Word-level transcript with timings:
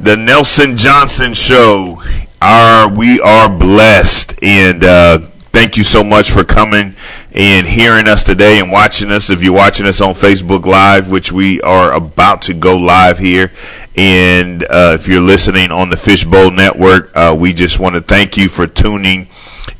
the 0.00 0.16
Nelson 0.16 0.76
Johnson 0.76 1.34
Show. 1.34 2.02
Our 2.40 2.88
we 2.90 3.20
are 3.20 3.50
blessed, 3.50 4.42
and 4.42 4.82
uh, 4.82 5.18
thank 5.52 5.76
you 5.76 5.84
so 5.84 6.02
much 6.02 6.30
for 6.30 6.42
coming 6.42 6.94
and 7.32 7.66
hearing 7.66 8.08
us 8.08 8.24
today 8.24 8.60
and 8.60 8.72
watching 8.72 9.10
us. 9.10 9.28
If 9.28 9.42
you're 9.42 9.52
watching 9.52 9.86
us 9.86 10.00
on 10.00 10.14
Facebook 10.14 10.64
Live, 10.64 11.10
which 11.10 11.32
we 11.32 11.60
are 11.62 11.92
about 11.92 12.42
to 12.42 12.54
go 12.54 12.78
live 12.78 13.18
here, 13.18 13.52
and 13.96 14.62
uh, 14.64 14.96
if 14.98 15.06
you're 15.06 15.20
listening 15.20 15.70
on 15.70 15.90
the 15.90 15.96
Fishbowl 15.96 16.50
Network, 16.50 17.10
uh, 17.14 17.36
we 17.38 17.52
just 17.52 17.78
want 17.78 17.94
to 17.94 18.00
thank 18.00 18.36
you 18.38 18.48
for 18.48 18.66
tuning 18.66 19.28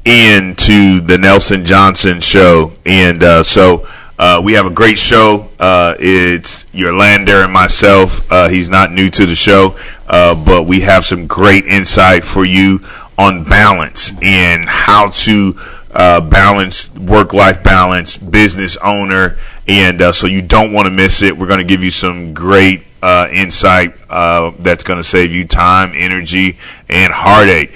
in 0.05 0.55
to 0.57 1.01
the 1.01 1.17
Nelson 1.19 1.65
Johnson 1.65 2.21
Show, 2.21 2.73
and 2.85 3.23
uh, 3.23 3.43
so. 3.43 3.87
Uh, 4.21 4.39
we 4.45 4.53
have 4.53 4.67
a 4.67 4.71
great 4.71 4.99
show. 4.99 5.49
Uh, 5.59 5.95
it's 5.99 6.67
Lander 6.75 7.43
and 7.43 7.51
myself. 7.51 8.31
Uh, 8.31 8.51
he's 8.51 8.69
not 8.69 8.93
new 8.93 9.09
to 9.09 9.25
the 9.25 9.35
show, 9.35 9.75
uh, 10.09 10.35
but 10.45 10.65
we 10.65 10.81
have 10.81 11.07
some 11.07 11.27
great 11.27 11.65
insight 11.65 12.23
for 12.23 12.45
you 12.45 12.81
on 13.17 13.45
balance 13.45 14.13
and 14.23 14.69
how 14.69 15.09
to 15.09 15.55
uh, 15.93 16.21
balance 16.21 16.95
work-life 16.97 17.65
balance, 17.65 18.19
business 18.19 18.77
owner, 18.85 19.39
and 19.67 20.03
uh, 20.03 20.13
so 20.13 20.27
you 20.27 20.43
don't 20.43 20.75
want 20.75 20.85
to 20.85 20.93
miss 20.93 21.23
it. 21.23 21.35
We're 21.35 21.47
going 21.47 21.61
to 21.61 21.67
give 21.67 21.83
you 21.83 21.91
some 21.91 22.35
great 22.35 22.83
insight 23.33 23.97
that's 24.11 24.85
going 24.85 24.99
to 24.99 25.05
save 25.05 25.33
you 25.33 25.47
time, 25.47 25.93
energy, 25.95 26.59
and 26.91 27.11
heartache. 27.11 27.73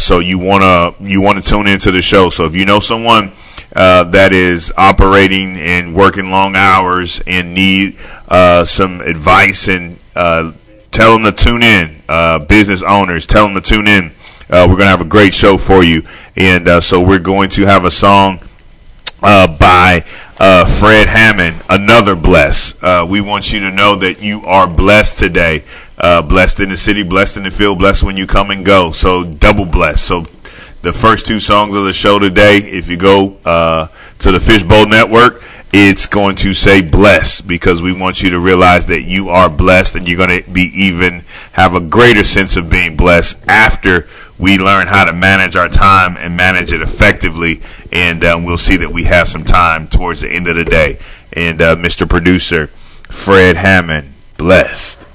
so 0.00 0.20
you 0.20 0.38
want 0.38 0.62
to 0.62 1.04
you 1.04 1.20
want 1.20 1.42
to 1.42 1.50
tune 1.50 1.66
into 1.66 1.90
the 1.90 2.00
show. 2.00 2.30
So 2.30 2.44
if 2.44 2.54
you 2.54 2.64
know 2.64 2.78
someone 2.78 3.32
uh, 3.74 4.04
that 4.04 4.32
is 4.32 4.72
operating 4.76 5.56
and 5.56 5.94
working 5.94 6.30
long 6.30 6.56
hours 6.56 7.22
and 7.26 7.54
need 7.54 7.96
uh, 8.28 8.64
some 8.64 9.00
advice 9.00 9.68
and 9.68 9.98
uh, 10.16 10.52
tell 10.90 11.12
them 11.12 11.22
to 11.24 11.32
tune 11.32 11.62
in. 11.62 12.02
Uh, 12.08 12.40
business 12.40 12.82
owners, 12.82 13.26
tell 13.26 13.46
them 13.46 13.54
to 13.54 13.60
tune 13.60 13.86
in. 13.86 14.12
Uh, 14.50 14.66
we're 14.68 14.76
going 14.76 14.78
to 14.78 14.86
have 14.86 15.00
a 15.00 15.04
great 15.04 15.32
show 15.32 15.56
for 15.56 15.84
you. 15.84 16.02
And 16.36 16.66
uh, 16.66 16.80
so 16.80 17.00
we're 17.00 17.20
going 17.20 17.50
to 17.50 17.66
have 17.66 17.84
a 17.84 17.90
song 17.90 18.40
by 19.20 20.02
Fred 20.36 21.06
Hammond, 21.06 21.62
Another 21.68 22.16
Bless. 22.16 22.74
we 23.08 23.20
want 23.20 23.52
you 23.52 23.60
to 23.60 23.70
know 23.70 23.96
that 23.96 24.20
you 24.20 24.40
are 24.46 24.66
blessed 24.66 25.18
today. 25.18 25.62
blessed 25.96 26.58
in 26.58 26.70
the 26.70 26.76
city, 26.76 27.04
blessed 27.04 27.36
in 27.36 27.44
the 27.44 27.50
field, 27.50 27.78
blessed 27.78 28.02
when 28.02 28.16
you 28.16 28.26
come 28.26 28.50
and 28.50 28.66
go. 28.66 28.90
So 28.90 29.22
double 29.22 29.66
blessed. 29.66 30.04
So 30.04 30.24
the 30.82 30.92
first 30.92 31.26
two 31.26 31.40
songs 31.40 31.76
of 31.76 31.84
the 31.84 31.92
show 31.92 32.18
today. 32.18 32.58
If 32.58 32.88
you 32.88 32.96
go 32.96 33.38
uh, 33.44 33.88
to 34.20 34.32
the 34.32 34.40
Fishbowl 34.40 34.86
Network, 34.86 35.42
it's 35.72 36.06
going 36.06 36.36
to 36.36 36.52
say 36.52 36.80
blessed 36.80 37.46
because 37.46 37.80
we 37.80 37.92
want 37.92 38.22
you 38.22 38.30
to 38.30 38.40
realize 38.40 38.86
that 38.86 39.02
you 39.02 39.28
are 39.28 39.48
blessed 39.48 39.94
and 39.94 40.08
you're 40.08 40.16
going 40.16 40.42
to 40.42 40.50
be 40.50 40.70
even 40.74 41.24
have 41.52 41.74
a 41.74 41.80
greater 41.80 42.24
sense 42.24 42.56
of 42.56 42.68
being 42.68 42.96
blessed 42.96 43.46
after 43.46 44.08
we 44.38 44.58
learn 44.58 44.86
how 44.86 45.04
to 45.04 45.12
manage 45.12 45.54
our 45.54 45.68
time 45.68 46.16
and 46.16 46.36
manage 46.36 46.72
it 46.72 46.80
effectively. 46.80 47.60
And 47.92 48.24
um, 48.24 48.44
we'll 48.44 48.58
see 48.58 48.78
that 48.78 48.90
we 48.90 49.04
have 49.04 49.28
some 49.28 49.44
time 49.44 49.86
towards 49.86 50.22
the 50.22 50.30
end 50.30 50.48
of 50.48 50.56
the 50.56 50.64
day. 50.64 50.98
And 51.34 51.60
uh, 51.60 51.76
Mr. 51.76 52.08
Producer, 52.08 52.66
Fred 52.66 53.56
Hammond, 53.56 54.12
blessed. 54.38 55.06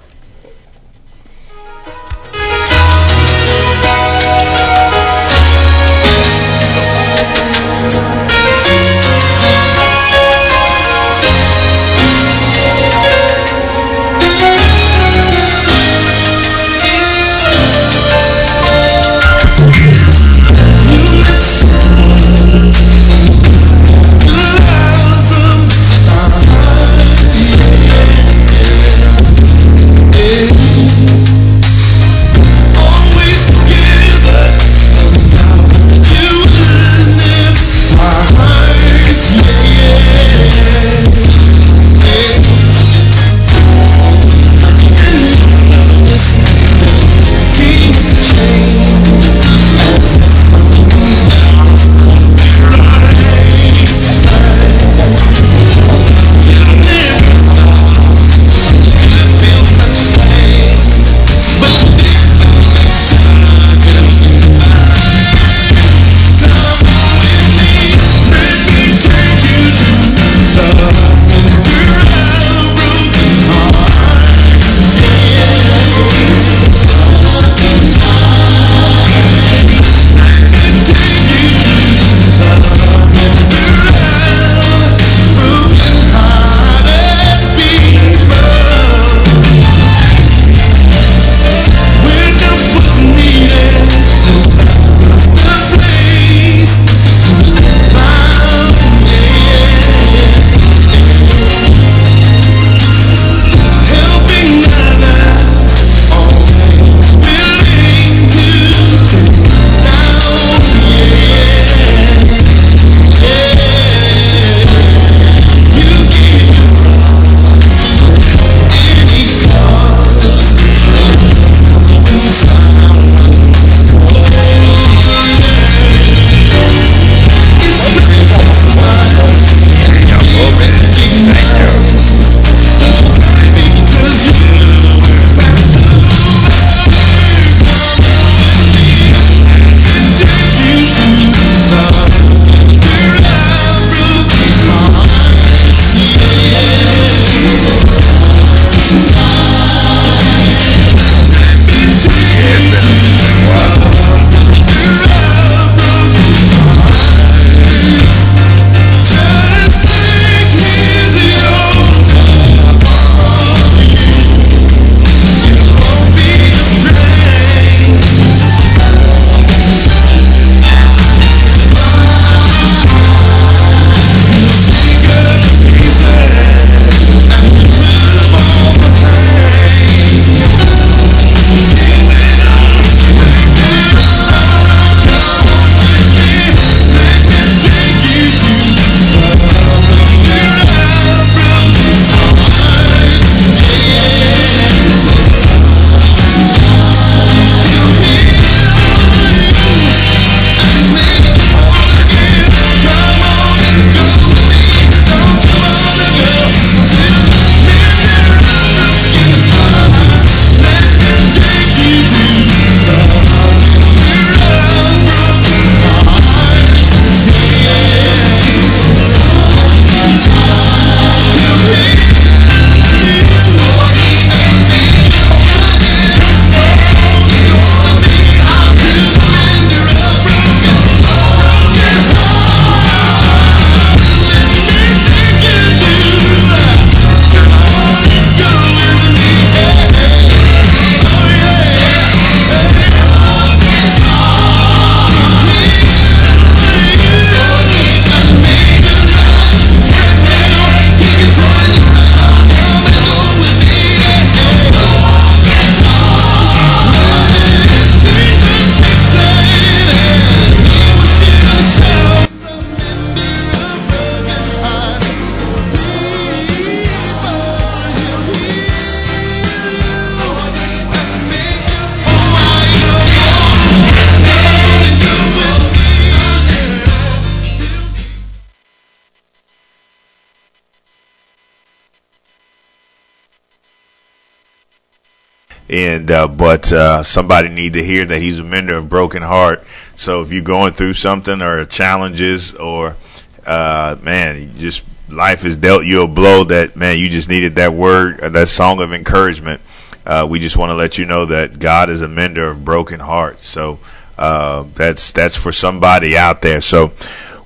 And 285.95 286.11
uh, 286.11 286.27
but 286.27 286.71
uh, 286.71 287.03
somebody 287.03 287.49
need 287.49 287.73
to 287.73 287.83
hear 287.83 288.05
that 288.05 288.19
he's 288.19 288.39
a 288.39 288.43
mender 288.43 288.75
of 288.75 288.89
broken 288.89 289.21
heart. 289.21 289.63
So 289.95 290.21
if 290.21 290.31
you're 290.31 290.43
going 290.43 290.73
through 290.73 290.93
something 290.93 291.41
or 291.41 291.65
challenges 291.65 292.53
or 292.53 292.97
uh, 293.45 293.95
man, 294.01 294.51
just 294.57 294.85
life 295.09 295.43
has 295.43 295.55
dealt 295.55 295.85
you 295.85 296.03
a 296.03 296.07
blow 296.07 296.43
that 296.45 296.75
man 296.75 296.97
you 296.97 297.09
just 297.09 297.29
needed 297.29 297.55
that 297.55 297.73
word, 297.73 298.19
uh, 298.19 298.29
that 298.29 298.49
song 298.49 298.81
of 298.81 298.93
encouragement. 298.93 299.61
Uh, 300.05 300.27
we 300.29 300.39
just 300.39 300.57
want 300.57 300.69
to 300.69 300.75
let 300.75 300.97
you 300.97 301.05
know 301.05 301.25
that 301.25 301.57
God 301.57 301.89
is 301.89 302.01
a 302.01 302.07
mender 302.07 302.47
of 302.47 302.63
broken 302.63 302.99
hearts. 302.99 303.47
So 303.47 303.79
uh, 304.17 304.63
that's 304.75 305.13
that's 305.13 305.41
for 305.41 305.51
somebody 305.51 306.17
out 306.17 306.41
there. 306.41 306.61
So 306.61 306.91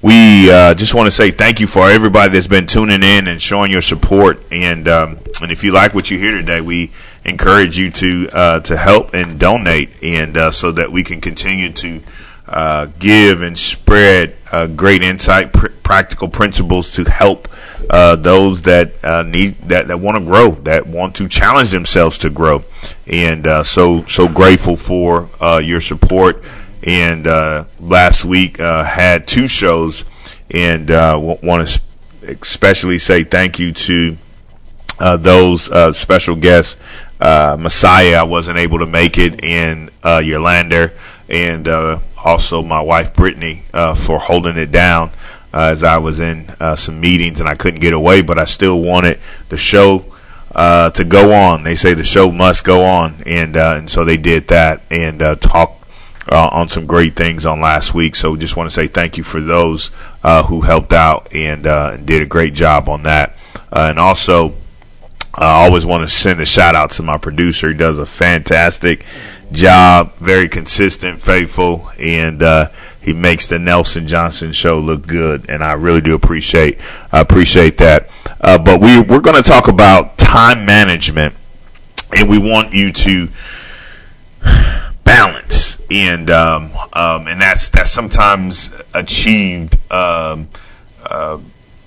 we 0.02 0.46
just 0.76 0.94
want 0.94 1.08
to 1.08 1.12
say 1.12 1.30
thank 1.32 1.60
you 1.60 1.68
for 1.68 1.90
everybody 1.90 2.34
that's 2.34 2.48
been 2.48 2.66
tuning 2.66 3.04
in 3.04 3.28
and 3.28 3.42
showing 3.42 3.72
your 3.72 3.82
support. 3.82 4.42
And 4.52 4.88
um, 4.88 5.20
and 5.42 5.52
if 5.52 5.64
you 5.64 5.72
like 5.72 5.94
what 5.94 6.12
you 6.12 6.18
hear 6.18 6.32
today, 6.32 6.62
we 6.62 6.92
encourage 7.26 7.78
you 7.78 7.92
to 7.92 8.30
uh, 8.32 8.60
to 8.62 8.78
help 8.78 9.14
and 9.14 9.40
donate, 9.40 10.04
and 10.04 10.38
uh, 10.38 10.52
so 10.52 10.72
that 10.72 10.92
we 10.92 11.04
can 11.04 11.22
continue 11.22 11.72
to 11.74 12.02
uh, 12.48 12.88
give 12.98 13.42
and 13.42 13.58
spread 13.58 14.36
uh, 14.52 14.68
great 14.68 15.04
insight, 15.04 15.54
pr- 15.54 15.68
practical 15.84 16.28
principles 16.28 16.92
to 16.94 17.04
help 17.04 17.48
uh, 17.90 18.16
those 18.16 18.64
that 18.64 18.94
uh, 19.04 19.24
need 19.24 19.56
that, 19.70 19.88
that 19.88 20.00
want 20.00 20.18
to 20.18 20.24
grow, 20.24 20.52
that 20.52 20.88
want 20.88 21.16
to 21.16 21.28
challenge 21.28 21.72
themselves 21.72 22.18
to 22.18 22.30
grow, 22.30 22.64
and 23.08 23.46
so 23.66 24.04
so 24.06 24.28
grateful 24.28 24.76
for 24.76 25.30
your 25.62 25.82
support. 25.82 26.44
And 26.84 27.26
last 27.80 28.26
week 28.26 28.58
had 28.58 29.28
two 29.28 29.48
shows, 29.48 30.06
and 30.52 30.90
want 30.90 31.68
to 31.68 31.82
especially 32.28 32.98
say 33.00 33.24
thank 33.24 33.60
you 33.60 33.72
to 33.72 34.18
those 35.00 35.98
special 35.98 36.36
guests. 36.36 36.78
Messiah, 37.20 38.16
I 38.16 38.24
wasn't 38.24 38.58
able 38.58 38.80
to 38.80 38.86
make 38.86 39.18
it, 39.18 39.44
in 39.44 39.90
and 40.04 40.26
Yolander, 40.26 40.94
and 41.28 41.68
also 42.24 42.62
my 42.62 42.82
wife 42.82 43.14
Brittany 43.14 43.64
uh, 43.74 43.96
for 43.96 44.20
holding 44.20 44.58
it 44.58 44.72
down 44.72 45.12
uh, 45.54 45.64
as 45.72 45.84
I 45.84 45.98
was 45.98 46.20
in 46.20 46.50
uh, 46.60 46.76
some 46.76 47.00
meetings 47.00 47.40
and 47.40 47.50
I 47.50 47.56
couldn't 47.56 47.80
get 47.80 47.94
away, 47.94 48.22
but 48.22 48.38
I 48.38 48.46
still 48.46 48.82
wanted 48.82 49.20
the 49.50 49.58
show 49.58 50.06
uh, 50.54 50.90
to 50.92 51.04
go 51.04 51.34
on. 51.34 51.64
They 51.64 51.76
say 51.76 51.94
the 51.94 52.04
show 52.04 52.32
must 52.32 52.64
go 52.64 52.84
on, 52.84 53.16
and 53.26 53.56
uh, 53.56 53.76
and 53.78 53.90
so 53.90 54.04
they 54.04 54.18
did 54.18 54.48
that 54.50 54.82
and 54.92 55.22
uh, 55.22 55.36
talked 55.36 55.78
on 56.32 56.68
some 56.68 56.86
great 56.86 57.16
things 57.16 57.48
on 57.48 57.60
last 57.60 57.96
week. 57.96 58.16
So 58.16 58.36
just 58.36 58.56
want 58.56 58.70
to 58.70 58.74
say 58.74 58.86
thank 58.86 59.18
you 59.18 59.24
for 59.24 59.40
those 59.42 59.90
who 60.48 60.62
helped 60.62 60.94
out 60.94 61.34
and, 61.34 61.66
and 61.66 62.06
did 62.06 62.22
a 62.22 62.28
great 62.28 62.54
job 62.54 62.90
on 62.90 63.04
that, 63.04 63.38
and 63.72 64.00
also. 64.00 64.56
I 65.34 65.66
always 65.66 65.86
want 65.86 66.04
to 66.04 66.10
send 66.10 66.42
a 66.42 66.46
shout 66.46 66.76
out 66.76 66.92
to 66.92 67.04
my 67.04 67.18
producer. 67.18 67.70
He 67.70 67.78
does 67.78 68.00
a 68.00 68.06
fantastic 68.06 69.06
job, 69.52 70.14
very 70.16 70.50
consistent, 70.50 71.22
faithful, 71.22 71.90
and 72.00 72.42
uh, 72.42 72.70
he 73.02 73.14
makes 73.14 73.48
the 73.48 73.60
Nelson 73.60 74.08
Johnson 74.08 74.52
show 74.54 74.80
look 74.80 75.06
good. 75.06 75.50
And 75.50 75.64
I 75.64 75.74
really 75.74 76.02
do 76.02 76.16
appreciate 76.16 76.80
appreciate 77.12 77.78
that. 77.78 78.10
Uh, 78.42 78.58
but 78.58 78.82
we 78.82 79.00
we're 79.00 79.22
going 79.22 79.42
to 79.42 79.48
talk 79.48 79.68
about 79.68 80.18
time 80.18 80.66
management, 80.66 81.36
and 82.16 82.30
we 82.30 82.38
want 82.38 82.74
you 82.74 82.92
to 82.92 83.30
balance, 85.04 85.82
and 85.92 86.30
um, 86.30 86.72
um, 86.94 87.28
and 87.28 87.42
that's 87.42 87.70
that's 87.70 87.92
sometimes 87.92 88.72
achieved. 88.94 89.78
Um, 89.92 90.50
uh, 91.04 91.40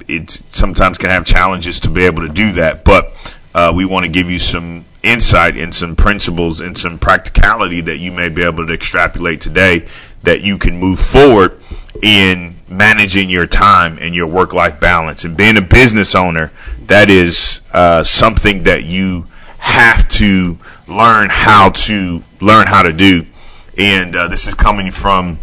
it 0.09 0.31
sometimes 0.31 0.99
can 0.99 1.11
have 1.11 1.25
challenges 1.25 1.81
to 1.81 1.91
be 1.91 2.05
able 2.05 2.27
to 2.27 2.33
do 2.33 2.53
that, 2.53 2.85
but 2.85 3.37
uh, 3.55 3.73
we 3.75 3.85
want 3.85 4.05
to 4.07 4.11
give 4.11 4.31
you 4.31 4.39
some 4.39 4.85
insight 5.03 5.57
and 5.57 5.75
some 5.75 5.97
principles 5.97 6.61
and 6.61 6.77
some 6.79 6.99
practicality 6.99 7.81
that 7.81 7.99
you 7.99 8.13
may 8.13 8.29
be 8.29 8.43
able 8.43 8.67
to 8.67 8.73
extrapolate 8.73 9.41
today 9.41 9.87
that 10.23 10.43
you 10.43 10.57
can 10.57 10.79
move 10.79 10.99
forward 10.99 11.61
in 12.03 12.55
managing 12.69 13.29
your 13.29 13.47
time 13.47 13.99
and 14.01 14.15
your 14.15 14.27
work 14.27 14.53
life 14.53 14.81
balance. 14.81 15.25
And 15.25 15.37
being 15.37 15.57
a 15.57 15.63
business 15.63 16.15
owner, 16.15 16.53
that 16.87 17.11
is 17.11 17.61
uh, 17.73 18.05
something 18.05 18.63
that 18.65 18.85
you 18.85 19.27
have 19.59 20.09
to 20.09 20.59
learn 20.89 21.29
how 21.31 21.71
to 21.71 22.23
learn 22.41 22.67
how 22.67 22.83
to 22.83 22.93
do. 22.93 23.27
And 23.79 24.15
uh, 24.15 24.29
this 24.29 24.47
is 24.47 24.55
coming 24.55 24.91
from 24.91 25.39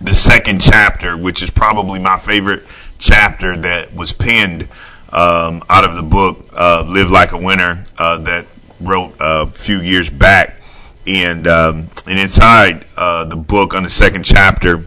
the 0.00 0.14
second 0.14 0.60
chapter, 0.60 1.16
which 1.16 1.42
is 1.42 1.50
probably 1.50 2.00
my 2.00 2.16
favorite 2.16 2.64
chapter 3.02 3.56
that 3.56 3.94
was 3.94 4.12
penned 4.12 4.62
um, 5.10 5.62
out 5.68 5.84
of 5.84 5.96
the 5.96 6.02
book 6.02 6.46
uh, 6.56 6.84
"Live 6.88 7.10
Like 7.10 7.32
a 7.32 7.38
Winner" 7.38 7.84
uh, 7.98 8.18
that 8.18 8.46
wrote 8.80 9.14
a 9.20 9.46
few 9.46 9.80
years 9.80 10.08
back, 10.08 10.56
and 11.06 11.46
um, 11.46 11.88
and 12.06 12.18
inside 12.18 12.86
uh, 12.96 13.24
the 13.24 13.36
book 13.36 13.74
on 13.74 13.82
the 13.82 13.90
second 13.90 14.24
chapter, 14.24 14.86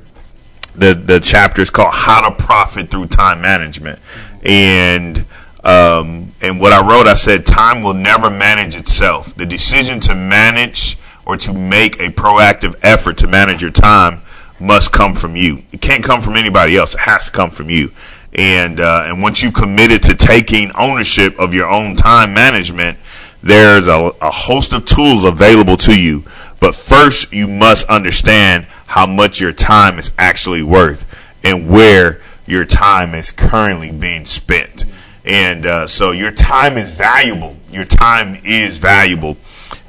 the 0.74 0.94
the 0.94 1.20
chapter 1.20 1.62
is 1.62 1.70
called 1.70 1.94
"How 1.94 2.28
to 2.30 2.44
Profit 2.44 2.90
Through 2.90 3.08
Time 3.08 3.42
Management," 3.42 4.00
and 4.44 5.26
um, 5.64 6.32
and 6.42 6.60
what 6.60 6.74
I 6.74 6.88
wrote, 6.88 7.08
I 7.08 7.16
said, 7.16 7.44
time 7.44 7.82
will 7.82 7.96
never 7.96 8.30
manage 8.30 8.76
itself. 8.76 9.34
The 9.34 9.48
decision 9.48 10.00
to 10.02 10.14
manage 10.14 10.98
or 11.26 11.38
to 11.38 11.54
make 11.54 12.00
a 12.00 12.10
proactive 12.10 12.76
effort 12.84 13.18
to 13.18 13.28
manage 13.28 13.64
your 13.64 13.72
time 13.72 14.22
must 14.60 14.92
come 14.92 15.16
from 15.16 15.36
you. 15.36 15.64
It 15.72 15.82
can't 15.82 16.04
come 16.04 16.22
from 16.22 16.36
anybody 16.36 16.78
else. 16.78 16.94
It 16.94 17.02
has 17.02 17.26
to 17.26 17.32
come 17.32 17.50
from 17.50 17.70
you. 17.70 17.92
And 18.34 18.80
uh, 18.80 19.04
and 19.06 19.22
once 19.22 19.42
you've 19.42 19.54
committed 19.54 20.04
to 20.04 20.16
taking 20.16 20.72
ownership 20.76 21.40
of 21.40 21.54
your 21.54 21.68
own 21.68 21.96
time 21.96 22.34
management, 22.34 22.98
there's 23.42 23.88
a, 23.88 24.12
a 24.22 24.32
host 24.32 24.74
of 24.74 24.86
tools 24.86 25.24
available 25.24 25.78
to 25.78 25.98
you. 25.98 26.24
But 26.60 26.76
first, 26.76 27.32
you 27.32 27.48
must 27.48 27.88
understand 27.88 28.66
how 28.88 29.06
much 29.06 29.40
your 29.40 29.54
time 29.54 30.00
is 30.00 30.12
actually 30.18 30.64
worth 30.64 31.06
and 31.44 31.70
where 31.70 32.22
your 32.46 32.66
time 32.66 33.14
is 33.14 33.32
currently 33.32 33.92
being 33.92 34.26
spent. 34.26 34.86
And 35.24 35.66
uh, 35.66 35.88
so 35.88 36.12
your 36.12 36.32
time 36.32 36.78
is 36.78 36.98
valuable. 36.98 37.56
Your 37.72 37.86
time 37.86 38.38
is 38.44 38.78
valuable. 38.78 39.38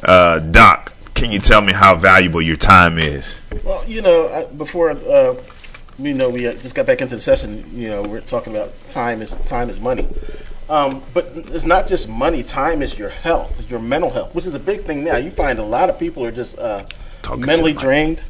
Uh, 0.03 0.39
Doc, 0.39 0.95
can 1.15 1.31
you 1.31 1.39
tell 1.39 1.61
me 1.61 1.73
how 1.73 1.95
valuable 1.95 2.41
your 2.41 2.57
time 2.57 2.99
is? 2.99 3.41
Well, 3.65 3.85
you 3.87 4.03
know, 4.03 4.49
before 4.57 4.91
uh, 4.91 5.35
you 5.99 6.15
know 6.15 6.31
we 6.31 6.47
uh, 6.47 6.53
just 6.53 6.75
got 6.75 6.87
back 6.87 7.01
into 7.01 7.15
the 7.15 7.21
session, 7.21 7.65
you 7.73 7.89
know, 7.89 8.03
we're 8.03 8.21
talking 8.21 8.55
about 8.55 8.73
time 8.89 9.23
is 9.23 9.33
time 9.47 9.71
is 9.71 9.81
money. 9.81 10.09
Um, 10.69 11.03
but 11.15 11.31
it's 11.35 11.65
not 11.65 11.87
just 11.87 12.09
money. 12.09 12.43
Time 12.43 12.83
is 12.83 12.99
your 12.99 13.09
health, 13.09 13.71
your 13.71 13.79
mental 13.79 14.11
health, 14.11 14.35
which 14.35 14.47
is 14.47 14.55
a 14.55 14.59
big 14.59 14.83
thing 14.83 15.05
now. 15.05 15.17
You 15.17 15.31
find 15.31 15.59
a 15.59 15.65
lot 15.65 15.91
of 15.91 15.99
people 15.99 16.25
are 16.25 16.33
just 16.33 16.59
uh, 16.59 16.85
mentally 17.37 17.73
drained. 17.73 18.21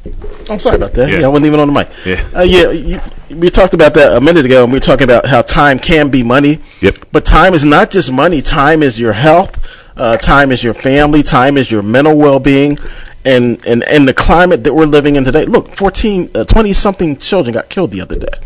I'm 0.49 0.59
sorry 0.59 0.75
about 0.75 0.93
that. 0.93 1.09
Yeah. 1.09 1.19
yeah, 1.19 1.25
I 1.25 1.29
wasn't 1.29 1.47
even 1.47 1.59
on 1.59 1.67
the 1.67 1.73
mic. 1.73 1.89
Yeah, 2.05 2.39
uh, 2.39 2.43
yeah. 2.43 2.69
You, 2.69 2.99
we 3.35 3.49
talked 3.49 3.73
about 3.73 3.95
that 3.95 4.15
a 4.15 4.21
minute 4.21 4.45
ago, 4.45 4.63
and 4.63 4.71
we 4.71 4.77
were 4.77 4.81
talking 4.83 5.05
about 5.05 5.25
how 5.25 5.41
time 5.41 5.79
can 5.79 6.09
be 6.09 6.21
money. 6.21 6.59
Yep. 6.81 6.99
But 7.11 7.25
time 7.25 7.53
is 7.55 7.65
not 7.65 7.89
just 7.89 8.11
money. 8.11 8.41
Time 8.41 8.83
is 8.83 8.99
your 8.99 9.13
health. 9.13 9.57
Uh, 9.97 10.15
time 10.17 10.51
is 10.51 10.63
your 10.63 10.75
family. 10.75 11.23
Time 11.23 11.57
is 11.57 11.71
your 11.71 11.81
mental 11.81 12.15
well-being. 12.15 12.77
And, 13.25 13.65
and, 13.65 13.83
and 13.83 14.07
the 14.07 14.13
climate 14.13 14.63
that 14.63 14.73
we're 14.73 14.85
living 14.85 15.17
in 15.17 15.25
today. 15.25 15.43
Look, 15.43 15.67
14, 15.67 16.29
uh, 16.33 16.45
20 16.45 16.71
something 16.71 17.17
children 17.17 17.53
got 17.53 17.67
killed 17.67 17.91
the 17.91 17.99
other 17.99 18.17
day. 18.17 18.39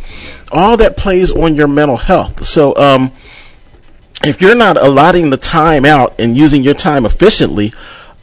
All 0.51 0.75
that 0.77 0.97
plays 0.97 1.31
on 1.31 1.53
your 1.53 1.67
mental 1.67 1.97
health. 1.97 2.45
So, 2.45 2.75
um, 2.77 3.11
if 4.23 4.41
you're 4.41 4.55
not 4.55 4.77
allotting 4.77 5.29
the 5.29 5.37
time 5.37 5.85
out 5.85 6.19
and 6.19 6.35
using 6.37 6.63
your 6.63 6.73
time 6.73 7.05
efficiently, 7.05 7.73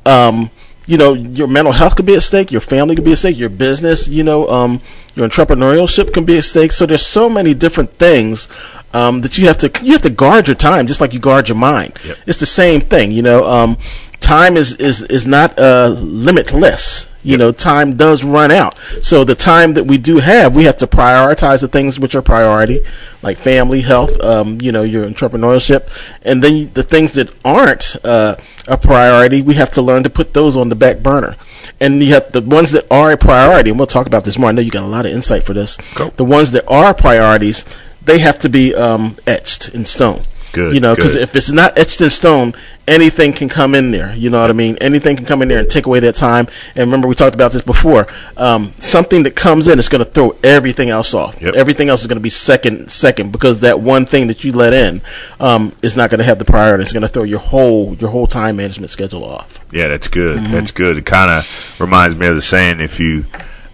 um, 0.06 0.50
you 0.86 0.96
know, 0.96 1.12
your 1.12 1.48
mental 1.48 1.72
health 1.72 1.96
could 1.96 2.06
be 2.06 2.14
at 2.14 2.22
stake, 2.22 2.50
your 2.50 2.62
family 2.62 2.94
could 2.94 3.04
be 3.04 3.12
at 3.12 3.18
stake, 3.18 3.36
your 3.36 3.50
business, 3.50 4.08
you 4.08 4.24
know, 4.24 4.48
um, 4.48 4.80
your 5.14 5.28
entrepreneurship 5.28 6.14
can 6.14 6.24
be 6.24 6.38
at 6.38 6.44
stake. 6.44 6.72
So 6.72 6.86
there's 6.86 7.04
so 7.04 7.28
many 7.28 7.52
different 7.52 7.90
things 7.92 8.48
um, 8.94 9.20
that 9.20 9.36
you 9.36 9.48
have 9.48 9.58
to 9.58 9.84
you 9.84 9.92
have 9.92 10.02
to 10.02 10.10
guard 10.10 10.48
your 10.48 10.56
time 10.56 10.86
just 10.86 11.00
like 11.00 11.12
you 11.12 11.20
guard 11.20 11.48
your 11.48 11.58
mind. 11.58 11.98
Yep. 12.06 12.16
It's 12.26 12.40
the 12.40 12.46
same 12.46 12.80
thing, 12.80 13.10
you 13.12 13.22
know. 13.22 13.44
Um, 13.44 13.76
time 14.20 14.56
is 14.56 14.74
is 14.74 15.02
is 15.02 15.26
not 15.26 15.58
uh, 15.58 15.88
limitless. 15.98 17.08
You 17.24 17.32
yep. 17.32 17.38
know, 17.40 17.52
time 17.52 17.96
does 17.96 18.22
run 18.24 18.50
out. 18.50 18.78
So 19.02 19.24
the 19.24 19.34
time 19.34 19.74
that 19.74 19.84
we 19.84 19.98
do 19.98 20.18
have, 20.18 20.54
we 20.54 20.64
have 20.64 20.76
to 20.76 20.86
prioritize 20.86 21.60
the 21.60 21.68
things 21.68 21.98
which 21.98 22.14
are 22.14 22.22
priority, 22.22 22.80
like 23.22 23.36
family, 23.38 23.80
health, 23.80 24.18
um, 24.20 24.60
you 24.60 24.70
know, 24.70 24.82
your 24.82 25.04
entrepreneurship, 25.04 25.90
and 26.22 26.42
then 26.42 26.70
the 26.74 26.84
things 26.84 27.14
that 27.14 27.34
aren't 27.44 27.96
uh, 28.04 28.36
a 28.68 28.76
priority, 28.76 29.42
we 29.42 29.54
have 29.54 29.70
to 29.70 29.82
learn 29.82 30.04
to 30.04 30.10
put 30.10 30.32
those 30.32 30.56
on 30.56 30.68
the 30.68 30.76
back 30.76 31.00
burner. 31.00 31.36
And 31.80 32.02
you 32.02 32.14
have 32.14 32.32
the 32.32 32.40
ones 32.40 32.70
that 32.72 32.86
are 32.90 33.12
a 33.12 33.16
priority, 33.16 33.70
and 33.70 33.78
we'll 33.78 33.86
talk 33.86 34.06
about 34.06 34.24
this 34.24 34.38
more. 34.38 34.50
I 34.50 34.52
know 34.52 34.62
you 34.62 34.70
got 34.70 34.84
a 34.84 34.86
lot 34.86 35.04
of 35.04 35.12
insight 35.12 35.42
for 35.42 35.52
this. 35.52 35.76
Cool. 35.96 36.10
The 36.10 36.24
ones 36.24 36.52
that 36.52 36.68
are 36.68 36.94
priorities, 36.94 37.64
they 38.02 38.20
have 38.20 38.38
to 38.40 38.48
be 38.48 38.74
um, 38.74 39.16
etched 39.26 39.74
in 39.74 39.84
stone. 39.84 40.22
Good, 40.52 40.74
You 40.74 40.80
know, 40.80 40.94
because 40.94 41.14
if 41.14 41.36
it's 41.36 41.50
not 41.50 41.76
etched 41.76 42.00
in 42.00 42.10
stone, 42.10 42.54
anything 42.86 43.32
can 43.32 43.48
come 43.48 43.74
in 43.74 43.90
there. 43.90 44.14
You 44.14 44.30
know 44.30 44.40
what 44.40 44.50
I 44.50 44.54
mean? 44.54 44.76
Anything 44.80 45.16
can 45.16 45.26
come 45.26 45.42
in 45.42 45.48
there 45.48 45.58
and 45.58 45.68
take 45.68 45.86
away 45.86 46.00
that 46.00 46.14
time. 46.14 46.46
And 46.74 46.86
remember, 46.86 47.06
we 47.06 47.14
talked 47.14 47.34
about 47.34 47.52
this 47.52 47.62
before. 47.62 48.06
Um, 48.36 48.72
something 48.78 49.24
that 49.24 49.36
comes 49.36 49.68
in 49.68 49.78
is 49.78 49.88
going 49.88 50.04
to 50.04 50.10
throw 50.10 50.36
everything 50.42 50.90
else 50.90 51.14
off. 51.14 51.40
Yep. 51.40 51.54
Everything 51.54 51.88
else 51.90 52.00
is 52.00 52.06
going 52.06 52.16
to 52.16 52.22
be 52.22 52.30
second, 52.30 52.90
second, 52.90 53.30
because 53.30 53.60
that 53.60 53.80
one 53.80 54.06
thing 54.06 54.28
that 54.28 54.42
you 54.42 54.52
let 54.52 54.72
in 54.72 55.02
um, 55.38 55.74
is 55.82 55.96
not 55.96 56.10
going 56.10 56.18
to 56.18 56.24
have 56.24 56.38
the 56.38 56.44
priority. 56.44 56.82
It's 56.82 56.92
going 56.92 57.02
to 57.02 57.08
throw 57.08 57.24
your 57.24 57.40
whole 57.40 57.94
your 57.96 58.10
whole 58.10 58.26
time 58.26 58.56
management 58.56 58.90
schedule 58.90 59.24
off. 59.24 59.58
Yeah, 59.70 59.88
that's 59.88 60.08
good. 60.08 60.38
Mm-hmm. 60.38 60.52
That's 60.52 60.72
good. 60.72 60.96
It 60.96 61.06
kind 61.06 61.30
of 61.30 61.80
reminds 61.80 62.16
me 62.16 62.26
of 62.26 62.34
the 62.34 62.42
saying: 62.42 62.80
if 62.80 62.98
you 62.98 63.26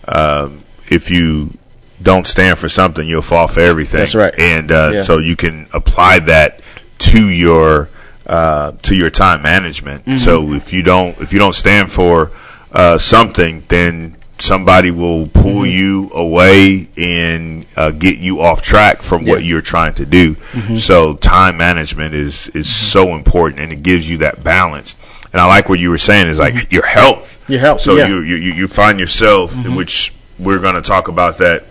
um, 0.09 0.64
if 0.88 1.11
you 1.11 1.57
don't 2.03 2.27
stand 2.27 2.59
for 2.59 2.69
something, 2.69 3.07
you'll 3.07 3.23
fall 3.23 3.49
for 3.49 3.61
everything. 3.61 4.01
That's 4.01 4.15
right. 4.15 4.35
And 4.39 4.71
uh, 4.73 4.91
Yeah. 4.95 5.01
so 5.01 5.19
you 5.19 5.37
can 5.37 5.67
apply 5.73 6.21
that 6.21 6.61
to 6.99 7.29
your 7.31 7.89
uh, 8.27 8.73
to 8.83 8.95
your 8.97 9.11
time 9.11 9.43
management. 9.43 10.03
Mm-hmm. 10.05 10.17
So 10.17 10.53
if 10.53 10.73
you 10.73 10.83
don't 10.83 11.19
if 11.21 11.33
you 11.33 11.39
don't 11.39 11.55
stand 11.55 11.93
for 11.93 12.31
uh, 12.73 12.99
something, 12.99 13.63
then 13.69 14.17
somebody 14.39 14.91
will 14.91 15.27
pull 15.29 15.45
Mm-hmm. 15.63 15.71
you 15.71 16.11
away 16.15 16.89
and 16.97 17.65
uh, 17.77 17.91
get 17.93 18.19
you 18.19 18.41
off 18.41 18.63
track 18.63 19.01
from 19.03 19.25
what 19.25 19.45
you're 19.45 19.61
trying 19.63 19.95
to 19.95 20.05
do. 20.07 20.35
So 20.77 21.15
time 21.17 21.57
management 21.57 22.15
is 22.15 22.49
is 22.49 22.69
so 22.75 23.15
important, 23.15 23.61
and 23.63 23.73
it 23.73 23.83
gives 23.83 24.11
you 24.11 24.19
that 24.19 24.43
balance. 24.43 24.97
And 25.33 25.41
I 25.41 25.47
like 25.47 25.69
what 25.69 25.79
you 25.79 25.91
were 25.91 25.99
saying 25.99 26.29
is 26.29 26.39
like 26.39 26.73
your 26.73 26.87
health. 26.87 27.49
Your 27.49 27.61
health, 27.61 27.81
So 27.83 27.97
yeah. 27.97 28.09
you, 28.09 28.21
you 28.23 28.37
you 28.37 28.53
you 28.53 28.67
find 28.69 28.99
yourself, 28.99 29.57
which 29.77 30.13
we're 30.39 30.59
going 30.61 30.75
to 30.75 30.83
talk 30.83 31.09
about 31.09 31.39
that. 31.39 31.65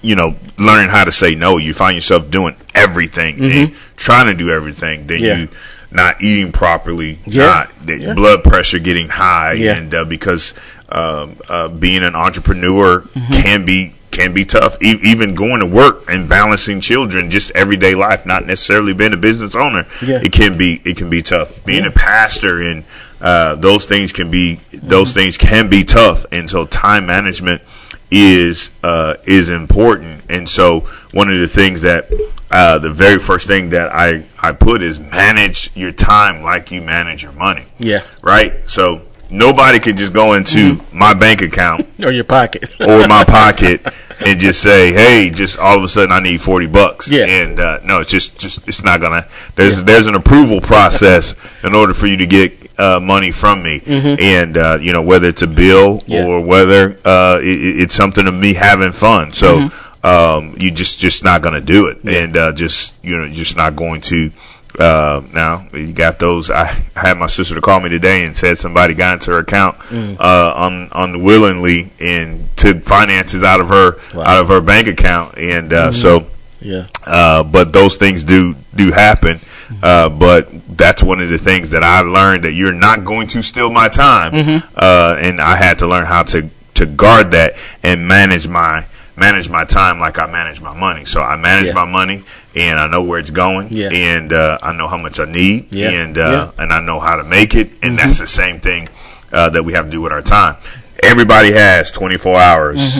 You 0.00 0.14
know, 0.16 0.36
learning 0.58 0.90
how 0.90 1.04
to 1.04 1.12
say 1.12 1.34
no. 1.34 1.56
You 1.58 1.74
find 1.74 1.94
yourself 1.96 2.30
doing 2.30 2.54
everything 2.74 3.40
and 3.40 3.74
trying 3.96 4.26
to 4.26 4.34
do 4.34 4.50
everything. 4.50 5.06
Then 5.06 5.18
Mm-hmm. 5.18 5.24
Yeah. 5.26 5.36
you 5.38 5.48
not 5.90 6.20
eating 6.22 6.52
properly, 6.52 7.18
Yeah. 7.26 7.44
not 7.46 7.86
the 7.86 7.98
Yeah. 7.98 8.12
blood 8.14 8.44
pressure 8.44 8.78
getting 8.78 9.08
high, 9.08 9.54
Yeah. 9.54 9.76
and 9.76 9.92
uh, 9.94 10.04
because 10.04 10.52
um, 10.90 11.36
uh, 11.48 11.68
being 11.68 12.02
an 12.04 12.14
entrepreneur 12.14 13.00
Mm-hmm. 13.00 13.32
can 13.42 13.64
be 13.64 13.94
can 14.10 14.32
be 14.32 14.44
tough. 14.44 14.76
E- 14.82 14.98
even 15.02 15.34
going 15.34 15.60
to 15.60 15.66
work 15.66 16.04
and 16.10 16.28
balancing 16.28 16.80
children, 16.80 17.30
just 17.30 17.50
everyday 17.52 17.94
life, 17.94 18.24
not 18.24 18.46
necessarily 18.46 18.92
being 18.94 19.12
a 19.12 19.16
business 19.18 19.54
owner, 19.54 19.86
Yeah. 20.04 20.20
it 20.22 20.32
can 20.32 20.56
be 20.56 20.80
it 20.84 20.96
can 20.96 21.10
be 21.10 21.22
tough. 21.22 21.50
Being 21.64 21.84
a 21.86 21.90
pastor 21.90 22.60
and 22.62 22.84
uh, 23.20 23.56
those 23.56 23.84
things 23.86 24.12
can 24.12 24.30
be 24.30 24.60
those 24.72 25.10
Mm-hmm. 25.10 25.18
things 25.20 25.36
can 25.38 25.68
be 25.68 25.84
tough, 25.84 26.24
and 26.32 26.48
so 26.48 26.66
time 26.66 27.06
management 27.06 27.62
is 28.10 28.70
uh, 28.82 29.14
is 29.24 29.50
important. 29.50 30.22
And 30.28 30.48
so 30.48 30.80
one 31.12 31.30
of 31.30 31.38
the 31.38 31.46
things 31.48 31.82
that 31.82 32.10
uh, 32.50 32.78
the 32.78 32.90
very 32.90 33.18
first 33.18 33.46
thing 33.46 33.70
that 33.70 33.92
I 33.94 34.24
I 34.40 34.52
put 34.52 34.82
is 34.82 34.98
manage 35.00 35.70
your 35.74 35.92
time 35.92 36.42
like 36.42 36.70
you 36.70 36.80
manage 36.80 37.22
your 37.22 37.32
money 37.32 37.66
Yeah. 37.78 38.00
right? 38.22 38.66
So 38.68 39.02
nobody 39.30 39.78
can 39.78 39.96
just 39.96 40.12
go 40.14 40.32
into 40.34 40.74
Mm-hmm. 40.76 40.98
my 40.98 41.12
bank 41.14 41.42
account 41.42 41.86
Or 42.02 42.10
your 42.10 42.24
pocket. 42.24 42.64
or 42.80 43.06
my 43.08 43.24
pocket 43.24 43.82
and 44.26 44.40
just 44.40 44.60
say, 44.62 44.92
"Hey, 44.92 45.30
just 45.30 45.58
all 45.58 45.76
of 45.78 45.84
a 45.84 45.88
sudden 45.88 46.10
I 46.10 46.18
need 46.20 46.40
forty 46.40 46.66
bucks." 46.66 47.08
Yeah. 47.10 47.26
And 47.26 47.60
uh, 47.60 47.78
no, 47.84 48.00
it's 48.00 48.10
just 48.10 48.36
just 48.38 48.66
it's 48.66 48.82
not 48.82 49.00
gonna. 49.00 49.26
There's 49.54 49.84
there's 49.84 50.06
an 50.08 50.14
approval 50.16 50.60
process 50.60 51.34
in 51.62 51.72
order 51.74 51.94
for 51.94 52.06
you 52.08 52.16
to 52.16 52.26
get 52.26 52.57
uh, 52.78 53.00
money 53.00 53.32
from 53.32 53.62
me, 53.62 53.82
and 53.86 54.56
uh, 54.56 54.78
you 54.80 54.92
know 54.92 55.02
whether 55.02 55.28
it's 55.28 55.42
a 55.42 55.46
bill 55.46 55.98
Mm-hmm. 55.98 56.10
Yeah. 56.12 56.24
or 56.26 56.40
whether 56.44 56.98
uh, 57.04 57.38
it, 57.42 57.80
it's 57.82 57.94
something 57.94 58.26
of 58.26 58.34
me 58.34 58.54
having 58.54 58.92
fun. 58.92 59.32
So. 59.32 59.60
Mm-hmm. 59.60 59.84
Um, 60.06 60.54
you 60.56 60.70
just 60.70 61.00
just 61.00 61.24
not 61.24 61.42
gonna 61.42 61.60
do 61.60 61.88
it, 61.88 61.98
and 62.04 62.36
uh, 62.36 62.52
just 62.52 62.94
you 63.04 63.16
know 63.16 63.28
just 63.28 63.56
not 63.56 63.74
going 63.74 64.00
to. 64.02 64.30
Uh, 64.78 65.20
now 65.34 65.66
you 65.72 65.92
got 65.92 66.20
those. 66.20 66.52
I, 66.52 66.66
I 66.94 67.00
had 67.08 67.18
my 67.18 67.26
sister 67.26 67.56
to 67.56 67.60
call 67.60 67.80
me 67.80 67.88
today 67.88 68.24
and 68.24 68.34
said 68.36 68.58
somebody 68.58 68.94
got 68.94 69.14
into 69.14 69.32
her 69.32 69.40
account 69.40 69.76
Mm. 69.90 70.16
uh, 70.20 70.52
un, 70.56 70.88
unwillingly 70.92 71.90
and 72.00 72.46
took 72.56 72.82
finances 72.84 73.42
out 73.42 73.60
of 73.60 73.68
her 73.70 73.98
Wow. 74.14 74.22
out 74.22 74.40
of 74.40 74.48
her 74.48 74.60
bank 74.60 74.86
account, 74.86 75.36
and 75.36 75.72
uh, 75.72 75.90
so. 75.92 76.28
Yeah. 76.60 76.84
Uh, 77.06 77.42
but 77.42 77.72
those 77.72 77.96
things 77.98 78.22
do 78.22 78.54
do 78.76 78.92
happen. 78.92 79.40
Uh, 79.82 80.08
but 80.08 80.48
that's 80.76 81.02
one 81.02 81.20
of 81.20 81.28
the 81.28 81.38
things 81.38 81.70
that 81.72 81.82
I 81.82 82.00
learned 82.00 82.44
that 82.44 82.52
you're 82.52 82.72
not 82.72 83.04
going 83.04 83.26
to 83.28 83.42
steal 83.42 83.70
my 83.70 83.88
time, 83.88 84.62
uh, 84.76 85.16
and 85.18 85.40
I 85.40 85.56
had 85.56 85.78
to 85.80 85.86
learn 85.86 86.06
how 86.06 86.22
to 86.24 86.48
to 86.74 86.86
guard 86.86 87.32
that 87.32 87.54
and 87.82 88.06
manage 88.06 88.46
my 88.48 88.86
manage 89.16 89.48
my 89.50 89.64
time 89.64 89.98
like 89.98 90.16
I 90.18 90.26
manage 90.30 90.60
my 90.60 90.72
money. 90.78 91.04
So 91.04 91.20
I 91.20 91.36
manage 91.36 91.68
Yeah. 91.68 91.74
my 91.74 91.84
money, 91.84 92.22
and 92.54 92.78
I 92.78 92.86
know 92.86 93.02
where 93.02 93.18
it's 93.18 93.30
going, 93.30 93.68
Yeah. 93.70 93.88
and 93.92 94.32
uh, 94.32 94.58
I 94.62 94.72
know 94.72 94.86
how 94.88 94.96
much 94.96 95.18
I 95.20 95.24
need, 95.24 95.66
Yeah. 95.72 95.90
and 95.90 96.16
uh, 96.16 96.52
and 96.58 96.72
I 96.72 96.80
know 96.80 97.00
how 97.00 97.16
to 97.16 97.24
make 97.24 97.54
it, 97.56 97.70
and 97.82 97.98
that's 97.98 98.18
the 98.20 98.26
same 98.28 98.60
thing 98.60 98.88
uh, 99.32 99.50
that 99.50 99.64
we 99.64 99.72
have 99.74 99.86
to 99.86 99.90
do 99.90 100.00
with 100.00 100.12
our 100.12 100.22
time. 100.22 100.56
Everybody 101.02 101.52
has 101.52 101.90
24 101.92 102.38
hours 102.40 102.98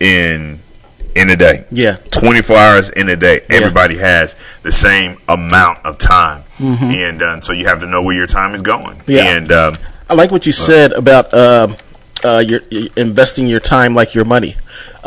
in 0.00 0.60
in 1.14 1.30
a 1.30 1.36
day. 1.36 1.64
Yeah. 1.70 1.96
24 2.10 2.56
hours 2.56 2.90
in 2.90 3.08
a 3.08 3.16
day. 3.16 3.40
Everybody 3.50 3.98
has 3.98 4.36
the 4.62 4.72
same 4.72 5.18
amount 5.28 5.84
of 5.84 5.98
time. 5.98 6.44
And 6.60 7.22
uh, 7.22 7.40
so 7.40 7.52
you 7.52 7.66
have 7.66 7.80
to 7.80 7.86
know 7.86 8.02
where 8.02 8.14
your 8.14 8.26
time 8.26 8.54
is 8.54 8.62
going. 8.62 8.96
Mm-hmm. 8.98 9.10
Yeah. 9.10 9.36
And 9.36 9.52
um, 9.52 9.74
I 10.08 10.14
like 10.14 10.30
what 10.30 10.46
you 10.46 10.52
said 10.52 10.92
about 10.92 11.32
uh, 11.32 11.68
uh, 12.24 12.42
your, 12.46 12.60
your 12.70 12.88
investing 12.96 13.46
your 13.46 13.60
time 13.60 13.94
like 13.94 14.14
your 14.14 14.24
money. 14.24 14.56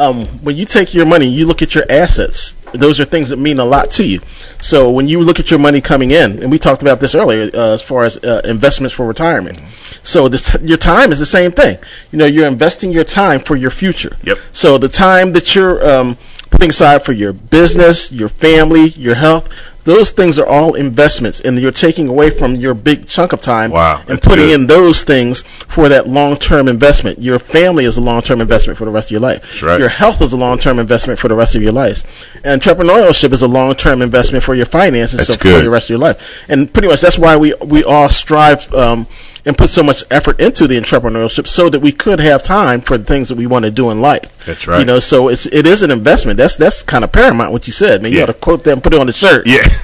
Um, 0.02 0.26
when 0.44 0.58
you 0.58 0.66
take 0.66 0.96
your 0.96 1.06
money, 1.06 1.28
you 1.28 1.46
look 1.46 1.62
at 1.62 1.76
your 1.76 1.86
assets. 1.90 2.56
Those 2.74 3.00
are 3.00 3.06
things 3.06 3.30
that 3.30 3.38
mean 3.38 3.60
a 3.60 3.66
lot 3.66 3.92
to 3.92 4.04
you. 4.08 4.20
So 4.60 4.90
when 4.90 5.08
you 5.08 5.22
look 5.22 5.40
at 5.40 5.52
your 5.52 5.60
money 5.60 5.80
coming 5.80 6.10
in, 6.10 6.42
and 6.42 6.50
we 6.50 6.58
talked 6.58 6.82
about 6.82 7.00
this 7.00 7.14
earlier, 7.14 7.52
uh, 7.54 7.74
as 7.74 7.84
far 7.84 8.04
as 8.04 8.18
uh, 8.18 8.42
investments 8.44 8.96
for 8.96 9.06
retirement. 9.06 9.60
So 10.04 10.28
this, 10.28 10.58
your 10.62 10.80
time 10.80 11.12
is 11.12 11.20
the 11.20 11.26
same 11.26 11.52
thing. 11.52 11.78
You 12.12 12.18
know, 12.18 12.26
you're 12.26 12.48
investing 12.48 12.92
your 12.92 13.04
time 13.04 13.42
for 13.42 13.56
your 13.56 13.70
future. 13.70 14.18
Yep. 14.24 14.38
So 14.52 14.78
the 14.80 14.90
time 14.90 15.34
that 15.34 15.54
you're 15.54 15.78
um, 15.88 16.18
putting 16.50 16.70
aside 16.70 17.04
for 17.04 17.12
your 17.12 17.34
business, 17.34 18.12
your 18.12 18.30
family, 18.30 18.90
your 18.90 19.16
health, 19.16 19.50
those 19.84 20.12
things 20.12 20.38
are 20.38 20.46
all 20.46 20.76
investments, 20.76 21.42
and 21.42 21.60
you're 21.60 21.72
taking 21.72 22.08
away 22.08 22.30
from 22.30 22.56
your 22.56 22.74
big 22.74 23.08
chunk 23.08 23.34
of 23.34 23.42
time 23.42 23.72
Wow, 23.72 24.04
and 24.08 24.22
putting 24.22 24.46
good. 24.48 24.62
in 24.62 24.68
those 24.68 25.04
things 25.04 25.42
for 25.42 25.90
that 25.90 26.08
long-term 26.08 26.68
investment. 26.68 27.20
Your 27.20 27.40
family 27.40 27.86
is 27.86 27.98
a 27.98 28.02
long-term 28.02 28.42
investment 28.42 28.78
for 28.78 28.86
the 28.86 28.92
rest 28.92 29.08
of 29.08 29.12
your 29.12 29.22
life. 29.22 29.64
Right. 29.64 29.80
Your 29.80 29.90
health 29.90 30.22
is 30.22 30.34
a 30.34 30.38
long-term 30.38 30.80
investment 30.80 31.20
for 31.20 31.28
the 31.28 31.36
rest 31.36 31.56
of 31.56 31.64
your 31.64 31.72
life. 31.72 32.30
And 32.44 32.62
entrepreneurship 32.62 33.32
is 33.32 33.42
a 33.42 33.48
long-term 33.48 34.02
investment 34.02 34.44
for 34.44 34.56
your 34.56 34.66
finances 34.66 35.28
so 35.28 35.34
for 35.34 35.62
the 35.62 35.70
rest 35.70 35.90
of 35.90 35.92
your 35.92 36.00
life. 36.00 36.46
And 36.50 36.72
pretty 36.72 36.88
much 36.88 37.02
that's 37.02 37.18
why 37.18 37.38
we 37.38 37.54
we 37.66 37.84
all 37.84 38.10
strive 38.10 38.72
um, 38.74 39.08
and 39.46 39.58
put 39.58 39.70
so 39.70 39.82
much 39.84 40.04
effort 40.12 40.40
into 40.40 40.68
the 40.68 40.78
entrepreneurship 40.80 41.48
so 41.48 41.70
that 41.70 41.80
we 41.80 41.92
could 41.92 42.20
have 42.20 42.44
time 42.44 42.80
for 42.82 42.98
the 42.98 43.04
things 43.04 43.30
that 43.30 43.38
we 43.38 43.48
want 43.48 43.66
to 43.66 43.72
do 43.72 43.90
in 43.90 44.00
life. 44.02 44.46
That's 44.46 44.68
right. 44.68 44.80
You 44.80 44.86
know, 44.86 45.00
so 45.00 45.30
it's 45.30 45.46
it 45.48 45.66
is 45.66 45.82
an 45.84 45.92
investment. 45.92 46.38
That's 46.38 46.58
that's 46.58 46.84
kind 46.84 47.04
of 47.04 47.12
paramount 47.12 47.52
what 47.52 47.66
you 47.68 47.74
said. 47.74 48.02
Man, 48.02 48.12
you 48.12 48.18
Yeah. 48.20 48.24
ought 48.26 48.28
to 48.28 48.34
quote 48.36 48.64
that 48.66 48.74
and 48.74 48.84
put 48.84 48.94
it 48.94 49.00
on 49.00 49.08
the 49.08 49.14
shirt. 49.14 49.48
yeah, 49.48 49.60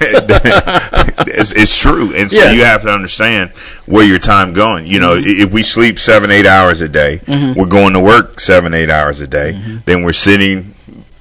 it's, 1.26 1.52
it's 1.52 1.78
true. 1.80 2.14
And 2.14 2.30
so 2.30 2.42
Yeah. 2.42 2.52
you 2.52 2.64
have 2.64 2.82
to 2.82 2.90
understand 2.90 3.50
where 3.86 4.04
your 4.04 4.18
time 4.18 4.52
going. 4.52 4.86
You 4.86 5.00
know, 5.00 5.16
Mm-hmm. 5.16 5.42
if 5.42 5.52
we 5.52 5.62
sleep 5.62 5.98
seven, 5.98 6.30
eight 6.30 6.46
hours 6.46 6.80
a 6.80 6.88
day, 6.88 7.20
we're 7.26 7.66
going 7.66 7.94
to 7.94 8.00
work 8.00 8.40
seven, 8.40 8.74
eight 8.74 8.90
hours 8.90 9.20
a 9.20 9.26
day. 9.26 9.54
Mm-hmm. 9.54 9.76
Then 9.86 10.02
we're 10.02 10.12
sitting, 10.12 10.74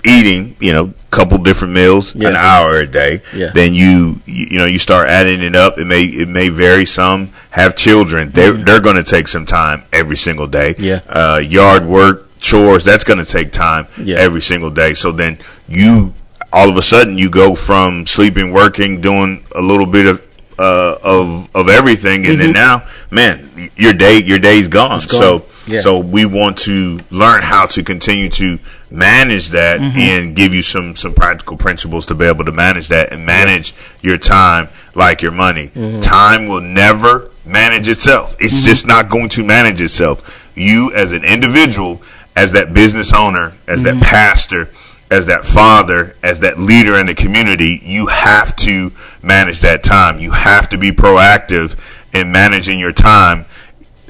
eating, 0.05 0.55
you 0.59 0.73
know, 0.73 0.85
a 0.85 1.09
couple 1.09 1.37
different 1.39 1.73
meals, 1.73 2.15
Yeah. 2.15 2.29
an 2.29 2.35
hour 2.35 2.79
a 2.79 2.87
day. 2.87 3.21
Yeah. 3.35 3.51
Then 3.53 3.73
you, 3.73 4.21
you 4.25 4.57
know, 4.57 4.65
you 4.65 4.79
start 4.79 5.09
adding 5.09 5.41
it 5.41 5.55
up. 5.55 5.77
It 5.77 5.85
may 5.85 6.03
it 6.03 6.27
may 6.29 6.49
vary. 6.49 6.85
Some 6.85 7.31
have 7.51 7.75
children. 7.75 8.31
They're 8.31 8.53
they're 8.53 8.81
going 8.81 8.95
to 8.97 9.03
take 9.03 9.27
some 9.27 9.45
time 9.45 9.83
every 9.91 10.17
single 10.17 10.47
day. 10.47 10.73
Mm-hmm. 10.75 10.83
Yeah. 10.83 11.01
Uh, 11.09 11.37
yard 11.39 11.85
work, 11.85 12.37
chores. 12.39 12.83
That's 12.83 13.03
going 13.03 13.19
to 13.23 13.25
take 13.25 13.51
time 13.51 13.87
Yeah. 14.01 14.17
every 14.17 14.41
single 14.41 14.69
day. 14.69 14.93
So 14.93 15.11
then 15.11 15.39
you 15.67 16.13
all 16.53 16.69
of 16.69 16.77
a 16.77 16.81
sudden 16.81 17.17
you 17.17 17.29
go 17.29 17.55
from 17.55 18.05
sleeping, 18.07 18.53
working, 18.53 19.01
doing 19.01 19.43
a 19.55 19.61
little 19.61 19.85
bit 19.87 20.05
of 20.05 20.21
uh, 20.59 20.97
of 21.03 21.49
of 21.55 21.69
everything, 21.69 22.25
and 22.25 22.39
then 22.39 22.51
now, 22.51 22.83
man, 23.11 23.69
your 23.75 23.93
day 23.93 24.21
your 24.23 24.39
day's 24.39 24.67
gone. 24.67 24.99
Mm-hmm. 24.99 25.11
gone. 25.11 25.21
So 25.21 25.45
Yeah. 25.67 25.81
so 25.81 25.99
we 25.99 26.25
want 26.25 26.57
to 26.59 26.99
learn 27.11 27.41
how 27.41 27.65
to 27.67 27.83
continue 27.83 28.29
to 28.29 28.57
manage 28.89 29.49
that 29.49 29.79
Mm-hmm. 29.81 29.97
and 29.99 30.35
give 30.35 30.53
you 30.53 30.61
some 30.61 30.95
some 30.95 31.13
practical 31.13 31.57
principles 31.57 32.05
to 32.07 32.15
be 32.15 32.25
able 32.25 32.45
to 32.45 32.51
manage 32.51 32.87
that 32.87 33.11
and 33.13 33.25
manage 33.25 33.73
your 34.01 34.17
time 34.17 34.69
like 34.95 35.21
your 35.21 35.31
money. 35.33 35.67
Mm-hmm. 35.69 35.99
Time 35.99 36.47
will 36.47 36.61
never 36.61 37.29
manage 37.45 37.87
itself. 37.89 38.35
It's 38.39 38.63
just 38.65 38.87
not 38.87 39.09
going 39.09 39.29
to 39.29 39.43
manage 39.43 39.79
itself. 39.81 40.51
You 40.55 40.91
as 40.95 41.11
an 41.13 41.23
individual, 41.23 42.01
as 42.35 42.51
that 42.53 42.73
business 42.73 43.13
owner, 43.13 43.53
as 43.67 43.83
Mm-hmm. 43.83 43.99
that 43.99 44.03
pastor, 44.03 44.69
as 45.11 45.25
that 45.27 45.43
father, 45.43 46.15
as 46.23 46.39
that 46.41 46.59
leader 46.59 46.95
in 46.97 47.05
the 47.05 47.15
community, 47.15 47.79
you 47.83 48.07
have 48.07 48.55
to 48.57 48.91
manage 49.23 49.59
that 49.61 49.83
time. 49.83 50.19
You 50.19 50.31
have 50.31 50.67
to 50.69 50.77
be 50.77 50.91
proactive 50.91 51.75
in 52.13 52.31
managing 52.31 52.79
your 52.79 52.91
time. 52.93 53.45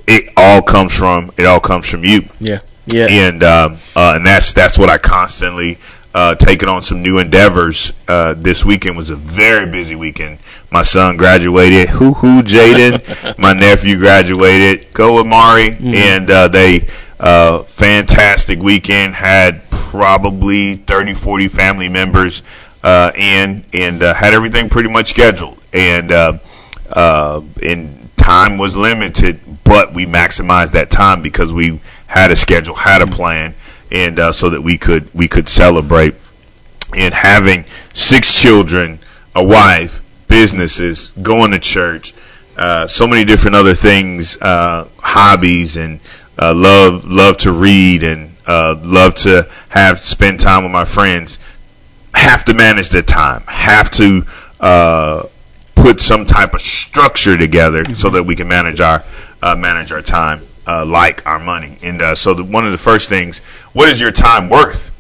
It 0.08 0.32
all 0.38 0.62
comes 0.62 0.96
from 0.96 1.32
it 1.38 1.46
all 1.46 1.60
comes 1.60 1.90
from 1.90 2.04
you 2.04 2.24
Yeah. 2.40 2.60
Yeah. 2.88 3.08
and 3.10 3.44
um, 3.44 3.78
uh, 3.96 4.14
and 4.16 4.26
that's 4.26 4.54
that's 4.54 4.78
what 4.78 4.90
I 4.90 4.98
constantly 4.98 5.78
uh, 6.14 6.34
taking 6.36 6.68
on 6.68 6.82
some 6.82 7.02
new 7.04 7.20
endeavors. 7.20 7.94
Uh, 8.08 8.34
this 8.36 8.66
weekend 8.66 8.98
was 8.98 9.10
a 9.10 9.16
very 9.16 9.70
busy 9.70 9.96
weekend. 9.96 10.40
My 10.72 10.82
son 10.82 11.16
graduated. 11.16 11.90
Hoo 11.90 12.14
hoo, 12.14 12.42
Jaden. 12.42 13.38
My 13.38 13.54
nephew 13.54 14.00
graduated. 14.00 14.92
Go 14.94 15.20
Amari, 15.20 15.72
mm-hmm. 15.72 15.94
and 15.94 16.32
uh, 16.32 16.48
they 16.48 16.88
uh, 17.20 17.64
fantastic 17.64 18.60
weekend. 18.60 19.14
Had 19.14 19.70
probably 19.70 20.78
30, 20.78 21.14
40 21.14 21.48
family 21.50 21.88
members 21.90 22.42
uh, 22.84 23.12
in, 23.16 23.64
and 23.74 24.02
uh, 24.02 24.14
had 24.14 24.34
everything 24.34 24.70
pretty 24.70 24.90
much 24.90 25.10
scheduled. 25.10 25.62
And 25.74 26.12
uh, 26.12 26.40
uh, 26.90 27.42
and 27.62 28.10
time 28.18 28.58
was 28.58 28.76
limited, 28.76 29.40
but 29.68 29.94
we 29.94 30.06
maximized 30.06 30.72
that 30.72 30.90
time 30.90 31.22
because 31.22 31.52
we 31.52 31.82
had 32.08 32.32
a 32.32 32.36
schedule, 32.36 32.74
had 32.74 33.02
a 33.02 33.08
plan, 33.08 33.54
and 33.92 34.18
uh, 34.18 34.32
so 34.32 34.50
that 34.50 34.62
we 34.62 34.78
could 34.78 35.14
we 35.14 35.28
could 35.28 35.50
celebrate. 35.50 36.16
And 36.96 37.14
having 37.14 37.66
six 37.94 38.42
children, 38.42 39.00
a 39.36 39.44
wife, 39.44 40.02
businesses, 40.30 41.12
going 41.22 41.52
to 41.52 41.60
church, 41.60 42.14
uh, 42.56 42.88
so 42.88 43.06
many 43.06 43.26
different 43.26 43.58
other 43.58 43.76
things, 43.76 44.38
uh, 44.38 44.88
hobbies, 45.00 45.76
and 45.76 46.00
uh, 46.40 46.54
love 46.56 47.06
love 47.06 47.38
to 47.40 47.52
read 47.52 48.04
and 48.04 48.36
uh, 48.48 48.76
love 48.82 49.16
to 49.16 49.50
have 49.68 50.00
spend 50.00 50.40
time 50.40 50.64
with 50.64 50.72
my 50.72 50.86
friends. 50.86 51.40
Have 52.14 52.46
to 52.46 52.54
manage 52.54 52.90
the 52.90 53.04
time. 53.04 53.44
Have 53.48 53.92
to 53.92 54.26
uh, 54.62 55.24
put 55.76 56.00
some 56.00 56.26
type 56.26 56.54
of 56.54 56.62
structure 56.62 57.38
together 57.38 57.84
mm-hmm. 57.84 57.94
so 57.94 58.10
that 58.10 58.24
we 58.24 58.36
can 58.36 58.48
manage 58.48 58.80
our 58.80 59.04
uh, 59.48 59.56
manage 59.56 59.92
our 59.92 60.02
time 60.02 60.42
uh, 60.66 60.86
like 60.86 61.26
our 61.26 61.40
money. 61.40 61.78
And 61.82 62.02
uh, 62.02 62.16
so 62.16 62.34
the, 62.34 62.44
one 62.44 62.66
of 62.66 62.72
the 62.72 62.78
first 62.78 63.10
things, 63.10 63.40
what 63.74 63.90
is 63.90 64.00
your 64.02 64.12
time 64.12 64.50
worth? 64.50 64.92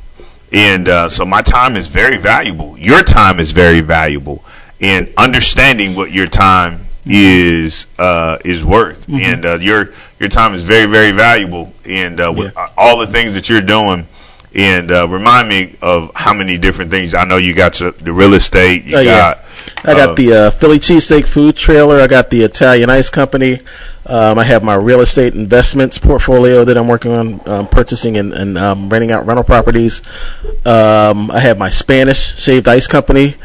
And 0.53 0.87
uh, 0.87 1.09
so 1.09 1.25
my 1.25 1.41
time 1.41 1.75
is 1.75 1.87
very 1.87 2.17
valuable. 2.17 2.77
Your 2.77 3.03
time 3.03 3.39
is 3.39 3.51
very 3.51 3.81
valuable. 3.81 4.43
And 4.79 5.11
understanding 5.17 5.95
what 5.95 6.11
your 6.11 6.27
time 6.27 6.85
is 7.05 7.87
uh, 7.97 8.37
is 8.45 8.63
worth, 8.63 9.07
mm-hmm. 9.07 9.19
and 9.19 9.45
uh, 9.45 9.55
your 9.55 9.93
your 10.19 10.29
time 10.29 10.53
is 10.53 10.63
very 10.63 10.85
very 10.85 11.11
valuable. 11.11 11.73
And 11.85 12.17
with 12.37 12.53
yeah. 12.55 12.67
all 12.77 12.99
the 12.99 13.07
things 13.07 13.33
that 13.33 13.49
you're 13.49 13.61
doing 13.61 14.07
and 14.57 14.91
uh, 14.91 15.07
remind 15.07 15.49
me 15.49 15.75
of 15.81 16.11
how 16.15 16.33
many 16.33 16.57
different 16.57 16.91
things. 16.91 17.13
I 17.13 17.23
know 17.25 17.37
you 17.37 17.53
got 17.53 17.73
the 17.73 18.13
real 18.13 18.33
estate. 18.33 18.85
You 18.85 18.97
oh, 18.97 19.03
got. 19.03 19.37
Yeah. 19.37 19.66
I 19.87 19.93
got 19.93 20.09
uh, 20.09 20.13
the 20.15 20.33
uh, 20.33 20.51
Philly 20.51 20.79
cheesesteak 20.79 21.25
food 21.25 21.55
trailer. 21.55 22.01
I 22.01 22.07
got 22.07 22.29
the 22.29 22.41
Italian 22.41 22.89
ice 22.89 23.09
company. 23.09 23.61
Um, 24.05 24.37
I 24.37 24.43
have 24.43 24.61
my 24.61 24.75
real 24.75 24.99
estate 24.99 25.33
investments 25.33 25.97
portfolio 25.97 26.65
that 26.65 26.77
I'm 26.77 26.89
working 26.89 27.11
on 27.11 27.49
um, 27.49 27.67
purchasing 27.67 28.17
and, 28.17 28.33
and 28.33 28.57
um, 28.57 28.89
renting 28.89 29.11
out 29.11 29.25
rental 29.25 29.45
properties. 29.45 30.01
Um, 30.65 31.31
I 31.31 31.39
have 31.39 31.57
my 31.57 31.69
Spanish 31.69 32.37
shaved 32.37 32.67
ice 32.67 32.85
company, 32.85 33.35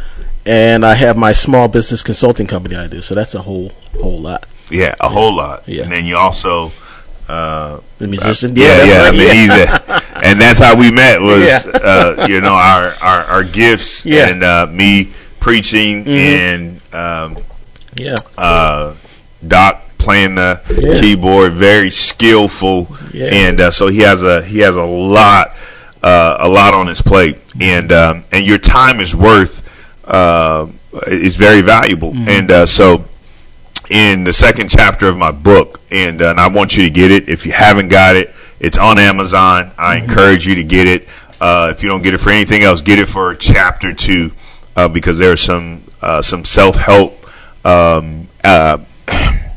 and 0.44 0.84
I 0.84 0.94
have 0.94 1.16
my 1.16 1.32
small 1.32 1.68
business 1.68 2.02
consulting 2.02 2.48
company 2.48 2.74
I 2.74 2.88
do. 2.88 3.02
So 3.02 3.14
that's 3.14 3.36
a 3.36 3.42
whole 3.42 3.70
whole 4.00 4.20
lot. 4.20 4.46
Yeah, 4.68 4.96
a 5.00 5.08
whole 5.08 5.36
lot. 5.36 5.68
Yeah. 5.68 5.84
And 5.84 5.92
then 5.92 6.06
you 6.06 6.16
also 6.16 6.72
uh, 7.28 7.80
the 7.98 8.08
musician. 8.08 8.50
Uh, 8.50 8.54
yeah, 8.56 8.84
yeah. 8.84 8.98
Right. 9.02 9.14
I 9.14 9.16
mean, 9.16 9.34
he's 9.34 9.50
a, 9.50 10.02
and 10.26 10.40
that's 10.40 10.58
how 10.58 10.76
we 10.76 10.90
met. 10.90 11.20
Was 11.20 11.64
yeah. 11.64 11.70
uh, 11.72 12.26
you 12.28 12.40
know 12.40 12.54
our 12.54 12.94
our, 13.00 13.24
our 13.26 13.44
gifts 13.44 14.04
yeah. 14.04 14.28
and 14.28 14.42
uh, 14.42 14.66
me 14.68 15.12
preaching 15.42 16.04
mm-hmm. 16.04 16.10
and 16.10 16.94
um, 16.94 17.44
yeah, 17.96 18.14
uh, 18.38 18.94
Doc 19.46 19.82
playing 19.98 20.36
the 20.36 20.60
yeah. 20.78 21.00
keyboard, 21.00 21.52
very 21.52 21.90
skillful, 21.90 22.88
yeah. 23.12 23.26
and 23.26 23.60
uh, 23.60 23.70
so 23.70 23.88
he 23.88 23.98
has 23.98 24.24
a 24.24 24.42
he 24.42 24.60
has 24.60 24.76
a 24.76 24.84
lot 24.84 25.54
a 26.02 26.48
lot 26.48 26.74
on 26.74 26.86
his 26.86 27.02
plate, 27.02 27.38
and 27.60 27.92
um, 27.92 28.24
and 28.32 28.46
your 28.46 28.58
time 28.58 29.00
is 29.00 29.14
worth 29.14 29.60
is 31.08 31.36
very 31.36 31.60
valuable, 31.60 32.12
mm-hmm. 32.12 32.52
and 32.52 32.68
so 32.68 33.04
in 33.90 34.24
the 34.24 34.32
second 34.32 34.70
chapter 34.70 35.08
of 35.08 35.16
my 35.16 35.32
book, 35.32 35.80
and, 35.90 36.22
uh, 36.22 36.30
and 36.30 36.40
I 36.40 36.48
want 36.48 36.76
you 36.76 36.84
to 36.84 36.90
get 36.90 37.10
it. 37.10 37.28
If 37.28 37.44
you 37.44 37.52
haven't 37.52 37.88
got 37.88 38.16
it, 38.16 38.32
it's 38.58 38.78
on 38.78 38.98
Amazon. 38.98 39.72
I 39.76 39.96
mm-hmm. 39.96 40.08
encourage 40.08 40.46
you 40.46 40.54
to 40.54 40.64
get 40.64 40.86
it. 40.86 41.08
Uh, 41.40 41.72
if 41.74 41.82
you 41.82 41.88
don't 41.88 42.02
get 42.02 42.14
it 42.14 42.18
for 42.18 42.30
anything 42.30 42.62
else, 42.62 42.80
get 42.80 42.98
it 42.98 43.08
for 43.08 43.34
chapter 43.34 43.92
two 43.92 44.30
uh, 44.76 44.88
because 44.88 45.18
there's 45.18 45.40
some 45.40 45.82
uh, 46.00 46.22
some 46.22 46.44
self 46.44 46.76
help 46.76 47.14
um, 47.66 48.28
uh, 48.44 48.78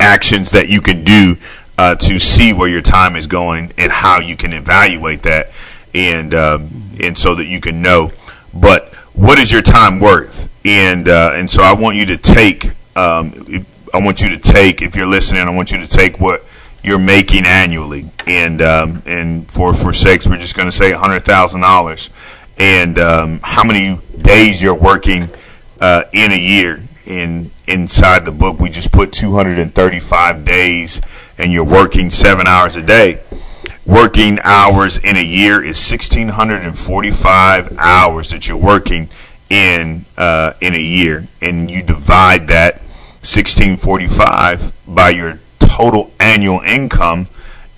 actions 0.00 0.50
that 0.50 0.68
you 0.68 0.80
can 0.80 1.04
do 1.04 1.36
uh, 1.78 1.94
to 1.94 2.18
see 2.18 2.52
where 2.52 2.68
your 2.68 2.82
time 2.82 3.16
is 3.16 3.26
going 3.26 3.72
and 3.78 3.90
how 3.90 4.18
you 4.18 4.36
can 4.36 4.52
evaluate 4.52 5.22
that, 5.22 5.50
and 5.94 6.34
um, 6.34 6.68
and 7.00 7.16
so 7.16 7.34
that 7.34 7.46
you 7.46 7.60
can 7.60 7.82
know. 7.82 8.12
But 8.52 8.94
what 9.14 9.38
is 9.38 9.52
your 9.52 9.62
time 9.62 10.00
worth? 10.00 10.48
And 10.64 11.08
and 11.08 11.48
so 11.48 11.62
I 11.62 11.72
want 11.72 11.96
you 11.96 12.06
to 12.06 12.16
take 12.16 12.66
um, 12.96 13.32
I 13.92 13.98
want 13.98 14.20
you 14.20 14.28
to 14.30 14.38
take, 14.38 14.82
if 14.82 14.94
you're 14.94 15.06
listening, 15.06 15.42
I 15.42 15.50
want 15.50 15.72
you 15.72 15.78
to 15.78 15.88
take 15.88 16.20
what 16.20 16.44
you're 16.82 16.98
making 16.98 17.44
annually, 17.44 18.10
and 18.26 18.62
um, 18.62 19.02
and 19.04 19.50
for 19.50 19.74
for 19.74 19.92
sakes, 19.92 20.26
we're 20.26 20.38
just 20.38 20.56
going 20.56 20.68
to 20.68 20.72
say 20.72 20.92
hundred 20.92 21.24
thousand 21.24 21.60
dollars, 21.60 22.10
and 22.60 22.98
um, 22.98 23.40
how 23.42 23.64
many 23.64 23.98
days 24.20 24.62
you're 24.62 24.74
working 24.74 25.30
uh, 25.80 26.02
in 26.12 26.30
a 26.30 26.38
year. 26.38 26.82
In 27.06 27.50
inside 27.66 28.26
the 28.26 28.32
book, 28.32 28.60
we 28.60 28.68
just 28.68 28.92
put 28.92 29.12
235 29.12 30.44
days, 30.44 31.00
and 31.38 31.52
you're 31.52 31.64
working 31.64 32.10
seven 32.10 32.46
hours 32.46 32.76
a 32.76 32.82
day. 32.82 33.22
Working 33.86 34.38
hours 34.44 34.98
in 34.98 35.16
a 35.16 35.24
year 35.24 35.64
is 35.64 35.90
1,645 35.90 37.78
hours 37.78 38.30
that 38.30 38.46
you're 38.46 38.58
working 38.58 39.08
in 39.48 40.04
uh, 40.18 40.52
in 40.60 40.74
a 40.74 40.80
year, 40.80 41.26
and 41.40 41.70
you 41.70 41.82
divide 41.82 42.48
that 42.48 42.74
1645 43.22 44.72
by 44.86 45.08
your 45.08 45.40
total 45.58 46.12
annual 46.20 46.60
income, 46.60 47.26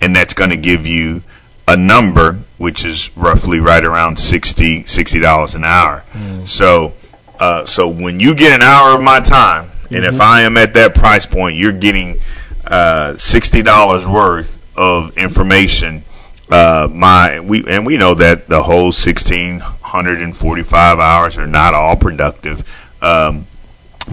and 0.01 0.13
that's 0.13 0.33
going 0.33 0.49
to 0.49 0.57
give 0.57 0.85
you 0.85 1.23
a 1.67 1.77
number 1.77 2.39
which 2.63 2.85
is 2.85 3.11
roughly 3.17 3.59
right 3.59 3.83
around 3.83 4.17
60 4.17 4.85
dollars 5.19 5.53
an 5.53 5.65
hour. 5.65 6.05
Mm. 6.13 6.47
So, 6.47 6.93
uh, 7.37 7.65
so 7.65 7.89
when 7.89 8.21
you 8.21 8.35
get 8.35 8.53
an 8.53 8.61
hour 8.61 8.95
of 8.95 9.03
my 9.03 9.19
time, 9.19 9.65
mm-hmm. 9.65 9.95
and 9.95 10.05
if 10.05 10.13
mm-hmm. 10.13 10.21
I 10.21 10.41
am 10.43 10.55
at 10.55 10.73
that 10.75 10.95
price 10.95 11.25
point, 11.25 11.57
you're 11.57 11.73
getting 11.73 12.21
uh, 12.65 13.17
sixty 13.17 13.61
dollars 13.61 14.07
worth 14.07 14.65
of 14.77 15.17
information. 15.17 16.03
Uh, 16.49 16.87
my 16.89 17.41
we 17.41 17.65
and 17.67 17.85
we 17.85 17.97
know 17.97 18.13
that 18.13 18.47
the 18.47 18.63
whole 18.63 18.93
sixteen 18.93 19.59
hundred 19.59 20.21
and 20.21 20.35
forty 20.35 20.63
five 20.63 20.99
hours 20.99 21.37
are 21.37 21.47
not 21.47 21.73
all 21.73 21.97
productive. 21.97 22.63
Um, 23.03 23.45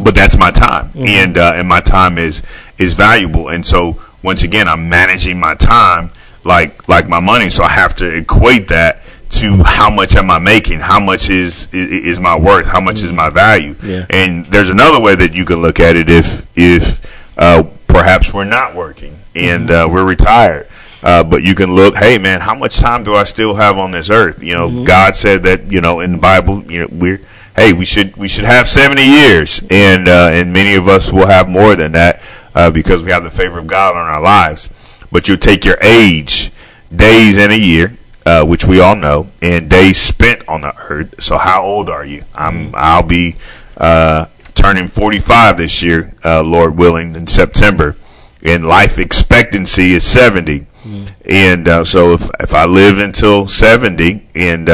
but 0.03 0.17
that's 0.17 0.37
my 0.37 0.51
time, 0.51 0.89
mm-hmm. 0.89 1.07
and 1.07 1.39
uh, 1.39 1.53
and 1.55 1.69
my 1.69 1.81
time 1.81 2.19
is 2.19 2.43
is 2.79 2.95
valuable. 2.95 3.49
And 3.49 3.65
so 3.65 4.03
once 4.25 4.43
again, 4.43 4.67
I'm 4.67 4.89
managing 4.89 5.39
my 5.39 5.55
time 5.55 6.11
like 6.45 6.89
like 6.89 7.09
my 7.09 7.21
money. 7.21 7.51
So 7.51 7.63
I 7.63 7.69
have 7.69 7.97
to 7.97 8.17
equate 8.17 8.69
that 8.69 9.03
to 9.31 9.63
how 9.65 9.91
much 9.91 10.17
am 10.17 10.31
I 10.31 10.39
making? 10.39 10.81
How 10.81 11.01
much 11.01 11.31
is 11.31 11.69
is, 11.73 12.19
my 12.19 12.39
worth? 12.39 12.67
How 12.67 12.81
much 12.81 13.03
is 13.03 13.13
my 13.13 13.31
value? 13.31 13.77
Yeah. 13.83 14.07
And 14.11 14.47
there's 14.47 14.71
another 14.71 15.01
way 15.01 15.15
that 15.15 15.35
you 15.35 15.45
can 15.45 15.63
look 15.63 15.81
at 15.81 15.97
it 15.97 16.11
if 16.11 16.47
if 16.57 17.39
uh, 17.39 17.65
perhaps 17.87 18.35
we're 18.35 18.45
not 18.45 18.75
working 18.75 19.19
and 19.35 19.69
mm-hmm. 19.69 19.91
uh, 19.91 19.93
we're 19.93 20.07
retired. 20.07 20.67
Uh, 21.03 21.25
but 21.25 21.43
you 21.43 21.55
can 21.55 21.75
look, 21.75 21.95
hey 21.97 22.19
man, 22.19 22.41
how 22.41 22.55
much 22.55 22.79
time 22.79 23.05
do 23.05 23.15
I 23.15 23.25
still 23.25 23.55
have 23.55 23.79
on 23.79 23.91
this 23.91 24.11
earth? 24.11 24.43
You 24.43 24.55
know, 24.55 24.69
mm-hmm. 24.69 24.85
God 24.85 25.17
said 25.17 25.45
that 25.45 25.71
you 25.73 25.81
know 25.81 26.01
in 26.01 26.13
the 26.13 26.19
Bible, 26.19 26.63
you 26.71 26.81
know, 26.81 26.89
we're 26.91 27.21
hey, 27.57 27.73
we 27.73 27.85
should 27.85 28.17
we 28.17 28.29
should 28.29 28.45
have 28.45 28.67
70 28.67 29.03
years, 29.03 29.63
and 29.71 30.09
uh, 30.09 30.31
and 30.33 30.53
many 30.53 30.75
of 30.75 30.89
us 30.89 31.13
will 31.13 31.27
have 31.27 31.49
more 31.49 31.77
than 31.77 31.93
that 31.93 32.23
uh, 32.55 32.71
because 32.71 33.03
we 33.03 33.11
have 33.11 33.25
the 33.25 33.31
favor 33.31 33.59
of 33.59 33.67
God 33.67 33.97
on 33.97 34.07
our 34.07 34.21
lives. 34.21 34.71
But 35.13 35.29
you 35.29 35.37
take 35.37 35.65
your 35.65 35.79
age, 35.83 36.53
days 36.95 37.39
in 37.39 37.51
a 37.51 37.57
year, 37.57 37.97
uh, 38.27 38.45
which 38.45 38.65
we 38.65 38.81
all 38.81 38.97
know, 38.97 39.31
and 39.43 39.69
days 39.69 39.97
spent 39.99 40.49
on 40.49 40.61
the 40.61 40.75
earth. 40.77 41.21
So 41.21 41.37
how 41.37 41.63
old 41.63 41.89
are 41.89 42.05
you? 42.05 42.25
I'm 42.35 42.75
I'll 42.75 43.03
be 43.03 43.37
uh, 43.77 44.27
turning 44.55 44.89
45 44.89 45.57
this 45.57 45.83
year, 45.83 46.13
uh, 46.25 46.43
Lord 46.43 46.77
willing, 46.77 47.15
in 47.17 47.27
September, 47.27 47.97
and 48.43 48.67
life 48.67 48.99
expectancy 48.99 49.93
is 49.93 50.05
70. 50.05 50.67
Mm. 50.85 51.15
And 51.25 51.69
uh, 51.69 51.85
so 51.85 52.13
if 52.13 52.31
if 52.41 52.55
I 52.55 52.67
live 52.67 52.99
until 52.99 53.49
70 53.49 54.27
and 54.35 54.69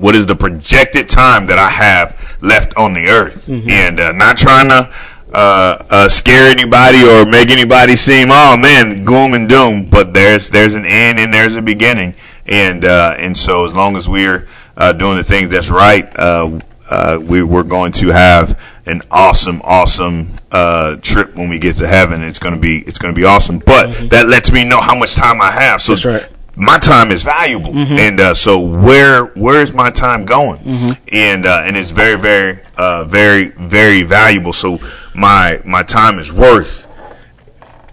what 0.00 0.14
is 0.14 0.26
the 0.26 0.34
projected 0.34 1.08
time 1.08 1.46
that 1.46 1.58
I 1.58 1.68
have 1.68 2.38
left 2.42 2.74
on 2.76 2.94
the 2.94 3.06
earth, 3.06 3.46
mm-hmm. 3.46 3.68
and 3.68 4.00
uh, 4.00 4.12
not 4.12 4.38
trying 4.38 4.68
to 4.68 4.92
uh, 5.32 5.84
uh, 5.90 6.08
scare 6.08 6.50
anybody 6.50 7.02
or 7.06 7.24
make 7.24 7.50
anybody 7.50 7.96
seem 7.96 8.28
oh 8.30 8.56
man 8.56 9.04
gloom 9.04 9.34
and 9.34 9.48
doom, 9.48 9.88
but 9.88 10.12
there's 10.12 10.50
there's 10.50 10.74
an 10.74 10.84
end 10.86 11.18
and 11.18 11.32
there's 11.32 11.56
a 11.56 11.62
beginning, 11.62 12.14
and 12.46 12.84
uh, 12.84 13.14
and 13.18 13.36
so 13.36 13.64
as 13.64 13.74
long 13.74 13.96
as 13.96 14.08
we're 14.08 14.48
uh, 14.76 14.92
doing 14.92 15.16
the 15.16 15.24
things 15.24 15.50
that's 15.50 15.70
right, 15.70 16.10
uh, 16.16 16.58
we, 17.22 17.42
we're 17.42 17.62
going 17.62 17.92
to 17.92 18.08
have 18.08 18.60
an 18.86 19.02
awesome, 19.10 19.60
awesome 19.62 20.30
uh, 20.50 20.96
trip 20.96 21.34
when 21.36 21.48
we 21.48 21.58
get 21.58 21.76
to 21.76 21.86
heaven. 21.86 22.22
It's 22.22 22.38
gonna 22.38 22.58
be 22.58 22.78
it's 22.80 22.98
gonna 22.98 23.14
be 23.14 23.24
awesome. 23.24 23.58
But 23.60 23.90
mm-hmm. 23.90 24.08
that 24.08 24.28
lets 24.28 24.50
me 24.52 24.64
know 24.64 24.80
how 24.80 24.96
much 24.98 25.14
time 25.14 25.40
I 25.40 25.50
have. 25.50 25.80
So 25.80 25.94
right. 26.10 26.28
my 26.56 26.78
time 26.78 27.12
is 27.12 27.22
valuable, 27.22 27.70
Mm-hmm. 27.70 27.92
and 27.92 28.20
uh, 28.20 28.34
so 28.34 28.60
where 28.60 29.26
where 29.26 29.62
is 29.62 29.72
my 29.72 29.90
time 29.90 30.24
going? 30.24 30.60
And 31.12 31.46
uh, 31.46 31.62
and 31.64 31.76
it's 31.76 31.92
very 31.92 32.18
very 32.18 32.58
uh, 32.76 33.04
very 33.04 33.48
very 33.50 34.02
valuable. 34.02 34.52
So 34.52 34.78
my 35.14 35.60
my 35.64 35.82
time 35.82 36.18
is 36.18 36.32
worth 36.32 36.86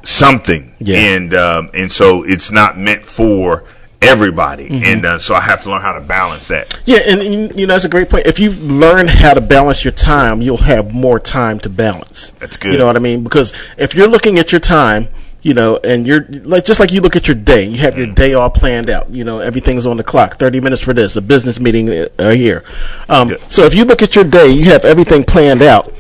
something, 0.04 0.74
Yeah. 0.80 0.98
and 0.98 1.34
um, 1.34 1.70
and 1.74 1.92
so 1.92 2.24
it's 2.24 2.52
not 2.52 2.78
meant 2.78 3.06
for 3.06 3.64
everybody, 4.02 4.70
Mm-hmm. 4.70 4.84
and 4.86 5.06
uh, 5.06 5.18
so 5.18 5.34
I 5.36 5.42
have 5.42 5.62
to 5.64 5.70
learn 5.72 5.82
how 5.82 5.94
to 5.94 6.02
balance 6.02 6.48
that. 6.50 6.80
Yeah, 6.86 7.00
and, 7.08 7.22
and 7.22 7.56
you 7.56 7.68
know 7.68 7.74
that's 7.74 7.86
a 7.86 7.90
great 7.90 8.10
point. 8.10 8.28
If 8.28 8.40
you 8.40 8.52
learn 8.52 9.08
how 9.08 9.34
to 9.34 9.42
balance 9.42 9.84
your 9.84 9.92
time, 9.94 10.42
you'll 10.42 10.58
have 10.58 10.94
more 10.94 11.20
time 11.20 11.60
to 11.62 11.70
balance. 11.70 12.32
That's 12.32 12.58
good. 12.58 12.74
You 12.74 12.78
know 12.78 12.86
what 12.86 12.96
I 12.96 13.00
mean? 13.00 13.24
Because 13.24 13.54
if 13.78 13.96
you're 13.96 14.08
looking 14.08 14.38
at 14.40 14.52
your 14.52 14.62
time, 14.62 15.10
you 15.42 15.54
know, 15.54 15.78
and 15.84 16.06
you're 16.08 16.26
like 16.44 16.64
just 16.66 16.80
like 16.80 16.92
you 16.92 17.02
look 17.02 17.16
at 17.16 17.28
your 17.28 17.36
day, 17.36 17.64
you 17.64 17.78
have 17.80 17.96
Mm. 17.96 17.98
your 17.98 18.14
day 18.14 18.34
all 18.34 18.50
planned 18.50 18.90
out. 18.90 19.10
You 19.10 19.24
know, 19.24 19.40
everything's 19.40 19.86
on 19.86 19.98
the 19.98 20.04
clock. 20.04 20.38
Thirty 20.38 20.60
minutes 20.62 20.82
for 20.82 20.94
this, 20.94 21.16
a 21.16 21.22
business 21.22 21.60
meeting 21.60 21.90
uh, 22.20 22.30
here. 22.30 22.64
Um, 23.10 23.30
Yeah. 23.32 23.38
So 23.48 23.64
if 23.64 23.74
you 23.76 23.84
look 23.84 24.02
at 24.04 24.16
your 24.16 24.26
day, 24.26 24.48
you 24.50 24.66
have 24.66 24.86
everything 24.86 25.24
planned 25.24 25.62
out, 25.64 25.92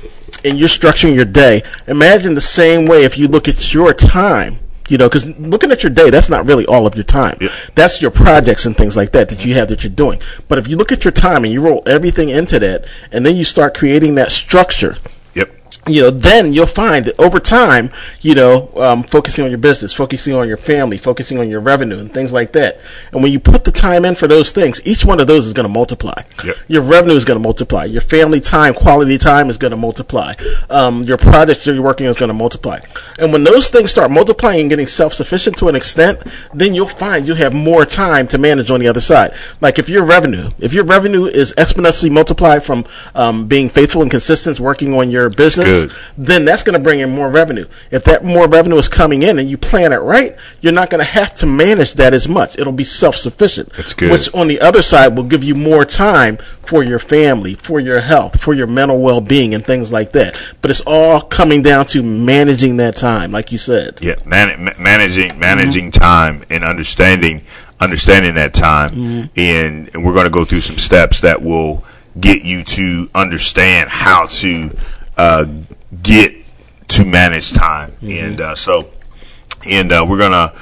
and 0.43 0.57
you're 0.57 0.67
structuring 0.67 1.15
your 1.15 1.25
day. 1.25 1.63
Imagine 1.87 2.33
the 2.33 2.41
same 2.41 2.85
way 2.85 3.03
if 3.03 3.17
you 3.17 3.27
look 3.27 3.47
at 3.47 3.73
your 3.73 3.93
time. 3.93 4.59
You 4.89 4.97
know, 4.97 5.09
because 5.09 5.25
looking 5.37 5.71
at 5.71 5.83
your 5.83 5.91
day, 5.91 6.09
that's 6.09 6.29
not 6.29 6.47
really 6.47 6.65
all 6.65 6.87
of 6.87 6.95
your 6.95 7.03
time. 7.03 7.37
Yeah. 7.41 7.53
That's 7.75 8.01
your 8.01 8.11
projects 8.11 8.65
and 8.65 8.75
things 8.75 8.95
like 8.95 9.11
that 9.11 9.27
that 9.29 9.45
you 9.45 9.53
have 9.55 9.67
that 9.67 9.83
you're 9.83 9.91
doing. 9.91 10.21
But 10.47 10.59
if 10.59 10.69
you 10.69 10.77
look 10.77 10.93
at 10.93 11.03
your 11.03 11.11
time 11.11 11.43
and 11.43 11.51
you 11.51 11.61
roll 11.61 11.83
everything 11.85 12.29
into 12.29 12.57
that, 12.59 12.85
and 13.11 13.25
then 13.25 13.35
you 13.35 13.43
start 13.43 13.75
creating 13.75 14.15
that 14.15 14.31
structure. 14.31 14.95
You 15.87 16.01
know, 16.01 16.09
then 16.09 16.53
you'll 16.53 16.65
find 16.65 17.05
that 17.05 17.19
over 17.19 17.39
time, 17.39 17.91
you 18.21 18.35
know, 18.35 18.69
um, 18.77 19.03
focusing 19.03 19.43
on 19.43 19.51
your 19.51 19.57
business, 19.59 19.93
focusing 19.93 20.33
on 20.33 20.47
your 20.47 20.57
family, 20.57 20.97
focusing 20.97 21.39
on 21.39 21.49
your 21.49 21.59
revenue 21.59 21.99
and 21.99 22.13
things 22.13 22.33
like 22.33 22.53
that. 22.53 22.79
And 23.11 23.21
when 23.21 23.31
you 23.31 23.39
put 23.39 23.63
the 23.63 23.71
time 23.71 24.05
in 24.05 24.15
for 24.15 24.27
those 24.27 24.51
things, 24.51 24.81
each 24.85 25.05
one 25.05 25.19
of 25.19 25.27
those 25.27 25.45
is 25.45 25.53
going 25.53 25.67
to 25.67 25.73
multiply. 25.73 26.21
Yep. 26.43 26.55
Your 26.67 26.81
revenue 26.81 27.15
is 27.15 27.25
going 27.25 27.39
to 27.39 27.43
multiply. 27.43 27.85
Your 27.85 28.01
family 28.01 28.39
time, 28.39 28.73
quality 28.73 29.17
time 29.17 29.49
is 29.49 29.57
going 29.57 29.71
to 29.71 29.77
multiply. 29.77 30.33
Um, 30.69 31.03
your 31.03 31.17
projects 31.17 31.65
that 31.65 31.73
you're 31.73 31.83
working 31.83 32.07
on 32.07 32.11
is 32.11 32.17
going 32.17 32.29
to 32.29 32.33
multiply. 32.33 32.79
And 33.19 33.31
when 33.31 33.43
those 33.43 33.69
things 33.69 33.91
start 33.91 34.09
multiplying 34.11 34.61
and 34.61 34.69
getting 34.69 34.87
self-sufficient 34.87 35.57
to 35.57 35.67
an 35.67 35.75
extent, 35.75 36.23
then 36.53 36.73
you'll 36.73 36.87
find 36.87 37.27
you 37.27 37.35
have 37.35 37.53
more 37.53 37.85
time 37.85 38.27
to 38.29 38.37
manage 38.37 38.71
on 38.71 38.79
the 38.79 38.87
other 38.87 39.01
side. 39.01 39.33
Like 39.61 39.79
if 39.79 39.89
your 39.89 40.03
revenue, 40.03 40.49
if 40.59 40.73
your 40.73 40.83
revenue 40.83 41.25
is 41.25 41.53
exponentially 41.57 42.11
multiplied 42.11 42.63
from 42.63 42.85
um, 43.15 43.47
being 43.47 43.69
faithful 43.69 44.01
and 44.01 44.09
consistent, 44.09 44.47
working 44.59 44.93
on 44.93 45.11
your 45.11 45.29
business, 45.29 45.67
good. 45.67 45.76
Then 46.17 46.45
that's 46.45 46.63
going 46.63 46.77
to 46.77 46.83
bring 46.83 46.99
in 46.99 47.09
more 47.09 47.29
revenue. 47.29 47.65
If 47.91 48.03
that 48.05 48.23
more 48.23 48.47
revenue 48.47 48.77
is 48.77 48.89
coming 48.89 49.23
in 49.23 49.39
and 49.39 49.49
you 49.49 49.57
plan 49.57 49.93
it 49.93 49.97
right, 49.97 50.35
you're 50.61 50.73
not 50.73 50.89
going 50.89 50.99
to 50.99 51.11
have 51.11 51.33
to 51.35 51.45
manage 51.45 51.93
that 51.95 52.13
as 52.13 52.27
much. 52.27 52.57
It'll 52.57 52.73
be 52.73 52.83
self-sufficient. 52.83 53.73
That's 53.73 53.93
good. 53.93 54.11
Which 54.11 54.33
on 54.33 54.47
the 54.47 54.59
other 54.59 54.81
side 54.81 55.15
will 55.15 55.23
give 55.23 55.43
you 55.43 55.55
more 55.55 55.85
time 55.85 56.37
for 56.61 56.83
your 56.83 56.99
family, 56.99 57.55
for 57.55 57.79
your 57.79 58.01
health, 58.01 58.41
for 58.41 58.53
your 58.53 58.67
mental 58.67 58.99
well-being 58.99 59.53
and 59.53 59.65
things 59.65 59.93
like 59.93 60.11
that. 60.13 60.35
But 60.61 60.71
it's 60.71 60.81
all 60.81 61.21
coming 61.21 61.61
down 61.61 61.85
to 61.87 62.03
managing 62.03 62.77
that 62.77 62.95
time, 62.95 63.31
like 63.31 63.51
you 63.51 63.57
said. 63.57 63.99
Yeah, 64.01 64.15
man, 64.25 64.65
ma- 64.65 64.71
managing 64.79 65.39
managing 65.39 65.91
mm-hmm. 65.91 66.01
time 66.01 66.43
and 66.49 66.63
understanding 66.63 67.43
understanding 67.79 68.35
that 68.35 68.53
time, 68.53 68.89
mm-hmm. 68.89 69.39
and, 69.39 69.89
and 69.93 70.03
we're 70.03 70.13
going 70.13 70.25
to 70.25 70.31
go 70.31 70.43
through 70.43 70.61
some 70.61 70.77
steps 70.77 71.21
that 71.21 71.41
will 71.41 71.83
get 72.19 72.43
you 72.43 72.63
to 72.63 73.09
understand 73.13 73.89
how 73.89 74.25
to 74.25 74.71
get 76.03 76.35
to 76.89 77.05
manage 77.05 77.51
time, 77.53 77.91
and 78.01 78.39
uh, 78.39 78.55
so 78.55 78.89
and 79.67 79.91
uh, 79.91 80.05
we're 80.07 80.17
gonna 80.17 80.53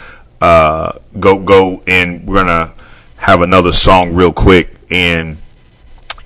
uh, 0.42 0.98
go 1.20 1.40
go 1.40 1.84
and 1.88 2.28
we're 2.28 2.44
gonna 2.44 2.74
have 3.18 3.42
another 3.42 3.72
song 3.72 4.14
real 4.14 4.32
quick 4.34 4.70
and 4.92 5.38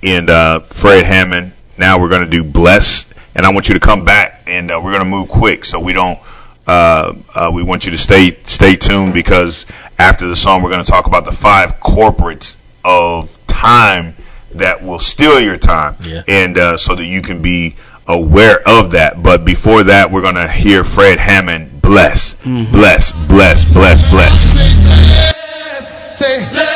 and 0.02 0.30
uh, 0.30 0.60
Fred 0.60 1.04
Hammond. 1.04 1.52
Now 1.78 1.98
we're 2.00 2.08
going 2.08 2.24
to 2.24 2.28
do 2.30 2.44
Bless, 2.44 3.06
and 3.34 3.46
I 3.46 3.52
want 3.52 3.68
you 3.68 3.74
to 3.74 3.80
come 3.80 4.04
back, 4.04 4.42
and 4.46 4.70
uh, 4.70 4.78
we're 4.82 4.90
going 4.92 5.04
to 5.04 5.08
move 5.08 5.28
quick, 5.28 5.64
so 5.64 5.80
we 5.80 5.92
don't. 5.94 6.18
Uh, 6.66 7.14
uh, 7.34 7.50
we 7.52 7.62
want 7.62 7.84
you 7.86 7.90
to 7.90 7.98
stay 7.98 8.36
stay 8.44 8.76
tuned 8.76 9.14
because 9.14 9.66
after 9.98 10.26
the 10.26 10.36
song, 10.36 10.62
we're 10.62 10.68
going 10.70 10.84
to 10.84 10.90
talk 10.90 11.06
about 11.06 11.24
the 11.24 11.32
five 11.32 11.80
corporates 11.80 12.56
of 12.84 13.38
time 13.46 14.14
that 14.54 14.82
will 14.82 14.98
steal 14.98 15.40
your 15.40 15.56
time, 15.56 15.96
Yeah. 16.02 16.22
and 16.28 16.58
uh, 16.58 16.76
so 16.76 16.94
that 16.94 17.06
you 17.06 17.22
can 17.22 17.40
be 17.40 17.76
aware 18.10 18.60
of 18.66 18.92
that. 18.92 19.22
But 19.22 19.44
before 19.44 19.84
that, 19.84 20.10
we're 20.10 20.22
going 20.22 20.34
to 20.34 20.48
hear 20.48 20.84
Fred 20.84 21.18
Hammond 21.18 21.82
bless, 21.82 22.34
mm-hmm. 22.34 22.70
bless, 22.72 23.12
bless, 23.26 23.64
bless, 23.72 24.10
bless. 24.10 24.58
Say, 26.18 26.40
yeah! 26.52 26.69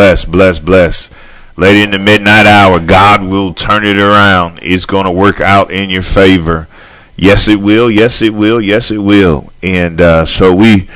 Blessed. 0.00 0.30
Blessed, 0.30 0.64
blessed, 0.64 1.12
Late 1.58 1.82
in 1.82 1.90
the 1.90 1.98
midnight 1.98 2.46
hour, 2.46 2.80
God 2.80 3.22
will 3.22 3.52
turn 3.52 3.84
it 3.84 3.98
around. 3.98 4.60
It's 4.62 4.86
going 4.86 5.04
to 5.04 5.10
work 5.10 5.42
out 5.42 5.70
in 5.70 5.90
your 5.90 6.00
favor. 6.00 6.68
Yes, 7.16 7.48
it 7.48 7.60
will. 7.60 7.90
Yes, 7.90 8.22
it 8.22 8.32
will. 8.32 8.62
Yes, 8.62 8.90
it 8.90 8.96
will. 8.96 9.52
And 9.62 10.00
uh, 10.00 10.24
so 10.24 10.54
we 10.54 10.88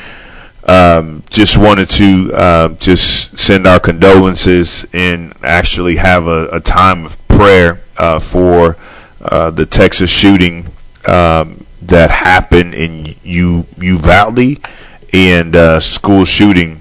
um, 0.67 1.23
just 1.29 1.59
wanted 1.59 1.91
to 1.91 2.31
uh, 2.33 2.69
just 2.77 3.37
send 3.37 3.67
our 3.67 3.79
condolences 3.79 4.87
and 4.95 5.35
actually 5.43 5.97
have 5.97 6.27
a, 6.27 6.49
a 6.49 6.61
time 6.61 7.05
of 7.05 7.29
prayer 7.29 7.83
uh, 7.99 8.19
for 8.19 8.79
uh, 9.21 9.51
the 9.51 9.67
Texas 9.67 10.09
shooting 10.09 10.67
um, 11.07 11.67
that 11.83 12.11
happened 12.11 12.73
in 12.73 13.15
U 13.23 13.67
Uvalde 13.77 14.67
and 15.13 15.55
uh, 15.55 15.79
school 15.79 16.25
shooting. 16.25 16.81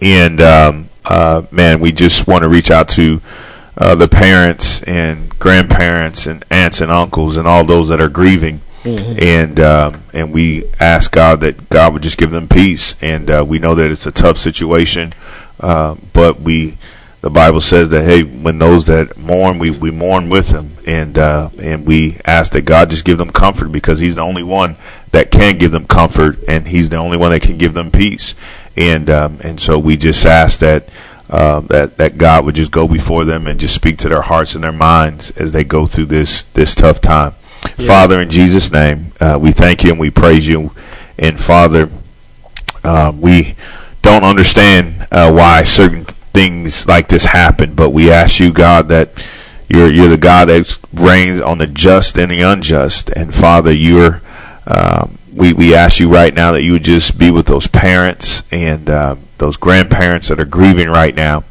And 0.00 0.40
um, 0.40 0.88
uh, 1.08 1.42
man, 1.50 1.80
we 1.80 1.92
just 1.92 2.26
want 2.26 2.42
to 2.42 2.48
reach 2.48 2.70
out 2.70 2.88
to 2.90 3.20
uh, 3.78 3.94
the 3.94 4.08
parents 4.08 4.82
and 4.84 5.36
grandparents 5.38 6.26
and 6.26 6.44
aunts 6.50 6.80
and 6.80 6.90
uncles 6.90 7.36
and 7.36 7.46
all 7.46 7.64
those 7.64 7.88
that 7.88 8.00
are 8.00 8.08
grieving. 8.08 8.60
And 9.20 9.58
um, 9.58 9.94
and 10.12 10.32
we 10.32 10.64
ask 10.78 11.10
God 11.10 11.40
that 11.40 11.68
God 11.70 11.92
would 11.92 12.02
just 12.02 12.18
give 12.18 12.30
them 12.30 12.46
peace. 12.46 12.94
And 13.02 13.28
uh, 13.28 13.44
we 13.46 13.58
know 13.58 13.74
that 13.74 13.90
it's 13.90 14.06
a 14.06 14.12
tough 14.12 14.36
situation, 14.36 15.12
uh, 15.58 15.96
but 16.12 16.38
we 16.40 16.78
the 17.20 17.30
Bible 17.30 17.60
says 17.60 17.88
that 17.88 18.04
hey, 18.04 18.22
when 18.22 18.60
those 18.60 18.86
that 18.86 19.16
mourn, 19.16 19.58
we, 19.58 19.72
we 19.72 19.90
mourn 19.90 20.28
with 20.28 20.50
them, 20.50 20.70
and 20.86 21.18
uh, 21.18 21.50
and 21.60 21.84
we 21.84 22.18
ask 22.24 22.52
that 22.52 22.62
God 22.62 22.90
just 22.90 23.04
give 23.04 23.18
them 23.18 23.30
comfort 23.30 23.72
because 23.72 23.98
He's 23.98 24.14
the 24.14 24.22
only 24.22 24.44
one 24.44 24.76
that 25.10 25.32
can 25.32 25.58
give 25.58 25.72
them 25.72 25.86
comfort, 25.86 26.38
and 26.46 26.68
He's 26.68 26.88
the 26.88 26.96
only 26.96 27.16
one 27.16 27.32
that 27.32 27.42
can 27.42 27.58
give 27.58 27.74
them 27.74 27.90
peace. 27.90 28.36
And 28.76 29.08
um, 29.10 29.38
and 29.42 29.60
so 29.60 29.78
we 29.78 29.96
just 29.96 30.24
ask 30.26 30.60
that. 30.60 30.88
Uh, 31.28 31.58
that 31.58 31.96
that 31.96 32.16
God 32.16 32.44
would 32.44 32.54
just 32.54 32.70
go 32.70 32.86
before 32.86 33.24
them 33.24 33.48
and 33.48 33.58
just 33.58 33.74
speak 33.74 33.98
to 33.98 34.08
their 34.08 34.22
hearts 34.22 34.54
and 34.54 34.62
their 34.62 34.70
minds 34.70 35.32
as 35.32 35.50
they 35.50 35.64
go 35.64 35.84
through 35.84 36.06
this 36.06 36.44
this 36.54 36.72
tough 36.72 37.00
time. 37.00 37.32
Father, 37.86 38.22
in 38.22 38.30
Jesus' 38.30 38.70
name, 38.70 39.12
uh, 39.20 39.36
we 39.40 39.50
thank 39.50 39.82
you 39.82 39.90
and 39.90 39.98
we 39.98 40.10
praise 40.10 40.46
you. 40.46 40.70
And 41.18 41.38
Father, 41.40 41.90
um, 42.84 43.20
we 43.20 43.56
don't 44.02 44.22
understand 44.22 45.08
uh, 45.10 45.32
why 45.32 45.64
certain 45.64 46.04
things 46.04 46.86
like 46.86 47.08
this 47.08 47.24
happen, 47.24 47.74
but 47.74 47.90
we 47.90 48.10
ask 48.12 48.38
you, 48.38 48.52
God, 48.52 48.88
that 48.88 49.10
you're 49.68 49.90
you're 49.90 50.08
the 50.08 50.16
God 50.16 50.46
that 50.46 50.78
reigns 50.94 51.40
on 51.40 51.58
the 51.58 51.66
just 51.66 52.16
and 52.18 52.30
the 52.30 52.42
unjust. 52.42 53.10
And 53.10 53.34
Father, 53.34 53.72
you're 53.72 54.22
um, 54.66 55.18
we 55.36 55.52
we 55.52 55.74
ask 55.74 56.00
you 56.00 56.08
right 56.12 56.32
now 56.32 56.52
that 56.52 56.62
you 56.62 56.72
would 56.72 56.84
just 56.84 57.18
be 57.18 57.30
with 57.30 57.46
those 57.46 57.66
parents 57.66 58.42
and 58.50 58.88
uh, 58.88 59.16
those 59.38 59.56
grandparents 59.56 60.28
that 60.28 60.40
are 60.40 60.46
grieving 60.46 60.88
right 60.88 61.14
now. 61.14 61.44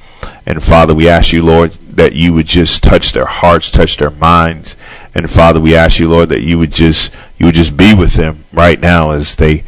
And 0.46 0.62
Father, 0.62 0.94
we 0.94 1.08
ask 1.08 1.32
you, 1.32 1.44
Lord, 1.44 1.72
that 1.72 2.14
you 2.14 2.34
would 2.34 2.48
just 2.48 2.84
touch 2.84 3.14
their 3.14 3.26
hearts, 3.26 3.72
touch 3.72 3.98
their 3.98 4.12
minds. 4.12 4.76
And 5.14 5.30
Father, 5.30 5.62
we 5.62 5.76
ask 5.76 6.00
you, 6.00 6.10
Lord, 6.10 6.30
that 6.30 6.42
you 6.42 6.58
would 6.58 6.74
just 6.74 7.12
you 7.38 7.46
would 7.46 7.56
just 7.56 7.78
be 7.78 7.94
with 7.94 8.14
them 8.14 8.44
right 8.52 8.80
now 8.80 9.12
as 9.12 9.36
they 9.36 9.64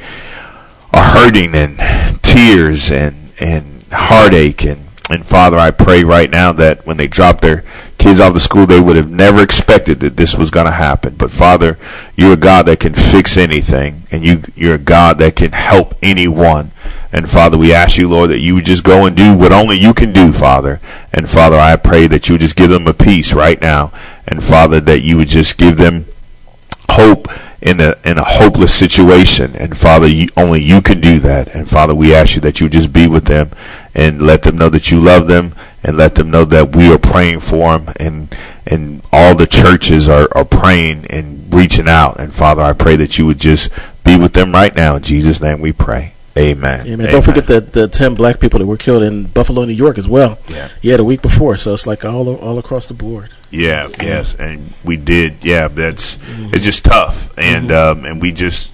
are 0.92 1.04
hurting 1.04 1.54
and 1.54 1.78
tears 2.24 2.92
and 2.92 3.32
and 3.40 3.84
heartache 3.92 4.66
and 4.66 4.87
and 5.10 5.26
Father, 5.26 5.58
I 5.58 5.72
pray 5.72 6.04
right 6.04 6.30
now 6.30 6.52
that 6.54 6.86
when 6.86 6.98
they 6.98 7.08
drop 7.08 7.39
their 7.39 7.63
kids 7.98 8.20
off 8.20 8.34
to 8.34 8.39
school, 8.41 8.65
they 8.65 8.82
would 8.82 8.98
have 8.98 9.10
never 9.10 9.41
expected 9.41 10.02
that 10.02 10.17
this 10.17 10.36
was 10.36 10.52
going 10.52 10.65
to 10.65 10.72
happen. 10.72 11.15
But 11.15 11.32
Father, 11.32 11.78
you're 12.15 12.34
a 12.34 12.38
God 12.38 12.65
that 12.65 12.82
can 12.82 12.93
fix 12.93 13.38
anything, 13.38 14.04
and 14.12 14.24
you 14.24 14.43
you're 14.56 14.76
a 14.76 14.80
God 14.80 15.17
that 15.20 15.38
can 15.38 15.54
help 15.54 15.96
anyone. 16.02 16.72
And 17.13 17.30
Father, 17.30 17.58
we 17.58 17.74
ask 17.74 17.98
you, 17.98 18.10
Lord, 18.10 18.32
that 18.32 18.39
you 18.39 18.56
would 18.56 18.65
just 18.65 18.84
go 18.84 19.06
and 19.06 19.15
do 19.15 19.38
what 19.38 19.54
only 19.54 19.78
you 19.78 19.93
can 19.93 20.12
do, 20.12 20.34
Father. 20.34 20.82
And 21.13 21.30
Father, 21.30 21.58
I 21.58 21.78
pray 21.78 22.08
that 22.08 22.28
you 22.28 22.34
would 22.34 22.41
just 22.41 22.58
give 22.58 22.70
them 22.70 22.86
a 22.86 22.93
peace 22.93 23.32
right 23.34 23.62
now. 23.62 23.93
And 24.28 24.43
Father, 24.43 24.82
that 24.82 25.02
you 25.02 25.15
would 25.17 25.30
just 25.30 25.58
give 25.58 25.78
them 25.78 26.06
hope 26.89 27.30
in 27.62 27.80
a 27.80 27.96
in 28.04 28.17
a 28.17 28.24
hopeless 28.24 28.74
situation. 28.74 29.56
And 29.56 29.78
Father, 29.78 30.08
you, 30.08 30.28
only 30.38 30.62
you 30.62 30.82
can 30.82 31.02
do 31.02 31.20
that. 31.20 31.54
And 31.56 31.67
Father, 31.67 31.96
we 31.96 32.13
ask 32.13 32.36
you 32.36 32.41
that 32.41 32.60
you 32.60 32.70
just 32.70 32.93
be 32.93 33.08
with 33.08 33.26
them 33.26 33.52
and 33.96 34.22
let 34.22 34.43
them 34.43 34.58
know 34.58 34.70
that 34.70 34.91
you 34.91 35.00
love 35.00 35.28
them 35.28 35.56
and 35.84 35.98
let 35.98 36.15
them 36.15 36.30
know 36.30 36.46
that 36.46 36.76
we 36.76 36.91
are 36.93 37.00
praying 37.00 37.39
for 37.39 37.78
them 37.78 37.93
and 38.00 38.36
and 38.65 39.02
all 39.12 39.36
the 39.36 39.48
churches 39.48 40.10
are, 40.10 40.28
are 40.36 40.46
praying 40.46 41.06
and 41.10 41.54
reaching 41.54 41.88
out. 41.88 42.20
And 42.20 42.34
Father, 42.34 42.62
I 42.62 42.74
pray 42.74 42.98
that 42.98 43.17
you 43.17 43.26
would 43.26 43.39
just 43.39 43.70
be 44.04 44.17
with 44.17 44.34
them 44.34 44.52
right 44.52 44.76
now. 44.76 44.98
In 44.98 45.04
Jesus' 45.04 45.41
name 45.41 45.62
we 45.62 45.72
pray. 45.72 46.13
Amen. 46.38 46.86
Amen. 46.86 47.12
Don't 47.12 47.24
forget 47.24 47.48
the 47.48 47.62
the 47.62 47.88
ten 47.88 48.13
black 48.13 48.39
people 48.39 48.60
that 48.60 48.67
were 48.67 48.78
killed 48.78 49.02
in 49.02 49.26
Buffalo, 49.26 49.65
New 49.65 49.74
York, 49.74 49.98
as 49.98 50.08
well. 50.08 50.38
Yeah. 50.48 50.70
Yeah, 50.82 50.98
the 50.98 51.04
week 51.04 51.22
before. 51.24 51.58
So 51.58 51.74
it's 51.74 51.88
like 51.88 52.06
all 52.06 52.36
all 52.36 52.60
across 52.60 52.88
the 52.88 52.93
board. 52.93 53.32
Yeah, 53.50 53.88
yes, 54.02 54.36
and 54.36 54.74
we 54.84 54.98
did. 54.98 55.36
Yeah, 55.42 55.68
that's 55.70 56.18
it's 56.54 56.66
just 56.66 56.84
tough, 56.84 57.36
and 57.38 57.72
um, 57.72 58.04
and 58.06 58.22
we 58.22 58.32
just 58.34 58.70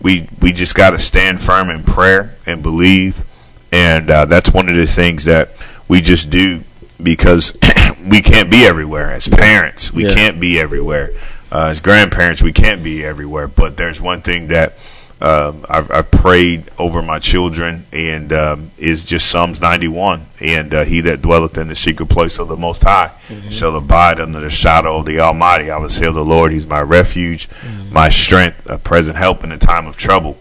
we 0.00 0.28
we 0.40 0.52
just 0.52 0.74
got 0.74 0.90
to 0.90 0.98
stand 0.98 1.40
firm 1.42 1.70
in 1.70 1.82
prayer 1.82 2.36
and 2.46 2.62
believe, 2.62 3.24
and 3.72 4.08
uh, 4.10 4.24
that's 4.26 4.52
one 4.52 4.68
of 4.68 4.76
the 4.76 4.86
things 4.86 5.24
that 5.24 5.50
we 5.88 6.00
just 6.00 6.30
do 6.30 6.62
because 7.02 7.52
we 8.06 8.22
can't 8.22 8.48
be 8.50 8.64
everywhere 8.64 9.10
as 9.10 9.26
parents. 9.26 9.92
We 9.92 10.06
Yeah. 10.06 10.14
can't 10.14 10.40
be 10.40 10.58
everywhere 10.60 11.10
uh, 11.50 11.66
as 11.70 11.80
grandparents. 11.80 12.42
We 12.42 12.52
can't 12.52 12.84
be 12.84 13.04
everywhere, 13.04 13.48
but 13.48 13.76
there's 13.76 14.00
one 14.00 14.22
thing 14.22 14.48
that. 14.48 14.74
Um, 15.22 15.64
I've, 15.68 15.88
I've 15.92 16.10
prayed 16.10 16.64
over 16.78 17.00
my 17.00 17.20
children, 17.20 17.86
and 17.92 18.32
um, 18.32 18.70
is 18.76 19.04
just 19.04 19.30
Psalms 19.30 19.60
91. 19.60 20.26
And 20.40 20.74
uh, 20.74 20.84
he 20.84 21.00
that 21.02 21.22
dwelleth 21.22 21.56
in 21.56 21.68
the 21.68 21.76
secret 21.76 22.08
place 22.08 22.40
of 22.40 22.48
the 22.48 22.56
Most 22.56 22.82
High 22.82 23.12
shall 23.48 23.76
abide 23.76 24.18
under 24.20 24.40
the 24.40 24.50
shadow 24.50 24.96
of 24.96 25.06
the 25.06 25.20
Almighty. 25.20 25.70
I 25.70 25.78
will 25.78 25.88
say 25.88 26.06
of 26.06 26.14
the 26.14 26.24
Lord, 26.24 26.50
He's 26.50 26.66
my 26.66 26.80
refuge, 26.80 27.48
my 27.92 28.08
strength, 28.08 28.68
a 28.68 28.78
present 28.78 29.16
help 29.16 29.44
in 29.44 29.50
the 29.50 29.58
time 29.58 29.86
of 29.86 29.96
trouble. 29.96 30.38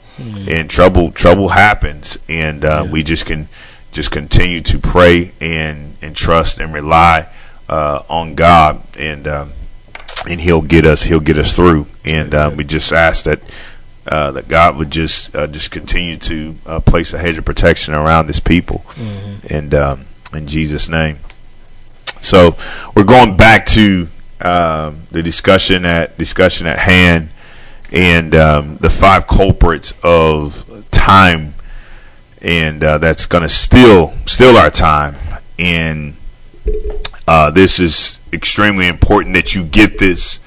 And 0.50 0.70
trouble, 0.70 1.12
trouble 1.12 1.50
happens, 1.50 2.18
and 2.28 2.66
uh, 2.66 2.88
we 2.92 3.04
just 3.04 3.26
can 3.26 3.48
just 3.92 4.12
continue 4.12 4.62
to 4.62 4.80
pray 4.80 5.34
and 5.42 5.96
and 6.02 6.16
trust 6.16 6.60
and 6.60 6.74
rely 6.74 7.28
uh, 7.70 8.04
on 8.10 8.36
God, 8.36 8.82
and 8.98 9.28
um, 9.28 9.54
and 10.30 10.40
He'll 10.42 10.62
get 10.62 10.86
us. 10.86 11.04
He'll 11.04 11.20
get 11.22 11.38
us 11.38 11.56
through. 11.56 11.88
And 12.06 12.34
um, 12.36 12.58
we 12.58 12.64
just 12.64 12.92
ask 12.92 13.26
that 13.26 13.40
uh, 14.08 14.32
that 14.32 14.48
God 14.48 14.78
would 14.78 14.92
just 14.92 15.36
uh, 15.36 15.48
just 15.48 15.72
continue 15.72 16.18
to 16.18 16.56
uh, 16.66 16.80
place 16.80 17.14
a 17.14 17.18
hedge 17.20 17.38
of 17.38 17.46
protection 17.46 17.94
around 17.94 18.28
His 18.28 18.40
people, 18.40 18.84
and 19.50 19.74
um, 19.74 20.06
in 20.34 20.48
Jesus' 20.48 20.90
name. 20.90 21.20
So 22.22 22.56
we're 22.96 23.04
going 23.04 23.36
back 23.38 23.66
to 23.68 24.08
um, 24.42 25.04
the 25.12 25.22
discussion 25.24 25.86
at 25.86 26.18
discussion 26.18 26.68
at 26.68 26.80
hand, 26.80 27.30
and 27.92 28.34
um, 28.36 28.78
the 28.78 28.90
five 28.90 29.28
culprits 29.28 29.94
of 30.04 30.66
time, 30.92 31.54
and 32.42 32.84
uh, 32.84 32.98
that's 33.00 33.26
going 33.26 33.44
to 33.44 33.50
steal 33.50 34.14
steal 34.26 34.58
our 34.58 34.72
time. 34.72 35.16
And 35.60 36.16
uh, 37.28 37.52
this 37.52 37.80
is 37.80 38.20
extremely 38.34 38.88
important 38.88 39.36
that 39.36 39.56
you 39.56 39.64
get 39.64 39.98
this, 39.98 40.40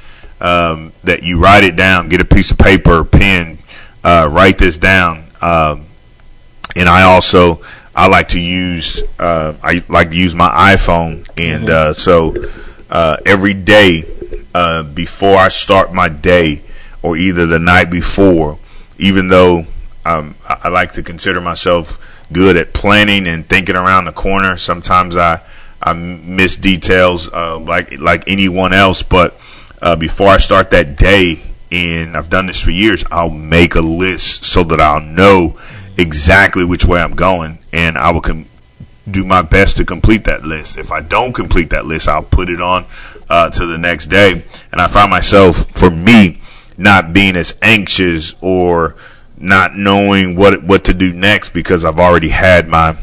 um, 0.45 0.93
that 1.05 1.23
you 1.23 1.41
write 1.41 1.65
it 1.65 1.75
down, 1.75 2.11
get 2.11 2.21
a 2.21 2.25
piece 2.25 2.51
of 2.51 2.59
paper, 2.59 3.03
pen, 3.03 3.57
uh, 4.05 4.29
write 4.31 4.59
this 4.59 4.77
down. 4.77 5.25
Um, 5.41 5.87
and 6.77 6.87
I 6.87 7.03
also 7.05 7.63
I 7.97 8.09
like 8.09 8.29
to 8.29 8.41
use 8.41 9.03
uh, 9.19 9.55
I 9.63 9.83
like 9.89 10.11
to 10.11 10.17
use 10.17 10.35
my 10.35 10.75
iPhone, 10.75 11.27
and 11.39 11.71
uh, 11.71 11.95
so 11.95 12.35
uh, 12.91 13.17
every 13.25 13.55
day 13.55 14.05
uh, 14.55 14.83
before 14.83 15.37
I 15.37 15.49
start 15.49 15.95
my 15.95 16.11
day, 16.11 16.63
or 17.03 17.17
either 17.17 17.47
the 17.47 17.59
night 17.59 17.91
before, 17.91 18.59
even 18.99 19.29
though 19.29 19.65
um, 20.05 20.35
I 20.47 20.61
I 20.65 20.69
like 20.69 20.93
to 20.93 21.03
consider 21.03 21.41
myself 21.41 21.99
good 22.33 22.57
at 22.57 22.75
planning 22.75 23.27
and 23.27 23.49
thinking 23.49 23.77
around 23.77 24.05
the 24.05 24.13
corner. 24.13 24.59
Sometimes 24.59 25.17
I 25.17 25.41
I 25.83 25.95
miss 25.95 26.59
details 26.59 27.33
uh, 27.33 27.59
like 27.59 27.99
like 27.99 28.25
anyone 28.27 28.75
else, 28.75 29.03
but 29.03 29.41
uh, 29.85 29.95
before 29.95 30.29
I 30.29 30.39
start 30.39 30.71
that 30.71 30.97
day, 30.97 31.43
and 31.71 32.17
I've 32.17 32.31
done 32.31 32.47
this 32.47 32.61
for 32.61 32.71
years, 32.71 33.05
I'll 33.11 33.29
make 33.29 33.75
a 33.75 33.83
list 33.83 34.45
so 34.45 34.65
that 34.65 34.81
I'll 34.81 35.03
know 35.03 35.59
exactly 35.99 36.65
which 36.65 36.87
way 36.87 37.01
I'm 37.01 37.15
going, 37.15 37.59
and 37.71 37.99
I 37.99 38.11
will 38.11 38.23
com- 38.23 38.47
do 39.09 39.25
my 39.25 39.43
best 39.43 39.77
to 39.77 39.85
complete 39.85 40.25
that 40.25 40.43
list. 40.43 40.79
If 40.79 40.91
I 40.91 41.03
don't 41.03 41.35
complete 41.35 41.69
that 41.71 41.85
list, 41.85 42.09
I'll 42.09 42.23
put 42.23 42.49
it 42.49 42.63
on 42.63 42.87
uh, 43.29 43.51
to 43.51 43.67
the 43.67 43.77
next 43.77 44.07
day, 44.07 44.43
and 44.73 44.81
I 44.81 44.87
find 44.87 45.11
myself, 45.11 45.71
for 45.79 45.91
me, 45.91 46.41
not 46.79 47.13
being 47.13 47.37
as 47.37 47.57
anxious 47.61 48.35
or 48.41 48.97
not 49.37 49.77
knowing 49.77 50.35
what 50.35 50.63
what 50.65 50.85
to 50.85 50.95
do 50.95 51.13
next 51.13 51.51
because 51.51 51.85
I've 51.85 51.99
already 51.99 52.31
had 52.31 52.69
my 52.69 52.97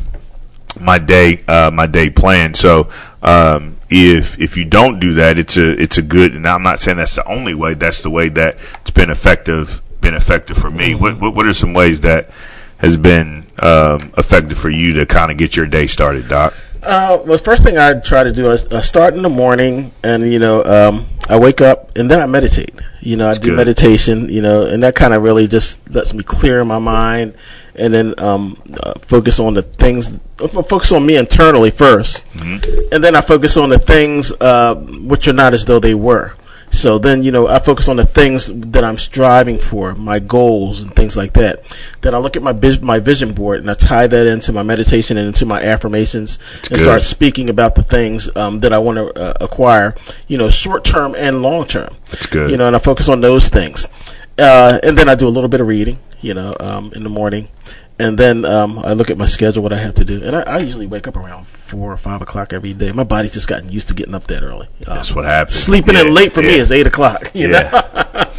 my 0.80 0.98
day 0.98 1.44
uh, 1.48 1.72
my 1.74 1.88
day 1.88 2.10
plan. 2.10 2.54
So 2.54 2.90
um, 3.22 3.78
if 3.90 4.40
if 4.40 4.58
you 4.58 4.66
don't 4.66 5.00
do 5.00 5.16
that, 5.16 5.38
it's 5.38 5.58
a 5.58 5.82
it's 5.82 5.98
a 5.98 6.02
good. 6.02 6.34
And 6.36 6.48
I'm 6.48 6.64
not 6.64 6.80
saying 6.80 6.98
that's 6.98 7.16
the 7.16 7.28
only 7.28 7.54
way. 7.54 7.74
That's 7.74 8.02
the 8.02 8.10
way 8.10 8.30
that 8.30 8.58
it's 8.82 8.92
been 8.92 9.10
effective 9.10 9.82
been 10.02 10.16
effective 10.16 10.58
for 10.58 10.72
me. 10.72 10.96
What 10.96 11.20
what, 11.20 11.36
what 11.36 11.46
are 11.46 11.54
some 11.54 11.74
ways 11.74 12.02
that 12.02 12.32
has 12.78 12.98
been 12.98 13.46
um, 13.60 14.12
effective 14.18 14.58
for 14.58 14.70
you 14.70 14.94
to 14.94 15.06
kind 15.06 15.32
of 15.32 15.38
get 15.38 15.56
your 15.56 15.68
day 15.68 15.86
started, 15.86 16.28
Doc? 16.28 16.54
Uh, 16.84 17.20
well, 17.28 17.38
first 17.38 17.64
thing 17.64 17.78
I 17.78 18.00
try 18.00 18.24
to 18.24 18.32
do 18.32 18.50
is 18.50 18.66
uh, 18.66 18.82
start 18.82 19.14
in 19.14 19.22
the 19.22 19.30
morning, 19.30 19.94
and 20.04 20.32
you 20.32 20.40
know, 20.40 20.64
um, 20.64 21.06
I 21.30 21.38
wake 21.38 21.62
up 21.62 21.96
and 21.96 22.10
then 22.10 22.20
I 22.20 22.26
meditate. 22.26 22.72
You 23.02 23.18
know, 23.18 23.30
I 23.30 23.34
do 23.36 23.50
good. 23.50 23.58
meditation. 23.58 24.30
You 24.30 24.42
know, 24.42 24.66
and 24.66 24.82
that 24.82 24.96
kind 24.96 25.14
of 25.14 25.22
really 25.22 25.48
just 25.48 25.88
lets 25.92 26.14
me 26.14 26.24
clear 26.24 26.66
my 26.66 26.80
mind, 26.80 27.36
and 27.76 27.94
then 27.94 28.14
um, 28.20 28.56
uh, 28.82 28.94
focus 29.00 29.40
on 29.40 29.54
the 29.54 29.62
things. 29.62 30.20
Focus 30.38 30.92
on 30.92 31.06
me 31.06 31.18
internally 31.18 31.70
1st 31.72 32.92
and 32.92 33.04
then 33.04 33.16
I 33.16 33.22
focus 33.22 33.58
on 33.58 33.70
the 33.70 33.78
things 33.80 34.32
uh, 34.42 34.74
which 34.76 35.28
are 35.28 35.34
not 35.34 35.54
as 35.54 35.66
though 35.66 35.80
they 35.80 35.94
were. 35.94 36.34
So 36.74 36.98
then, 36.98 37.22
you 37.22 37.32
know, 37.34 37.48
I 37.48 37.60
focus 37.60 37.90
on 37.90 37.98
the 37.98 38.06
things 38.06 38.48
that 38.72 38.84
I'm 38.86 38.98
striving 38.98 39.58
for, 39.58 39.94
my 39.94 40.20
goals 40.20 40.82
and 40.82 40.96
things 40.96 41.18
like 41.18 41.34
that. 41.34 41.60
Then 42.00 42.16
I 42.16 42.18
look 42.18 42.38
at 42.38 42.42
my 42.42 42.54
vis- 42.54 42.82
my 42.82 42.98
vision 42.98 43.34
board 43.34 43.60
and 43.60 43.70
I 43.70 43.74
tie 43.74 44.08
that 44.08 44.26
into 44.26 44.54
my 44.54 44.64
meditation 44.64 45.18
and 45.18 45.28
into 45.28 45.46
my 45.46 45.62
affirmations 45.62 46.40
and 46.62 46.70
good. 46.70 46.80
start 46.80 47.02
speaking 47.02 47.50
about 47.50 47.76
the 47.76 47.84
things 47.84 48.34
um, 48.38 48.60
that 48.60 48.72
I 48.72 48.80
want 48.80 48.98
to 48.98 49.14
uh, 49.22 49.34
acquire, 49.42 49.96
you 50.28 50.38
know, 50.38 50.50
short 50.50 50.86
term 50.86 51.14
and 51.18 51.42
long 51.42 51.68
term. 51.68 51.90
That's 52.10 52.26
good. 52.28 52.50
You 52.50 52.56
know, 52.58 52.68
and 52.68 52.76
I 52.76 52.80
focus 52.80 53.10
on 53.10 53.20
those 53.20 53.50
things. 53.50 53.88
Uh, 54.40 54.80
and 54.82 54.98
then 54.98 55.10
I 55.10 55.16
do 55.16 55.28
a 55.28 55.30
little 55.30 55.50
bit 55.50 55.60
of 55.60 55.68
reading, 55.68 56.00
you 56.22 56.34
know, 56.34 56.56
um, 56.60 56.92
in 56.96 57.04
the 57.04 57.10
morning. 57.10 57.50
And 58.00 58.18
then 58.18 58.46
um, 58.46 58.80
I 58.80 58.94
look 58.94 59.12
at 59.12 59.18
my 59.18 59.28
schedule, 59.28 59.62
what 59.62 59.74
I 59.74 59.78
have 59.78 59.94
to 59.96 60.06
do. 60.06 60.24
And 60.24 60.36
I, 60.36 60.42
I 60.42 60.58
usually 60.60 60.88
wake 60.88 61.08
up 61.08 61.16
around 61.16 61.46
four 61.46 61.92
or 61.92 61.98
five 61.98 62.22
o'clock 62.22 62.52
every 62.52 62.74
day. 62.74 62.92
My 62.92 63.04
body's 63.04 63.32
just 63.32 63.48
gotten 63.48 63.70
used 63.70 63.90
to 63.90 63.94
getting 63.94 64.16
up 64.16 64.26
that 64.28 64.42
early. 64.42 64.68
Um, 64.88 64.96
That's 64.96 65.14
what 65.14 65.26
happens. 65.26 65.56
Sleeping 65.56 65.94
Yeah, 65.94 66.08
in 66.08 66.14
late 66.14 66.32
for 66.32 66.42
me 66.42 66.56
is 66.56 66.72
eight 66.72 66.88
o'clock. 66.88 67.32
You 67.36 67.50
know? 67.50 67.70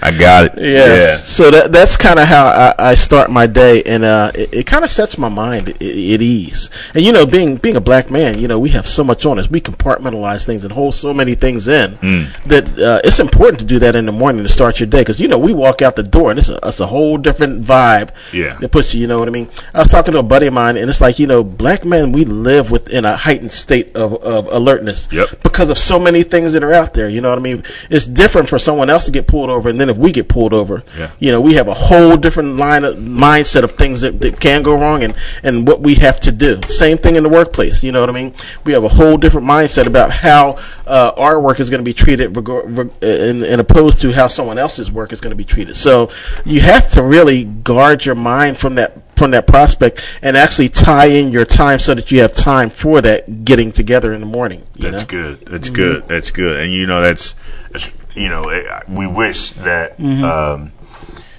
Yeah. 0.00 0.08
I 0.08 0.18
got 0.18 0.44
it. 0.46 0.62
Yes. 0.62 1.28
So 1.28 1.50
that 1.50 1.72
that's 1.72 1.96
kind 1.96 2.18
of 2.18 2.26
how 2.28 2.46
I, 2.46 2.74
I 2.90 2.94
start 2.94 3.30
my 3.30 3.46
day, 3.46 3.82
and 3.84 4.04
uh, 4.04 4.32
it, 4.34 4.54
it 4.54 4.66
kind 4.66 4.84
of 4.84 4.90
sets 4.90 5.18
my 5.18 5.28
mind 5.28 5.68
at, 5.70 5.76
at 5.76 5.82
ease. 5.82 6.70
And 6.94 7.04
you 7.04 7.12
know, 7.12 7.26
being 7.26 7.56
being 7.56 7.76
a 7.76 7.80
black 7.80 8.10
man, 8.10 8.38
you 8.38 8.48
know, 8.48 8.58
we 8.58 8.70
have 8.70 8.86
so 8.86 9.02
much 9.04 9.26
on 9.26 9.38
us. 9.38 9.50
We 9.50 9.60
compartmentalize 9.60 10.46
things 10.46 10.64
and 10.64 10.72
hold 10.72 10.94
so 10.94 11.12
many 11.14 11.34
things 11.34 11.68
in 11.68 11.90
Mm. 11.98 12.42
that 12.44 12.78
uh, 12.78 13.00
it's 13.04 13.20
important 13.20 13.58
to 13.60 13.64
do 13.64 13.78
that 13.80 13.96
in 13.96 14.06
the 14.06 14.12
morning 14.12 14.42
to 14.42 14.48
start 14.48 14.78
your 14.80 14.86
day. 14.88 15.00
Because 15.00 15.20
you 15.20 15.28
know, 15.28 15.38
we 15.38 15.52
walk 15.52 15.82
out 15.82 15.96
the 15.96 16.02
door 16.02 16.30
and 16.30 16.38
it's 16.38 16.48
a, 16.48 16.58
it's 16.62 16.80
a 16.80 16.86
whole 16.86 17.16
different 17.18 17.64
vibe. 17.64 18.10
Yeah. 18.32 18.56
That 18.60 18.70
puts 18.70 18.94
you. 18.94 19.00
You 19.00 19.06
know 19.06 19.18
what 19.18 19.28
I 19.28 19.30
mean? 19.30 19.48
I 19.74 19.78
was 19.78 19.88
talking 19.88 20.12
to 20.12 20.18
a 20.18 20.22
buddy 20.22 20.46
of 20.48 20.54
mine, 20.54 20.76
and 20.76 20.88
it's 20.88 21.00
like 21.00 21.18
you 21.18 21.26
know, 21.26 21.42
black 21.44 21.84
men 21.84 22.12
we 22.12 22.24
live 22.24 22.70
within 22.70 23.04
a 23.04 23.16
heightened 23.16 23.52
state 23.52 23.96
of, 23.96 24.14
of 24.22 24.46
alertness 24.52 25.08
Yep. 25.12 25.42
because 25.42 25.70
of 25.70 25.78
so 25.78 25.98
many 25.98 26.22
things 26.22 26.52
that 26.52 26.62
are 26.62 26.72
out 26.72 26.94
there. 26.94 27.08
You 27.08 27.20
know 27.20 27.30
what 27.30 27.38
I 27.38 27.42
mean? 27.42 27.62
It's 27.90 28.06
different 28.06 28.48
for 28.48 28.58
someone 28.58 28.90
else 28.90 29.04
to 29.06 29.12
get 29.12 29.26
pulled 29.26 29.50
over, 29.50 29.68
and 29.68 29.80
then 29.80 29.87
if 29.88 29.96
we 29.96 30.12
get 30.12 30.28
pulled 30.28 30.52
over, 30.52 30.82
Yeah. 30.98 31.10
you 31.18 31.30
know, 31.32 31.40
we 31.40 31.54
have 31.54 31.68
a 31.68 31.74
whole 31.74 32.16
different 32.16 32.56
line 32.56 32.84
of 32.84 32.96
mindset 32.96 33.62
of 33.62 33.72
things 33.72 34.00
that, 34.02 34.20
that 34.20 34.40
can 34.40 34.62
go 34.62 34.74
wrong 34.78 35.02
and, 35.02 35.14
and 35.42 35.66
what 35.66 35.80
we 35.80 35.94
have 35.96 36.20
to 36.20 36.32
do. 36.32 36.60
Same 36.66 36.96
thing 36.98 37.16
in 37.16 37.22
the 37.22 37.28
workplace. 37.28 37.82
You 37.84 37.92
know 37.92 38.00
what 38.00 38.10
I 38.10 38.12
mean? 38.12 38.32
We 38.64 38.72
have 38.72 38.84
a 38.84 38.88
whole 38.88 39.16
different 39.16 39.46
mindset 39.46 39.86
about 39.86 40.10
how 40.10 40.58
uh, 40.86 41.12
our 41.16 41.40
work 41.40 41.60
is 41.60 41.70
going 41.70 41.80
to 41.80 41.84
be 41.84 41.94
treated, 41.94 42.36
reg- 42.36 43.02
in 43.02 43.60
opposed 43.60 44.00
to 44.02 44.12
how 44.12 44.28
someone 44.28 44.58
else's 44.58 44.90
work 44.90 45.12
is 45.12 45.20
going 45.20 45.30
to 45.30 45.36
be 45.36 45.44
treated. 45.44 45.76
So 45.76 46.10
you 46.44 46.60
have 46.60 46.86
to 46.92 47.02
really 47.02 47.44
guard 47.44 48.04
your 48.04 48.14
mind 48.14 48.56
from 48.56 48.76
that 48.76 49.02
from 49.18 49.32
that 49.32 49.48
prospect 49.48 50.20
and 50.22 50.36
actually 50.36 50.68
tie 50.68 51.06
in 51.06 51.32
your 51.32 51.44
time 51.44 51.80
so 51.80 51.92
that 51.92 52.12
you 52.12 52.20
have 52.20 52.30
time 52.30 52.70
for 52.70 53.00
that 53.00 53.44
getting 53.44 53.72
together 53.72 54.12
in 54.12 54.20
the 54.20 54.26
morning. 54.26 54.64
You 54.76 54.92
That's 54.92 55.02
know? 55.02 55.08
good. 55.08 55.40
That's 55.46 55.70
good. 55.70 56.06
That's 56.06 56.30
good. 56.30 56.60
And 56.60 56.72
you 56.72 56.86
know, 56.86 57.02
that's, 57.02 57.34
that's 57.72 57.90
you 58.18 58.28
know, 58.28 58.48
eh, 58.48 58.80
we 58.88 59.06
wish 59.06 59.50
that 59.50 59.98
um, 60.00 60.72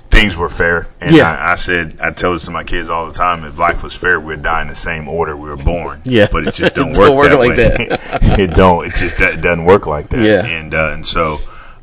things 0.09 0.36
were 0.38 0.49
fair. 0.49 0.88
And 1.01 1.15
Yeah. 1.15 1.32
I, 1.32 1.51
I 1.51 1.55
said, 1.55 1.97
I 2.01 2.11
tell 2.11 2.34
this 2.34 2.45
to 2.45 2.51
my 2.51 2.63
kids 2.63 2.89
all 2.89 3.05
the 3.07 3.13
time: 3.13 3.43
if 3.43 3.57
life 3.59 3.84
was 3.84 3.95
fair, 3.95 4.19
we'd 4.19 4.41
die 4.43 4.61
in 4.61 4.67
the 4.67 4.75
same 4.75 5.07
order 5.07 5.36
we 5.36 5.49
were 5.49 5.57
born. 5.57 6.01
Yeah. 6.03 6.27
but 6.32 6.47
it 6.47 6.53
just 6.55 6.75
don't 6.80 6.91
It 6.91 6.97
work, 6.97 7.07
don't 7.07 7.17
work 7.17 7.30
that 7.30 7.39
like 7.39 7.57
way. 7.57 7.97
it 8.43 8.55
don't. 8.55 8.86
It 8.88 8.95
just 8.95 9.17
do- 9.17 9.36
doesn't 9.38 9.65
work 9.65 9.86
like 9.88 10.09
that. 10.09 10.23
Yeah. 10.23 10.45
and 10.45 10.73
uh, 10.73 10.91
and 10.93 11.05
so. 11.05 11.39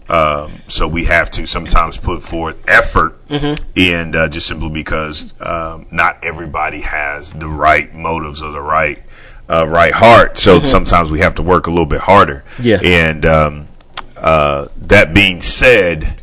Um, 0.09 0.53
so 0.69 0.87
we 0.87 1.07
have 1.07 1.33
to 1.33 1.49
sometimes 1.49 1.99
put 1.99 2.23
forth 2.23 2.55
effort, 2.69 3.19
and 3.29 4.15
uh, 4.15 4.29
just 4.29 4.47
simply 4.47 4.69
because 4.69 5.35
um, 5.41 5.87
not 5.91 6.23
everybody 6.25 6.81
has 6.83 7.33
the 7.33 7.49
right 7.49 7.93
motives 7.93 8.41
or 8.41 8.53
the 8.53 8.61
right 8.63 9.03
uh, 9.51 9.67
right 9.67 9.93
heart. 9.93 10.39
So 10.39 10.61
sometimes 10.61 11.11
we 11.11 11.19
have 11.19 11.35
to 11.35 11.43
work 11.43 11.67
a 11.67 11.71
little 11.71 11.87
bit 11.87 11.99
harder. 12.03 12.45
Yeah. 12.63 12.79
And 12.85 13.27
um, 13.27 13.69
uh, 14.17 14.69
that 14.79 15.15
being 15.15 15.41
said, 15.41 16.21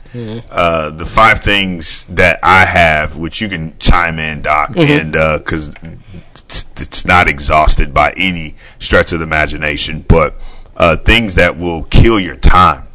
uh, 0.51 0.91
the 0.91 1.05
five 1.05 1.39
things 1.39 2.05
that 2.05 2.39
I 2.43 2.65
have, 2.65 3.17
which 3.17 3.41
you 3.41 3.49
can 3.49 3.77
chime 3.79 4.19
in, 4.19 4.41
Doc, 4.43 4.71
and 4.77 5.11
because 5.39 5.73
it's, 5.81 6.65
it's 6.79 7.05
not 7.05 7.27
exhausted 7.27 7.93
by 7.93 8.13
any 8.17 8.55
stretch 8.79 9.11
of 9.13 9.19
the 9.19 9.25
imagination, 9.25 10.05
but 10.07 10.35
uh, 10.77 10.97
things 10.97 11.35
that 11.35 11.57
will 11.57 11.83
kill 11.85 12.19
your 12.19 12.35
time. 12.35 12.87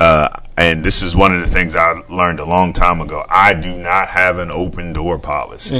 Uh, 0.00 0.28
and 0.56 0.84
this 0.84 1.02
is 1.02 1.16
one 1.16 1.34
of 1.34 1.40
the 1.40 1.46
things 1.46 1.74
I 1.74 1.92
learned 2.10 2.38
a 2.40 2.44
long 2.44 2.72
time 2.72 3.00
ago. 3.00 3.24
I 3.28 3.54
do 3.54 3.76
not 3.78 4.08
have 4.08 4.38
an 4.38 4.50
open 4.50 4.92
door 4.92 5.18
policy. 5.18 5.76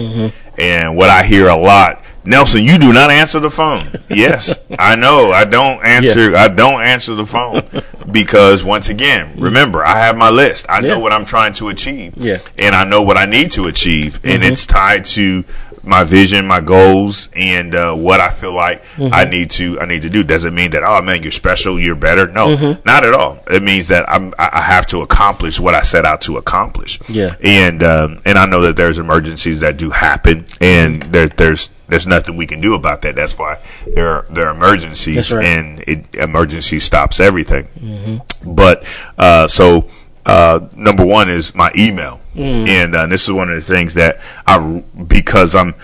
And 0.59 0.97
what 0.97 1.11
I 1.11 1.23
hear 1.25 1.49
a 1.49 1.57
lot, 1.57 2.03
Nelson, 2.25 2.63
you 2.65 2.79
do 2.79 2.93
not 2.93 3.11
answer 3.11 3.41
the 3.41 3.51
phone. 3.51 3.85
yes, 4.09 4.59
I 4.79 4.97
know. 4.97 5.33
I 5.33 5.45
don't 5.45 5.85
answer. 5.85 6.37
I 6.37 6.49
don't 6.49 6.83
answer 6.83 7.15
the 7.15 7.27
phone 7.27 7.63
because 8.11 8.65
once 8.65 8.89
again, 8.89 9.35
remember, 9.39 9.85
I 9.85 9.99
have 9.99 10.17
my 10.17 10.31
list. 10.31 10.67
I 10.69 10.81
Yeah. 10.81 10.89
know 10.95 10.99
what 11.01 11.13
I'm 11.13 11.25
trying 11.25 11.53
to 11.55 11.69
achieve. 11.69 12.15
Yeah. 12.17 12.39
And 12.59 12.75
I 12.75 12.85
know 12.85 13.03
what 13.03 13.17
I 13.17 13.27
need 13.27 13.51
to 13.53 13.67
achieve. 13.67 14.21
And 14.25 14.43
it's 14.43 14.67
tied 14.67 15.05
to 15.07 15.45
my 15.85 16.05
vision, 16.05 16.47
my 16.47 16.61
goals, 16.61 17.29
and 17.35 17.75
uh, 17.75 17.93
what 17.93 18.21
I 18.21 18.31
feel 18.31 18.55
like 18.55 18.85
I 19.01 19.25
need 19.25 19.51
to 19.53 19.81
I 19.81 19.87
need 19.87 20.03
to 20.03 20.11
do. 20.11 20.23
Doesn't 20.23 20.55
mean 20.55 20.71
that 20.71 20.85
oh 20.85 21.03
man, 21.03 21.25
you're 21.25 21.33
special, 21.33 21.77
you're 21.79 21.97
better. 21.97 22.29
No, 22.29 22.79
not 22.85 23.05
at 23.05 23.15
all. 23.15 23.41
It 23.51 23.65
means 23.65 23.89
that 23.89 24.09
I'm 24.09 24.33
I 24.39 24.51
I 24.53 24.61
have 24.61 24.87
to 24.89 25.01
accomplish 25.01 25.59
what 25.59 25.75
I 25.75 25.83
set 25.83 26.05
out 26.05 26.21
to 26.23 26.37
accomplish. 26.37 27.01
Yeah. 27.09 27.35
And 27.43 27.83
um, 27.83 28.23
and 28.25 28.39
I 28.39 28.47
know 28.47 28.61
that 28.61 28.77
there's 28.77 28.99
emergencies 29.01 29.59
that 29.61 29.77
do 29.77 29.91
happen, 29.91 30.45
and 30.61 31.03
there, 31.03 31.27
there's 31.29 31.69
there's 31.93 32.07
nothing 32.07 32.37
we 32.37 32.47
can 32.47 32.63
do 32.63 32.75
about 32.75 33.03
that. 33.03 33.15
That's 33.17 33.39
why 33.39 33.59
there 33.87 34.09
are 34.09 34.27
there 34.31 34.49
are 34.49 34.55
emergencies, 34.55 35.31
right. 35.31 35.45
and 35.45 35.81
it, 35.87 36.15
emergency 36.15 36.81
stops 36.81 37.21
everything. 37.21 37.69
But 38.47 38.85
uh, 39.19 39.47
so 39.47 39.91
uh, 40.25 40.69
number 40.75 41.05
one 41.05 41.29
is 41.29 41.55
my 41.55 41.71
email, 41.77 42.23
and 42.35 42.95
uh, 42.95 43.07
this 43.07 43.25
is 43.25 43.33
one 43.33 43.51
of 43.51 43.57
the 43.57 43.61
things 43.61 43.93
that 43.95 44.21
I 44.47 44.83
because 45.07 45.55
I'm 45.55 45.75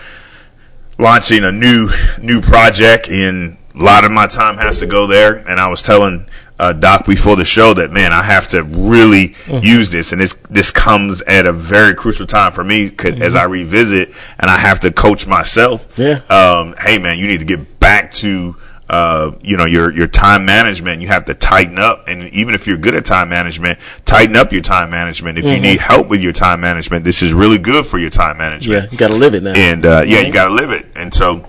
launching 0.97 1.43
a 1.43 1.51
new 1.51 1.89
new 2.21 2.41
project 2.41 3.07
and 3.07 3.57
a 3.75 3.83
lot 3.83 4.03
of 4.03 4.11
my 4.11 4.25
time 4.25 4.57
has 4.57 4.79
to 4.79 4.85
go 4.85 5.07
there 5.07 5.35
and 5.47 5.57
i 5.57 5.67
was 5.69 5.81
telling 5.81 6.27
uh, 6.59 6.73
doc 6.73 7.05
before 7.05 7.35
the 7.37 7.45
show 7.45 7.73
that 7.73 7.89
man 7.91 8.11
i 8.11 8.21
have 8.21 8.45
to 8.47 8.63
really 8.63 9.33
use 9.61 9.89
this. 9.91 10.11
And 10.11 10.19
this 10.21 10.33
this 10.49 10.71
comes 10.71 11.21
at 11.21 11.45
a 11.45 11.53
very 11.53 11.95
crucial 11.95 12.25
time 12.27 12.51
for 12.51 12.63
me 12.63 12.89
'cause 12.89 13.19
as 13.21 13.33
i 13.33 13.43
revisit 13.45 14.11
and 14.39 14.51
i 14.51 14.57
have 14.57 14.79
to 14.81 14.91
coach 14.91 15.25
myself 15.25 15.87
Yeah. 15.97 16.19
um, 16.29 16.75
hey 16.79 16.97
man 16.99 17.17
you 17.17 17.27
need 17.27 17.39
to 17.39 17.45
get 17.45 17.79
back 17.79 18.11
to 18.23 18.55
uh, 18.89 19.31
you 19.43 19.55
know 19.55 19.65
your 19.65 19.93
your 19.95 20.07
time 20.07 20.45
management. 20.45 20.99
You 20.99 21.09
have 21.09 21.25
to 21.25 21.35
tighten 21.35 21.77
up. 21.77 22.07
And 22.07 22.23
even 22.33 22.55
if 22.55 22.65
you're 22.65 22.75
good 22.77 22.95
at 22.95 23.05
time 23.05 23.29
management 23.29 23.77
tighten 24.03 24.35
up 24.35 24.51
your 24.51 24.63
time 24.63 24.89
management. 24.89 25.37
If 25.37 25.45
you 25.45 25.59
need 25.59 25.79
help 25.79 26.07
with 26.09 26.21
your 26.21 26.31
time 26.33 26.59
management 26.61 27.05
this 27.05 27.21
is 27.21 27.31
really 27.31 27.59
good 27.59 27.85
for 27.85 27.99
your 27.99 28.09
time 28.09 28.37
management. 28.39 28.83
Yeah, 28.85 28.89
you 28.91 28.97
got 28.97 29.09
to 29.09 29.15
live 29.15 29.35
it 29.35 29.43
now. 29.43 29.53
and 29.53 29.85
uh, 29.85 30.01
yeah, 30.07 30.21
you 30.21 30.33
got 30.33 30.47
to 30.47 30.53
live 30.55 30.71
it. 30.71 30.87
And 30.95 31.13
so, 31.13 31.45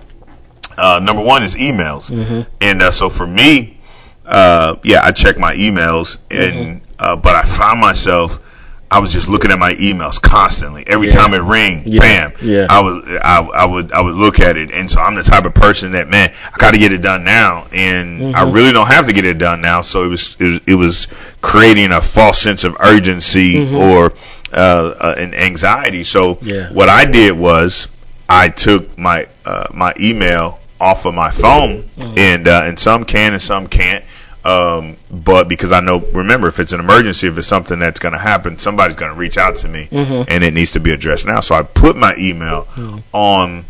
uh, 0.77 1.01
number 1.03 1.23
one 1.23 1.43
is 1.43 1.55
emails. 1.55 2.11
And 2.61 2.83
uh, 2.83 2.91
so 2.91 3.09
for 3.09 3.27
me, 3.27 3.80
uh, 4.31 4.77
yeah, 4.85 5.01
I 5.05 5.13
check 5.13 5.39
my 5.39 5.55
emails, 5.55 6.17
and 6.31 6.81
uh, 6.99 7.17
but 7.17 7.35
I 7.35 7.43
found 7.43 7.81
myself. 7.81 8.39
I 8.93 8.99
was 8.99 9.13
just 9.13 9.29
looking 9.29 9.53
at 9.53 9.59
my 9.61 9.75
emails 9.77 10.21
constantly. 10.21 10.85
Every 10.89 11.07
Yeah. 11.07 11.13
time 11.13 11.33
it 11.35 11.39
rang, 11.43 11.83
Yeah. 11.87 12.01
bam! 12.01 12.33
Yeah. 12.43 12.67
I 12.69 12.81
was, 12.81 13.05
I, 13.23 13.39
I 13.63 13.65
would, 13.65 13.93
I 13.93 14.01
would 14.01 14.17
look 14.17 14.41
at 14.41 14.57
it, 14.57 14.73
and 14.73 14.91
so 14.91 15.01
I'm 15.01 15.15
the 15.15 15.23
type 15.23 15.45
of 15.45 15.55
person 15.55 15.93
that, 15.93 16.09
man, 16.09 16.33
I 16.53 16.57
got 16.59 16.73
to 16.73 16.79
get 16.79 16.91
it 16.91 17.01
done 17.01 17.23
now, 17.23 17.67
and 17.73 18.35
I 18.35 18.51
really 18.51 18.73
don't 18.73 18.89
have 18.89 19.07
to 19.07 19.13
get 19.13 19.25
it 19.25 19.39
done 19.39 19.61
now. 19.61 19.83
So 19.83 20.03
it 20.03 20.09
was, 20.09 20.37
it 20.41 20.45
was, 20.45 20.61
it 20.67 20.75
was 20.75 21.07
creating 21.41 21.93
a 21.93 22.01
false 22.01 22.41
sense 22.41 22.65
of 22.65 22.77
urgency 22.81 23.73
or 23.77 24.13
uh, 24.53 24.57
uh, 24.57 25.15
an 25.19 25.35
anxiety. 25.35 26.03
So 26.03 26.39
Yeah. 26.43 26.73
what 26.73 26.89
I 26.89 27.05
did 27.05 27.39
was 27.39 27.87
I 28.29 28.49
took 28.49 28.99
my 28.99 29.27
uh, 29.47 29.69
my 29.73 29.95
email 30.01 30.59
off 30.81 31.05
of 31.07 31.15
my 31.15 31.31
phone, 31.31 31.89
and 32.17 32.49
uh, 32.49 32.63
and 32.65 32.77
some 32.77 33.05
can 33.05 33.35
and 33.35 33.43
some 33.43 33.69
can't. 33.69 34.05
Um, 34.45 34.97
but 35.11 35.49
because 35.49 35.71
I 35.73 35.81
know, 35.81 35.99
remember, 36.13 36.49
if 36.49 36.59
it's 36.59 36.73
an 36.73 36.81
emergency, 36.81 37.29
if 37.29 37.37
it's 37.37 37.47
something 37.47 37.79
that's 37.79 38.01
going 38.01 38.13
to 38.13 38.19
happen, 38.19 38.59
somebody's 38.59 38.97
going 38.97 39.13
to 39.13 39.19
reach 39.19 39.37
out 39.37 39.57
to 39.57 39.69
me, 39.69 39.89
and 39.93 40.43
it 40.43 40.55
needs 40.55 40.73
to 40.73 40.81
be 40.81 40.93
addressed 40.93 41.27
now. 41.27 41.41
So 41.41 41.55
I 41.55 41.63
put 41.63 41.97
my 41.97 42.15
email 42.19 42.67
on 43.13 43.65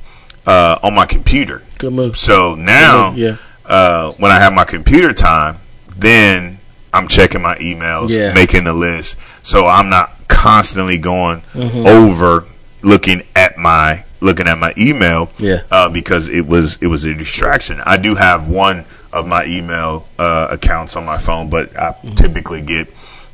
uh, 0.47 0.79
on 0.83 0.95
my 0.95 1.07
computer. 1.07 1.63
Good 1.79 1.93
move. 1.93 2.17
So 2.17 2.55
now, 2.55 3.13
Yeah. 3.15 3.37
uh, 3.67 4.13
when 4.13 4.31
I 4.33 4.41
have 4.41 4.53
my 4.53 4.65
computer 4.65 5.13
time, 5.13 5.59
then 5.97 6.59
I'm 6.95 7.09
checking 7.09 7.43
my 7.43 7.57
emails, 7.57 8.09
Yeah. 8.09 8.33
making 8.33 8.65
the 8.65 8.73
list. 8.73 9.17
So 9.43 9.67
I'm 9.67 9.89
not 9.91 10.29
constantly 10.29 10.99
going 10.99 11.43
Mm-hmm. 11.55 11.87
over 11.87 12.47
looking 12.83 13.23
at 13.37 13.59
my 13.59 14.05
looking 14.21 14.47
at 14.49 14.59
my 14.59 14.73
email. 14.79 15.31
Yeah. 15.39 15.63
Uh, 15.71 15.89
because 15.89 16.29
it 16.29 16.47
was 16.47 16.79
it 16.81 16.87
was 16.87 17.05
a 17.05 17.15
distraction. 17.15 17.81
I 17.85 17.97
do 17.97 18.15
have 18.15 18.49
one 18.49 18.85
of 19.13 19.27
my 19.27 19.45
email 19.47 20.07
uh, 20.19 20.49
accounts 20.51 20.97
on 20.97 21.05
my 21.05 21.19
phone, 21.19 21.51
but 21.51 21.77
I 21.77 21.93
Mm-hmm. 21.93 22.15
typically 22.15 22.61
get 22.63 22.89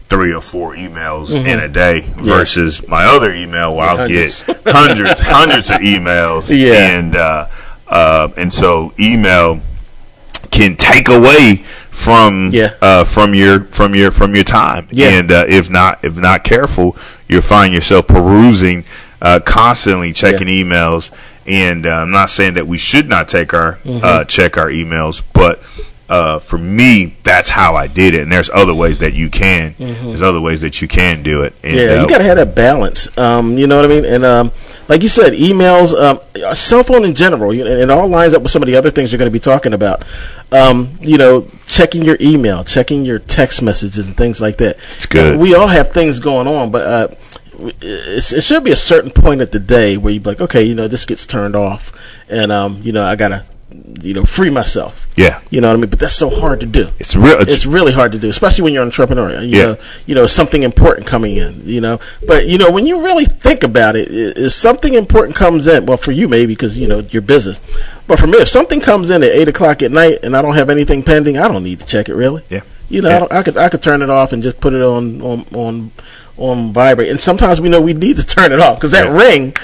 three 0.09 0.33
or 0.33 0.41
four 0.41 0.75
emails 0.77 1.31
in 1.35 1.59
a 1.59 1.69
day 1.69 2.01
versus 2.17 2.87
my 2.89 3.05
other 3.05 3.33
email 3.33 3.75
where 3.77 3.89
I'll 3.89 3.97
hundreds. 3.99 4.45
get 4.45 4.57
hundreds 4.67 5.21
hundreds 5.21 5.71
of 5.71 5.79
emails 5.81 6.57
Yeah. 6.57 6.97
and 6.99 7.17
uh, 7.17 7.49
uh, 7.89 8.29
and 8.37 8.53
so 8.53 8.93
email 9.01 9.61
can 10.53 10.77
take 10.77 11.09
away 11.09 11.57
from 11.91 12.51
Yeah. 12.53 12.71
uh, 12.81 13.05
from 13.05 13.35
your 13.35 13.65
from 13.65 13.95
your 13.95 14.11
from 14.13 14.35
your 14.35 14.45
time 14.45 14.87
Yeah. 14.93 15.09
and 15.19 15.31
uh, 15.33 15.45
if 15.49 15.71
not 15.71 16.05
if 16.05 16.17
not 16.19 16.45
careful 16.45 16.97
you'll 17.29 17.43
find 17.43 17.75
yourself 17.75 18.07
perusing 18.07 18.85
uh, 19.21 19.41
constantly 19.45 20.13
checking 20.13 20.47
emails 20.47 21.11
and 21.47 21.87
uh, 21.87 21.91
I'm 21.91 22.11
not 22.11 22.31
saying 22.31 22.55
that 22.55 22.67
we 22.67 22.79
should 22.79 23.09
not 23.09 23.29
take 23.29 23.55
our 23.55 23.75
Mm-hmm. 23.85 24.01
uh, 24.05 24.25
check 24.25 24.57
our 24.57 24.69
emails 24.69 25.23
but 25.33 25.61
uh, 26.09 26.39
for 26.39 26.57
me 26.59 27.17
that's 27.25 27.49
how 27.49 27.75
I 27.75 27.89
did 27.89 28.15
it 28.15 28.23
and 28.23 28.31
there's 28.33 28.49
other 28.51 28.75
ways 28.75 29.01
that 29.01 29.13
you 29.13 29.29
can 29.29 29.75
there's 29.79 30.23
other 30.23 30.41
ways 30.41 30.61
that 30.61 30.81
you 30.81 30.87
can 30.89 31.23
do 31.25 31.43
it 31.43 31.53
and, 31.65 31.75
Mm-hmm. 31.75 31.89
Yeah, 31.89 31.99
uh, 31.99 32.03
you 32.03 32.09
got 32.09 32.19
to 32.19 32.25
have 32.25 32.37
that 32.37 32.55
balance. 32.55 33.17
Um, 33.19 33.59
you 33.59 33.67
know 33.67 33.77
what 33.77 33.85
I 33.85 33.89
mean? 33.89 34.05
And 34.05 34.25
um, 34.25 34.53
like 34.89 35.03
you 35.03 35.09
said, 35.09 35.33
emails, 35.33 35.93
um, 36.01 36.55
cell 36.55 36.85
phone 36.85 37.05
in 37.05 37.13
general, 37.15 37.53
you 37.53 37.67
and 37.67 37.75
it 37.81 37.91
all 37.91 38.07
lines 38.09 38.35
up 38.35 38.43
with 38.43 38.53
some 38.53 38.63
of 38.63 38.67
the 38.69 38.77
other 38.77 38.91
things 38.91 39.11
you're 39.11 39.19
going 39.19 39.31
to 39.31 39.33
be 39.33 39.41
talking 39.41 39.73
about. 39.73 40.05
Um, 40.53 40.97
you 41.03 41.19
know, 41.19 41.49
checking 41.67 42.03
your 42.03 42.17
email, 42.21 42.63
checking 42.63 43.05
your 43.05 43.19
text 43.19 43.63
messages, 43.63 44.07
and 44.07 44.17
things 44.17 44.41
like 44.41 44.59
that. 44.59 44.77
It's 44.77 45.07
good. 45.07 45.41
we 45.41 45.55
all 45.57 45.67
have 45.67 45.91
things 45.91 46.21
going 46.21 46.47
on, 46.47 46.71
but 46.71 46.83
uh, 46.87 47.15
it 47.59 48.43
should 48.43 48.65
be 48.65 48.73
a 48.73 48.77
certain 48.77 49.11
point 49.11 49.41
at 49.41 49.53
the 49.53 49.59
day 49.59 49.97
where 49.97 50.13
you're 50.13 50.23
like, 50.23 50.41
okay, 50.41 50.63
you 50.63 50.75
know, 50.75 50.89
this 50.89 51.05
gets 51.05 51.27
turned 51.27 51.57
off, 51.57 51.93
and 52.29 52.53
um, 52.53 52.79
you 52.83 52.93
know, 52.93 53.03
I 53.03 53.17
gotta, 53.17 53.45
you 54.01 54.15
know, 54.15 54.25
free 54.25 54.51
myself. 54.51 55.09
yeah 55.17 55.41
You 55.51 55.61
know 55.61 55.69
what 55.69 55.75
I 55.75 55.81
mean? 55.81 55.91
But 55.91 55.99
that's 55.99 56.15
so 56.15 56.31
hard 56.31 56.61
to 56.61 56.67
do 56.67 56.89
it's 56.99 57.17
real 57.17 57.39
it's, 57.41 57.53
it's 57.53 57.67
really 57.67 57.93
hard 57.93 58.13
to 58.13 58.19
do, 58.19 58.29
especially 58.31 58.65
when 58.65 58.73
you're 58.73 58.83
an 58.83 58.89
entrepreneur. 58.89 59.41
You 59.43 59.57
Yeah. 59.59 59.63
know, 59.65 59.77
you 60.07 60.15
know 60.15 60.27
something 60.27 60.63
important 60.63 61.07
coming 61.07 61.37
in. 61.37 61.61
You 61.65 61.81
know, 61.81 61.99
but 62.27 62.47
you 62.47 62.59
know 62.59 62.71
when 62.71 62.87
you 62.87 63.03
really 63.03 63.25
think 63.25 63.63
about 63.65 63.97
it, 63.97 64.09
i- 64.09 64.39
is 64.41 64.55
something 64.55 64.95
important 64.95 65.37
comes 65.37 65.67
in. 65.67 65.87
Well, 65.87 65.97
for 65.99 66.13
you 66.13 66.29
maybe 66.29 66.53
because 66.55 66.79
you 66.79 66.87
know 66.89 67.01
your 67.11 67.23
business, 67.23 67.61
but 68.07 68.19
for 68.19 68.27
me, 68.27 68.39
if 68.39 68.49
something 68.49 68.81
comes 68.81 69.11
in 69.11 69.23
at 69.23 69.31
eight 69.31 69.49
o'clock 69.49 69.83
at 69.83 69.91
night 69.93 70.19
and 70.23 70.37
I 70.37 70.43
don't 70.43 70.55
have 70.55 70.71
anything 70.71 71.03
pending, 71.03 71.37
I 71.39 71.49
don't 71.49 71.65
need 71.65 71.81
to 71.81 71.87
check 71.87 72.09
it 72.09 72.15
really. 72.15 72.43
yeah 72.51 72.61
You 72.89 73.03
know, 73.03 73.09
Yeah. 73.09 73.17
I, 73.17 73.19
don't, 73.19 73.33
I 73.33 73.43
could 73.43 73.57
I 73.57 73.69
could 73.69 73.83
turn 73.83 74.01
it 74.03 74.11
off 74.11 74.33
and 74.33 74.43
just 74.43 74.61
put 74.61 74.73
it 74.75 74.83
on 74.83 75.21
on 75.23 75.45
on 75.55 75.91
on 76.39 76.73
vibrate. 76.73 77.11
And 77.11 77.19
sometimes 77.21 77.61
we 77.61 77.69
know 77.69 77.81
we 77.81 77.95
need 77.95 78.17
to 78.17 78.27
turn 78.27 78.53
it 78.53 78.61
off 78.61 78.77
because 78.77 78.93
that 78.93 79.07
Yeah. 79.07 79.17
ring, 79.17 79.55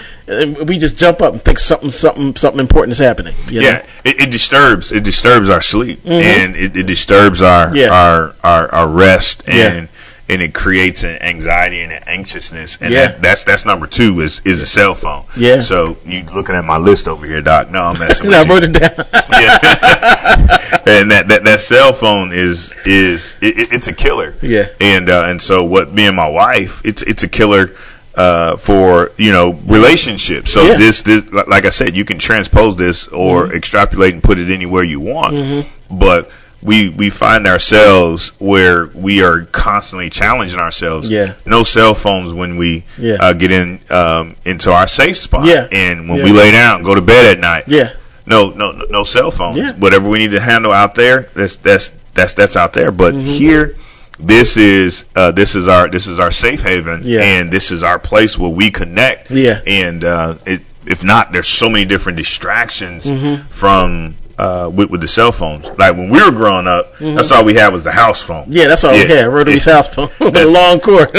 we 0.66 0.78
just 0.78 0.98
jump 0.98 1.20
up 1.20 1.32
and 1.34 1.42
think 1.42 1.58
something 1.58 1.90
something 1.90 2.34
something 2.36 2.60
important 2.60 2.92
is 2.92 2.98
happening. 2.98 3.34
Yeah, 3.50 3.84
it, 4.04 4.20
it 4.20 4.30
disturbs 4.30 4.90
it 4.92 5.04
disturbs 5.04 5.48
our 5.48 5.60
sleep 5.62 6.00
and 6.06 6.56
it, 6.56 6.76
it 6.76 6.86
disturbs 6.86 7.42
our, 7.42 7.66
Mm-hmm. 7.66 7.76
Yeah. 7.76 7.88
our 7.90 8.34
our 8.42 8.74
our 8.74 8.88
rest 8.88 9.42
and 9.48 9.88
and 10.28 10.40
it 10.40 10.54
creates 10.54 11.02
an 11.02 11.20
anxiety 11.22 11.80
and 11.80 11.92
an 11.92 12.02
anxiousness 12.06 12.78
and 12.80 12.92
Yeah. 12.92 13.08
that, 13.08 13.22
that's 13.22 13.44
that's 13.44 13.64
number 13.64 13.86
two 13.86 14.20
is 14.20 14.40
is 14.44 14.62
a 14.62 14.66
cell 14.66 14.94
phone. 14.94 15.24
Yeah. 15.36 15.60
So 15.60 15.96
you 16.04 16.22
looking 16.34 16.54
at 16.54 16.64
my 16.64 16.78
list 16.78 17.08
over 17.08 17.26
here, 17.26 17.42
Doc? 17.42 17.70
No, 17.70 17.82
I'm 17.82 17.98
messing 17.98 18.26
And 18.32 18.34
I 18.36 18.46
wrote 18.48 18.62
it 18.62 18.72
down. 18.72 18.90
Yeah. 19.32 19.58
and 20.86 21.10
that, 21.10 21.24
that 21.28 21.42
that 21.44 21.60
cell 21.60 21.92
phone 21.92 22.32
is 22.32 22.74
is 22.84 23.36
it, 23.42 23.58
it- 23.58 23.72
it's 23.72 23.88
a 23.88 23.92
killer. 23.92 24.34
Yeah. 24.42 24.68
And 24.80 25.08
uh, 25.10 25.24
and 25.28 25.40
so 25.40 25.64
what 25.64 25.92
me 25.92 26.06
and 26.06 26.16
my 26.16 26.28
wife, 26.28 26.82
it's 26.84 27.02
it's 27.02 27.22
a 27.24 27.28
killer 27.28 27.74
uh, 28.14 28.56
for 28.56 29.10
you 29.18 29.32
know 29.32 29.54
relationships. 29.66 30.52
So 30.52 30.62
Yeah. 30.62 30.76
this 30.76 31.02
this 31.02 31.30
like 31.32 31.64
I 31.64 31.70
said, 31.70 31.96
you 31.96 32.04
can 32.04 32.18
transpose 32.18 32.76
this 32.76 33.08
or 33.08 33.46
Mm-hmm. 33.46 33.56
extrapolate 33.56 34.14
and 34.14 34.22
put 34.22 34.38
it 34.38 34.50
anywhere 34.52 34.84
you 34.84 35.00
want. 35.00 35.66
But 35.90 36.30
we 36.62 36.90
we 36.90 37.10
find 37.10 37.46
ourselves 37.46 38.32
where 38.38 38.86
we 38.94 39.22
are 39.22 39.46
constantly 39.46 40.10
challenging 40.10 40.60
ourselves. 40.60 41.08
Yeah. 41.10 41.34
No 41.44 41.62
cell 41.64 41.94
phones 41.94 42.32
when 42.32 42.56
we 42.56 42.84
Yeah. 42.98 43.14
uh, 43.20 43.32
get 43.32 43.50
in 43.50 43.80
um, 43.90 44.36
into 44.44 44.72
our 44.72 44.86
safe 44.86 45.16
spot. 45.16 45.44
Yeah. 45.44 45.66
And 45.72 46.08
when 46.08 46.18
Yeah. 46.18 46.24
we 46.24 46.32
lay 46.32 46.52
down, 46.52 46.82
go 46.82 46.94
to 46.94 47.00
bed 47.02 47.26
at 47.26 47.40
night. 47.40 47.64
yeah. 47.66 47.90
No, 48.24 48.50
no, 48.50 48.70
no, 48.88 49.02
cell 49.02 49.32
phones. 49.32 49.56
Yeah. 49.56 49.72
Whatever 49.72 50.08
we 50.08 50.18
need 50.20 50.30
to 50.30 50.40
handle 50.40 50.72
out 50.72 50.94
there, 50.94 51.28
that's 51.34 51.56
that's 51.56 51.92
that's 52.14 52.34
that's 52.34 52.56
out 52.56 52.72
there. 52.72 52.92
But 52.92 53.14
Mm-hmm. 53.14 53.26
here, 53.26 53.76
this 54.20 54.56
is 54.56 55.04
uh, 55.16 55.32
this 55.32 55.56
is 55.56 55.66
our 55.66 55.88
this 55.88 56.06
is 56.06 56.20
our 56.20 56.30
safe 56.30 56.62
haven, 56.62 57.00
Yeah. 57.02 57.20
and 57.22 57.50
this 57.50 57.72
is 57.72 57.82
our 57.82 57.98
place 57.98 58.38
where 58.38 58.50
we 58.50 58.70
connect. 58.70 59.32
Yeah. 59.32 59.60
And 59.66 60.04
uh, 60.04 60.36
it, 60.46 60.60
if 60.86 61.02
not, 61.02 61.32
there's 61.32 61.48
so 61.48 61.68
many 61.68 61.84
different 61.84 62.16
distractions 62.16 63.06
Mm-hmm. 63.06 63.48
from 63.48 64.14
uh, 64.38 64.70
with, 64.72 64.90
with 64.90 65.00
the 65.00 65.08
cell 65.08 65.30
phones. 65.32 65.64
Like 65.78 65.96
when 65.96 66.08
we 66.08 66.22
were 66.24 66.30
growing 66.32 66.66
up, 66.66 66.96
that's 66.98 67.30
all 67.30 67.44
we 67.44 67.54
had 67.54 67.72
was 67.72 67.84
the 67.84 67.92
house 67.92 68.20
phone. 68.22 68.44
Mm-hmm. 68.44 68.52
Yeah, 68.52 68.68
that's 68.68 68.84
all 68.84 68.94
Yeah. 68.94 69.02
we 69.04 69.08
had. 69.10 69.24
Rotary's 69.28 69.64
house 69.64 69.94
phone 69.94 70.08
with 70.20 70.36
a 70.36 70.46
long 70.46 70.80
cord. 70.80 71.10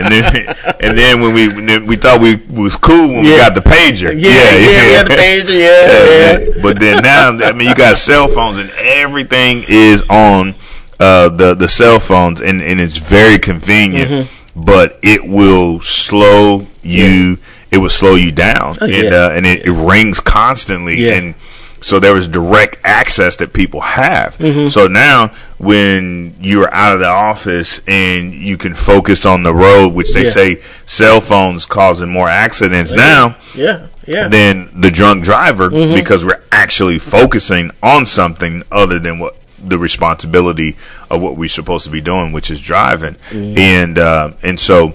And 0.00 0.10
then 0.12 0.56
and 0.80 0.96
then 0.96 1.20
when 1.20 1.34
we 1.34 1.48
when 1.48 1.66
then 1.66 1.84
we 1.86 1.96
thought 1.96 2.20
we 2.22 2.36
was 2.48 2.74
cool 2.76 3.08
when 3.08 3.24
we 3.24 3.36
got 3.36 3.54
the 3.54 3.60
pager. 3.60 4.12
yeah, 4.18 4.30
yeah, 4.30 4.86
we 4.86 4.92
had 4.94 5.06
the 5.06 5.14
pager. 5.14 5.58
Yeah, 5.58 6.38
yeah. 6.56 6.62
But 6.62 6.78
then 6.80 7.02
now, 7.02 7.30
I 7.46 7.52
mean, 7.52 7.68
you 7.68 7.74
got 7.74 7.96
cell 7.98 8.26
phones 8.28 8.56
and 8.56 8.70
everything 8.78 9.64
is 9.68 10.02
on 10.08 10.54
uh, 10.98 11.28
the 11.30 11.54
the 11.54 11.68
cell 11.68 11.98
phones, 12.00 12.40
and, 12.40 12.62
and 12.62 12.80
it's 12.80 12.96
very 12.98 13.38
convenient. 13.38 14.10
Mm-hmm. 14.10 14.64
But 14.64 14.98
it 15.02 15.28
will 15.28 15.80
slow 15.80 16.66
you. 16.82 17.38
It 17.70 17.78
will 17.78 17.90
slow 17.90 18.14
you 18.14 18.32
down, 18.32 18.76
and 18.80 18.82
Oh, 18.82 18.86
yeah. 18.86 19.10
uh, 19.10 19.30
and 19.32 19.46
it, 19.46 19.66
it 19.66 19.72
rings 19.72 20.18
constantly, 20.20 20.96
Yeah. 21.06 21.14
and 21.14 21.34
so 21.82 21.98
there 21.98 22.16
is 22.16 22.28
direct 22.28 22.76
access 22.84 23.36
that 23.36 23.52
people 23.52 23.80
have. 23.80 24.36
Mm-hmm. 24.38 24.68
So 24.68 24.86
now, 24.86 25.28
when 25.58 26.34
you're 26.40 26.72
out 26.72 26.94
of 26.94 27.00
the 27.00 27.08
office 27.08 27.80
and 27.86 28.32
you 28.32 28.56
can 28.58 28.74
focus 28.74 29.24
on 29.26 29.42
the 29.42 29.54
road, 29.54 29.94
which 29.94 30.12
they 30.12 30.24
Yeah. 30.24 30.30
say 30.30 30.62
cell 30.86 31.20
phones 31.20 31.66
causing 31.66 32.08
more 32.10 32.28
accidents 32.28 32.92
now 32.92 33.36
Yeah, 33.54 33.86
yeah. 34.06 34.28
than 34.28 34.68
the 34.80 34.90
drunk 34.90 35.24
driver 35.24 35.70
Mm-hmm. 35.70 35.94
because 35.94 36.24
we're 36.24 36.42
actually 36.52 36.98
focusing 36.98 37.70
on 37.82 38.06
something 38.06 38.62
other 38.70 38.98
than 38.98 39.18
what 39.18 39.36
the 39.62 39.78
responsibility 39.78 40.76
of 41.10 41.20
what 41.20 41.36
we're 41.36 41.48
supposed 41.48 41.84
to 41.84 41.90
be 41.90 42.00
doing, 42.00 42.32
which 42.32 42.50
is 42.50 42.60
driving. 42.60 43.14
Mm-hmm. 43.30 43.58
And 43.58 43.98
uh, 43.98 44.30
and 44.42 44.58
so 44.58 44.94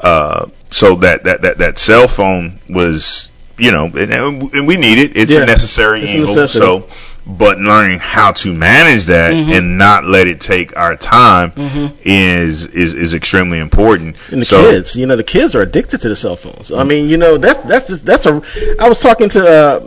uh, 0.00 0.46
so 0.70 0.94
that, 0.96 1.24
that 1.24 1.42
that 1.42 1.58
that 1.58 1.78
cell 1.78 2.06
phone 2.06 2.58
was 2.68 3.32
you 3.58 3.70
know 3.72 3.84
and, 3.86 4.12
and 4.12 4.66
we 4.66 4.76
need 4.76 4.98
it. 4.98 5.16
It's 5.16 5.32
Yeah. 5.32 5.42
a 5.42 5.46
necessary 5.46 6.00
It's 6.02 6.12
evil. 6.14 6.26
necessity. 6.26 6.64
So. 6.64 6.88
But 7.26 7.58
learning 7.58 8.00
how 8.00 8.32
to 8.32 8.52
manage 8.52 9.06
that 9.06 9.32
Mm-hmm. 9.32 9.52
and 9.52 9.78
not 9.78 10.04
let 10.04 10.26
it 10.26 10.42
take 10.42 10.76
our 10.76 10.94
time 10.94 11.54
is, 12.02 12.66
is 12.66 12.92
is 12.92 13.14
extremely 13.14 13.58
important. 13.60 14.16
And 14.30 14.42
the 14.42 14.44
so, 14.44 14.60
kids, 14.70 14.94
you 14.94 15.06
know, 15.06 15.16
the 15.16 15.24
kids 15.24 15.54
are 15.54 15.62
addicted 15.62 16.02
to 16.02 16.10
the 16.10 16.16
cell 16.16 16.36
phones. 16.36 16.70
I 16.70 16.84
mean, 16.84 17.08
you 17.08 17.16
know, 17.16 17.38
that's 17.38 17.64
that's 17.64 17.88
just, 17.88 18.04
that's 18.04 18.26
a. 18.26 18.42
I 18.78 18.90
was 18.90 18.98
talking 19.00 19.30
to 19.30 19.40
uh, 19.48 19.80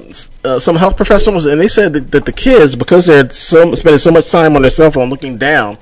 uh, 0.47 0.59
some 0.59 0.75
health 0.75 0.95
professionals, 0.95 1.45
and 1.45 1.59
they 1.59 1.67
said 1.67 1.93
that, 1.93 2.11
that 2.11 2.25
the 2.25 2.31
kids, 2.31 2.75
because 2.75 3.05
they're 3.05 3.29
so 3.29 3.73
spending 3.73 3.97
so 3.99 4.11
much 4.11 4.31
time 4.31 4.55
on 4.55 4.61
their 4.61 4.71
cell 4.71 4.89
phone 4.91 5.09
looking 5.09 5.37
down, 5.37 5.77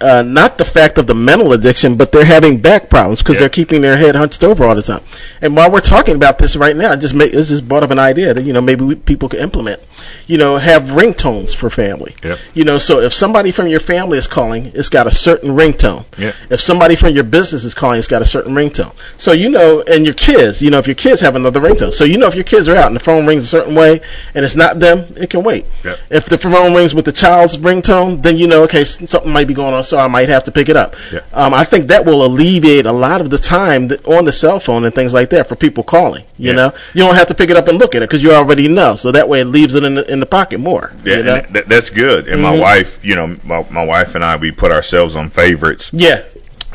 uh, 0.00 0.22
not 0.22 0.58
the 0.58 0.64
fact 0.64 0.98
of 0.98 1.06
the 1.06 1.14
mental 1.14 1.52
addiction, 1.52 1.96
but 1.96 2.12
they're 2.12 2.24
having 2.24 2.60
back 2.60 2.88
problems 2.90 3.20
because 3.20 3.36
Yeah. 3.36 3.40
they're 3.40 3.48
keeping 3.48 3.80
their 3.82 3.96
head 3.96 4.14
hunched 4.14 4.44
over 4.44 4.64
all 4.64 4.74
the 4.74 4.82
time. 4.82 5.00
And 5.40 5.56
while 5.56 5.70
we're 5.70 5.80
talking 5.80 6.16
about 6.16 6.38
this 6.38 6.56
right 6.56 6.76
now, 6.76 6.92
I 6.92 6.96
just 6.96 7.14
make 7.14 7.32
it's 7.34 7.48
just 7.48 7.66
brought 7.68 7.82
up 7.82 7.90
an 7.90 7.98
idea 7.98 8.34
that 8.34 8.42
you 8.44 8.52
know 8.52 8.60
maybe 8.60 8.84
we, 8.84 8.94
people 8.94 9.28
could 9.28 9.40
implement. 9.40 9.80
You 10.26 10.38
know, 10.38 10.56
have 10.58 10.82
ringtones 10.84 11.54
for 11.54 11.70
family. 11.70 12.14
Yep. 12.22 12.38
You 12.54 12.64
know, 12.64 12.78
so 12.78 13.00
if 13.00 13.12
somebody 13.12 13.50
from 13.50 13.68
your 13.68 13.80
family 13.80 14.18
is 14.18 14.26
calling, 14.26 14.70
it's 14.74 14.88
got 14.88 15.06
a 15.06 15.10
certain 15.10 15.50
ringtone. 15.50 16.04
Yeah. 16.18 16.32
If 16.50 16.60
somebody 16.60 16.94
from 16.96 17.14
your 17.14 17.24
business 17.24 17.64
is 17.64 17.74
calling, 17.74 17.98
it's 17.98 18.08
got 18.08 18.20
a 18.22 18.26
certain 18.26 18.54
ringtone. 18.54 18.94
So 19.16 19.32
you 19.32 19.48
know, 19.50 19.82
and 19.86 20.04
your 20.04 20.14
kids, 20.14 20.60
you 20.62 20.70
know, 20.70 20.78
if 20.78 20.86
your 20.86 20.94
kids 20.94 21.20
have 21.20 21.36
another 21.36 21.60
ringtone, 21.60 21.92
so 21.92 22.04
you 22.04 22.18
know 22.18 22.26
if 22.26 22.34
your 22.34 22.44
kids 22.44 22.68
are 22.68 22.76
out 22.76 22.86
and 22.86 22.96
the 22.96 23.00
phone 23.00 23.26
rings 23.26 23.44
a 23.44 23.46
certain 23.46 23.74
way 23.74 23.93
and 24.34 24.44
it's 24.44 24.56
not 24.56 24.80
them, 24.80 24.98
it 25.16 25.30
can 25.30 25.42
wait. 25.42 25.66
Yep. 25.84 25.98
If 26.10 26.26
the 26.26 26.38
phone 26.38 26.74
rings 26.74 26.94
with 26.94 27.04
the 27.04 27.12
child's 27.12 27.56
ringtone, 27.56 28.22
then 28.22 28.36
you 28.36 28.46
know, 28.46 28.62
okay, 28.64 28.84
something 28.84 29.32
might 29.32 29.46
be 29.48 29.54
going 29.54 29.74
on, 29.74 29.84
so 29.84 29.98
I 29.98 30.08
might 30.08 30.28
have 30.28 30.44
to 30.44 30.52
pick 30.52 30.68
it 30.68 30.76
up. 30.76 30.94
Yeah. 31.12 31.20
Um, 31.32 31.52
I 31.54 31.64
think 31.64 31.88
that 31.88 32.04
will 32.04 32.24
alleviate 32.24 32.86
a 32.86 32.92
lot 32.92 33.20
of 33.20 33.30
the 33.30 33.38
time 33.38 33.88
that 33.88 34.04
on 34.06 34.24
the 34.24 34.32
cell 34.32 34.60
phone 34.60 34.84
and 34.84 34.94
things 34.94 35.12
like 35.14 35.30
that 35.30 35.46
for 35.48 35.56
people 35.56 35.82
calling. 35.84 36.24
You 36.38 36.50
Yeah. 36.50 36.56
know, 36.56 36.72
you 36.94 37.02
don't 37.04 37.14
have 37.14 37.26
to 37.28 37.34
pick 37.34 37.50
it 37.50 37.56
up 37.56 37.68
and 37.68 37.78
look 37.78 37.94
at 37.94 38.02
it 38.02 38.08
because 38.08 38.22
you 38.22 38.32
already 38.32 38.68
know. 38.68 38.96
So 38.96 39.12
that 39.12 39.28
way, 39.28 39.40
it 39.40 39.46
leaves 39.46 39.74
it 39.74 39.84
in 39.84 39.94
the, 39.96 40.12
in 40.12 40.20
the 40.20 40.26
pocket 40.26 40.58
more. 40.60 40.92
Yeah, 41.04 41.16
you 41.16 41.22
know? 41.24 41.40
that, 41.50 41.68
that's 41.68 41.90
good. 41.90 42.28
And 42.28 42.42
my 42.42 42.58
wife, 42.58 42.98
you 43.04 43.14
know, 43.16 43.36
my, 43.44 43.66
my 43.70 43.84
wife 43.84 44.14
and 44.14 44.24
I, 44.24 44.36
we 44.36 44.50
put 44.50 44.70
ourselves 44.72 45.16
on 45.16 45.30
favorites. 45.30 45.90
yeah, 45.92 46.22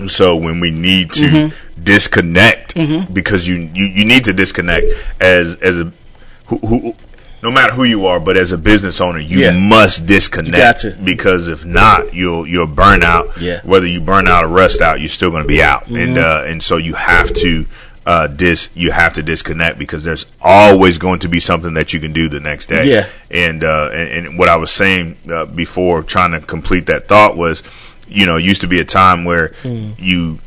So 0.08 0.36
when 0.36 0.60
we 0.60 0.72
need 0.72 1.12
to 1.14 1.22
Mm-hmm. 1.30 1.84
disconnect, 1.84 2.76
because 3.14 3.48
you, 3.48 3.70
you 3.74 3.86
you 3.86 4.06
need 4.06 4.24
to 4.26 4.34
disconnect 4.34 4.86
as 5.22 5.56
as 5.58 5.80
a 5.80 5.92
who, 6.48 6.58
who 6.60 6.94
no 7.42 7.52
matter 7.52 7.74
who 7.74 7.84
you 7.86 8.06
are, 8.06 8.20
but 8.20 8.36
as 8.38 8.52
a 8.52 8.58
business 8.58 9.00
owner, 9.02 9.20
you 9.20 9.40
Yeah. 9.40 9.58
must 9.58 10.06
disconnect 10.06 10.84
You 10.84 10.92
because 11.04 11.48
if 11.48 11.66
not, 11.66 12.14
you'll 12.14 12.46
you'll 12.48 12.68
burn 12.68 13.04
out. 13.04 13.30
Yeah. 13.40 13.58
Mm-hmm. 13.60 13.70
Whether 13.70 13.88
you 13.88 14.02
burn 14.02 14.28
out 14.28 14.44
or 14.46 14.48
rust 14.50 14.82
out, 14.82 15.00
you're 15.00 15.10
still 15.10 15.32
going 15.32 15.44
to 15.44 15.48
be 15.48 15.62
out, 15.64 15.88
and 15.88 16.18
uh, 16.18 16.44
and 16.46 16.62
so 16.62 16.78
you 16.78 16.94
have 16.96 17.34
to. 17.36 17.66
Uh, 18.06 18.26
dis 18.26 18.70
you 18.74 18.90
have 18.92 19.14
to 19.14 19.22
disconnect 19.22 19.78
because 19.78 20.04
there's 20.04 20.26
always 20.42 20.98
going 20.98 21.20
to 21.20 21.28
be 21.28 21.40
something 21.40 21.76
that 21.76 21.94
you 21.94 22.00
can 22.00 22.12
do 22.12 22.28
the 22.28 22.40
next 22.40 22.66
day. 22.68 22.90
Yeah. 22.90 23.08
And 23.30 23.64
uh, 23.64 23.90
and, 23.94 24.28
and 24.28 24.40
what 24.40 24.50
I 24.50 24.56
was 24.56 24.72
saying 24.72 25.18
uh, 25.32 25.46
before, 25.46 26.02
trying 26.02 26.32
to 26.32 26.40
complete 26.40 26.88
that 26.88 27.08
thought 27.08 27.38
was, 27.38 27.62
you 28.08 28.26
know, 28.26 28.38
it 28.38 28.44
used 28.46 28.62
to 28.62 28.68
be 28.68 28.80
a 28.80 28.86
time 28.86 29.26
where 29.26 29.50
Mm. 29.64 29.94
you 30.00 30.40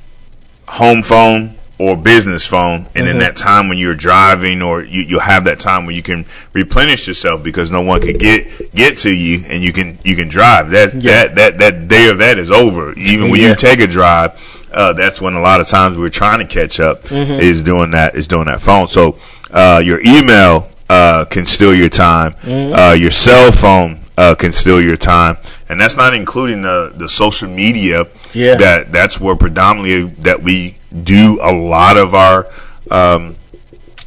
home 0.67 1.03
phone 1.05 1.55
or 1.83 1.97
business 1.97 2.47
phone, 2.47 2.87
and 2.95 3.09
in 3.09 3.19
that 3.19 3.37
time 3.37 3.69
when 3.69 3.77
you're 3.77 3.97
driving, 3.97 4.63
or 4.63 4.85
you, 4.85 5.03
you'll 5.03 5.19
have 5.21 5.43
that 5.45 5.59
time 5.59 5.85
where 5.85 5.95
you 5.95 6.03
can 6.03 6.25
replenish 6.53 7.09
yourself 7.09 7.43
because 7.43 7.73
no 7.73 7.81
one 7.81 8.01
can 8.01 8.17
get 8.17 8.73
get 8.73 8.97
to 8.99 9.11
you, 9.11 9.41
and 9.51 9.65
you 9.65 9.73
can 9.73 9.99
you 10.05 10.15
can 10.15 10.29
drive. 10.29 10.71
That 10.71 10.95
Yeah. 10.95 11.27
that 11.27 11.35
that 11.37 11.59
that 11.59 11.89
day 11.89 12.09
of 12.09 12.19
that 12.19 12.39
is 12.39 12.53
over. 12.53 12.93
Even 12.97 13.31
when 13.31 13.41
Yeah. 13.41 13.49
you 13.49 13.55
take 13.57 13.81
a 13.81 13.89
drive, 13.89 14.31
uh, 14.73 14.93
that's 14.93 15.21
when 15.21 15.35
a 15.35 15.41
lot 15.41 15.61
of 15.61 15.67
times 15.67 15.99
we're 15.99 16.09
trying 16.09 16.39
to 16.39 16.45
catch 16.45 16.79
up 16.79 17.11
is 17.11 17.63
doing 17.63 17.91
that 17.91 18.15
is 18.15 18.29
doing 18.29 18.47
that 18.47 18.61
phone. 18.63 18.87
So 18.87 19.17
uh, 19.51 19.83
your 19.85 20.01
email 20.07 20.69
uh, 20.89 21.25
can 21.25 21.47
steal 21.47 21.75
your 21.75 21.89
time. 21.89 22.37
Uh, 22.47 22.95
your 22.97 23.11
cell 23.11 23.51
phone 23.51 23.99
uh, 24.17 24.35
can 24.35 24.53
steal 24.53 24.81
your 24.81 24.97
time, 24.97 25.37
and 25.69 25.81
that's 25.81 25.97
not 25.97 26.15
including 26.15 26.63
the 26.63 26.93
the 26.95 27.09
social 27.09 27.49
media. 27.49 28.07
Yeah. 28.33 28.57
That 28.57 28.93
that's 28.93 29.21
where 29.21 29.37
predominantly 29.37 30.05
that 30.23 30.43
we 30.43 30.77
do 31.03 31.39
a 31.43 31.53
lot 31.53 31.97
of 31.97 32.15
our 32.15 32.47
um, 32.91 33.37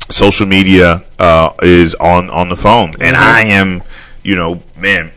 social 0.10 0.46
media 0.46 1.04
uh, 1.20 1.52
is 1.62 1.96
on 1.96 2.30
on 2.30 2.50
the 2.50 2.56
phone, 2.56 2.94
and 3.00 3.16
I 3.16 3.42
am, 3.44 3.82
you 4.24 4.36
know, 4.36 4.62
man, 4.78 5.12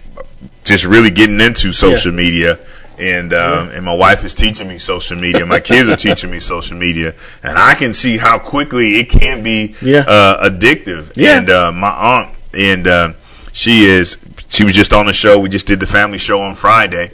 just 0.64 0.84
really 0.84 1.10
getting 1.10 1.40
into 1.40 1.72
social 1.72 2.12
media. 2.12 2.58
And 3.00 3.32
um, 3.32 3.68
and 3.68 3.84
my 3.84 3.94
wife 3.94 4.24
is 4.24 4.34
teaching 4.34 4.66
me 4.66 4.76
social 4.78 5.16
media. 5.16 5.46
My 5.46 5.60
kids 5.60 5.88
are 5.88 5.94
teaching 5.94 6.32
me 6.32 6.40
social 6.40 6.76
media, 6.76 7.14
and 7.44 7.56
I 7.56 7.74
can 7.76 7.92
see 7.92 8.16
how 8.16 8.40
quickly 8.40 8.98
it 8.98 9.08
can 9.08 9.44
be 9.44 9.76
Yeah. 9.80 10.00
uh, 10.00 10.48
addictive. 10.50 11.12
Yeah. 11.16 11.38
And 11.38 11.48
uh, 11.48 11.70
my 11.70 11.90
aunt, 11.90 12.34
and 12.52 12.86
uh, 12.88 13.12
she 13.52 13.84
is, 13.84 14.16
she 14.58 14.64
was 14.64 14.74
just 14.74 14.92
on 14.92 15.06
the 15.06 15.12
show. 15.12 15.38
We 15.38 15.48
just 15.48 15.68
did 15.68 15.78
the 15.78 15.86
family 15.86 16.18
show 16.18 16.40
on 16.40 16.52
Friday, 16.56 17.12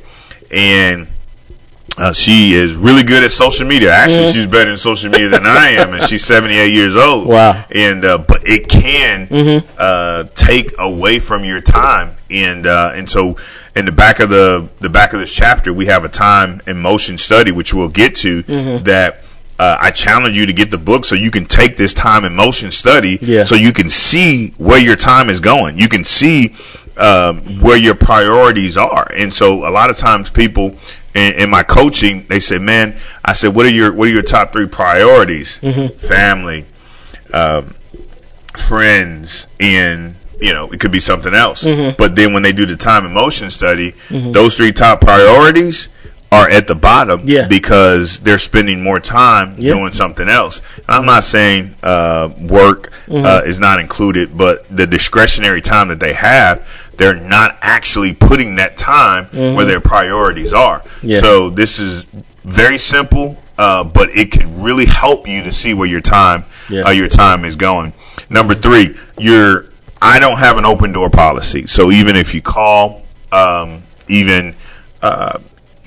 and 0.50 1.06
uh, 1.98 2.14
she 2.14 2.54
is 2.54 2.74
really 2.74 3.02
good 3.02 3.22
at 3.22 3.30
social 3.32 3.66
media. 3.66 3.92
Actually, 3.92 4.32
she's 4.32 4.46
better 4.46 4.70
in 4.70 4.78
social 4.78 5.10
media 5.10 5.28
than 5.28 5.44
I 5.44 5.72
am, 5.72 5.92
and 5.92 6.02
she's 6.04 6.24
78 6.24 6.72
years 6.72 6.96
old. 6.96 7.28
Wow. 7.28 7.62
And 7.70 8.02
uh, 8.02 8.16
but 8.16 8.48
it 8.48 8.66
can 8.70 9.28
uh, 9.76 10.24
take 10.34 10.70
away 10.78 11.18
from 11.18 11.44
your 11.44 11.60
time, 11.60 12.16
and 12.30 12.66
uh, 12.66 12.92
and 12.94 13.08
so 13.10 13.36
in 13.76 13.84
the 13.84 13.92
back 13.92 14.20
of 14.20 14.30
the 14.30 14.66
the 14.80 14.88
back 14.88 15.12
of 15.12 15.20
this 15.20 15.34
chapter, 15.34 15.70
we 15.70 15.84
have 15.84 16.02
a 16.04 16.08
time 16.08 16.62
and 16.66 16.80
motion 16.80 17.18
study, 17.18 17.52
which 17.52 17.74
we'll 17.74 17.90
get 17.90 18.16
to. 18.16 18.42
That 18.84 19.20
uh, 19.58 19.76
I 19.78 19.90
challenge 19.90 20.34
you 20.34 20.46
to 20.46 20.52
get 20.54 20.70
the 20.70 20.78
book 20.78 21.04
so 21.04 21.14
you 21.14 21.30
can 21.30 21.44
take 21.44 21.76
this 21.76 21.92
time 21.92 22.24
and 22.24 22.34
motion 22.34 22.70
study, 22.70 23.18
Yeah. 23.20 23.44
so 23.44 23.54
you 23.54 23.72
can 23.72 23.90
see 23.90 24.48
where 24.56 24.80
your 24.80 24.96
time 24.96 25.28
is 25.28 25.40
going. 25.40 25.76
You 25.78 25.90
can 25.90 26.04
see 26.04 26.54
um, 26.96 27.38
where 27.60 27.76
your 27.76 27.94
priorities 27.94 28.76
are, 28.76 29.06
and 29.16 29.32
so 29.32 29.66
a 29.68 29.70
lot 29.70 29.90
of 29.90 29.96
times 29.96 30.30
people 30.30 30.76
in, 31.14 31.34
in 31.34 31.50
my 31.50 31.62
coaching 31.62 32.24
they 32.28 32.40
say, 32.40 32.58
"Man," 32.58 32.96
I 33.24 33.32
said, 33.32 33.54
"What 33.54 33.66
are 33.66 33.70
your 33.70 33.92
what 33.92 34.08
are 34.08 34.12
your 34.12 34.22
top 34.22 34.52
three 34.52 34.66
priorities? 34.66 35.56
Family, 35.58 36.64
um, 37.32 37.74
friends, 38.56 39.46
and 39.60 40.14
you 40.40 40.52
know 40.52 40.70
it 40.70 40.80
could 40.80 40.92
be 40.92 41.00
something 41.00 41.34
else." 41.34 41.64
But 41.96 42.16
then 42.16 42.32
when 42.32 42.42
they 42.42 42.52
do 42.52 42.66
the 42.66 42.76
time 42.76 43.04
and 43.04 43.14
motion 43.14 43.50
study, 43.50 43.94
those 44.10 44.56
three 44.56 44.72
top 44.72 45.00
priorities 45.00 45.88
are 46.32 46.48
at 46.48 46.66
the 46.66 46.74
bottom 46.74 47.20
Yeah. 47.22 47.46
because 47.46 48.18
they're 48.18 48.38
spending 48.40 48.82
more 48.82 48.98
time 48.98 49.54
Yeah. 49.56 49.74
doing 49.74 49.92
something 49.92 50.28
else. 50.28 50.60
And 50.78 50.96
I'm 50.96 51.06
not 51.06 51.22
saying 51.22 51.76
uh, 51.80 52.30
work 52.40 52.92
uh, 53.08 53.42
is 53.46 53.60
not 53.60 53.78
included, 53.78 54.36
but 54.36 54.66
the 54.74 54.84
discretionary 54.84 55.60
time 55.60 55.88
that 55.88 56.00
they 56.00 56.12
have, 56.14 56.66
they're 56.96 57.14
not 57.20 57.58
actually 57.60 58.14
putting 58.14 58.56
that 58.56 58.76
time 58.76 59.26
where 59.26 59.64
their 59.64 59.80
priorities 59.80 60.52
are. 60.52 60.82
Yeah. 61.02 61.20
So 61.20 61.50
this 61.50 61.78
is 61.78 62.04
very 62.44 62.78
simple, 62.78 63.36
uh, 63.58 63.84
but 63.84 64.10
it 64.10 64.30
can 64.30 64.62
really 64.62 64.86
help 64.86 65.26
you 65.26 65.42
to 65.42 65.52
see 65.52 65.74
where 65.74 65.88
your 65.88 66.00
time 66.00 66.44
Yeah. 66.68 66.82
uh, 66.82 66.90
your 66.90 67.08
time 67.08 67.44
is 67.44 67.56
going. 67.56 67.92
Number 68.30 68.54
three, 68.54 68.96
your 69.18 69.66
I 70.00 70.18
don't 70.18 70.38
have 70.38 70.58
an 70.58 70.64
open 70.66 70.92
door 70.92 71.08
policy. 71.10 71.66
So 71.66 71.90
even 71.90 72.16
if 72.16 72.34
you 72.34 72.42
call, 72.42 73.02
um, 73.32 73.82
even 74.08 74.54
uh, 75.02 75.38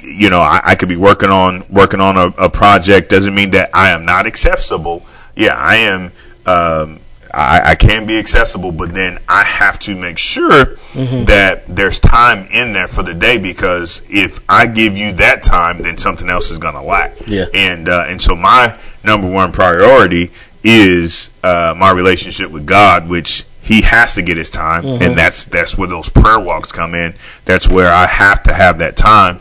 you 0.04 0.30
know, 0.30 0.42
I, 0.42 0.62
I 0.64 0.76
could 0.76 0.90
be 0.90 0.96
working 0.96 1.30
on 1.30 1.66
working 1.70 2.00
on 2.00 2.18
a, 2.18 2.28
a 2.46 2.50
project. 2.50 3.10
Doesn't 3.10 3.36
mean 3.36 3.52
that 3.52 3.70
I 3.74 3.90
am 3.90 4.06
not 4.06 4.26
accessible. 4.26 5.06
Yeah, 5.36 5.56
I 5.56 5.76
am. 5.78 6.12
Um, 6.46 7.00
I, 7.34 7.72
I 7.72 7.76
can 7.76 8.06
be 8.06 8.18
accessible, 8.20 8.72
but 8.72 8.94
then 8.94 9.20
I 9.28 9.44
have 9.44 9.80
to 9.80 9.96
make 9.96 10.18
sure 10.18 10.78
that 11.26 11.64
there's 11.68 12.00
time 12.00 12.48
in 12.52 12.74
there 12.74 12.88
for 12.88 13.04
the 13.04 13.14
day 13.14 13.38
because 13.38 14.02
if 14.10 14.40
I 14.50 14.68
give 14.68 14.98
you 14.98 15.14
that 15.14 15.44
time, 15.44 15.82
then 15.82 15.98
something 15.98 16.30
else 16.30 16.50
is 16.52 16.58
going 16.58 16.74
to 16.76 16.82
lack. 16.82 17.16
Yeah. 17.28 17.46
And 17.54 17.88
uh, 17.90 18.06
and 18.08 18.22
so 18.22 18.36
my 18.36 18.78
number 19.04 19.30
one 19.30 19.52
priority 19.52 20.32
is 20.64 21.30
uh, 21.44 21.74
my 21.78 21.92
relationship 21.92 22.52
with 22.52 22.66
God, 22.66 23.08
which 23.08 23.46
He 23.62 23.82
has 23.82 24.16
to 24.16 24.22
get 24.22 24.38
His 24.38 24.50
time, 24.50 24.86
and 24.86 25.16
that's 25.18 25.46
that's 25.46 25.78
where 25.78 25.88
those 25.88 26.10
prayer 26.10 26.40
walks 26.40 26.72
come 26.72 26.96
in. 26.96 27.14
That's 27.46 27.68
where 27.70 27.92
I 27.92 28.06
have 28.08 28.44
to 28.44 28.54
have 28.54 28.80
that 28.80 28.98
time, 28.98 29.40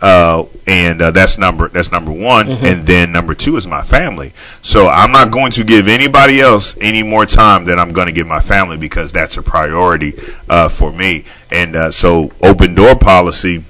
uh, 0.00 0.44
and 0.66 1.00
uh, 1.00 1.10
that's 1.10 1.38
number 1.38 1.68
that's 1.68 1.90
number 1.90 2.12
one, 2.12 2.48
and 2.48 2.86
then 2.86 3.12
number 3.12 3.34
two 3.34 3.56
is 3.56 3.66
my 3.66 3.82
family. 3.82 4.32
So 4.62 4.88
I'm 4.88 5.12
not 5.12 5.30
going 5.30 5.52
to 5.52 5.64
give 5.64 5.88
anybody 5.88 6.40
else 6.40 6.76
any 6.80 7.02
more 7.02 7.26
time 7.26 7.64
than 7.64 7.78
I'm 7.78 7.92
going 7.92 8.06
to 8.06 8.12
give 8.12 8.26
my 8.26 8.40
family 8.40 8.76
because 8.76 9.12
that's 9.12 9.36
a 9.36 9.42
priority 9.42 10.14
uh, 10.48 10.68
for 10.68 10.92
me. 10.92 11.24
And 11.50 11.74
uh, 11.74 11.90
so 11.90 12.30
open 12.42 12.74
door 12.74 12.96
policy 12.96 13.64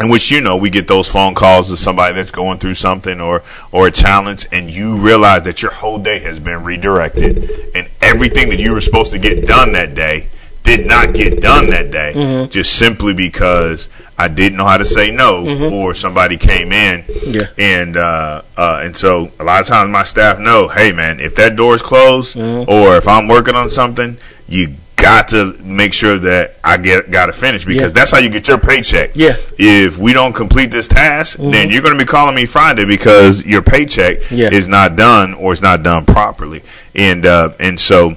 in 0.00 0.08
which 0.08 0.30
you 0.30 0.40
know 0.40 0.56
we 0.56 0.70
get 0.70 0.88
those 0.88 1.10
phone 1.10 1.34
calls 1.34 1.68
to 1.68 1.76
somebody 1.76 2.14
that's 2.14 2.30
going 2.30 2.58
through 2.58 2.74
something 2.74 3.20
or 3.20 3.42
or 3.70 3.86
a 3.88 3.90
challenge 3.90 4.46
and 4.50 4.70
you 4.70 4.96
realize 4.96 5.42
that 5.42 5.60
your 5.60 5.70
whole 5.70 5.98
day 5.98 6.18
has 6.20 6.40
been 6.40 6.64
redirected 6.64 7.50
and 7.74 7.86
everything 8.00 8.48
that 8.48 8.58
you 8.58 8.72
were 8.72 8.80
supposed 8.80 9.12
to 9.12 9.18
get 9.18 9.46
done 9.46 9.72
that 9.72 9.94
day 9.94 10.26
did 10.62 10.86
not 10.86 11.14
get 11.14 11.40
done 11.40 11.70
that 11.70 11.90
day 11.90 12.46
just 12.50 12.76
simply 12.78 13.14
because 13.14 13.88
I 14.18 14.28
didn't 14.28 14.58
know 14.58 14.66
how 14.66 14.76
to 14.76 14.84
say 14.84 15.10
no 15.10 15.70
or 15.72 15.94
somebody 15.94 16.36
came 16.36 16.72
in 16.72 17.04
Yeah. 17.26 17.46
and 17.58 17.96
uh, 17.96 18.42
uh, 18.56 18.80
and 18.82 18.94
so 18.96 19.32
a 19.40 19.44
lot 19.44 19.60
of 19.62 19.66
times 19.66 19.90
my 19.90 20.02
staff 20.04 20.38
know 20.38 20.68
hey 20.68 20.92
man 20.92 21.18
if 21.20 21.34
that 21.36 21.56
door 21.56 21.74
is 21.74 21.82
closed 21.82 22.36
or 22.38 22.96
if 22.96 23.08
I'm 23.08 23.26
working 23.28 23.54
on 23.54 23.68
something 23.68 24.18
you 24.48 24.74
got 24.96 25.28
to 25.28 25.54
make 25.64 25.94
sure 25.94 26.18
that 26.18 26.56
I 26.62 26.76
get 26.76 27.10
got 27.10 27.26
to 27.26 27.32
finish 27.32 27.64
because 27.64 27.92
Yeah. 27.92 28.00
that's 28.00 28.10
how 28.10 28.18
you 28.18 28.28
get 28.28 28.46
your 28.46 28.58
paycheck 28.58 29.12
Yeah. 29.14 29.30
Mm-hmm. 29.32 29.54
if 29.58 29.96
we 29.98 30.12
don't 30.12 30.34
complete 30.34 30.70
this 30.70 30.86
task, 30.88 31.38
then 31.38 31.70
you're 31.70 31.80
going 31.80 31.96
to 31.96 32.04
be 32.04 32.06
calling 32.06 32.34
me 32.34 32.44
Friday 32.44 32.84
because 32.84 33.46
your 33.46 33.62
paycheck 33.62 34.30
Yeah. 34.30 34.50
is 34.52 34.68
not 34.68 34.96
done 34.96 35.32
or 35.32 35.52
it's 35.54 35.62
not 35.62 35.82
done 35.82 36.04
properly. 36.04 36.62
And 36.94 37.24
uh, 37.24 37.52
and 37.58 37.80
so, 37.80 38.14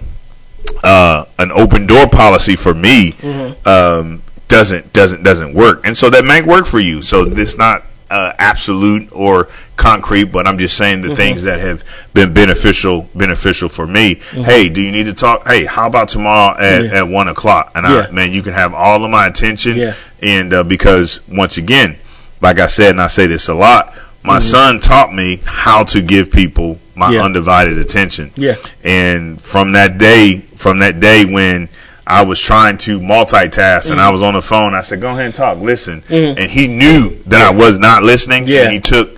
uh, 0.83 1.25
an 1.39 1.51
open 1.51 1.85
door 1.87 2.07
policy 2.09 2.55
for 2.55 2.73
me 2.73 3.11
Mm-hmm. 3.13 3.67
um, 3.67 4.23
doesn't 4.47 4.93
doesn't 4.93 5.23
doesn't 5.23 5.53
work. 5.53 5.81
And 5.85 5.97
so 5.97 6.09
that 6.11 6.23
might 6.25 6.45
work 6.45 6.65
for 6.67 6.79
you. 6.79 7.01
So 7.01 7.23
it's 7.25 7.57
not 7.57 7.83
uh, 8.11 8.33
absolute 8.37 9.09
or 9.11 9.47
concrete, 9.77 10.25
but 10.25 10.45
I'm 10.45 10.59
just 10.59 10.77
saying 10.77 11.01
the 11.01 11.07
Mm-hmm. 11.07 11.15
things 11.17 11.43
that 11.43 11.59
have 11.59 11.83
been 12.13 12.33
beneficial 12.33 13.09
beneficial 13.15 13.67
for 13.69 13.87
me. 13.87 14.15
Hey, 14.31 14.69
do 14.69 14.79
you 14.81 14.91
need 14.91 15.05
to 15.07 15.13
talk? 15.13 15.47
Hey, 15.47 15.65
how 15.65 15.87
about 15.87 16.09
tomorrow 16.09 16.55
at, 16.59 16.83
Yeah. 16.83 16.99
at 16.99 17.07
one 17.07 17.27
o'clock? 17.29 17.71
And 17.73 17.85
Yeah. 17.87 18.05
I, 18.07 18.11
man, 18.11 18.31
you 18.31 18.43
can 18.43 18.53
have 18.53 18.73
all 18.75 19.03
of 19.03 19.09
my 19.09 19.25
attention 19.27 19.75
Yeah. 19.77 19.95
and 20.21 20.53
uh, 20.53 20.63
because 20.63 21.21
once 21.27 21.57
again, 21.57 21.97
like 22.41 22.59
I 22.59 22.67
said, 22.67 22.91
and 22.91 23.01
I 23.01 23.07
say 23.07 23.25
this 23.25 23.47
a 23.47 23.55
lot, 23.55 23.95
my 24.21 24.37
son 24.39 24.79
taught 24.81 25.11
me 25.13 25.41
how 25.45 25.83
to 25.85 26.01
give 26.01 26.29
people 26.29 26.77
my. 26.95 27.11
Yeah. 27.11 27.23
undivided 27.23 27.77
attention. 27.77 28.31
Yeah. 28.35 28.55
And 28.83 29.41
from 29.41 29.71
that 29.73 29.97
day, 29.97 30.39
from 30.55 30.79
that 30.79 30.99
day 30.99 31.25
when 31.25 31.69
I 32.05 32.23
was 32.23 32.39
trying 32.39 32.77
to 32.79 32.99
multitask 32.99 33.89
and 33.89 33.99
I 33.99 34.05
Mm-hmm. 34.05 34.13
was 34.13 34.21
on 34.21 34.33
the 34.33 34.41
phone, 34.41 34.73
I 34.73 34.81
said, 34.81 35.01
"Go 35.01 35.09
ahead 35.09 35.25
and 35.25 35.33
talk, 35.33 35.57
listen." 35.59 36.03
And 36.09 36.49
he 36.51 36.67
knew 36.67 37.15
that 37.27 37.41
I 37.41 37.55
was 37.55 37.79
not 37.79 38.03
listening. 38.03 38.43
Yeah. 38.47 38.63
And 38.63 38.73
he 38.73 38.79
took 38.79 39.17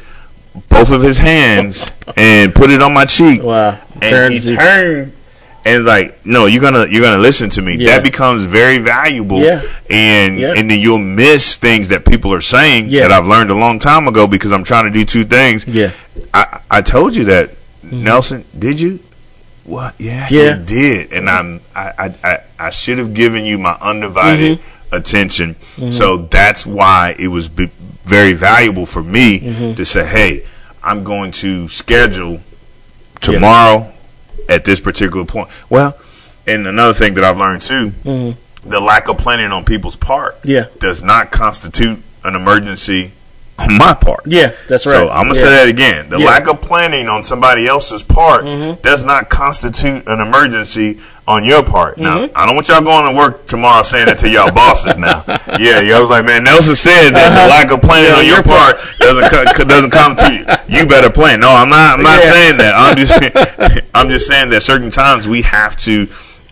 both 0.69 0.91
of 0.91 1.01
his 1.01 1.17
hands 1.17 1.91
and 2.17 2.53
put 2.53 2.69
it 2.69 2.81
on 2.81 2.93
my 2.93 3.05
cheek. 3.05 3.41
Wow. 3.43 3.79
And 3.93 4.03
Turned 4.03 4.33
he 4.35 4.55
turned 4.55 5.11
and 5.67 5.83
like, 5.83 6.23
no, 6.27 6.45
you're 6.45 6.61
gonna 6.61 6.85
you're 6.85 7.01
gonna 7.01 7.17
listen 7.21 7.49
to 7.49 7.61
me. 7.61 7.75
Yeah. 7.75 7.95
That 7.95 8.03
becomes 8.03 8.43
very 8.43 8.77
valuable. 8.77 9.39
Yeah. 9.39 9.61
And 9.89 10.37
Yeah. 10.37 10.53
and 10.55 10.69
then 10.69 10.79
you'll 10.79 10.99
miss 10.99 11.55
things 11.55 11.87
that 11.87 12.05
people 12.05 12.31
are 12.33 12.39
saying 12.41 12.89
Yeah. 12.89 13.01
that 13.07 13.11
I've 13.11 13.27
learned 13.27 13.49
a 13.49 13.55
long 13.55 13.79
time 13.79 14.07
ago 14.07 14.27
because 14.27 14.51
I'm 14.51 14.63
trying 14.63 14.85
to 14.85 14.91
do 14.91 15.03
two 15.03 15.25
things. 15.25 15.65
Yeah. 15.67 15.89
I, 16.35 16.59
I 16.69 16.81
told 16.83 17.15
you 17.15 17.25
that, 17.25 17.51
Nelson. 17.91 18.45
Did 18.57 18.79
you? 18.79 18.99
What? 19.63 19.95
Yeah, 19.99 20.27
Yeah. 20.29 20.57
you 20.59 20.63
did, 20.65 21.13
and 21.13 21.29
I'm 21.29 21.61
I 21.75 21.91
I, 22.23 22.29
I, 22.31 22.37
I 22.59 22.69
should 22.69 22.97
have 22.99 23.13
given 23.13 23.45
you 23.45 23.57
my 23.57 23.77
undivided 23.81 24.59
Mm-hmm. 24.59 24.95
attention. 24.95 25.55
So 25.91 26.17
that's 26.17 26.65
why 26.65 27.15
it 27.19 27.27
was 27.27 27.49
b- 27.49 27.71
very 28.03 28.33
valuable 28.33 28.85
for 28.85 29.01
me 29.03 29.39
Mm-hmm. 29.39 29.73
to 29.75 29.83
say, 29.85 30.05
hey, 30.05 30.45
I'm 30.83 31.03
going 31.03 31.31
to 31.43 31.67
schedule 31.67 32.39
tomorrow 33.21 33.91
at 34.49 34.65
this 34.65 34.79
particular 34.79 35.25
point. 35.25 35.49
Well, 35.69 35.97
and 36.47 36.67
another 36.67 36.93
thing 36.93 37.15
that 37.15 37.23
I've 37.23 37.37
learned 37.37 37.61
too, 37.61 37.91
the 38.63 38.79
lack 38.79 39.09
of 39.09 39.17
planning 39.17 39.51
on 39.51 39.65
people's 39.65 39.95
part, 39.95 40.35
Mm-hmm. 40.43 40.49
Yeah. 40.51 40.65
does 40.79 41.01
not 41.03 41.31
constitute 41.31 42.01
an 42.23 42.35
emergency 42.35 43.13
on 43.57 43.77
my 43.77 43.93
part. 43.93 44.21
Yeah, 44.25 44.51
that's 44.67 44.85
right. 44.85 44.91
So 44.93 45.09
I'm 45.09 45.27
gonna 45.27 45.35
Yeah. 45.39 45.41
say 45.45 45.49
that 45.51 45.67
again. 45.69 46.09
The 46.09 46.19
Yeah. 46.19 46.25
lack 46.25 46.47
of 46.47 46.59
planning 46.61 47.07
on 47.07 47.23
somebody 47.23 47.67
else's 47.67 48.03
part 48.03 48.43
Mm-hmm. 48.43 48.81
does 48.81 49.05
not 49.05 49.29
constitute 49.29 50.07
an 50.07 50.19
emergency 50.19 50.99
on 51.27 51.43
your 51.45 51.63
part. 51.63 51.97
Now, 51.97 52.17
Mm-hmm. 52.19 52.37
I 52.37 52.45
don't 52.45 52.55
want 52.55 52.67
y'all 52.67 52.81
going 52.81 53.11
to 53.13 53.17
work 53.17 53.47
tomorrow 53.47 53.81
saying 53.83 54.07
that 54.07 54.19
to 54.19 54.29
y'all 54.29 54.51
bosses. 54.63 54.97
Now, 54.97 55.23
yeah, 55.57 55.79
y'all 55.79 56.01
was 56.01 56.09
like, 56.09 56.25
man, 56.25 56.43
Nelson 56.43 56.75
said 56.75 57.11
that 57.11 57.29
the 57.29 57.49
lack 57.49 57.71
of 57.71 57.81
planning 57.81 58.11
Uh-huh. 58.11 58.21
Yeah, 58.21 58.23
on 58.23 58.25
your 58.27 58.35
your 58.35 58.43
part 58.43 58.77
doesn't 58.99 59.55
co- 59.55 59.63
doesn't 59.63 59.89
come 59.91 60.15
to 60.17 60.33
you. 60.33 60.45
You 60.67 60.85
better 60.85 61.09
plan. 61.09 61.39
No, 61.39 61.49
I'm 61.49 61.69
not. 61.69 61.97
I'm 61.97 62.03
not 62.03 62.19
saying 62.19 62.57
that. 62.57 62.73
I'm 62.75 62.97
just 62.97 63.83
I'm 63.95 64.09
just 64.09 64.27
saying 64.27 64.49
that 64.49 64.61
certain 64.61 64.91
times 64.91 65.27
we 65.27 65.41
have 65.43 65.75
to. 65.77 66.07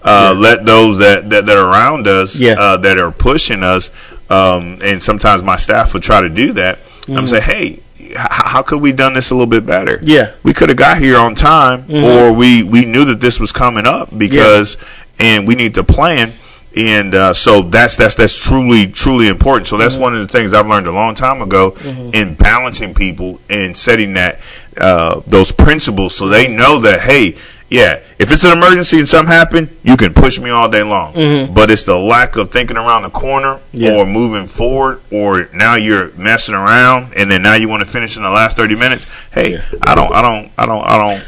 Uh, 0.05 0.35
Let 0.37 0.65
those 0.65 0.97
that, 0.97 1.29
that, 1.29 1.45
that 1.45 1.55
are 1.57 1.69
around 1.69 2.07
us, 2.09 2.35
uh, 2.41 2.75
that 2.75 2.97
are 2.97 3.09
pushing 3.09 3.63
us, 3.63 3.89
um, 4.29 4.77
and 4.83 5.01
sometimes 5.01 5.43
my 5.43 5.55
staff 5.55 5.93
would 5.93 6.03
try 6.03 6.19
to 6.19 6.27
do 6.27 6.51
that. 6.53 6.79
I'm 7.09 7.27
say, 7.27 7.41
hey, 7.41 7.81
h- 7.99 8.15
how 8.15 8.61
could 8.61 8.81
we 8.81 8.91
done 8.93 9.13
this 9.13 9.31
a 9.31 9.33
little 9.35 9.47
bit 9.47 9.65
better? 9.65 9.97
Mm-hmm. 9.97 10.07
Yeah. 10.09 10.33
we 10.43 10.53
could 10.53 10.69
have 10.69 10.77
got 10.77 10.97
here 10.99 11.17
on 11.17 11.35
time, 11.35 11.83
Mm-hmm. 11.83 12.03
or 12.03 12.33
we 12.33 12.63
we 12.63 12.85
knew 12.85 13.05
that 13.05 13.19
this 13.21 13.39
was 13.39 13.51
coming 13.51 13.85
up 13.87 14.09
because, 14.17 14.77
and 15.19 15.47
we 15.47 15.55
need 15.55 15.75
to 15.75 15.83
plan. 15.83 16.31
And 16.75 17.13
uh, 17.13 17.33
so 17.35 17.61
that's 17.61 17.97
that's 17.97 18.15
that's 18.15 18.35
truly 18.35 18.87
truly 18.87 19.27
important. 19.27 19.67
So 19.67 19.75
Mm-hmm. 19.75 19.83
that's 19.83 19.95
one 19.97 20.15
of 20.15 20.21
the 20.21 20.27
things 20.27 20.53
I've 20.53 20.65
learned 20.67 20.87
a 20.87 20.91
long 20.91 21.13
time 21.13 21.41
ago 21.41 21.75
in 22.13 22.33
balancing 22.35 22.93
people 22.95 23.39
and 23.49 23.75
setting 23.77 24.13
that 24.13 24.39
uh, 24.77 25.21
those 25.27 25.51
principles 25.51 26.15
so 26.15 26.29
they 26.29 26.47
know 26.47 26.79
that 26.79 27.01
hey, 27.01 27.37
yeah, 27.73 27.99
if 28.19 28.31
it's 28.31 28.45
an 28.45 28.51
emergency 28.55 28.99
and 28.99 29.09
something 29.09 29.33
happened, 29.33 29.67
you 29.83 29.97
can 29.97 30.13
push 30.13 30.37
me 30.39 30.51
all 30.51 30.69
day 30.69 30.83
long. 30.83 31.13
But 31.53 31.71
it's 31.71 31.85
the 31.85 31.97
lack 31.97 32.35
of 32.35 32.51
thinking 32.51 32.77
around 32.77 33.01
the 33.03 33.09
corner 33.09 33.55
Mm-hmm. 33.73 33.77
Yeah. 33.81 33.95
or 33.97 34.05
moving 34.05 34.45
forward, 34.45 35.01
or 35.11 35.47
now 35.53 35.73
you're 35.75 36.11
messing 36.13 36.53
around, 36.53 37.13
and 37.17 37.31
then 37.31 37.41
now 37.41 37.55
you 37.55 37.67
want 37.67 37.81
to 37.83 37.89
finish 37.89 38.15
in 38.17 38.23
the 38.23 38.29
last 38.29 38.55
thirty 38.55 38.75
minutes. 38.75 39.07
Hey, 39.31 39.57
I 39.81 39.95
don't, 39.95 40.13
I 40.13 40.21
don't, 40.21 40.51
I 40.57 40.65
don't, 40.67 40.83
I 40.85 40.97
don't. 41.07 41.27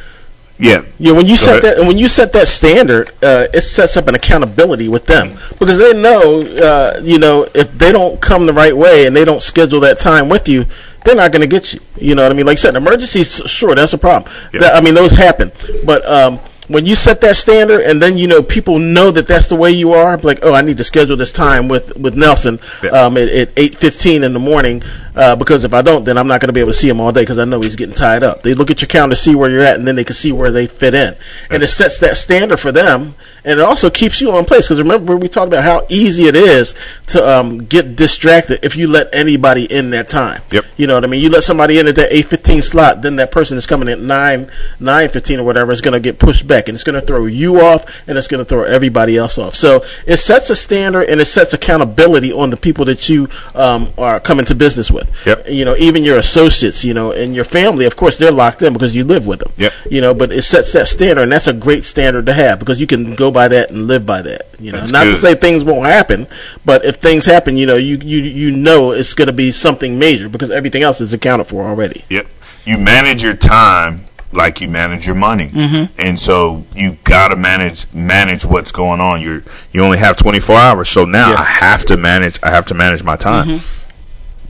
Yeah, 0.58 0.84
Yeah, 1.00 1.12
when 1.12 1.26
you 1.26 1.36
set 1.36 1.64
ahead. 1.64 1.80
that 1.80 1.86
when 1.88 1.98
you 1.98 2.08
set 2.08 2.32
that 2.34 2.48
standard, 2.48 3.10
uh, 3.22 3.48
it 3.54 3.60
sets 3.62 3.98
up 3.98 4.08
an 4.08 4.16
accountability 4.16 4.88
with 4.88 5.06
them 5.06 5.32
because 5.60 5.78
they 5.80 6.00
know, 6.00 6.42
uh, 6.44 7.02
you 7.04 7.20
know, 7.20 7.46
if 7.54 7.74
they 7.74 7.92
don't 7.92 8.22
come 8.22 8.46
the 8.46 8.54
right 8.54 8.78
way 8.78 9.06
and 9.06 9.14
they 9.14 9.26
don't 9.26 9.44
schedule 9.44 9.82
that 9.82 9.98
time 10.00 10.30
with 10.30 10.48
you, 10.48 10.66
they're 11.06 11.16
not 11.16 11.32
going 11.32 11.42
to 11.42 11.48
get 11.48 11.74
you. 11.74 11.80
You 11.98 12.16
know 12.16 12.24
what 12.24 12.32
I 12.32 12.36
mean? 12.36 12.46
Like 12.46 12.58
I 12.58 12.62
said, 12.62 12.76
emergencies, 12.76 13.42
sure, 13.46 13.76
that's 13.76 13.94
a 13.94 13.98
problem. 13.98 14.32
Yeah. 14.54 14.62
That, 14.62 14.76
I 14.76 14.82
mean, 14.82 14.94
those 14.94 15.12
happen, 15.12 15.52
but 15.86 16.06
um, 16.06 16.40
when 16.68 16.86
you 16.88 16.96
set 16.96 17.22
that 17.22 17.36
standard 17.36 17.82
and 17.82 18.02
then 18.02 18.18
you 18.18 18.28
know 18.28 18.42
people 18.42 18.80
know 18.80 19.12
that 19.12 19.28
that's 19.28 19.48
the 19.48 19.56
way 19.56 19.70
you 19.70 19.94
are, 19.94 20.18
like, 20.18 20.40
oh, 20.42 20.54
I 20.54 20.62
need 20.62 20.78
to 20.78 20.84
schedule 20.84 21.16
this 21.16 21.32
time 21.32 21.68
with 21.68 21.96
with 21.96 22.16
Nelson 22.16 22.60
Yeah. 22.84 22.90
um, 22.90 23.18
at, 23.18 23.30
at 23.30 23.50
eight 23.56 23.76
fifteen 23.76 24.24
in 24.24 24.34
the 24.34 24.40
morning 24.40 24.82
uh, 25.16 25.36
because 25.36 25.64
if 25.64 25.74
I 25.74 25.82
don't, 25.82 26.04
then 26.04 26.18
I'm 26.18 26.28
not 26.28 26.42
going 26.42 26.50
to 26.50 26.54
be 26.54 26.60
able 26.60 26.72
to 26.72 26.78
see 26.78 26.90
him 26.90 27.00
all 27.00 27.12
day 27.12 27.22
because 27.22 27.38
I 27.40 27.46
know 27.46 27.62
he's 27.62 27.76
getting 27.76 27.96
tied 27.96 28.24
up. 28.24 28.42
They 28.42 28.54
look 28.54 28.72
at 28.72 28.82
your 28.82 28.88
calendar, 28.88 29.16
see 29.16 29.36
where 29.36 29.50
you're 29.50 29.64
at, 29.64 29.78
and 29.78 29.88
then 29.88 29.96
they 29.96 30.04
can 30.04 30.16
see 30.16 30.32
where 30.32 30.52
they 30.52 30.66
fit 30.68 30.94
in, 30.96 31.16
and 31.52 31.62
it 31.64 31.68
sets 31.68 32.00
that 32.00 32.18
standard 32.18 32.60
for 32.60 32.72
them, 32.72 33.14
and 33.46 33.60
it 33.60 33.64
also 33.64 33.90
keeps 33.90 34.20
you 34.20 34.32
on 34.32 34.46
place 34.46 34.66
because 34.66 34.82
remember 34.82 35.16
we 35.16 35.28
talked 35.28 35.48
about 35.48 35.64
how 35.64 35.86
easy 35.90 36.26
it 36.26 36.36
is 36.36 36.76
to 37.08 37.28
um, 37.28 37.66
get 37.66 37.96
distracted 37.96 38.64
if 38.66 38.76
you 38.76 38.88
let 38.88 39.14
anybody 39.14 39.66
in 39.66 39.92
that 39.92 40.08
time. 40.08 40.42
Yep. 40.52 40.66
You 40.78 40.88
know 40.88 40.96
what 40.96 41.04
I 41.04 41.08
mean? 41.08 41.22
You 41.22 41.30
let 41.30 41.44
somebody 41.44 41.80
in 41.80 41.88
at 41.88 41.96
that 41.96 42.12
eight 42.12 42.26
fifteen 42.26 42.62
slot, 42.62 43.02
then 43.02 43.18
that 43.18 43.32
person 43.32 43.58
is 43.58 43.66
coming 43.66 43.88
at 43.88 44.00
nine 44.00 44.52
nine 44.80 45.10
fifteen 45.10 45.40
or 45.40 45.44
whatever 45.44 45.72
is 45.72 45.82
going 45.82 45.94
to 45.94 46.00
get 46.00 46.20
pushed 46.20 46.48
back, 46.48 46.68
and 46.68 46.76
it's 46.76 46.84
going 46.84 47.00
to 47.00 47.06
throw 47.06 47.26
you 47.26 47.62
off, 47.62 48.04
and 48.08 48.18
it's 48.18 48.28
going 48.28 48.44
to 48.44 48.50
throw 48.50 48.64
everybody 48.64 49.18
else 49.18 49.38
off. 49.38 49.56
So 49.56 49.86
it 50.08 50.18
sets 50.18 50.50
a 50.50 50.56
standard 50.56 51.08
and 51.10 51.22
it 51.22 51.26
sets 51.26 51.54
accountability 51.54 52.32
on 52.32 52.50
the 52.50 52.58
people 52.58 52.86
that 52.86 53.08
you 53.10 53.30
um, 53.54 53.92
are 53.98 54.20
coming 54.20 54.46
to 54.46 54.56
business 54.56 54.90
with. 54.90 55.12
Yep. 55.26 55.50
You 55.50 55.66
know, 55.66 55.76
even 55.76 56.04
your 56.04 56.18
associates, 56.18 56.84
you 56.84 56.94
know, 56.94 57.12
and 57.12 57.36
your 57.36 57.46
family. 57.46 57.86
Of 57.86 57.96
course, 57.96 58.18
they're 58.18 58.32
locked 58.32 58.62
in 58.62 58.74
because 58.74 58.96
you 58.96 59.04
live 59.04 59.28
with 59.28 59.40
them. 59.40 59.52
Yep. 59.58 59.74
You 59.92 60.02
know, 60.02 60.14
but 60.14 60.32
it 60.32 60.42
sets 60.42 60.74
that 60.74 60.88
standard, 60.88 61.24
and 61.24 61.32
that's 61.32 61.48
a 61.48 61.54
great 61.54 61.84
standard 61.84 62.26
to 62.26 62.34
have 62.34 62.60
because 62.60 62.82
you 62.82 62.88
can 62.88 63.16
go 63.16 63.32
by 63.36 63.50
that 63.50 63.70
and 63.70 63.88
live 63.88 64.06
by 64.06 64.24
that. 64.24 64.48
You 64.60 64.72
know, 64.72 64.80
That's 64.80 64.92
not 64.92 65.04
to 65.04 65.12
say 65.12 65.36
things 65.36 65.64
won't 65.64 65.86
happen, 65.86 66.26
but 66.66 66.86
if 66.86 66.96
things 66.96 67.26
happen, 67.26 67.58
you 67.58 67.68
know, 67.68 67.76
you 67.76 67.98
you 67.98 68.20
you 68.20 68.52
know 68.52 68.92
it's 68.94 69.14
going 69.14 69.28
to 69.28 69.34
be 69.34 69.52
something 69.52 70.00
major 70.00 70.30
because 70.30 70.50
everything 70.50 70.82
else 70.82 71.02
is 71.02 71.14
accounted 71.14 71.48
for 71.48 71.64
already. 71.66 72.04
Yep. 72.10 72.28
You 72.66 72.80
manage 72.80 73.22
your 73.22 73.36
time 73.36 74.06
like 74.32 74.60
you 74.62 74.68
manage 74.68 75.06
your 75.06 75.16
money, 75.16 75.50
mm-hmm. 75.50 75.94
and 76.02 76.20
so 76.20 76.66
you 76.76 76.98
got 77.04 77.28
to 77.28 77.36
manage 77.36 77.94
manage 77.94 78.46
what's 78.46 78.72
going 78.72 79.02
on. 79.02 79.22
You 79.22 79.44
you 79.72 79.84
only 79.84 80.00
have 80.00 80.18
24 80.18 80.56
hours, 80.56 80.90
so 80.90 81.06
now 81.06 81.32
Yeah. 81.32 81.42
I 81.42 81.44
have 81.44 81.86
to 81.86 81.98
manage. 81.98 82.40
I 82.42 82.50
have 82.50 82.66
to 82.68 82.74
manage 82.74 83.04
my 83.04 83.18
time. 83.18 83.62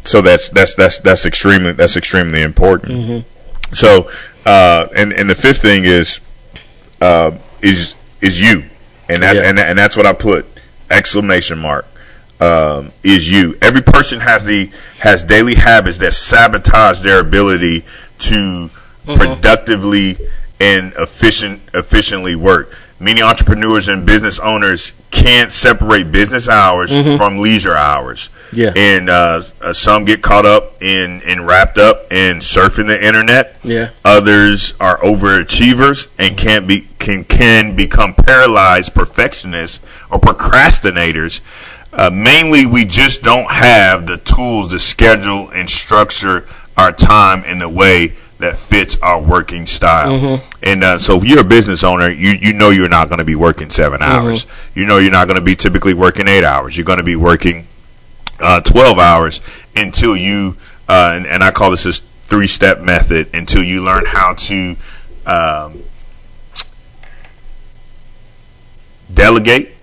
So 0.05 0.21
that's 0.21 0.49
that's 0.49 0.75
that's 0.75 0.99
that's 0.99 1.25
extremely 1.25 1.73
that's 1.73 1.97
extremely 1.97 2.43
important. 2.43 3.25
So 3.73 4.09
uh, 4.45 4.87
and 4.95 5.11
and 5.11 5.29
the 5.29 5.35
fifth 5.35 5.61
thing 5.61 5.85
is 5.85 6.19
uh, 7.01 7.31
is 7.61 7.95
is 8.21 8.41
you, 8.41 8.63
and 9.09 9.21
that's 9.23 9.37
Yeah. 9.39 9.49
and 9.49 9.59
and 9.59 9.77
that's 9.77 9.95
what 9.97 10.05
I 10.05 10.13
put 10.13 10.45
exclamation 10.89 11.57
mark 11.59 11.85
um, 12.39 12.91
is 13.03 13.31
you. 13.31 13.55
Every 13.61 13.81
person 13.81 14.19
has 14.19 14.43
the 14.45 14.69
has 14.99 15.23
daily 15.23 15.55
habits 15.55 15.97
that 15.99 16.13
sabotage 16.13 16.99
their 16.99 17.19
ability 17.19 17.85
to 18.19 18.69
productively 19.05 20.17
and 20.59 20.93
efficient 20.97 21.61
efficiently 21.73 22.35
work. 22.35 22.75
Many 22.99 23.21
entrepreneurs 23.21 23.87
and 23.89 24.05
business 24.05 24.39
owners 24.39 24.93
can't 25.11 25.51
separate 25.51 26.11
business 26.11 26.47
hours 26.47 26.91
from 27.17 27.39
leisure 27.39 27.75
hours. 27.75 28.29
Yeah. 28.55 28.73
and 28.75 29.09
uh, 29.09 29.41
uh, 29.61 29.73
some 29.73 30.05
get 30.05 30.21
caught 30.21 30.45
up 30.45 30.81
in 30.81 31.21
and 31.27 31.45
wrapped 31.45 31.77
up 31.77 32.11
in 32.11 32.37
surfing 32.37 32.87
the 32.87 33.05
internet. 33.05 33.57
Yeah. 33.63 33.89
Others 34.03 34.73
are 34.79 34.97
overachievers 34.99 36.09
and 36.17 36.37
can 36.37 36.65
be 36.67 36.87
can 36.99 37.23
can 37.23 37.75
become 37.75 38.13
paralyzed 38.13 38.93
perfectionists 38.93 39.79
or 40.11 40.19
procrastinators. 40.19 41.41
Uh, 41.93 42.09
mainly, 42.13 42.65
we 42.65 42.83
just 42.85 43.21
don't 43.23 43.49
have 43.49 44.05
the 44.05 44.17
tools 44.17 44.69
to 44.71 44.79
schedule 44.79 45.49
and 45.51 45.69
structure 45.69 46.45
our 46.77 46.91
time 46.91 47.43
in 47.45 47.61
a 47.61 47.69
way 47.69 48.13
that 48.37 48.57
fits 48.57 48.97
our 49.01 49.21
working 49.21 49.65
style. 49.65 50.41
And 50.61 50.83
uh, 50.83 50.97
so, 50.99 51.15
if 51.17 51.23
you're 51.23 51.39
a 51.39 51.43
business 51.43 51.85
owner, 51.85 52.09
you 52.09 52.31
you 52.31 52.51
know 52.51 52.69
you're 52.69 52.89
not 52.89 53.07
going 53.07 53.19
to 53.19 53.25
be 53.25 53.35
working 53.35 53.69
7 53.69 54.01
hours. 54.01 54.45
You 54.73 54.85
know 54.85 54.97
you're 54.97 55.11
not 55.11 55.27
going 55.27 55.39
to 55.39 55.45
be 55.45 55.55
typically 55.55 55.93
working 55.93 56.27
eight 56.27 56.43
hours. 56.43 56.75
You're 56.75 56.85
going 56.85 56.97
to 56.97 57.03
be 57.03 57.15
working 57.15 57.65
uh, 58.39 58.61
12 58.61 58.97
hours 58.99 59.41
until 59.75 60.15
you, 60.15 60.57
uh, 60.87 61.13
and, 61.15 61.25
and 61.27 61.43
I 61.43 61.51
call 61.51 61.71
this 61.71 61.83
this 61.83 61.99
three 62.23 62.47
step 62.47 62.81
method, 62.81 63.29
until 63.33 63.63
you 63.63 63.83
learn 63.83 64.05
how 64.05 64.33
to 64.33 64.75
um, 65.25 65.83
delegate, 69.13 69.75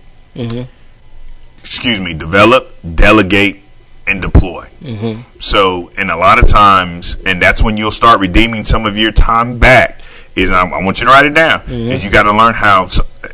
excuse 1.59 1.99
me, 1.99 2.13
develop, 2.13 2.75
delegate, 2.95 3.61
and 4.07 4.21
deploy. 4.21 4.67
So, 5.39 5.91
and 5.97 6.11
a 6.11 6.17
lot 6.17 6.37
of 6.39 6.47
times, 6.49 7.15
and 7.25 7.41
that's 7.41 7.63
when 7.63 7.77
you'll 7.77 7.91
start 7.91 8.19
redeeming 8.19 8.63
some 8.65 8.85
of 8.85 8.97
your 8.97 9.11
time 9.11 9.57
back. 9.59 10.01
Is 10.35 10.49
I, 10.51 10.67
I 10.67 10.83
want 10.83 10.99
you 10.99 11.05
to 11.05 11.11
write 11.11 11.25
it 11.25 11.35
down. 11.35 11.61
Is 11.67 12.03
you 12.03 12.11
got 12.11 12.23
to 12.23 12.33
learn 12.33 12.53
how, 12.55 12.87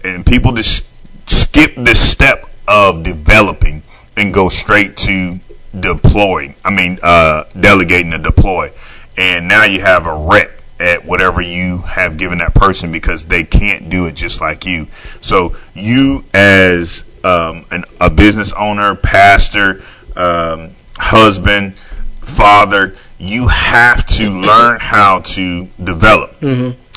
and 0.04 0.26
people 0.26 0.52
just 0.52 0.86
skip 1.28 1.74
this 1.76 2.00
step 2.00 2.46
of 2.68 3.04
developing 3.04 3.82
and 4.20 4.34
go 4.34 4.50
straight 4.50 4.98
to 4.98 5.40
deploying. 5.80 6.56
I 6.64 6.72
mean, 6.72 7.00
uh, 7.02 7.46
delegating 7.60 8.12
to 8.12 8.18
deploy, 8.20 8.72
and 9.18 9.48
now 9.48 9.64
you 9.66 9.82
have 9.82 10.06
a 10.06 10.14
rep 10.16 10.52
at 10.80 11.04
whatever 11.06 11.42
you 11.42 11.80
have 11.80 12.18
given 12.18 12.38
that 12.38 12.54
person 12.54 12.92
because 12.92 13.26
they 13.26 13.44
can't 13.44 13.90
do 13.90 14.06
it 14.06 14.16
just 14.16 14.40
like 14.40 14.66
you. 14.66 14.88
So 15.22 15.56
you 15.74 16.24
as 16.34 17.04
um, 17.24 17.66
an, 17.72 17.84
a 18.00 18.10
business 18.10 18.54
owner, 18.54 18.96
pastor, 18.96 19.82
um, 20.16 20.72
husband, 20.98 21.76
father, 22.22 22.96
you 23.18 23.48
have 23.50 24.06
to 24.06 24.30
learn 24.30 24.80
how 24.80 25.20
to 25.20 25.66
develop. 25.84 26.40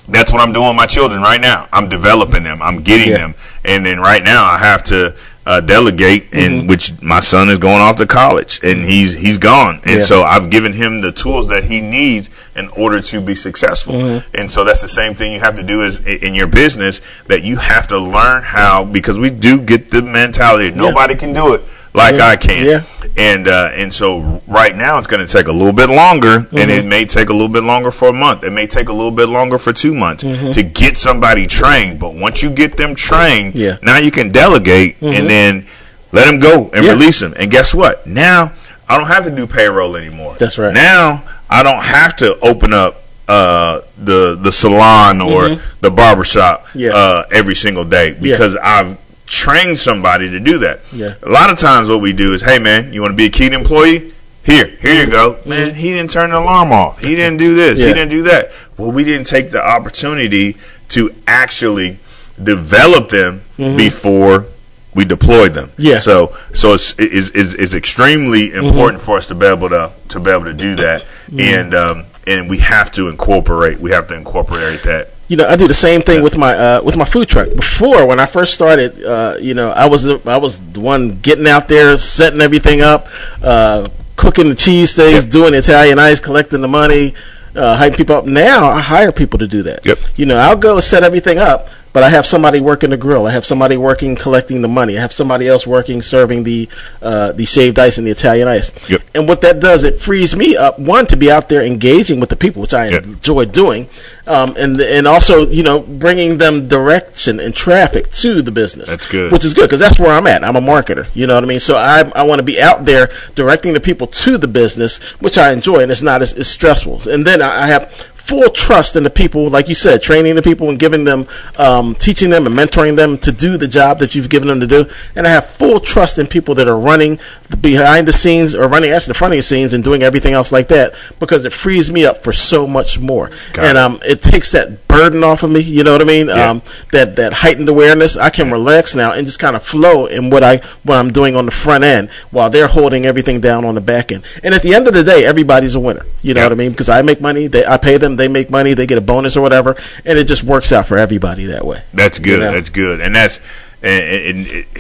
That's 0.09 0.33
what 0.33 0.41
I'm 0.41 0.53
doing 0.53 0.69
with 0.69 0.77
my 0.77 0.87
children 0.87 1.21
right 1.21 1.41
now. 1.41 1.67
I'm 1.73 1.89
developing 1.89 2.43
them. 2.45 2.63
I'm 2.63 2.83
getting 2.83 3.11
Yeah. 3.11 3.19
them, 3.19 3.35
and 3.65 3.85
then 3.85 3.99
right 4.01 4.23
now 4.23 4.45
I 4.45 4.59
have 4.59 4.83
to 4.85 5.17
uh, 5.45 5.61
delegate, 5.61 6.33
and 6.33 6.69
which 6.69 7.01
my 7.03 7.19
son 7.21 7.49
is 7.49 7.59
going 7.59 7.81
off 7.81 7.97
to 7.97 8.07
college, 8.07 8.61
and 8.63 8.85
he's 8.85 9.13
he's 9.19 9.39
gone, 9.39 9.81
and 9.85 9.97
Yeah. 9.97 10.01
so 10.01 10.23
I've 10.23 10.51
given 10.51 10.73
him 10.73 11.01
the 11.01 11.11
tools 11.11 11.49
that 11.49 11.65
he 11.65 11.81
needs 11.81 12.31
in 12.55 12.69
order 12.69 13.01
to 13.01 13.21
be 13.21 13.35
successful. 13.35 13.95
And 14.35 14.51
so 14.51 14.63
that's 14.65 14.83
the 14.83 14.89
same 14.89 15.15
thing 15.15 15.33
you 15.33 15.41
have 15.41 15.57
to 15.57 15.63
do 15.63 15.83
is 15.83 15.99
in 16.07 16.35
your 16.35 16.47
business 16.47 17.01
that 17.27 17.43
you 17.43 17.57
have 17.57 17.89
to 17.89 17.99
learn 17.99 18.43
how 18.43 18.85
because 18.85 19.19
we 19.19 19.31
do 19.31 19.61
get 19.61 19.91
the 19.91 20.03
mentality 20.03 20.71
nobody 20.71 21.15
can 21.15 21.33
do 21.33 21.55
it 21.55 21.63
like 21.95 22.15
Yeah. 22.17 22.27
I 22.27 22.37
can. 22.37 22.67
Yeah. 22.67 22.83
And 23.17 23.47
uh, 23.49 23.71
and 23.75 23.93
so 23.93 24.43
right 24.47 24.75
now 24.75 24.97
it's 24.99 25.07
going 25.07 25.25
to 25.27 25.31
take 25.31 25.47
a 25.47 25.53
little 25.53 25.73
bit 25.73 25.91
longer, 25.91 26.47
and 26.53 26.71
it 26.71 26.87
may 26.87 27.05
take 27.05 27.29
a 27.29 27.33
little 27.33 27.49
bit 27.49 27.63
longer 27.63 27.91
for 27.91 28.09
a 28.09 28.13
month. 28.13 28.45
It 28.45 28.51
may 28.53 28.67
take 28.67 28.89
a 28.89 28.93
little 28.93 29.11
bit 29.11 29.29
longer 29.29 29.59
for 29.59 29.73
two 29.73 29.95
months 29.95 30.23
to 30.23 30.63
get 30.63 30.97
somebody 30.97 31.47
trained. 31.47 31.99
But 32.01 32.15
once 32.15 32.43
you 32.43 32.51
get 32.51 32.77
them 32.79 32.95
trained, 32.95 33.55
Yeah. 33.57 33.77
now 33.83 33.99
you 33.99 34.11
can 34.11 34.31
delegate 34.33 34.97
and 35.03 35.29
then 35.29 35.67
let 36.13 36.27
them 36.27 36.39
go 36.39 36.71
and 36.73 36.85
Yeah. 36.85 36.93
release 36.93 37.21
them. 37.21 37.35
And 37.39 37.51
guess 37.51 37.75
what? 37.75 38.07
Now 38.07 38.53
I 38.89 38.97
don't 38.97 39.09
have 39.09 39.25
to 39.25 39.31
do 39.31 39.47
payroll 39.47 39.97
anymore. 39.97 40.37
That's 40.39 40.57
right. 40.59 40.73
Now 40.73 41.23
I 41.51 41.63
don't 41.63 41.83
have 41.83 42.17
to 42.17 42.39
open 42.41 42.73
up 42.73 43.01
uh, 43.29 43.81
the 43.99 44.37
the 44.41 44.51
salon 44.53 45.21
or 45.21 45.57
the 45.81 45.91
barbershop 45.91 46.67
Yeah. 46.75 46.91
uh, 46.95 47.25
every 47.31 47.55
single 47.55 47.85
day 47.85 48.15
because 48.21 48.57
I've 48.57 48.97
trained 49.33 49.79
somebody 49.79 50.29
to 50.31 50.39
do 50.39 50.59
that. 50.59 50.81
Yeah. 50.93 51.15
A 51.23 51.29
lot 51.29 51.51
of 51.51 51.59
times 51.59 51.89
what 51.89 52.03
we 52.03 52.13
do 52.13 52.35
is, 52.35 52.43
hey 52.43 52.59
man, 52.59 52.93
you 52.93 53.01
want 53.01 53.13
to 53.13 53.17
be 53.17 53.27
a 53.27 53.31
keyed 53.31 53.55
employee? 53.55 54.13
Here, 54.45 54.67
here 54.67 55.05
you 55.05 55.11
go. 55.11 55.35
Mm-hmm. 55.35 55.49
Man, 55.49 55.75
he 55.75 55.93
didn't 55.93 56.11
turn 56.11 56.31
the 56.31 56.39
alarm 56.39 56.73
off. 56.73 57.01
He 57.01 57.15
didn't 57.15 57.39
do 57.39 57.55
this. 57.55 57.81
Yeah. 57.81 57.89
He 57.89 57.93
didn't 57.95 58.11
do 58.11 58.23
that. 58.25 58.51
Well, 58.77 58.93
we 58.93 59.05
didn't 59.05 59.27
take 59.27 59.51
the 59.51 59.65
opportunity 59.65 60.57
to 60.91 61.15
actually 61.27 61.99
develop 62.43 63.09
them 63.09 63.43
mm-hmm. 63.57 63.77
before 63.77 64.47
we 64.95 65.07
deployed 65.07 65.55
them. 65.55 65.71
Yeah. 65.79 65.99
So 66.01 66.37
so 66.53 66.75
it's 66.75 66.95
it's, 66.99 67.31
it's, 67.31 67.55
it's 67.55 67.75
extremely 67.75 68.51
mm-hmm. 68.51 68.67
important 68.67 69.01
for 69.01 69.17
us 69.17 69.29
to 69.29 69.35
be 69.35 69.47
able 69.47 69.71
to 69.71 69.93
to 70.09 70.21
be 70.21 70.31
able 70.31 70.45
to 70.45 70.55
do 70.55 70.77
that, 70.77 71.07
and 71.39 71.75
um, 71.75 72.05
and 72.27 72.51
we 72.51 72.59
have 72.59 72.91
to 72.93 73.09
incorporate 73.09 73.81
we 73.81 73.93
have 73.93 74.09
to 74.09 74.15
incorporate 74.15 74.83
that. 74.83 75.11
You 75.29 75.37
know, 75.37 75.47
I 75.47 75.57
do 75.57 75.67
the 75.67 75.75
same 75.75 76.03
thing 76.03 76.23
with 76.23 76.37
my 76.37 76.53
uh, 76.55 76.83
with 76.83 76.97
my 76.97 77.05
food 77.05 77.29
truck. 77.29 77.49
Before, 77.55 78.07
when 78.07 78.21
I 78.21 78.27
first 78.27 78.53
started, 78.55 79.03
uh, 79.05 79.37
you 79.41 79.55
know, 79.55 79.71
I 79.71 79.87
was 79.87 80.03
the, 80.05 80.21
I 80.27 80.37
was 80.37 80.61
the 80.73 80.81
one 80.81 81.21
getting 81.21 81.47
out 81.47 81.69
there, 81.69 81.99
setting 81.99 82.41
everything 82.41 82.81
up, 82.83 83.07
uh, 83.43 83.89
cooking 84.17 84.49
the 84.51 84.55
cheese 84.55 84.91
steaks, 84.91 85.25
Yep. 85.25 85.33
doing 85.33 85.55
Italian 85.55 85.99
ice, 85.99 86.21
collecting 86.21 86.61
the 86.61 86.69
money, 86.69 87.15
uh, 87.57 87.77
hyping 87.79 87.97
people 87.97 88.17
up. 88.17 88.27
Now 88.27 88.69
I 88.69 88.81
hire 88.81 89.13
people 89.13 89.39
to 89.39 89.47
do 89.49 89.63
that. 89.63 89.87
Yep. 89.87 89.99
You 90.17 90.27
know, 90.27 90.37
I'll 90.37 90.57
go 90.57 90.81
set 90.81 91.03
everything 91.03 91.39
up, 91.39 91.69
but 91.93 92.03
I 92.03 92.09
have 92.09 92.25
somebody 92.27 92.61
working 92.61 92.91
the 92.91 92.97
grill. 92.97 93.27
I 93.27 93.33
have 93.33 93.45
somebody 93.45 93.77
working 93.77 94.17
collecting 94.17 94.63
the 94.63 94.69
money. 94.69 94.97
I 94.97 95.01
have 95.01 95.13
somebody 95.13 95.49
else 95.49 95.67
working 95.67 96.03
serving 96.03 96.45
the 96.45 96.69
uh, 97.01 97.33
the 97.33 97.45
shaved 97.45 97.79
ice 97.79 97.99
and 97.99 98.07
the 98.07 98.11
Italian 98.11 98.49
ice. 98.49 98.73
Yep. 98.89 99.03
And 99.15 99.29
what 99.29 99.41
that 99.43 99.61
does, 99.61 99.85
it 99.85 99.97
frees 100.01 100.35
me 100.35 100.57
up 100.57 100.79
one 100.79 101.07
to 101.07 101.17
be 101.17 101.31
out 101.31 101.49
there 101.49 101.65
engaging 101.65 102.21
with 102.21 102.31
the 102.31 102.37
people, 102.37 102.63
which 102.63 102.75
I 102.75 102.89
Yep. 102.89 103.05
enjoy 103.05 103.45
doing, 103.47 103.89
um, 104.27 104.55
and 104.57 104.81
and 104.81 105.07
also 105.07 105.47
you 105.47 105.63
know 105.63 105.81
bringing 105.81 106.39
them 106.39 106.69
direction 106.69 107.41
and 107.41 107.55
traffic 107.55 108.09
to 108.11 108.43
the 108.43 108.51
business. 108.51 108.89
That's 108.89 109.07
good. 109.07 109.33
Which 109.33 109.45
is 109.45 109.55
good 109.55 109.65
because 109.65 109.81
that's 109.81 109.99
where 109.99 110.13
I'm 110.13 110.27
at. 110.27 110.45
I'm 110.45 110.57
a 110.57 110.61
marketer. 110.61 111.07
You 111.15 111.27
know 111.27 111.35
what 111.35 111.45
I 111.45 111.47
mean. 111.47 111.61
So 111.61 111.77
I 111.77 112.11
I 112.15 112.23
want 112.23 112.39
to 112.39 112.43
be 112.45 112.61
out 112.61 112.85
there 112.85 113.11
directing 113.35 113.75
the 113.75 113.81
people 113.81 114.07
to 114.07 114.39
the 114.39 114.49
business, 114.49 114.99
which 115.21 115.39
I 115.39 115.53
enjoy, 115.53 115.81
and 115.83 115.93
it's 115.93 116.03
not 116.03 116.23
as, 116.23 116.33
as 116.35 116.49
stressful. 116.49 117.09
And 117.09 117.27
then 117.27 117.43
I 117.43 117.63
I 117.65 117.67
have 117.67 118.12
full 118.23 118.49
trust 118.51 118.95
in 118.97 119.03
the 119.03 119.11
people, 119.11 119.49
like 119.51 119.69
you 119.69 119.75
said, 119.75 120.01
training 120.03 120.35
the 120.37 120.43
people 120.43 120.69
and 120.69 120.79
giving 120.79 121.05
them, 121.05 121.27
um, 121.59 121.95
teaching 121.95 122.31
them 122.31 122.47
and 122.47 122.57
mentoring 122.57 122.95
them 122.97 123.19
to 123.19 123.33
do 123.33 123.57
the 123.57 123.67
job 123.69 123.99
that 123.99 124.15
you've 124.15 124.29
given 124.31 124.49
them 124.49 124.61
to 124.61 124.67
do. 124.67 124.87
And 125.17 125.27
I 125.27 125.31
have 125.31 125.47
full 125.47 125.81
trust 125.81 126.19
in 126.19 126.27
people 126.27 126.55
that 126.55 126.69
are 126.69 126.79
running 126.79 127.19
behind 127.61 128.07
the 128.09 128.13
scenes 128.13 128.55
or 128.55 128.69
running 128.69 128.91
actually 128.91 129.13
the 129.13 129.19
front 129.19 129.35
of 129.35 129.39
the 129.39 129.43
scenes 129.43 129.75
and 129.75 129.83
doing 129.83 130.03
everything 130.03 130.35
else 130.35 130.53
like 130.53 130.69
that 130.69 130.95
because 131.19 131.45
it 131.45 131.53
frees 131.53 131.91
me 131.91 132.07
up 132.07 132.23
for 132.23 132.33
so 132.33 132.67
much 132.67 133.01
more. 133.01 133.31
Got 133.53 133.65
and 133.67 133.77
it. 133.77 133.77
um, 133.77 134.01
it 134.05 134.23
takes 134.23 134.53
that 134.53 134.87
burden 134.89 135.25
off 135.25 135.43
of 135.43 135.51
me. 135.51 135.61
You 135.61 135.83
know 135.85 135.93
what 135.93 136.01
I 136.01 136.05
mean? 136.05 136.29
Yeah. 136.29 136.51
Um, 136.51 136.63
that 136.93 137.17
that 137.17 137.33
heightened 137.33 137.69
awareness. 137.69 138.17
I 138.17 138.31
can 138.31 138.51
relax 138.51 138.95
now 138.95 139.13
and 139.13 139.27
just 139.27 139.39
kind 139.41 139.57
of 139.57 139.63
flow 139.63 140.07
in 140.07 140.31
what 140.31 140.43
I 140.43 140.59
what 140.85 140.97
I'm 140.97 141.13
doing 141.13 141.35
on 141.37 141.45
the 141.47 141.51
front 141.51 141.83
end 141.85 142.11
while 142.31 142.51
they're 142.51 142.69
holding 142.69 143.05
everything 143.05 143.41
down 143.41 143.65
on 143.65 143.75
the 143.75 143.81
back 143.81 144.13
end. 144.13 144.25
And 144.45 144.55
at 144.55 144.63
the 144.63 144.75
end 144.75 144.87
of 144.87 144.95
the 144.95 145.03
day, 145.05 145.25
everybody's 145.25 145.75
a 145.75 145.81
winner. 145.81 146.07
You 146.23 146.35
know 146.35 146.41
Yeah. 146.41 146.47
what 146.47 146.53
I 146.53 146.57
mean? 146.57 146.71
Because 146.71 146.89
I 146.89 147.03
make 147.03 147.21
money, 147.21 147.47
they 147.49 147.67
I 147.67 147.77
pay 147.79 147.97
them, 147.97 148.12
they 148.17 148.29
make 148.29 148.51
money, 148.51 148.75
they 148.75 148.87
get 148.87 148.99
a 148.99 149.03
bonus 149.03 149.37
or 149.37 149.41
whatever, 149.41 149.77
and 150.05 150.19
it 150.19 150.27
just 150.27 150.43
works 150.45 150.73
out 150.73 150.87
for 150.87 150.99
everybody 150.99 151.47
that 151.47 151.65
way. 151.67 151.83
That's 151.95 152.19
good. 152.19 152.41
know? 152.41 152.53
That's 152.53 152.71
good, 152.71 153.01
and 153.01 153.15
that's 153.15 153.39
and, 153.83 154.03
and 154.39 154.47
it, 154.47 154.73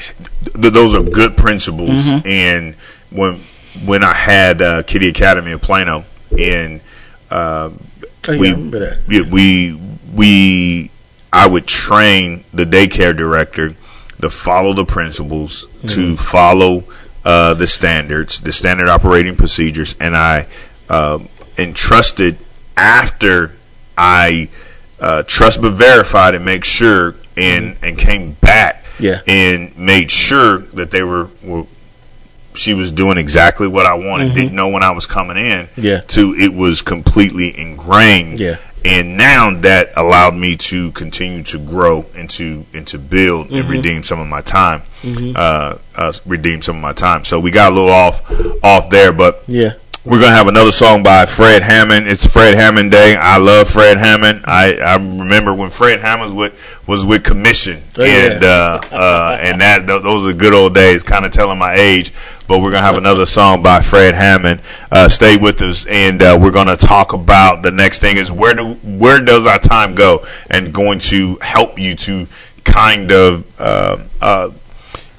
th- 0.60 0.72
those 0.72 0.94
are 0.94 1.02
good 1.02 1.36
principles. 1.36 2.08
Mm-hmm. 2.08 2.26
And 2.26 2.74
when 3.10 3.40
when 3.84 4.04
I 4.04 4.12
had 4.14 4.62
uh, 4.62 4.82
Kiddie 4.84 5.08
Academy 5.08 5.52
in 5.52 5.58
Plano, 5.58 6.04
and 6.38 6.80
uh, 7.30 7.70
Oh, 8.28 8.38
we 8.38 8.50
yeah, 8.54 9.22
we 9.30 9.80
we 10.14 10.90
I 11.32 11.48
would 11.48 11.66
train 11.66 12.44
the 12.54 12.64
daycare 12.64 13.16
director 13.16 13.74
to 14.20 14.30
follow 14.30 14.72
the 14.74 14.84
principles, 14.84 15.66
Mm-hmm. 15.66 15.88
to 15.88 16.16
follow 16.16 16.84
uh, 17.24 17.54
the 17.54 17.66
standards, 17.66 18.38
the 18.40 18.52
standard 18.52 18.88
operating 18.88 19.34
procedures, 19.34 19.96
and 19.98 20.16
I 20.16 20.46
uh, 20.88 21.18
entrusted 21.58 22.38
after 22.82 23.52
I 23.96 24.48
uh, 25.00 25.22
trust 25.22 25.62
but 25.62 25.72
verified 25.72 26.34
and 26.34 26.44
make 26.44 26.64
sure 26.64 27.14
and 27.36 27.76
and 27.82 27.96
came 27.96 28.32
back 28.34 28.78
Mm-hmm. 28.98 29.04
Yeah. 29.04 29.20
and 29.26 29.76
made 29.78 30.10
sure 30.12 30.58
that 30.58 30.90
they 30.92 31.02
were, 31.02 31.28
were 31.42 31.64
she 32.54 32.74
was 32.74 32.92
doing 32.92 33.16
exactly 33.18 33.66
what 33.66 33.86
I 33.86 33.94
wanted. 33.94 34.34
Didn't 34.34 34.54
know 34.54 34.68
when 34.68 34.82
I 34.82 34.90
was 34.92 35.06
coming 35.06 35.38
in. 35.38 35.66
Mm-hmm. 35.66 35.80
Yeah. 35.80 36.00
To 36.02 36.34
it 36.38 36.52
was 36.54 36.82
completely 36.82 37.58
ingrained. 37.58 38.38
Yeah. 38.38 38.58
And 38.84 39.16
now 39.16 39.50
that 39.60 39.96
allowed 39.96 40.34
me 40.36 40.56
to 40.56 40.92
continue 40.92 41.42
to 41.44 41.58
grow 41.58 42.04
and 42.14 42.28
to 42.30 42.64
and 42.74 42.86
to 42.88 42.98
build 42.98 43.50
and 43.50 43.62
Mm-hmm. 43.64 43.70
redeem 43.72 44.02
some 44.04 44.20
of 44.20 44.28
my 44.28 44.42
time. 44.42 44.82
Uh, 45.04 45.78
uh, 45.96 46.12
redeem 46.26 46.60
some 46.62 46.76
of 46.76 46.82
my 46.82 46.92
time. 46.92 47.24
So 47.24 47.40
we 47.40 47.50
got 47.50 47.72
a 47.72 47.74
little 47.74 47.90
off 47.90 48.20
off 48.62 48.90
there, 48.90 49.12
but 49.12 49.42
Yeah. 49.48 49.72
We're 50.04 50.18
gonna 50.20 50.34
have 50.34 50.48
another 50.48 50.72
song 50.72 51.04
by 51.04 51.26
Fred 51.26 51.62
Hammond. 51.62 52.08
It's 52.08 52.26
Fred 52.26 52.54
Hammond 52.56 52.90
Day. 52.90 53.14
I 53.16 53.38
love 53.38 53.68
Fred 53.70 53.98
Hammond. 53.98 54.42
I, 54.46 54.74
I 54.78 54.94
remember 54.96 55.54
when 55.54 55.70
Fred 55.70 56.00
Hammond 56.00 56.34
was 56.34 56.50
with 56.52 56.88
was 56.88 57.04
with 57.04 57.22
Commissioned, 57.22 57.84
Oh, 57.96 58.02
yeah. 58.02 58.32
and 58.32 58.42
uh, 58.44 58.80
uh, 58.90 59.38
and 59.40 59.60
that 59.60 59.86
th- 59.86 60.02
those 60.02 60.28
are 60.28 60.36
good 60.36 60.54
old 60.54 60.74
days. 60.74 61.04
Kind 61.04 61.24
of 61.24 61.30
telling 61.30 61.56
my 61.56 61.74
age, 61.74 62.12
but 62.48 62.58
we're 62.60 62.72
gonna 62.72 62.82
have 62.84 62.96
another 62.96 63.26
song 63.26 63.62
by 63.62 63.80
Fred 63.80 64.16
Hammond. 64.16 64.60
Uh, 64.90 65.08
stay 65.08 65.36
with 65.36 65.62
us, 65.62 65.86
and 65.86 66.20
uh, 66.20 66.36
we're 66.40 66.50
gonna 66.50 66.76
talk 66.76 67.12
about 67.12 67.62
the 67.62 67.70
next 67.70 68.00
thing 68.00 68.16
is 68.16 68.32
where 68.32 68.54
do 68.54 68.72
where 68.82 69.24
does 69.24 69.46
our 69.46 69.60
time 69.60 69.94
go, 69.94 70.26
and 70.50 70.74
going 70.74 70.98
to 70.98 71.38
help 71.40 71.78
you 71.78 71.94
to 71.94 72.26
kind 72.64 73.12
of. 73.12 73.44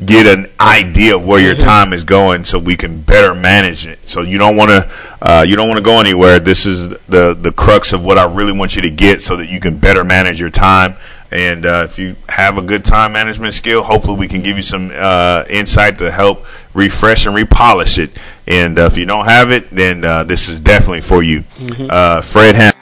Get 0.06 0.26
an 0.26 0.51
idea 0.60 1.16
of 1.16 1.26
where 1.26 1.39
your 1.39 1.56
time 1.56 1.93
is 1.93 2.04
going 2.04 2.43
so 2.43 2.58
we 2.60 2.76
can 2.76 3.01
better 3.01 3.34
manage 3.36 3.86
it. 3.86 4.06
So 4.08 4.22
you 4.22 4.38
don't 4.38 4.56
want 4.58 4.72
to 4.72 4.91
uh, 5.22 5.45
you 5.47 5.56
don't 5.56 5.68
want 5.68 5.78
to 5.78 5.84
go 5.84 5.99
anywhere. 5.99 6.39
This 6.39 6.66
is 6.66 6.89
the 7.08 7.34
the 7.39 7.51
crux 7.51 7.93
of 7.93 8.04
what 8.04 8.18
i 8.18 8.26
really 8.26 8.51
want 8.58 8.76
you 8.76 8.82
to 8.82 8.89
get 8.89 9.22
so 9.22 9.36
that 9.38 9.49
you 9.49 9.60
can 9.60 9.78
better 9.78 10.04
manage 10.04 10.39
your 10.39 10.49
time. 10.49 10.95
And 11.32 11.66
uh, 11.66 11.88
if 11.89 11.97
you 11.97 12.16
have 12.30 12.58
a 12.58 12.62
good 12.62 12.84
time 12.86 13.14
management 13.14 13.54
skill 13.54 13.82
hopefully 13.84 14.18
we 14.20 14.28
can 14.28 14.41
give 14.41 14.58
you 14.58 14.64
some 14.64 14.91
uh, 14.93 15.43
insight 15.49 15.97
to 15.99 16.12
help 16.12 16.45
refresh 16.74 17.26
and 17.26 17.36
repolish 17.36 17.97
it. 17.97 18.12
And 18.47 18.78
uh, 18.78 18.84
if 18.84 18.97
you 18.97 19.06
don't 19.06 19.26
have 19.26 19.51
it 19.51 19.70
then 19.70 20.04
uh, 20.04 20.24
this 20.24 20.49
is 20.49 20.60
definitely 20.60 21.01
for 21.01 21.24
you. 21.24 21.43
Uh, 21.89 22.22
fred 22.22 22.56
Ham- 22.56 22.74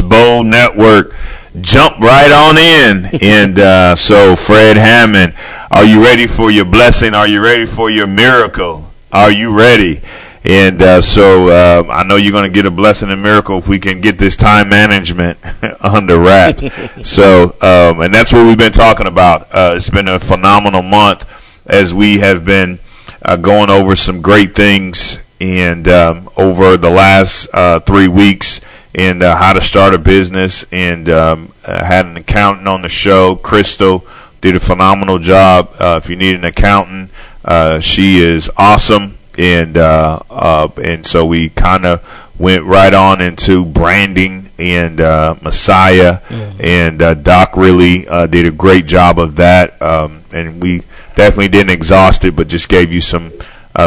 Bowl 0.00 0.44
Network. 0.44 1.12
Jump 1.60 1.98
right 1.98 2.30
on 2.30 2.56
in. 2.56 3.20
and 3.20 3.58
uh, 3.58 3.96
so, 3.96 4.36
Fred 4.36 4.76
Hammond, 4.76 5.34
are 5.72 5.84
you 5.84 6.02
ready 6.02 6.28
for 6.28 6.52
your 6.52 6.64
blessing? 6.64 7.14
Are 7.14 7.26
you 7.26 7.42
ready 7.42 7.66
for 7.66 7.90
your 7.90 8.06
miracle? 8.06 8.86
Are 9.10 9.32
you 9.32 9.56
ready? 9.56 10.00
And 10.44 10.80
uh, 10.80 11.00
so 11.00 11.48
uh, 11.48 11.90
I 11.90 12.04
know 12.04 12.14
you're 12.14 12.32
going 12.32 12.48
to 12.48 12.54
get 12.54 12.64
a 12.64 12.70
blessing 12.70 13.10
and 13.10 13.22
miracle 13.22 13.58
if 13.58 13.68
we 13.68 13.80
can 13.80 14.00
get 14.00 14.18
this 14.18 14.36
time 14.36 14.68
management 14.68 15.38
under 15.80 16.18
wrap. 16.18 16.60
so, 17.02 17.56
um, 17.60 18.02
and 18.02 18.14
that's 18.14 18.32
what 18.32 18.46
we've 18.46 18.56
been 18.58 18.72
talking 18.72 19.06
about. 19.06 19.48
Uh, 19.52 19.74
it's 19.76 19.90
been 19.90 20.08
a 20.08 20.20
phenomenal 20.20 20.82
month 20.82 21.28
as 21.66 21.92
we 21.92 22.18
have 22.20 22.44
been 22.44 22.78
uh, 23.24 23.36
going 23.36 23.68
over 23.68 23.96
some 23.96 24.22
great 24.22 24.54
things. 24.54 25.26
And 25.40 25.88
um, 25.88 26.28
over 26.36 26.76
the 26.76 26.90
last 26.90 27.48
uh, 27.52 27.80
three 27.80 28.06
weeks, 28.06 28.60
and 28.94 29.22
uh, 29.22 29.36
how 29.36 29.52
to 29.52 29.60
start 29.60 29.94
a 29.94 29.98
business. 29.98 30.64
And 30.72 31.08
um, 31.08 31.52
uh, 31.64 31.84
had 31.84 32.06
an 32.06 32.16
accountant 32.16 32.68
on 32.68 32.82
the 32.82 32.88
show, 32.88 33.36
Crystal, 33.36 34.04
did 34.40 34.56
a 34.56 34.60
phenomenal 34.60 35.18
job. 35.18 35.72
Uh, 35.78 36.00
if 36.02 36.10
you 36.10 36.16
need 36.16 36.34
an 36.34 36.44
accountant, 36.44 37.10
uh, 37.44 37.80
she 37.80 38.18
is 38.18 38.50
awesome. 38.56 39.18
And 39.38 39.76
and 39.78 41.06
so 41.06 41.24
we 41.24 41.48
kind 41.48 41.86
of 41.86 42.30
went 42.38 42.64
right 42.64 42.92
on 42.92 43.20
into 43.20 43.64
branding 43.64 44.50
and 44.58 45.00
uh, 45.00 45.36
Messiah, 45.42 46.18
mm-hmm. 46.20 46.60
and 46.60 47.02
uh, 47.02 47.14
Doc 47.14 47.56
really 47.56 48.06
uh, 48.06 48.26
did 48.26 48.46
a 48.46 48.50
great 48.50 48.86
job 48.86 49.18
of 49.18 49.36
that. 49.36 49.80
Um, 49.80 50.22
and 50.32 50.62
we 50.62 50.82
definitely 51.14 51.48
didn't 51.48 51.70
exhaust 51.70 52.24
it, 52.24 52.36
but 52.36 52.48
just 52.48 52.68
gave 52.68 52.92
you 52.92 53.00
some 53.00 53.32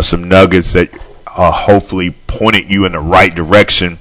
some 0.01 0.27
nuggets 0.27 0.73
that 0.73 0.89
hopefully 1.27 2.15
pointed 2.25 2.69
you 2.71 2.85
in 2.85 2.93
the 2.93 2.99
right 2.99 3.33
direction 3.33 3.99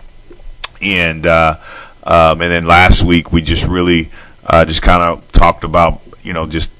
and 0.85 1.27
uh, 1.27 1.59
um, 2.05 2.41
and 2.41 2.53
then 2.53 2.67
last 2.67 3.03
week 3.03 3.33
we 3.33 3.43
just 3.43 3.67
really 3.67 4.11
uh, 4.47 4.65
just 4.65 4.83
kind 4.83 5.03
of 5.03 5.31
talked 5.33 5.65
about 5.65 6.01
you 6.23 6.33
know 6.33 6.47
just 6.47 6.71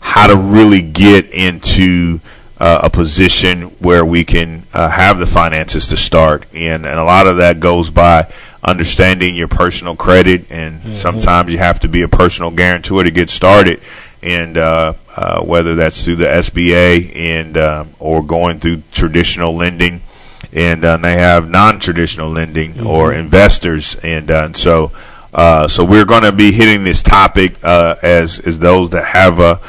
how 0.00 0.28
to 0.28 0.36
really 0.36 0.82
get 0.82 1.32
into 1.32 2.20
uh, 2.58 2.80
a 2.84 2.90
position 2.90 3.62
where 3.80 4.04
we 4.04 4.24
can 4.24 4.62
uh, 4.72 4.88
have 4.88 5.18
the 5.18 5.26
finances 5.26 5.88
to 5.88 5.96
start, 5.96 6.46
and 6.54 6.86
and 6.86 6.98
a 6.98 7.04
lot 7.04 7.26
of 7.26 7.38
that 7.38 7.60
goes 7.60 7.90
by 7.90 8.32
understanding 8.62 9.34
your 9.34 9.48
personal 9.48 9.94
credit, 9.94 10.50
and 10.50 10.94
sometimes 10.94 11.52
you 11.52 11.58
have 11.58 11.80
to 11.80 11.88
be 11.88 12.02
a 12.02 12.08
personal 12.08 12.50
guarantor 12.50 13.04
to 13.04 13.10
get 13.10 13.28
started, 13.30 13.80
and 14.22 14.56
uh, 14.56 14.94
uh, 15.16 15.42
whether 15.42 15.74
that's 15.74 16.04
through 16.04 16.16
the 16.16 16.26
SBA 16.26 17.14
and 17.14 17.56
um, 17.56 17.90
or 17.98 18.22
going 18.22 18.58
through 18.58 18.82
traditional 18.90 19.54
lending, 19.54 20.00
and 20.56 20.84
uh, 20.84 20.96
they 20.96 21.12
have 21.12 21.48
non-traditional 21.48 22.30
lending 22.30 22.84
or 22.84 23.12
investors, 23.12 23.94
and, 24.02 24.30
uh, 24.30 24.46
and 24.46 24.56
so. 24.56 24.90
Uh, 25.34 25.68
so 25.68 25.84
we're 25.84 26.06
going 26.06 26.22
to 26.22 26.32
be 26.32 26.50
hitting 26.50 26.82
this 26.82 27.02
topic 27.02 27.62
uh, 27.62 27.94
as 28.02 28.40
as 28.40 28.58
those 28.58 28.88
that 28.88 29.04
have 29.04 29.38
a 29.38 29.60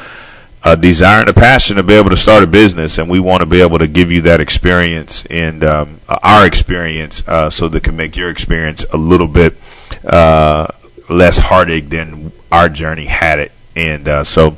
a 0.64 0.76
desire 0.76 1.20
and 1.20 1.28
a 1.28 1.34
passion 1.34 1.76
to 1.76 1.82
be 1.82 1.94
able 1.94 2.10
to 2.10 2.16
start 2.16 2.42
a 2.42 2.46
business, 2.46 2.98
and 2.98 3.08
we 3.08 3.20
want 3.20 3.40
to 3.40 3.46
be 3.46 3.60
able 3.60 3.78
to 3.78 3.86
give 3.86 4.10
you 4.10 4.22
that 4.22 4.40
experience 4.40 5.24
and 5.26 5.62
um, 5.62 6.00
our 6.08 6.46
experience, 6.46 7.22
uh, 7.28 7.50
so 7.50 7.68
that 7.68 7.82
can 7.84 7.96
make 7.96 8.16
your 8.16 8.30
experience 8.30 8.84
a 8.92 8.96
little 8.96 9.28
bit 9.28 9.54
uh, 10.04 10.66
less 11.08 11.38
heartache 11.38 11.88
than 11.88 12.32
our 12.50 12.68
journey 12.68 13.04
had 13.04 13.38
it. 13.38 13.52
And 13.76 14.08
uh, 14.08 14.24
so, 14.24 14.56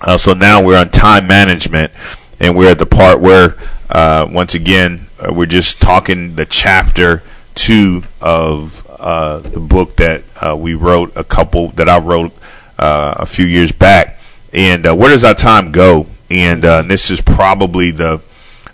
uh, 0.00 0.16
so 0.16 0.34
now 0.34 0.64
we're 0.64 0.78
on 0.78 0.90
time 0.90 1.26
management, 1.26 1.92
and 2.40 2.56
we're 2.56 2.70
at 2.70 2.78
the 2.78 2.86
part 2.86 3.20
where, 3.20 3.56
uh, 3.90 4.28
once 4.30 4.54
again, 4.54 5.07
uh, 5.20 5.32
we're 5.32 5.46
just 5.46 5.80
talking 5.80 6.36
the 6.36 6.46
chapter 6.46 7.22
two 7.54 8.02
of 8.20 8.86
uh, 8.88 9.40
the 9.40 9.60
book 9.60 9.96
that 9.96 10.22
uh, 10.40 10.56
we 10.56 10.74
wrote 10.74 11.12
a 11.16 11.24
couple 11.24 11.68
that 11.70 11.88
I 11.88 11.98
wrote 11.98 12.32
uh, 12.78 13.14
a 13.18 13.26
few 13.26 13.46
years 13.46 13.72
back. 13.72 14.20
And 14.52 14.86
uh, 14.86 14.94
where 14.94 15.10
does 15.10 15.24
our 15.24 15.34
time 15.34 15.72
go? 15.72 16.06
And 16.30 16.64
uh, 16.64 16.82
this 16.82 17.10
is 17.10 17.20
probably 17.20 17.90
the 17.90 18.20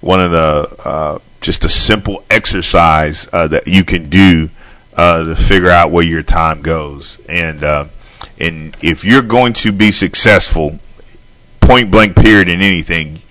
one 0.01 0.21
of 0.21 0.31
the 0.31 1.21
just 1.41 1.65
a 1.65 1.69
simple 1.69 2.25
exercise 2.31 3.27
that 3.27 3.67
you 3.67 3.85
can 3.85 4.09
do 4.09 4.51
to 4.97 5.35
figure 5.37 5.71
out 5.71 5.91
where 5.91 6.05
your 6.05 6.23
time 6.23 6.63
goes. 6.63 7.21
And 7.29 7.63
and 8.39 8.77
if 8.83 9.05
you're 9.05 9.23
going 9.23 9.53
to 9.55 9.73
be 9.73 9.93
successful, 9.93 10.79
point 11.61 11.91
blank 11.91 12.17
period 12.17 12.49
in 12.49 12.61
anything, 12.61 13.23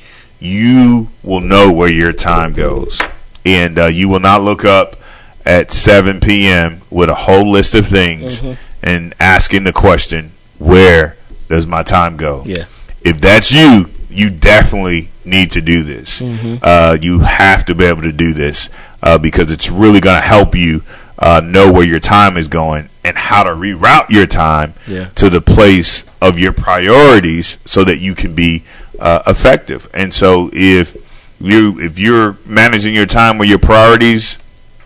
you 0.43 1.09
will 1.23 1.39
know 1.41 1.71
where 1.71 1.89
your 1.89 2.11
time 2.13 2.53
goes, 2.53 3.01
and 3.45 3.79
uh, 3.79 3.85
you 3.85 4.09
will 4.09 4.19
not 4.19 4.41
look 4.41 4.65
up 4.65 4.97
at 5.45 5.71
7 5.71 6.19
p.m. 6.19 6.81
with 6.89 7.09
a 7.09 7.15
whole 7.15 7.49
list 7.51 7.75
of 7.75 7.85
things 7.87 8.41
and 8.81 9.13
asking 9.19 9.63
the 9.63 9.73
question, 9.73 10.31
"Where 10.59 11.17
does 11.49 11.65
my 11.65 11.83
time 11.83 12.17
go?" 12.17 12.43
Yeah. 12.45 12.65
If 13.01 13.19
that's 13.21 13.51
you, 13.51 13.89
you 14.09 14.29
definitely 14.29 15.09
need 15.25 15.51
to 15.51 15.61
do 15.61 15.83
this. 15.83 16.21
Uh, 16.21 16.97
you 17.01 17.19
have 17.19 17.65
to 17.65 17.75
be 17.75 17.85
able 17.85 18.01
to 18.03 18.11
do 18.11 18.33
this 18.33 18.69
uh, 19.01 19.17
because 19.17 19.49
it's 19.51 19.69
really 19.71 19.99
going 20.01 20.17
to 20.17 20.21
help 20.27 20.55
you 20.55 20.83
uh, 21.19 21.41
know 21.43 21.71
where 21.71 21.85
your 21.85 21.99
time 21.99 22.35
is 22.37 22.47
going 22.47 22.89
and 23.03 23.17
how 23.17 23.43
to 23.43 23.49
reroute 23.49 24.09
your 24.09 24.25
time 24.25 24.73
Yeah. 24.87 25.09
to 25.15 25.29
the 25.29 25.41
place 25.41 26.03
of 26.21 26.39
your 26.39 26.53
priorities 26.53 27.57
so 27.65 27.83
that 27.83 27.99
you 27.99 28.15
can 28.15 28.33
be 28.33 28.63
uh, 28.99 29.21
effective. 29.27 29.89
And 29.93 30.13
so 30.13 30.49
if 30.53 30.95
you 31.39 31.79
if 31.79 31.99
you're 31.99 32.37
managing 32.45 32.93
your 32.93 33.05
time 33.05 33.37
with 33.37 33.49
your 33.49 33.59
priorities 33.59 34.39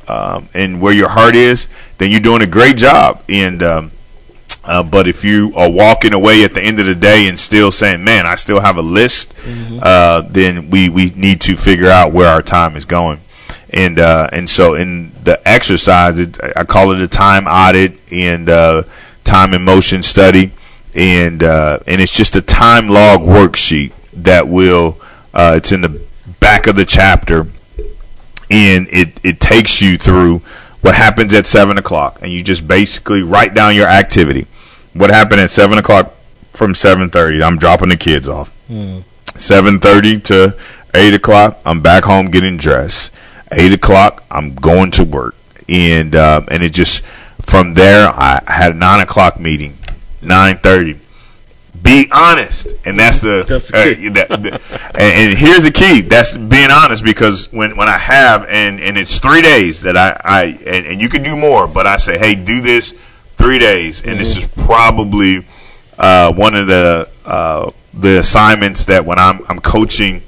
um, 0.08 0.50
and 0.54 0.82
where 0.82 0.94
your 0.94 1.10
heart 1.10 1.36
is, 1.36 1.68
then 2.00 2.10
you're 2.10 2.20
doing 2.22 2.42
a 2.42 2.48
great 2.48 2.78
job. 2.78 3.22
And 3.30 3.62
um, 3.62 3.92
uh, 4.64 4.84
but 4.84 5.08
if 5.08 5.24
you 5.24 5.54
are 5.56 5.70
walking 5.70 6.14
away 6.14 6.44
at 6.44 6.54
the 6.54 6.62
end 6.62 6.80
of 6.80 6.86
the 6.88 6.96
day 6.96 7.28
and 7.30 7.38
still 7.40 7.72
saying, 7.72 8.04
"Man, 8.04 8.26
I 8.26 8.36
still 8.36 8.60
have 8.60 8.78
a 8.78 8.82
list," 8.82 9.34
uh, 9.82 10.24
then 10.30 10.70
we 10.70 10.90
we 10.90 11.12
need 11.16 11.40
to 11.42 11.56
figure 11.56 11.90
out 11.90 12.12
where 12.12 12.28
our 12.28 12.42
time 12.42 12.76
is 12.76 12.86
going. 12.86 13.20
And 13.70 14.00
uh, 14.00 14.30
and 14.32 14.50
so 14.50 14.76
in 14.76 15.12
the 15.24 15.46
exercise, 15.48 16.20
it, 16.20 16.38
I 16.56 16.64
call 16.64 16.92
it 16.94 17.02
a 17.02 17.08
time 17.08 17.48
audit 17.48 18.00
and 18.14 18.48
uh, 18.50 18.84
time 19.26 19.54
and 19.54 19.66
motion 19.66 20.04
study, 20.04 20.54
and 20.96 21.44
uh, 21.44 21.80
and 21.86 22.02
it's 22.02 22.16
just 22.16 22.36
a 22.38 22.42
time 22.42 22.88
log 22.88 23.22
worksheet 23.22 23.92
that 24.14 24.48
will. 24.48 24.98
Uh, 25.34 25.56
it's 25.58 25.72
in 25.72 25.82
the 25.82 26.02
back 26.40 26.66
of 26.68 26.76
the 26.78 26.86
chapter, 26.86 27.42
and 28.50 28.88
it 28.90 29.20
it 29.24 29.40
takes 29.42 29.82
you 29.82 29.98
through 29.98 30.40
what 30.82 30.96
happens 30.96 31.34
at 31.34 31.46
seven 31.46 31.78
o'clock, 31.78 32.20
and 32.22 32.32
you 32.32 32.44
just 32.44 32.66
basically 32.68 33.22
write 33.22 33.54
down 33.54 33.76
your 33.76 33.88
activity. 33.88 34.48
What 34.94 35.10
happened 35.10 35.42
at 35.42 35.50
seven 35.52 35.78
o'clock 35.78 36.14
from 36.54 36.74
seven 36.74 37.10
thirty? 37.10 37.44
I'm 37.44 37.58
dropping 37.58 37.90
the 37.90 37.98
kids 37.98 38.28
off. 38.30 38.52
Seven 39.36 39.80
thirty 39.80 40.20
to 40.22 40.58
eight 40.94 41.14
o'clock, 41.14 41.60
I'm 41.66 41.82
back 41.82 42.06
home 42.06 42.32
getting 42.32 42.56
dressed. 42.58 43.12
Eight 43.52 43.72
o'clock, 43.74 44.24
I'm 44.30 44.54
going 44.56 44.92
to 44.92 45.04
work, 45.06 45.36
and 45.70 46.14
uh, 46.16 46.42
and 46.52 46.64
it 46.64 46.74
just 46.74 47.02
from 47.42 47.74
there, 47.74 48.10
I 48.10 48.42
had 48.48 48.74
a 48.74 48.76
nine 48.76 49.00
o'clock 49.00 49.40
meeting. 49.40 49.78
Nine 50.22 50.58
thirty. 50.58 51.00
Be 51.82 52.10
honest, 52.12 52.68
and 52.86 53.00
that's 53.00 53.20
the, 53.20 53.46
That's 53.48 53.72
the 53.72 53.78
uh, 53.78 53.84
key. 53.96 54.10
that- 54.10 54.28
the- 54.30 54.60
and, 55.00 55.30
and 55.30 55.38
here's 55.38 55.64
the 55.64 55.72
key. 55.72 56.02
That's 56.02 56.36
being 56.36 56.72
honest 56.72 57.04
because 57.04 57.50
when, 57.54 57.78
when 57.78 57.88
I 57.88 57.98
have 57.98 58.46
and, 58.50 58.80
and 58.82 58.98
it's 58.98 59.20
three 59.20 59.42
days 59.44 59.84
that 59.84 59.96
I, 59.96 60.20
I 60.24 60.44
and, 60.66 60.86
and 60.88 61.02
you 61.02 61.08
can 61.08 61.24
do 61.24 61.38
more, 61.38 61.68
but 61.68 61.86
I 61.88 61.98
say, 61.98 62.18
hey, 62.18 62.36
do 62.36 62.62
this 62.62 62.92
three 63.38 63.60
days, 63.60 64.02
and 64.04 64.20
this 64.20 64.36
is 64.36 64.48
probably 64.66 65.46
uh, 65.98 66.34
one 66.34 66.56
of 66.56 66.68
the 66.68 67.10
uh, 67.26 67.72
the 67.94 68.20
assignments 68.20 68.86
that 68.86 69.06
when 69.06 69.20
I'm 69.20 69.46
I'm 69.48 69.60
coaching 69.60 70.24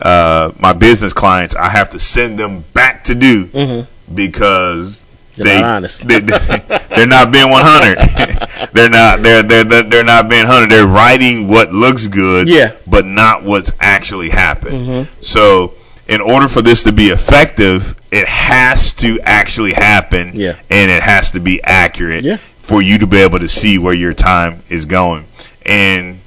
uh, 0.00 0.52
my 0.58 0.72
business 0.72 1.12
clients, 1.12 1.54
I 1.54 1.68
have 1.68 1.90
to 1.90 1.98
send 1.98 2.38
them 2.38 2.64
back 2.72 3.04
to 3.04 3.14
do 3.14 3.86
because 4.12 5.06
You're 5.36 5.46
they, 5.46 5.60
not 5.60 5.82
they, 5.82 6.20
they're 6.96 7.06
not 7.06 7.32
being 7.32 7.50
100. 7.50 8.68
they're 8.72 8.88
not 8.90 9.20
they're, 9.20 9.42
they're 9.42 9.64
they're 9.64 9.82
they're 9.82 10.04
not 10.04 10.28
being 10.28 10.46
100. 10.46 10.68
They're 10.70 10.86
writing 10.86 11.48
what 11.48 11.72
looks 11.72 12.06
good, 12.08 12.48
Yeah. 12.48 12.72
but 12.86 13.04
not 13.06 13.42
what's 13.44 13.72
actually 13.80 14.30
happened. 14.30 15.08
So, 15.20 15.74
in 16.08 16.20
order 16.20 16.48
for 16.48 16.62
this 16.62 16.82
to 16.84 16.92
be 16.92 17.06
effective, 17.08 17.96
it 18.10 18.28
has 18.28 18.92
to 18.94 19.18
actually 19.22 19.72
happen, 19.72 20.32
Yeah. 20.34 20.56
and 20.70 20.90
it 20.90 21.02
has 21.02 21.30
to 21.32 21.40
be 21.40 21.62
accurate 21.64 22.24
Yeah. 22.24 22.36
for 22.58 22.82
you 22.82 22.98
to 22.98 23.06
be 23.06 23.18
able 23.18 23.38
to 23.38 23.48
see 23.48 23.78
where 23.78 23.94
your 23.94 24.12
time 24.12 24.62
is 24.68 24.84
going. 24.84 25.26
And 25.66 26.20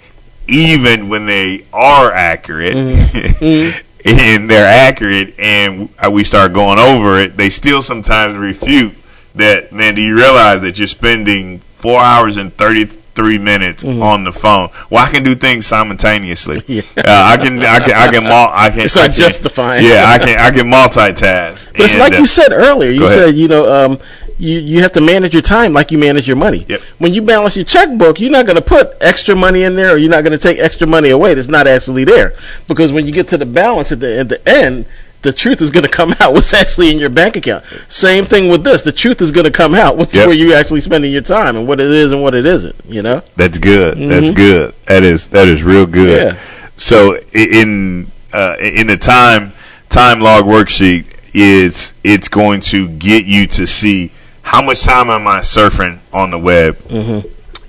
even 0.47 1.09
when 1.09 1.25
they 1.25 1.65
are 1.73 2.11
accurate, 2.11 2.75
and 4.05 4.49
they're 4.49 4.67
accurate, 4.67 5.37
and 5.39 5.89
we 6.11 6.23
start 6.23 6.53
going 6.53 6.79
over 6.79 7.19
it, 7.19 7.35
they 7.37 7.49
still 7.49 7.81
sometimes 7.81 8.37
refute 8.37 8.95
that. 9.35 9.71
Man, 9.71 9.95
do 9.95 10.01
you 10.01 10.15
realize 10.15 10.61
that 10.61 10.77
you're 10.79 10.87
spending 10.87 11.59
four 11.59 11.99
hours 11.99 12.37
and 12.37 12.53
thirty 12.53 12.85
three 12.85 13.37
minutes 13.39 13.83
on 13.83 14.23
the 14.23 14.31
phone? 14.31 14.69
Well, 14.89 15.03
I 15.05 15.09
can 15.11 15.23
do 15.23 15.35
things 15.35 15.65
simultaneously. 15.65 16.61
Yeah. 16.67 16.81
Uh, 16.97 17.03
I 17.07 17.37
can, 17.37 17.59
I 17.59 17.79
can, 17.79 17.91
I 17.93 18.07
can, 18.11 18.23
mul- 18.23 18.51
I 18.53 18.69
can. 18.69 18.79
It's 18.81 18.95
I 18.97 19.07
can- 19.07 19.15
justifying. 19.15 19.85
Yeah, 19.85 20.03
I 20.07 20.17
can, 20.25 20.37
I 20.39 20.51
can 20.51 20.67
multitask. 20.67 21.71
But 21.71 21.81
it's 21.81 21.93
And, 21.93 22.01
like 22.01 22.13
uh, 22.13 22.17
you 22.17 22.27
said 22.27 22.51
earlier. 22.51 22.91
You 22.91 23.07
said 23.07 23.35
you 23.35 23.47
know 23.47 23.85
um, 23.85 23.97
you 24.39 24.59
you 24.59 24.81
have 24.81 24.91
to 24.93 25.01
manage 25.01 25.33
your 25.33 25.41
time 25.41 25.73
like 25.73 25.91
you 25.91 25.97
manage 25.97 26.27
your 26.27 26.37
money. 26.37 26.65
Yep. 26.67 26.81
When 26.99 27.13
you 27.13 27.21
balance 27.21 27.55
your 27.55 27.65
checkbook, 27.65 28.19
you're 28.19 28.31
not 28.31 28.45
going 28.45 28.55
to 28.57 28.61
put 28.61 28.91
extra 29.01 29.35
money 29.35 29.63
in 29.63 29.75
there, 29.75 29.93
or 29.93 29.97
you're 29.97 30.11
not 30.11 30.23
going 30.23 30.37
to 30.37 30.41
take 30.41 30.59
extra 30.59 30.87
money 30.87 31.09
away 31.09 31.33
that's 31.33 31.47
not 31.47 31.67
actually 31.67 32.03
there. 32.03 32.33
Because 32.67 32.91
when 32.91 33.05
you 33.05 33.11
get 33.11 33.27
to 33.29 33.37
the 33.37 33.45
balance 33.45 33.91
at 33.91 33.99
the 33.99 34.19
at 34.19 34.29
the 34.29 34.47
end, 34.47 34.85
the 35.23 35.33
truth 35.33 35.61
is 35.61 35.71
going 35.71 35.83
to 35.85 35.89
come 35.89 36.13
out 36.19 36.33
what's 36.33 36.53
actually 36.53 36.91
in 36.91 36.99
your 36.99 37.09
bank 37.09 37.35
account. 37.35 37.65
Same 37.87 38.25
thing 38.25 38.49
with 38.51 38.63
this. 38.63 38.83
The 38.83 38.91
truth 38.91 39.21
is 39.21 39.31
going 39.31 39.45
to 39.45 39.51
come 39.51 39.73
out 39.73 39.97
what's 39.97 40.13
Yep. 40.13 40.27
where 40.27 40.35
you 40.35 40.53
actually 40.53 40.81
spending 40.81 41.11
your 41.11 41.21
time 41.23 41.55
and 41.57 41.67
what 41.67 41.79
it 41.79 41.87
is 41.87 42.11
and 42.11 42.21
what 42.21 42.35
it 42.35 42.45
isn't. 42.45 42.75
You 42.85 43.01
know. 43.01 43.21
That's 43.35 43.57
good. 43.57 43.97
That's 43.97 44.31
good. 44.31 44.73
That 44.85 45.03
is 45.03 45.29
that 45.29 45.47
is 45.47 45.63
real 45.63 45.85
good. 45.85 46.33
Yeah. 46.33 46.39
So 46.77 47.17
in 47.33 48.11
uh, 48.33 48.57
in 48.59 48.87
the 48.87 48.97
time 48.97 49.53
time 49.89 50.19
log 50.19 50.45
worksheet 50.45 51.05
is 51.33 51.93
it's 52.03 52.27
going 52.27 52.59
to 52.59 52.87
get 52.89 53.25
you 53.25 53.47
to 53.47 53.65
see 53.65 54.11
how 54.47 54.61
much 54.61 54.81
time 54.83 55.09
am 55.09 55.27
I 55.27 55.41
surfing 55.41 55.99
on 56.13 56.31
the 56.31 56.39
web, 56.39 56.77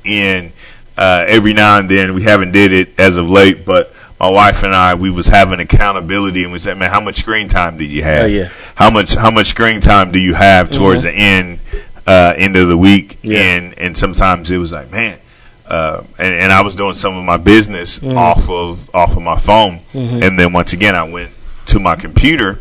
and 0.06 0.52
uh, 0.96 1.24
every 1.28 1.52
now 1.52 1.78
and 1.78 1.88
then 1.88 2.14
we 2.14 2.22
haven't 2.22 2.52
did 2.52 2.72
it 2.72 2.98
as 2.98 3.16
of 3.16 3.28
late, 3.28 3.64
but 3.64 3.92
my 4.18 4.28
wife 4.30 4.62
and 4.64 4.74
I 4.74 4.94
we 4.94 5.10
was 5.10 5.26
having 5.28 5.60
accountability 5.60 6.42
and 6.42 6.52
we 6.52 6.58
said, 6.58 6.76
man, 6.78 6.90
how 6.90 7.00
much 7.00 7.16
screen 7.18 7.46
time 7.48 7.78
did 7.78 7.90
you 7.90 8.02
have? 8.02 8.24
Oh, 8.24 8.26
yeah. 8.26 8.48
How 8.74 8.90
much 8.90 9.14
how 9.14 9.30
much 9.30 9.46
screen 9.48 9.80
time 9.80 10.10
do 10.12 10.18
you 10.18 10.34
have 10.34 10.70
towards 10.70 11.02
the 11.02 11.12
end? 11.12 11.60
uh, 12.06 12.32
end 12.38 12.56
of 12.56 12.68
the 12.68 12.76
week, 12.78 13.18
Yeah. 13.22 13.38
and 13.40 13.78
and 13.78 13.96
sometimes 13.96 14.50
it 14.50 14.56
was 14.56 14.72
like, 14.72 14.90
man. 14.90 15.18
Uh, 15.66 16.02
and, 16.18 16.34
and 16.34 16.50
I 16.52 16.62
was 16.62 16.74
doing 16.74 16.94
some 16.94 17.14
of 17.18 17.24
my 17.24 17.36
business 17.36 17.98
Mm-hmm. 17.98 18.16
off 18.16 18.48
of 18.48 18.94
off 18.94 19.14
of 19.16 19.22
my 19.22 19.36
phone, 19.36 19.80
and 19.92 20.38
then 20.38 20.52
once 20.54 20.72
again 20.72 20.94
I 20.94 21.02
went 21.02 21.30
to 21.66 21.78
my 21.78 21.96
computer 21.96 22.60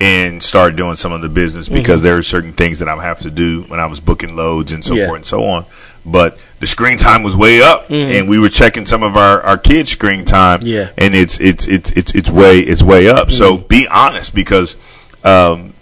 and 0.00 0.42
start 0.42 0.76
doing 0.76 0.96
some 0.96 1.12
of 1.12 1.20
the 1.22 1.28
business 1.28 1.68
because 1.68 2.02
there 2.02 2.16
are 2.16 2.22
certain 2.22 2.52
things 2.52 2.80
that 2.80 2.88
I 2.88 3.00
have 3.02 3.20
to 3.20 3.30
do 3.30 3.62
when 3.68 3.78
I 3.80 3.86
was 3.86 4.00
booking 4.00 4.34
loads 4.36 4.72
and 4.72 4.84
so 4.84 4.90
Mm-hmm. 4.94 5.00
Yeah. 5.00 5.06
forth 5.06 5.16
and 5.18 5.26
so 5.26 5.44
on. 5.44 5.64
But 6.06 6.38
the 6.60 6.66
screen 6.66 6.98
time 6.98 7.22
was 7.22 7.34
way 7.36 7.62
up, 7.62 7.90
and 7.90 8.28
we 8.28 8.38
were 8.38 8.50
checking 8.50 8.84
some 8.84 9.02
of 9.02 9.16
our, 9.16 9.40
our 9.40 9.56
kids' 9.56 9.90
screen 9.90 10.24
time, 10.26 10.60
Mm-hmm. 10.60 10.68
Yeah. 10.68 10.90
and 10.98 11.14
it's 11.14 11.40
it's 11.40 11.66
it's 11.66 11.90
it's 11.92 12.12
it's 12.14 12.28
way 12.30 12.60
it's 12.60 12.82
way 12.82 13.08
up. 13.08 13.30
So 13.30 13.56
be 13.56 13.86
honest 13.90 14.34
because 14.34 14.76
um, 15.24 15.72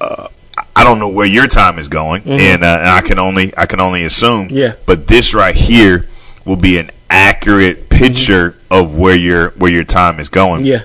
uh, 0.00 0.28
I 0.76 0.84
don't 0.84 0.98
know 1.00 1.08
where 1.08 1.26
your 1.26 1.48
time 1.48 1.78
is 1.80 1.88
going, 1.88 2.22
and, 2.26 2.62
uh, 2.62 2.66
and 2.66 2.88
I 2.88 3.00
can 3.00 3.18
only 3.18 3.52
I 3.56 3.66
can 3.66 3.80
only 3.80 4.04
assume. 4.04 4.48
Mm-hmm. 4.48 4.56
Yeah. 4.56 4.72
But 4.86 5.08
this 5.08 5.34
right 5.34 5.54
here 5.54 6.06
will 6.44 6.56
be 6.56 6.78
an 6.78 6.90
accurate 7.10 7.88
picture 7.90 8.56
of 8.70 8.94
where 8.96 9.16
your 9.16 9.50
where 9.52 9.72
your 9.72 9.84
time 9.84 10.20
is 10.20 10.28
going. 10.28 10.64
Yeah. 10.64 10.82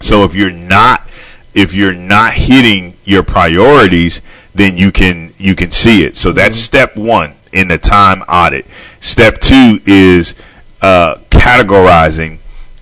So 0.00 0.24
if 0.24 0.34
you're 0.34 0.50
not 0.50 1.08
if 1.54 1.74
you're 1.74 1.94
not 1.94 2.34
hitting 2.34 2.96
your 3.04 3.22
priorities, 3.22 4.20
then 4.54 4.76
you 4.76 4.90
can 4.92 5.32
you 5.38 5.54
can 5.54 5.70
see 5.70 6.04
it. 6.04 6.16
So 6.16 6.32
that's 6.32 6.56
step 6.56 6.96
one 6.96 7.34
in 7.52 7.68
the 7.68 7.78
time 7.78 8.22
audit. 8.22 8.66
Step 9.00 9.40
two 9.40 9.78
is 9.86 10.34
uh, 10.82 11.16
categorizing. 11.30 12.38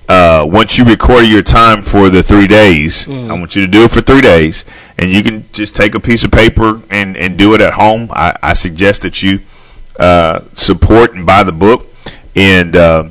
Uh, 0.09 0.47
once 0.51 0.77
you 0.77 0.85
record 0.85 1.25
your 1.27 1.43
time 1.43 1.83
for 1.83 2.11
the 2.11 2.23
three 2.23 2.47
days, 2.47 3.09
I 3.09 3.33
want 3.39 3.55
you 3.57 3.63
to 3.65 3.71
do 3.71 3.85
it 3.85 3.91
for 3.91 4.01
three 4.03 4.21
days, 4.21 4.65
and 4.99 5.11
you 5.11 5.23
can 5.23 5.45
just 5.53 5.75
take 5.77 5.95
a 5.95 6.01
piece 6.01 6.25
of 6.25 6.31
paper 6.31 6.83
and, 6.91 7.17
and 7.17 7.39
do 7.39 7.55
it 7.55 7.61
at 7.63 7.73
home. 7.73 8.09
I, 8.11 8.37
I 8.43 8.53
suggest 8.53 9.03
that 9.03 9.23
you 9.23 9.41
uh, 9.99 10.41
support 10.55 11.15
and 11.15 11.25
buy 11.25 11.45
the 11.45 11.53
book, 11.53 11.87
and 12.37 12.77
uh, 12.77 13.05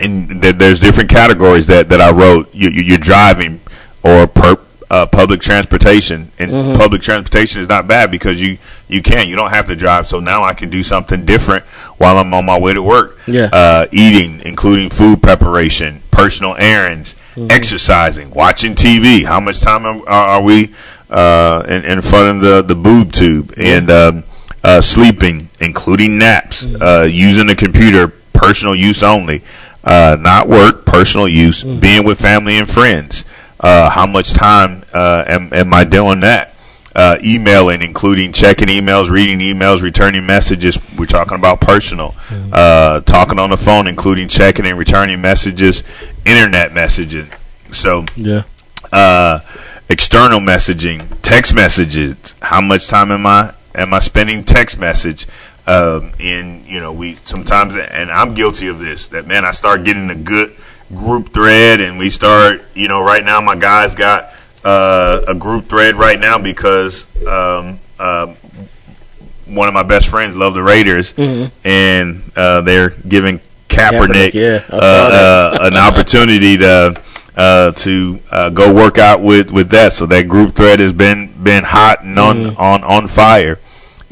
and 0.00 0.42
th- 0.42 0.56
there's 0.56 0.80
different 0.80 1.08
categories 1.10 1.66
that, 1.68 1.88
that 1.88 2.00
I 2.00 2.10
wrote. 2.10 2.52
You, 2.54 2.68
you, 2.70 2.82
you're 2.82 2.98
driving 2.98 3.60
or 4.02 4.26
per, 4.26 4.56
uh, 4.90 5.06
public 5.06 5.40
transportation, 5.40 6.30
and 6.38 6.50
Mm-hmm. 6.50 6.76
public 6.76 7.00
transportation 7.00 7.60
is 7.60 7.68
not 7.68 7.86
bad 7.86 8.10
because 8.10 8.40
you 8.42 8.58
you 8.88 9.00
can 9.02 9.28
you 9.28 9.36
don't 9.36 9.50
have 9.50 9.66
to 9.68 9.76
drive. 9.76 10.06
So 10.06 10.18
now 10.20 10.42
I 10.42 10.52
can 10.54 10.68
do 10.70 10.82
something 10.82 11.24
different 11.24 11.64
while 11.98 12.18
I'm 12.18 12.34
on 12.34 12.44
my 12.44 12.58
way 12.58 12.74
to 12.74 12.82
work. 12.82 13.18
Yeah. 13.26 13.48
uh, 13.52 13.86
eating, 13.92 14.40
including 14.44 14.90
food 14.90 15.22
preparation, 15.22 16.02
personal 16.10 16.56
errands, 16.58 17.16
Mm-hmm. 17.36 17.46
exercising, 17.52 18.30
watching 18.30 18.74
TV. 18.74 19.24
How 19.24 19.38
much 19.38 19.60
time 19.60 19.86
are, 19.86 20.02
are 20.08 20.42
we 20.42 20.74
uh, 21.08 21.64
in, 21.68 21.84
in 21.84 22.02
front 22.02 22.36
of 22.36 22.42
the 22.42 22.62
the 22.62 22.74
boob 22.74 23.12
tube 23.12 23.52
and 23.56 23.88
um, 23.90 24.24
uh, 24.64 24.80
sleeping, 24.80 25.48
including 25.60 26.18
naps, 26.18 26.64
Mm-hmm. 26.64 26.82
uh, 26.82 27.02
using 27.04 27.46
the 27.46 27.54
computer, 27.54 28.08
personal 28.32 28.74
use 28.74 29.04
only, 29.04 29.42
uh, 29.84 30.16
not 30.20 30.48
work, 30.48 30.84
personal 30.84 31.28
use, 31.28 31.62
Mm-hmm. 31.62 31.78
being 31.78 32.04
with 32.04 32.20
family 32.20 32.58
and 32.58 32.68
friends. 32.68 33.24
Uh, 33.60 33.90
how 33.90 34.06
much 34.06 34.32
time 34.32 34.82
uh, 34.92 35.24
am, 35.26 35.52
am 35.52 35.72
I 35.74 35.84
doing 35.84 36.20
that? 36.20 36.54
Uh, 36.94 37.18
emailing, 37.22 37.82
including 37.82 38.32
checking 38.32 38.66
emails, 38.66 39.10
reading 39.10 39.38
emails, 39.38 39.80
returning 39.82 40.26
messages. 40.26 40.76
We're 40.98 41.06
talking 41.06 41.36
about 41.36 41.60
personal. 41.60 42.14
Uh, 42.52 43.00
talking 43.02 43.38
on 43.38 43.50
the 43.50 43.56
phone, 43.56 43.86
including 43.86 44.26
checking 44.28 44.66
and 44.66 44.76
returning 44.78 45.20
messages, 45.20 45.84
internet 46.24 46.72
messaging. 46.72 47.32
So, 47.72 48.06
Yeah. 48.16 48.42
uh, 48.92 49.38
external 49.88 50.40
messaging, 50.40 51.06
text 51.22 51.54
messages. 51.54 52.34
How 52.42 52.60
much 52.60 52.88
time 52.88 53.12
am 53.12 53.24
I 53.26 53.52
am 53.74 53.94
I 53.94 54.00
spending 54.00 54.42
text 54.42 54.78
message? 54.80 55.28
Um, 55.68 56.10
and 56.18 56.66
you 56.66 56.80
know, 56.80 56.92
we 56.92 57.14
sometimes, 57.22 57.76
and 57.76 58.10
I'm 58.10 58.34
guilty 58.34 58.66
of 58.66 58.80
this. 58.80 59.08
That 59.08 59.28
man, 59.28 59.44
I 59.44 59.52
start 59.52 59.84
getting 59.84 60.10
a 60.10 60.16
good 60.16 60.56
group 60.94 61.32
thread, 61.32 61.80
and 61.80 61.98
we 61.98 62.10
start. 62.10 62.62
You 62.74 62.88
know, 62.88 63.02
right 63.02 63.24
now 63.24 63.40
my 63.40 63.56
guys 63.56 63.94
got 63.94 64.32
uh, 64.64 65.22
a 65.28 65.34
group 65.34 65.66
thread 65.66 65.94
right 65.96 66.18
now 66.18 66.38
because 66.38 67.06
um, 67.26 67.78
uh, 67.98 68.34
one 69.46 69.68
of 69.68 69.74
my 69.74 69.82
best 69.82 70.08
friends 70.08 70.36
love 70.36 70.54
the 70.54 70.62
Raiders, 70.62 71.14
and 71.64 72.22
uh, 72.36 72.60
they're 72.62 72.90
giving 72.90 73.40
Kaepernick, 73.68 74.32
Kaepernick, 74.32 74.34
yeah, 74.34 74.64
uh, 74.70 74.76
uh, 75.54 75.58
an 75.62 75.76
opportunity 75.76 76.56
to 76.58 77.00
uh, 77.36 77.70
to 77.72 78.20
uh, 78.30 78.50
go 78.50 78.74
work 78.74 78.98
out 78.98 79.22
with, 79.22 79.50
with 79.50 79.70
that. 79.70 79.92
So 79.92 80.06
that 80.06 80.28
group 80.28 80.54
thread 80.54 80.80
has 80.80 80.92
been 80.92 81.32
been 81.42 81.64
hot 81.64 82.02
and 82.02 82.18
on 82.18 82.36
Mm-hmm. 82.36 82.60
on, 82.60 82.84
on 82.84 83.06
fire. 83.06 83.58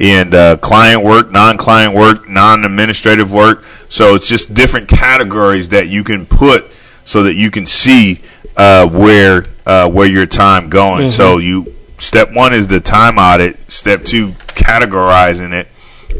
And 0.01 0.33
uh, 0.33 0.57
client 0.59 1.03
work, 1.03 1.33
non-client 1.33 1.93
work, 1.93 2.29
non-administrative 2.29 3.33
work. 3.33 3.65
So 3.89 4.15
it's 4.15 4.29
just 4.29 4.55
different 4.55 4.89
categories 4.89 5.71
that 5.71 5.89
you 5.89 6.05
can 6.05 6.27
put 6.27 6.71
so 7.05 7.23
that 7.25 7.35
you 7.35 7.51
can 7.51 7.67
see 7.67 8.21
uh, 8.57 8.89
where 8.89 9.47
uh, 9.67 9.89
where 9.89 10.07
your 10.07 10.27
time 10.27 10.69
going. 10.69 11.03
Mm-hmm. 11.03 11.11
So 11.11 11.39
you 11.39 11.75
step 11.99 12.33
one 12.33 12.53
is 12.53 12.69
the 12.69 12.81
time 12.81 13.19
audit. 13.19 13.71
Step 13.71 14.03
two, 14.03 14.29
categorizing 14.29 15.53
it 15.53 15.69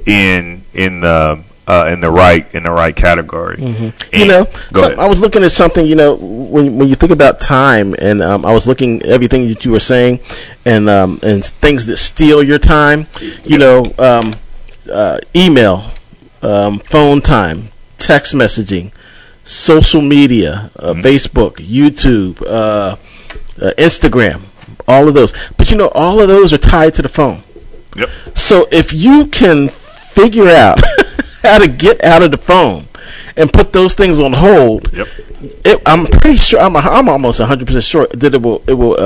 in 0.07 0.63
in 0.73 1.01
the 1.01 1.45
uh, 1.69 1.91
in 1.93 2.01
the 2.01 2.11
right 2.11 2.53
in 2.55 2.63
the 2.63 2.71
right 2.71 2.97
category. 2.97 3.63
you 4.13 4.27
know, 4.27 4.45
so. 4.75 4.95
I 4.99 5.07
was 5.07 5.21
looking 5.21 5.45
at 5.45 5.53
something. 5.53 5.87
You 5.87 5.97
know, 5.97 6.15
when 6.15 6.79
when 6.79 6.89
you 6.89 6.95
think 6.95 7.13
about 7.13 7.41
time, 7.41 7.95
and 7.99 8.23
um, 8.23 8.47
I 8.47 8.53
was 8.53 8.67
looking 8.67 9.03
everything 9.03 9.49
that 9.49 9.65
you 9.65 9.73
were 9.73 9.81
saying, 9.81 10.21
and 10.65 10.89
um, 10.89 11.21
and 11.23 11.45
things 11.45 11.87
that 11.87 11.99
steal 11.99 12.43
your 12.43 12.59
time. 12.59 13.07
You 13.45 13.59
know, 13.59 13.85
um, 13.99 14.35
uh, 14.91 15.19
email, 15.37 15.85
um, 16.43 16.79
phone 16.79 17.21
time, 17.21 17.69
text 17.99 18.35
messaging, 18.35 18.93
social 19.45 20.03
media, 20.03 20.71
uh, 20.77 20.93
Mm-hmm. 20.95 21.01
Facebook, 21.03 21.55
YouTube, 21.57 22.43
uh, 22.47 22.97
uh, 23.65 23.73
Instagram, 23.79 24.43
all 24.87 25.09
of 25.09 25.15
those. 25.15 25.33
But 25.57 25.71
you 25.71 25.77
know, 25.77 25.89
all 25.95 26.21
of 26.21 26.29
those 26.29 26.53
are 26.53 26.59
tied 26.59 26.95
to 26.95 27.03
the 27.03 27.09
phone. 27.09 27.43
Yep. 27.97 28.09
So 28.35 28.67
if 28.71 28.93
you 28.93 29.27
can 29.27 29.69
figure 29.69 30.49
out 30.49 30.81
how 31.43 31.59
to 31.59 31.69
get 31.69 32.03
out 32.05 32.23
of 32.23 32.31
the 32.31 32.39
phone 32.39 32.85
and 33.37 33.53
put 33.53 33.73
those 33.73 33.95
things 33.95 34.21
on 34.21 34.33
hold, 34.33 34.93
Yep. 34.93 35.09
it, 35.65 35.83
I'm 35.87 36.07
pretty 36.07 36.37
sure 36.39 36.61
I'm, 36.61 36.77
I'm 36.77 37.09
almost 37.09 37.41
100 37.41 37.67
percent 37.67 37.85
sure 37.85 38.07
that 38.09 38.35
it 38.35 38.43
will 38.43 38.63
it 38.69 38.75
will 38.75 38.97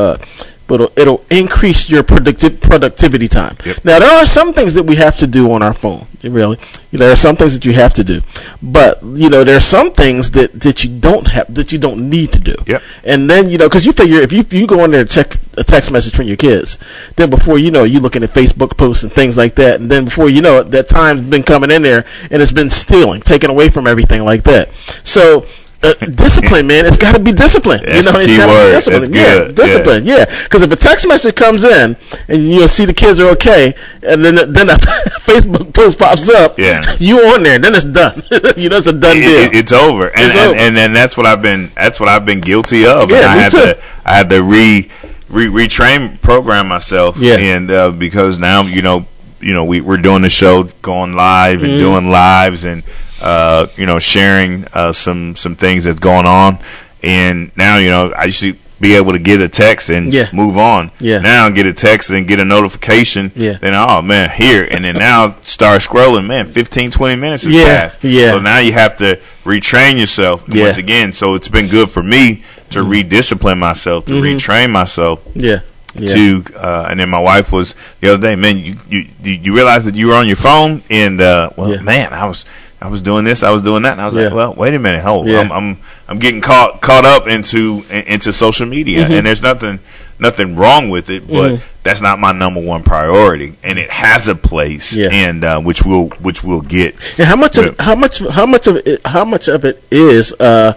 uh, 0.72 0.74
it'll, 0.74 0.92
it'll 0.96 1.24
increase 1.30 1.90
your 1.90 2.02
producti- 2.02 2.60
productivity 2.60 3.28
time. 3.28 3.56
Yep. 3.64 3.84
Now 3.84 3.98
there 3.98 4.10
are 4.10 4.26
some 4.26 4.52
things 4.52 4.74
that 4.74 4.84
we 4.84 4.96
have 4.96 5.16
to 5.16 5.26
do 5.26 5.52
on 5.52 5.62
our 5.62 5.72
phone. 5.72 6.06
Really, 6.22 6.56
you 6.92 6.98
know, 6.98 7.06
there 7.06 7.12
are 7.12 7.16
some 7.16 7.34
things 7.34 7.54
that 7.54 7.64
you 7.64 7.72
have 7.72 7.94
to 7.94 8.04
do, 8.04 8.20
but 8.62 9.02
you 9.02 9.28
know, 9.28 9.42
there 9.42 9.56
are 9.56 9.60
some 9.60 9.90
things 9.90 10.30
that 10.32 10.60
that 10.60 10.84
you 10.84 10.98
don't 11.00 11.26
have 11.26 11.52
that 11.54 11.72
you 11.72 11.78
don't 11.78 12.08
need 12.08 12.32
to 12.32 12.38
do. 12.38 12.54
Yep. 12.66 12.82
And 13.04 13.28
then 13.28 13.48
you 13.48 13.58
know, 13.58 13.68
because 13.68 13.84
you 13.84 13.92
figure 13.92 14.18
if 14.18 14.32
you 14.32 14.44
you 14.50 14.66
go 14.66 14.84
in 14.84 14.92
there 14.92 15.00
and 15.00 15.10
check 15.10 15.34
a 15.58 15.64
text 15.64 15.90
message 15.90 16.14
from 16.14 16.26
your 16.26 16.36
kids, 16.36 16.78
then 17.16 17.28
before 17.28 17.58
you 17.58 17.72
know, 17.72 17.82
you 17.82 17.98
looking 17.98 18.22
at 18.22 18.30
Facebook 18.30 18.76
posts 18.76 19.02
and 19.02 19.12
things 19.12 19.36
like 19.36 19.56
that, 19.56 19.80
and 19.80 19.90
then 19.90 20.04
before 20.04 20.28
you 20.28 20.42
know 20.42 20.58
it, 20.58 20.70
that 20.70 20.88
time's 20.88 21.22
been 21.22 21.42
coming 21.42 21.72
in 21.72 21.82
there 21.82 22.06
and 22.30 22.40
it's 22.40 22.52
been 22.52 22.70
stealing, 22.70 23.20
taken 23.20 23.50
away 23.50 23.68
from 23.68 23.86
everything 23.86 24.24
like 24.24 24.44
that. 24.44 24.72
So. 24.74 25.44
Uh, 25.82 25.92
discipline, 26.14 26.66
man. 26.68 26.86
It's 26.86 26.96
got 26.96 27.16
to 27.16 27.18
be 27.18 27.32
discipline. 27.32 27.80
That's 27.84 28.06
you 28.06 28.12
know, 28.12 28.18
it's 28.20 28.30
key 28.30 28.36
gotta 28.36 28.52
be 28.66 28.70
discipline. 28.70 29.02
That's 29.02 29.14
yeah, 29.14 29.46
good. 29.46 29.54
discipline. 29.56 30.06
Yeah, 30.06 30.24
because 30.44 30.62
if 30.62 30.70
a 30.70 30.76
text 30.76 31.08
message 31.08 31.34
comes 31.34 31.64
in 31.64 31.96
and 32.28 32.42
you 32.42 32.68
see 32.68 32.84
the 32.84 32.94
kids 32.94 33.18
are 33.18 33.26
okay, 33.32 33.74
and 34.06 34.24
then 34.24 34.36
then 34.52 34.70
a 34.70 34.74
Facebook 35.18 35.74
post 35.74 35.98
pops 35.98 36.30
up, 36.30 36.56
Yeah. 36.58 36.84
you 37.00 37.18
on 37.34 37.42
there, 37.42 37.58
then 37.58 37.74
it's 37.74 37.84
done. 37.84 38.14
you 38.56 38.68
know, 38.68 38.76
it's 38.76 38.86
a 38.86 38.92
done 38.92 39.16
It- 39.16 39.22
deal. 39.22 39.40
it- 39.40 39.54
it's 39.54 39.72
over, 39.72 40.06
and, 40.08 40.20
It's 40.22 40.36
and, 40.36 40.50
over. 40.50 40.58
and 40.58 40.76
then 40.76 40.92
that's 40.92 41.16
what 41.16 41.26
I've 41.26 41.42
been 41.42 41.70
that's 41.74 41.98
what 41.98 42.08
I've 42.08 42.24
been 42.24 42.40
guilty 42.40 42.86
of. 42.86 43.10
Yeah, 43.10 43.16
and 43.16 43.26
I 43.26 43.34
me 43.34 43.40
had 43.42 43.50
too. 43.52 43.58
to 43.58 43.78
I 44.04 44.12
had 44.16 44.30
to 44.30 44.42
re, 44.42 44.88
re 45.28 45.46
retrain 45.48 46.20
program 46.20 46.68
myself. 46.68 47.18
Yeah. 47.18 47.36
and 47.38 47.70
uh, 47.70 47.90
because 47.90 48.38
now 48.38 48.62
you 48.62 48.82
know 48.82 49.06
you 49.40 49.52
know 49.52 49.64
we 49.64 49.80
we're 49.80 49.96
doing 49.96 50.22
the 50.22 50.30
show, 50.30 50.62
going 50.82 51.14
live 51.14 51.64
and 51.64 51.72
doing 51.80 52.08
lives, 52.10 52.64
and 52.64 52.84
uh, 53.22 53.66
you 53.76 53.86
know 53.86 53.98
sharing 53.98 54.66
uh, 54.74 54.92
some 54.92 55.36
some 55.36 55.54
things 55.56 55.84
that's 55.84 56.00
going 56.00 56.26
on, 56.26 56.58
and 57.02 57.50
now 57.56 57.78
you 57.78 57.88
know 57.88 58.12
I 58.12 58.24
used 58.24 58.40
to 58.42 58.54
be 58.80 58.96
able 58.96 59.12
to 59.12 59.18
get 59.20 59.40
a 59.40 59.48
text 59.48 59.90
and 59.90 60.12
Yeah. 60.12 60.26
move 60.32 60.58
on. 60.58 60.90
Yeah. 60.98 61.18
Now 61.20 61.48
get 61.50 61.66
a 61.66 61.72
text 61.72 62.10
and 62.10 62.26
get 62.26 62.40
a 62.40 62.44
notification. 62.44 63.30
Yeah. 63.36 63.52
Then 63.60 63.74
oh 63.74 64.02
man 64.02 64.28
here 64.30 64.66
and 64.68 64.84
then 64.84 64.96
now 64.96 65.36
start 65.42 65.82
scrolling. 65.82 66.26
Man, 66.26 66.46
15, 66.46 66.90
20 66.90 67.14
minutes 67.14 67.44
has 67.44 67.52
Yeah. 67.52 67.64
passed. 67.64 68.02
Yeah. 68.02 68.30
So 68.32 68.40
now 68.40 68.58
you 68.58 68.72
have 68.72 68.96
to 68.96 69.20
retrain 69.44 69.98
yourself 70.00 70.42
Yeah. 70.48 70.54
Mm-hmm. 70.54 70.64
once 70.64 70.78
again. 70.78 71.12
So 71.12 71.36
it's 71.36 71.46
been 71.48 71.68
good 71.68 71.90
for 71.90 72.02
me 72.02 72.42
to 72.70 72.80
rediscipline 72.80 73.58
myself, 73.58 74.06
to 74.06 74.14
retrain 74.14 74.70
myself 74.70 75.20
yeah. 75.36 75.60
Yeah. 75.94 76.14
to. 76.14 76.44
Uh, 76.58 76.86
and 76.90 76.98
then 76.98 77.08
my 77.08 77.20
wife 77.20 77.52
was 77.52 77.76
the 78.00 78.12
other 78.14 78.20
day, 78.30 78.34
man. 78.34 78.58
You 78.58 78.74
you 78.90 79.04
you 79.22 79.32
you 79.44 79.54
realize 79.54 79.84
that 79.84 79.94
you 79.94 80.08
were 80.08 80.14
on 80.14 80.26
your 80.26 80.34
phone, 80.48 80.82
and 80.90 81.20
uh, 81.20 81.50
well, 81.56 81.70
Yeah. 81.70 81.82
man, 81.82 82.12
I 82.12 82.26
was. 82.26 82.44
I 82.82 82.88
was 82.88 83.00
doing 83.00 83.24
this, 83.24 83.42
I 83.44 83.50
was 83.50 83.62
doing 83.62 83.84
that, 83.84 83.92
and 83.92 84.00
I 84.00 84.06
was 84.06 84.14
Yeah. 84.14 84.24
like, 84.24 84.34
well, 84.34 84.54
wait 84.54 84.74
a 84.74 84.78
minute, 84.78 85.02
hold, 85.02 85.26
Yeah. 85.28 85.40
I'm, 85.40 85.52
I'm 85.52 85.78
I'm 86.08 86.18
getting 86.18 86.40
caught 86.40 86.80
caught 86.80 87.04
up 87.04 87.26
into 87.28 87.82
into 87.90 88.32
social 88.32 88.66
media, 88.66 89.04
Mm-hmm. 89.04 89.12
and 89.12 89.26
there's 89.26 89.42
nothing 89.42 89.78
nothing 90.18 90.56
wrong 90.56 90.88
with 90.88 91.08
it, 91.10 91.26
but 91.28 91.60
that's 91.84 92.00
not 92.00 92.18
my 92.18 92.32
number 92.32 92.60
one 92.60 92.82
priority, 92.82 93.56
and 93.62 93.78
it 93.78 93.90
has 93.90 94.28
a 94.28 94.34
place, 94.34 94.94
Yeah. 94.96 95.08
and 95.10 95.44
uh, 95.44 95.60
which 95.60 95.84
we'll 95.84 96.08
which 96.20 96.42
we'll 96.44 96.60
get. 96.60 96.96
And 97.18 97.26
how 97.28 97.36
much 97.36 97.56
of 97.58 97.76
how 97.78 97.94
much 97.94 98.18
how 98.18 98.46
much 98.46 98.66
of 98.66 98.76
it 98.84 99.00
how 99.06 99.24
much 99.24 99.48
of 99.48 99.64
it 99.64 99.82
is 99.90 100.32
uh, 100.40 100.72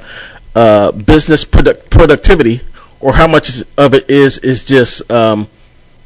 uh, 0.56 0.92
business 0.92 1.44
product 1.44 1.90
productivity, 1.90 2.62
or 3.00 3.14
how 3.14 3.28
much 3.28 3.64
of 3.78 3.94
it 3.96 4.10
is 4.10 4.38
is 4.40 4.64
just 4.64 5.10
um, 5.12 5.48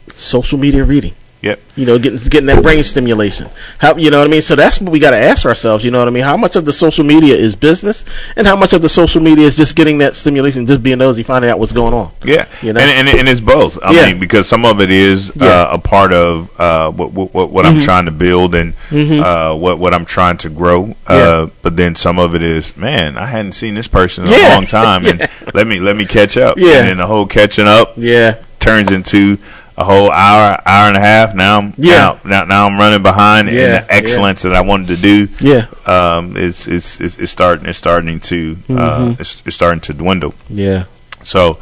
social 0.08 0.58
media 0.58 0.84
reading? 0.86 1.14
Yep. 1.42 1.60
You 1.78 1.86
know, 1.86 1.98
getting 1.98 2.20
getting 2.30 2.48
that 2.48 2.62
brain 2.62 2.84
stimulation. 2.84 3.50
How 3.78 3.96
you 3.96 4.12
know 4.12 4.20
what 4.20 4.28
I 4.28 4.30
mean? 4.30 4.42
So 4.42 4.56
that's 4.58 4.82
what 4.82 4.92
we 4.92 5.00
got 5.00 5.12
to 5.12 5.18
ask 5.18 5.46
ourselves. 5.46 5.86
You 5.86 5.92
know 5.92 6.00
what 6.00 6.10
I 6.10 6.12
mean? 6.12 6.24
How 6.24 6.36
much 6.36 6.58
of 6.58 6.66
the 6.66 6.74
social 6.74 7.06
media 7.06 7.34
is 7.34 7.56
business, 7.56 8.04
and 8.36 8.46
how 8.46 8.58
much 8.58 8.74
of 8.74 8.82
the 8.82 8.90
social 8.90 9.22
media 9.22 9.46
is 9.46 9.56
just 9.56 9.78
getting 9.78 10.00
that 10.00 10.16
stimulation, 10.16 10.66
just 10.66 10.84
being 10.84 10.98
nosy, 10.98 11.24
finding 11.24 11.50
out 11.50 11.58
what's 11.58 11.72
going 11.72 11.94
on? 11.94 12.12
Yeah, 12.26 12.46
You 12.62 12.74
know? 12.74 12.82
and, 12.82 13.08
and 13.08 13.20
and 13.20 13.30
it's 13.30 13.40
both. 13.40 13.80
I 13.82 13.92
Yeah. 13.94 14.08
mean, 14.08 14.20
because 14.20 14.50
some 14.50 14.66
of 14.66 14.82
it 14.82 14.92
is 14.92 15.28
Yeah. 15.28 15.32
Mm-hmm. 15.48 15.72
uh, 15.72 15.76
a 15.76 15.80
part 15.80 16.12
of 16.12 16.60
uh, 16.60 16.92
what 16.92 17.14
what, 17.14 17.34
what, 17.34 17.50
what 17.52 17.66
I'm 17.66 17.80
trying 17.80 18.04
to 18.06 18.12
build 18.12 18.54
and 18.54 18.74
uh, 18.92 19.56
what 19.56 19.80
what 19.80 19.94
I'm 19.94 20.06
trying 20.06 20.38
to 20.40 20.50
grow. 20.50 20.96
Uh, 21.08 21.46
Yeah. 21.46 21.50
But 21.62 21.78
then 21.78 21.96
some 21.96 22.20
of 22.20 22.36
it 22.36 22.42
is, 22.42 22.76
man, 22.76 23.18
I 23.18 23.28
hadn't 23.28 23.54
seen 23.54 23.76
this 23.76 23.88
person 23.88 24.26
in 24.26 24.32
Yeah. 24.32 24.52
a 24.52 24.56
long 24.56 24.66
time, 24.66 25.06
and 25.06 25.30
let 25.54 25.66
me 25.68 25.80
let 25.80 25.96
me 25.96 26.06
catch 26.06 26.36
up. 26.36 26.58
Yeah. 26.58 26.80
and 26.80 26.88
then 26.90 26.98
the 26.98 27.08
whole 27.08 27.26
catching 27.28 27.66
up 27.68 27.94
Yeah, 27.96 28.36
turns 28.60 28.92
into 28.92 29.38
a 29.80 29.84
whole 29.86 30.12
hour, 30.12 30.62
hour 30.66 30.88
and 30.90 30.98
a 30.98 31.00
half. 31.00 31.34
Now, 31.34 31.58
I'm 31.60 31.74
Yeah. 31.78 31.96
now, 31.96 32.20
now, 32.26 32.44
now 32.46 32.66
I'm 32.68 32.78
running 32.78 33.02
behind, 33.02 33.48
Yeah, 33.50 33.62
and 33.62 33.74
the 33.76 33.94
excellence 33.94 34.42
that 34.42 34.54
I 34.54 34.60
wanted 34.62 34.88
to 34.88 34.98
do, 34.98 35.28
yeah, 35.40 35.66
um, 35.86 36.36
is 36.36 36.68
is 36.68 37.00
is, 37.00 37.18
is 37.18 37.32
starting 37.32 37.66
is 37.66 37.78
starting 37.78 38.20
to 38.32 38.58
uh, 38.70 38.74
Mm-hmm. 38.74 39.22
it's, 39.22 39.42
it's 39.46 39.56
starting 39.56 39.80
to 39.88 39.94
dwindle. 39.94 40.34
yeah, 40.50 40.84
So, 41.24 41.60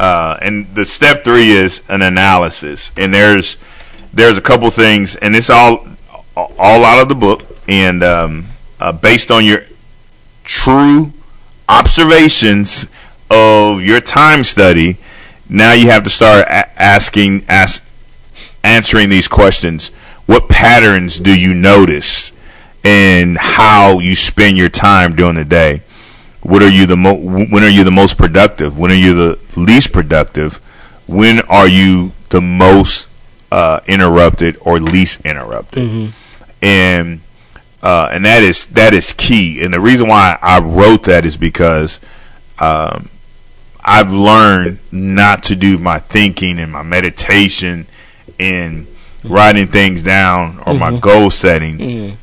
uh, 0.00 0.36
and 0.42 0.66
the 0.74 0.84
step 0.84 1.22
three 1.24 1.50
is 1.52 1.82
an 1.88 2.02
analysis, 2.02 2.90
and 2.96 3.14
there's 3.14 3.56
there's 4.12 4.36
a 4.36 4.42
couple 4.42 4.68
things, 4.72 5.14
and 5.16 5.36
it's 5.36 5.48
all 5.50 5.86
all 6.36 6.84
out 6.84 7.00
of 7.02 7.08
the 7.08 7.14
book, 7.14 7.42
and 7.68 8.02
um, 8.02 8.46
uh, 8.80 8.90
based 8.92 9.30
on 9.30 9.44
your 9.44 9.62
true 10.44 11.12
observations 11.68 12.88
of 13.30 13.80
your 13.80 14.00
time 14.00 14.42
study. 14.44 14.96
Now 15.50 15.72
you 15.72 15.90
have 15.90 16.04
to 16.04 16.10
start 16.10 16.46
a- 16.46 16.80
asking, 16.82 17.44
ask, 17.48 17.84
answering 18.62 19.08
these 19.10 19.28
questions. 19.28 19.88
What 20.26 20.48
patterns 20.48 21.18
do 21.18 21.36
you 21.38 21.52
notice, 21.54 22.32
in 22.84 23.36
how 23.38 23.98
you 23.98 24.14
spend 24.16 24.56
your 24.56 24.68
time 24.70 25.14
during 25.16 25.34
the 25.36 25.44
day? 25.44 25.82
What 26.42 26.62
are 26.62 26.68
you 26.70 26.86
the 26.86 26.96
mo- 26.96 27.14
when 27.16 27.62
are 27.64 27.68
you 27.68 27.84
the 27.84 27.90
most 27.90 28.16
productive? 28.16 28.78
When 28.78 28.90
are 28.90 28.94
you 28.94 29.14
the 29.14 29.38
least 29.60 29.92
productive? 29.92 30.56
When 31.06 31.40
are 31.48 31.68
you 31.68 32.12
the 32.30 32.40
most 32.40 33.08
uh, 33.52 33.80
interrupted 33.86 34.56
or 34.60 34.78
least 34.78 35.20
interrupted? 35.26 35.82
And 36.62 37.20
uh, 37.82 38.10
and 38.12 38.24
that 38.24 38.42
is 38.42 38.66
that 38.66 38.94
is 38.94 39.12
key. 39.12 39.62
And 39.64 39.74
the 39.74 39.80
reason 39.80 40.06
why 40.08 40.38
I 40.40 40.60
wrote 40.60 41.04
that 41.04 41.24
is 41.26 41.36
because 41.36 41.98
um, 42.58 43.08
I've 43.84 44.12
learned 44.12 44.78
not 44.92 45.44
to 45.44 45.56
do 45.56 45.78
my 45.78 45.98
thinking 45.98 46.58
and 46.58 46.70
my 46.72 46.82
meditation 46.82 47.86
and 48.38 48.86
writing 49.24 49.66
things 49.66 50.02
down 50.02 50.60
or 50.66 50.74
my 50.74 50.98
goal 50.98 51.30
setting 51.30 52.16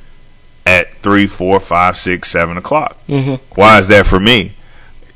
at 0.65 0.93
three, 0.95 1.27
four, 1.27 1.59
five, 1.59 1.97
six, 1.97 2.29
seven 2.29 2.57
o'clock. 2.57 2.97
Why 3.55 3.79
is 3.79 3.87
that 3.89 4.05
for 4.05 4.19
me? 4.19 4.53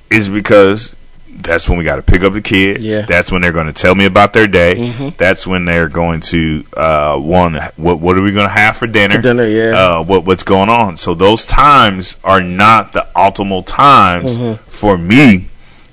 Is 0.09 0.29
because 0.29 0.95
that's 1.29 1.67
when 1.69 1.77
we 1.77 1.83
got 1.85 1.95
to 1.95 2.01
pick 2.01 2.21
up 2.23 2.33
the 2.33 2.41
kids. 2.41 2.83
Yeah. 2.83 3.01
That's 3.05 3.31
when 3.31 3.41
they're 3.41 3.53
going 3.53 3.67
to 3.67 3.73
tell 3.73 3.95
me 3.95 4.05
about 4.05 4.33
their 4.33 4.47
day. 4.47 5.11
That's 5.17 5.47
when 5.47 5.63
they're 5.65 5.87
going 5.89 6.19
to 6.21 6.65
uh, 6.75 7.17
one. 7.17 7.55
What 7.77 7.99
what 7.99 8.17
are 8.17 8.21
we 8.21 8.31
going 8.33 8.47
to 8.47 8.53
have 8.53 8.75
for 8.77 8.87
dinner? 8.87 9.15
For 9.15 9.21
dinner, 9.21 9.47
yeah. 9.47 9.69
Uh, 9.71 10.03
what 10.03 10.25
what's 10.25 10.43
going 10.43 10.69
on? 10.69 10.97
So 10.97 11.13
those 11.13 11.45
times 11.45 12.17
are 12.23 12.41
not 12.41 12.91
the 12.93 13.07
optimal 13.15 13.65
times 13.65 14.37
Mm-hmm. 14.37 14.63
for 14.65 14.97
me 14.97 15.47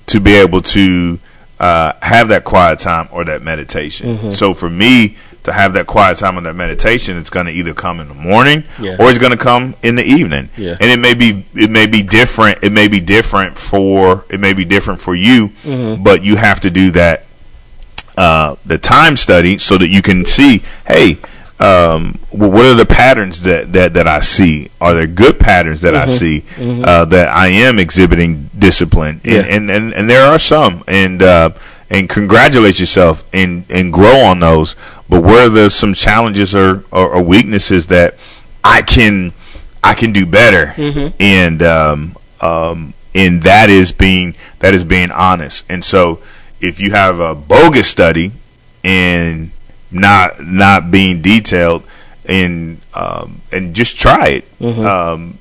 to 0.08 0.20
be 0.20 0.34
able 0.36 0.62
to 0.62 1.18
uh, 1.60 1.92
have 2.02 2.28
that 2.28 2.44
quiet 2.44 2.78
time 2.78 3.08
or 3.10 3.24
that 3.24 3.42
meditation. 3.42 4.16
Mm-hmm. 4.16 4.30
So 4.30 4.54
for 4.54 4.70
me 4.70 5.16
to 5.44 5.52
have 5.52 5.72
that 5.72 5.86
quiet 5.86 6.18
time 6.18 6.36
or 6.38 6.42
that 6.42 6.54
meditation, 6.54 7.16
it's 7.16 7.30
going 7.30 7.46
to 7.46 7.52
either 7.52 7.72
come 7.74 8.00
in 8.00 8.08
the 8.08 8.14
morning 8.14 8.64
Yeah. 8.78 8.96
or 9.00 9.08
it's 9.08 9.18
going 9.18 9.32
to 9.32 9.38
come 9.38 9.74
in 9.82 9.94
the 9.96 10.04
evening. 10.04 10.50
Yeah. 10.56 10.76
And 10.80 10.90
it 10.90 10.98
may 10.98 11.14
be 11.14 11.46
it 11.54 11.70
may 11.70 11.86
be 11.86 12.02
different. 12.02 12.62
It 12.62 12.70
may 12.72 12.86
be 12.88 13.00
different 13.00 13.56
for 13.58 14.24
it 14.30 14.40
may 14.40 14.52
be 14.52 14.64
different 14.64 15.00
for 15.00 15.14
you, 15.14 15.48
Mm-hmm. 15.64 16.02
but 16.02 16.22
you 16.24 16.36
have 16.36 16.60
to 16.60 16.70
do 16.70 16.90
that 16.92 17.24
uh, 18.16 18.56
the 18.66 18.78
time 18.78 19.16
study 19.16 19.58
so 19.58 19.78
that 19.78 19.88
you 19.88 20.02
can 20.02 20.24
see, 20.24 20.62
hey, 20.86 21.18
um, 21.60 22.14
wh- 22.30 22.34
what 22.52 22.64
are 22.66 22.74
the 22.74 22.86
patterns 22.86 23.42
that, 23.42 23.72
that, 23.72 23.94
that 23.94 24.06
I 24.06 24.20
see? 24.20 24.70
Are 24.80 24.94
there 24.94 25.06
good 25.06 25.40
patterns 25.40 25.80
that 25.82 25.94
I 25.94 26.06
see 26.06 26.44
uh, 26.58 27.04
that 27.06 27.28
I 27.28 27.48
am 27.48 27.78
exhibiting 27.78 28.48
discipline? 28.58 29.20
And, 29.24 29.26
Yeah. 29.26 29.40
and, 29.42 29.70
and, 29.70 29.92
and 29.94 30.08
there 30.10 30.22
are 30.22 30.38
some, 30.38 30.84
and 30.86 31.22
uh, 31.22 31.50
and 31.90 32.08
congratulate 32.08 32.78
yourself 32.80 33.24
and 33.32 33.64
and 33.70 33.92
grow 33.92 34.18
on 34.20 34.40
those. 34.40 34.76
But 35.08 35.22
where 35.22 35.46
are 35.46 35.48
there 35.48 35.70
some 35.70 35.94
challenges 35.94 36.54
or, 36.54 36.84
or, 36.92 37.08
or 37.14 37.22
weaknesses 37.22 37.86
that 37.86 38.14
I 38.62 38.82
can 38.82 39.32
I 39.82 39.94
can 39.94 40.12
do 40.12 40.26
better? 40.26 40.74
And 41.18 41.62
um, 41.62 42.16
um, 42.40 42.94
and 43.14 43.42
that 43.42 43.68
is 43.70 43.90
being 43.90 44.36
that 44.60 44.74
is 44.74 44.84
being 44.84 45.10
honest. 45.10 45.64
And 45.68 45.82
so 45.84 46.20
if 46.60 46.78
you 46.78 46.90
have 46.90 47.20
a 47.20 47.34
bogus 47.34 47.88
study 47.88 48.32
and 48.84 49.50
not 49.90 50.40
not 50.40 50.90
being 50.90 51.22
detailed 51.22 51.82
and 52.24 52.80
um, 52.94 53.40
and 53.50 53.74
just 53.74 53.98
try 53.98 54.42
it, 54.42 54.62
um, 54.84 55.38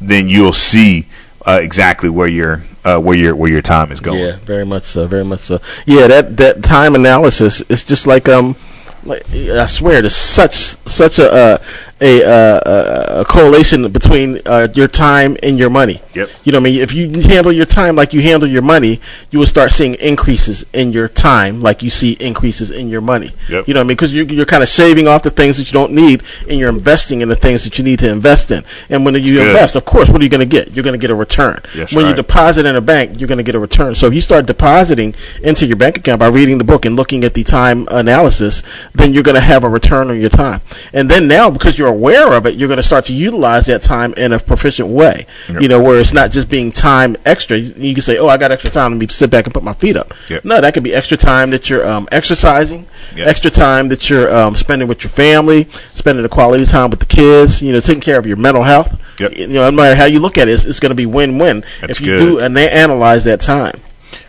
then 0.00 0.28
you'll 0.28 0.52
see 0.52 1.06
uh, 1.46 1.58
exactly 1.62 2.08
where 2.08 2.28
your 2.28 2.64
uh, 2.84 2.98
where 2.98 3.16
your 3.16 3.36
where 3.36 3.50
your 3.50 3.62
time 3.62 3.92
is 3.92 4.00
going. 4.00 4.18
Yeah, 4.18 4.36
very 4.36 4.64
much 4.64 4.84
so. 4.84 5.06
Very 5.06 5.24
much 5.24 5.40
so. 5.40 5.60
Yeah, 5.86 6.06
that 6.06 6.36
that 6.38 6.62
time 6.64 6.94
analysis 6.94 7.60
is 7.62 7.84
just 7.84 8.06
like 8.06 8.28
um, 8.28 8.56
like 9.04 9.28
I 9.30 9.66
swear, 9.66 10.00
there's 10.00 10.16
such 10.16 10.54
such 10.54 11.18
a 11.18 11.30
uh, 11.30 11.58
a, 12.02 12.24
uh, 12.24 12.60
a 12.66 13.20
a 13.20 13.24
correlation 13.24 13.90
between 13.92 14.40
uh, 14.46 14.68
your 14.74 14.88
time 14.88 15.36
and 15.42 15.58
your 15.58 15.70
money. 15.70 16.02
Yep. 16.14 16.28
You 16.44 16.52
know, 16.52 16.58
what 16.58 16.68
I 16.68 16.70
mean, 16.70 16.80
if 16.82 16.92
you 16.92 17.08
handle 17.22 17.52
your 17.52 17.66
time 17.66 17.94
like 17.94 18.12
you 18.12 18.20
handle 18.20 18.48
your 18.48 18.62
money, 18.62 19.00
you 19.30 19.38
will 19.38 19.46
start 19.46 19.70
seeing 19.70 19.94
increases 19.94 20.66
in 20.72 20.92
your 20.92 21.08
time, 21.08 21.62
like 21.62 21.82
you 21.82 21.90
see 21.90 22.12
increases 22.18 22.70
in 22.70 22.88
your 22.88 23.00
money. 23.00 23.30
Yep. 23.48 23.68
You 23.68 23.74
know, 23.74 23.80
what 23.80 23.84
I 23.84 23.88
mean, 23.88 23.96
because 23.96 24.14
you're, 24.14 24.26
you're 24.26 24.46
kind 24.46 24.62
of 24.62 24.68
shaving 24.68 25.06
off 25.06 25.22
the 25.22 25.30
things 25.30 25.56
that 25.58 25.68
you 25.68 25.72
don't 25.72 25.92
need, 25.92 26.22
and 26.48 26.58
you're 26.58 26.68
investing 26.68 27.20
in 27.20 27.28
the 27.28 27.36
things 27.36 27.64
that 27.64 27.78
you 27.78 27.84
need 27.84 28.00
to 28.00 28.10
invest 28.10 28.50
in. 28.50 28.64
And 28.88 29.04
when 29.04 29.14
you 29.14 29.20
good. 29.20 29.46
invest, 29.48 29.76
of 29.76 29.84
course, 29.84 30.08
what 30.08 30.20
are 30.20 30.24
you 30.24 30.30
going 30.30 30.40
to 30.40 30.46
get? 30.46 30.74
You're 30.74 30.84
going 30.84 30.98
to 30.98 31.04
get 31.06 31.10
a 31.10 31.14
return. 31.14 31.60
That's 31.74 31.94
when 31.94 32.06
you 32.06 32.14
deposit 32.14 32.66
in 32.66 32.74
a 32.76 32.80
bank, 32.80 33.20
you're 33.20 33.28
going 33.28 33.38
to 33.38 33.44
get 33.44 33.54
a 33.54 33.60
return. 33.60 33.94
So 33.94 34.06
if 34.08 34.14
you 34.14 34.20
start 34.20 34.46
depositing 34.46 35.14
into 35.42 35.66
your 35.66 35.76
bank 35.76 35.98
account 35.98 36.18
by 36.18 36.28
reading 36.28 36.58
the 36.58 36.64
book 36.64 36.84
and 36.84 36.96
looking 36.96 37.24
at 37.24 37.34
the 37.34 37.44
time 37.44 37.86
analysis, 37.90 38.62
then 38.94 39.12
you're 39.12 39.22
going 39.22 39.36
to 39.36 39.40
have 39.40 39.64
a 39.64 39.68
return 39.68 40.10
on 40.10 40.20
your 40.20 40.30
time. 40.30 40.60
And 40.92 41.08
then 41.08 41.28
now, 41.28 41.50
because 41.50 41.78
you're 41.78 41.91
aware 41.92 42.32
of 42.32 42.46
it, 42.46 42.56
you're 42.56 42.68
going 42.68 42.78
to 42.78 42.82
start 42.82 43.04
to 43.06 43.12
utilize 43.12 43.66
that 43.66 43.82
time 43.82 44.12
in 44.14 44.32
a 44.32 44.38
proficient 44.38 44.88
way. 44.88 45.26
You 45.48 45.68
know, 45.68 45.82
where 45.82 45.98
it's 46.00 46.12
not 46.12 46.30
just 46.30 46.48
being 46.50 46.70
time 46.72 47.16
extra. 47.24 47.56
You 47.58 47.94
can 47.94 48.02
say, 48.02 48.18
"Oh, 48.18 48.28
I 48.28 48.36
got 48.38 48.50
extra 48.50 48.70
time. 48.70 48.92
Let 48.92 48.98
me 49.00 49.06
sit 49.08 49.30
back 49.30 49.44
and 49.46 49.54
put 49.54 49.62
my 49.62 49.72
feet 49.74 49.96
up." 49.96 50.12
Yep. 50.28 50.44
No, 50.44 50.60
that 50.60 50.74
could 50.74 50.82
be 50.82 50.92
extra 50.94 51.16
time 51.16 51.50
that 51.50 51.70
you're 51.70 51.86
um, 51.86 52.08
exercising, 52.10 52.86
Yep. 53.16 53.26
extra 53.28 53.50
time 53.50 53.88
that 53.88 54.08
you're 54.10 54.34
um, 54.34 54.54
spending 54.56 54.88
with 54.88 55.04
your 55.04 55.10
family, 55.10 55.64
spending 55.94 56.22
the 56.22 56.28
quality 56.28 56.64
time 56.64 56.90
with 56.90 57.00
the 57.00 57.06
kids. 57.06 57.62
You 57.62 57.72
know, 57.72 57.80
taking 57.80 58.00
care 58.00 58.18
of 58.18 58.26
your 58.26 58.36
mental 58.36 58.62
health. 58.62 58.98
Yep. 59.20 59.36
You 59.36 59.46
know, 59.48 59.70
no 59.70 59.76
matter 59.76 59.94
how 59.94 60.06
you 60.06 60.20
look 60.20 60.38
at 60.38 60.48
it, 60.48 60.52
it's, 60.52 60.64
it's 60.64 60.80
going 60.80 60.90
to 60.90 60.96
be 60.96 61.06
win-win 61.06 61.64
That's 61.80 61.92
if 61.92 62.00
you 62.00 62.06
good. 62.06 62.18
do 62.18 62.38
and 62.40 62.56
they 62.56 62.68
analyze 62.70 63.24
that 63.24 63.40
time. 63.40 63.80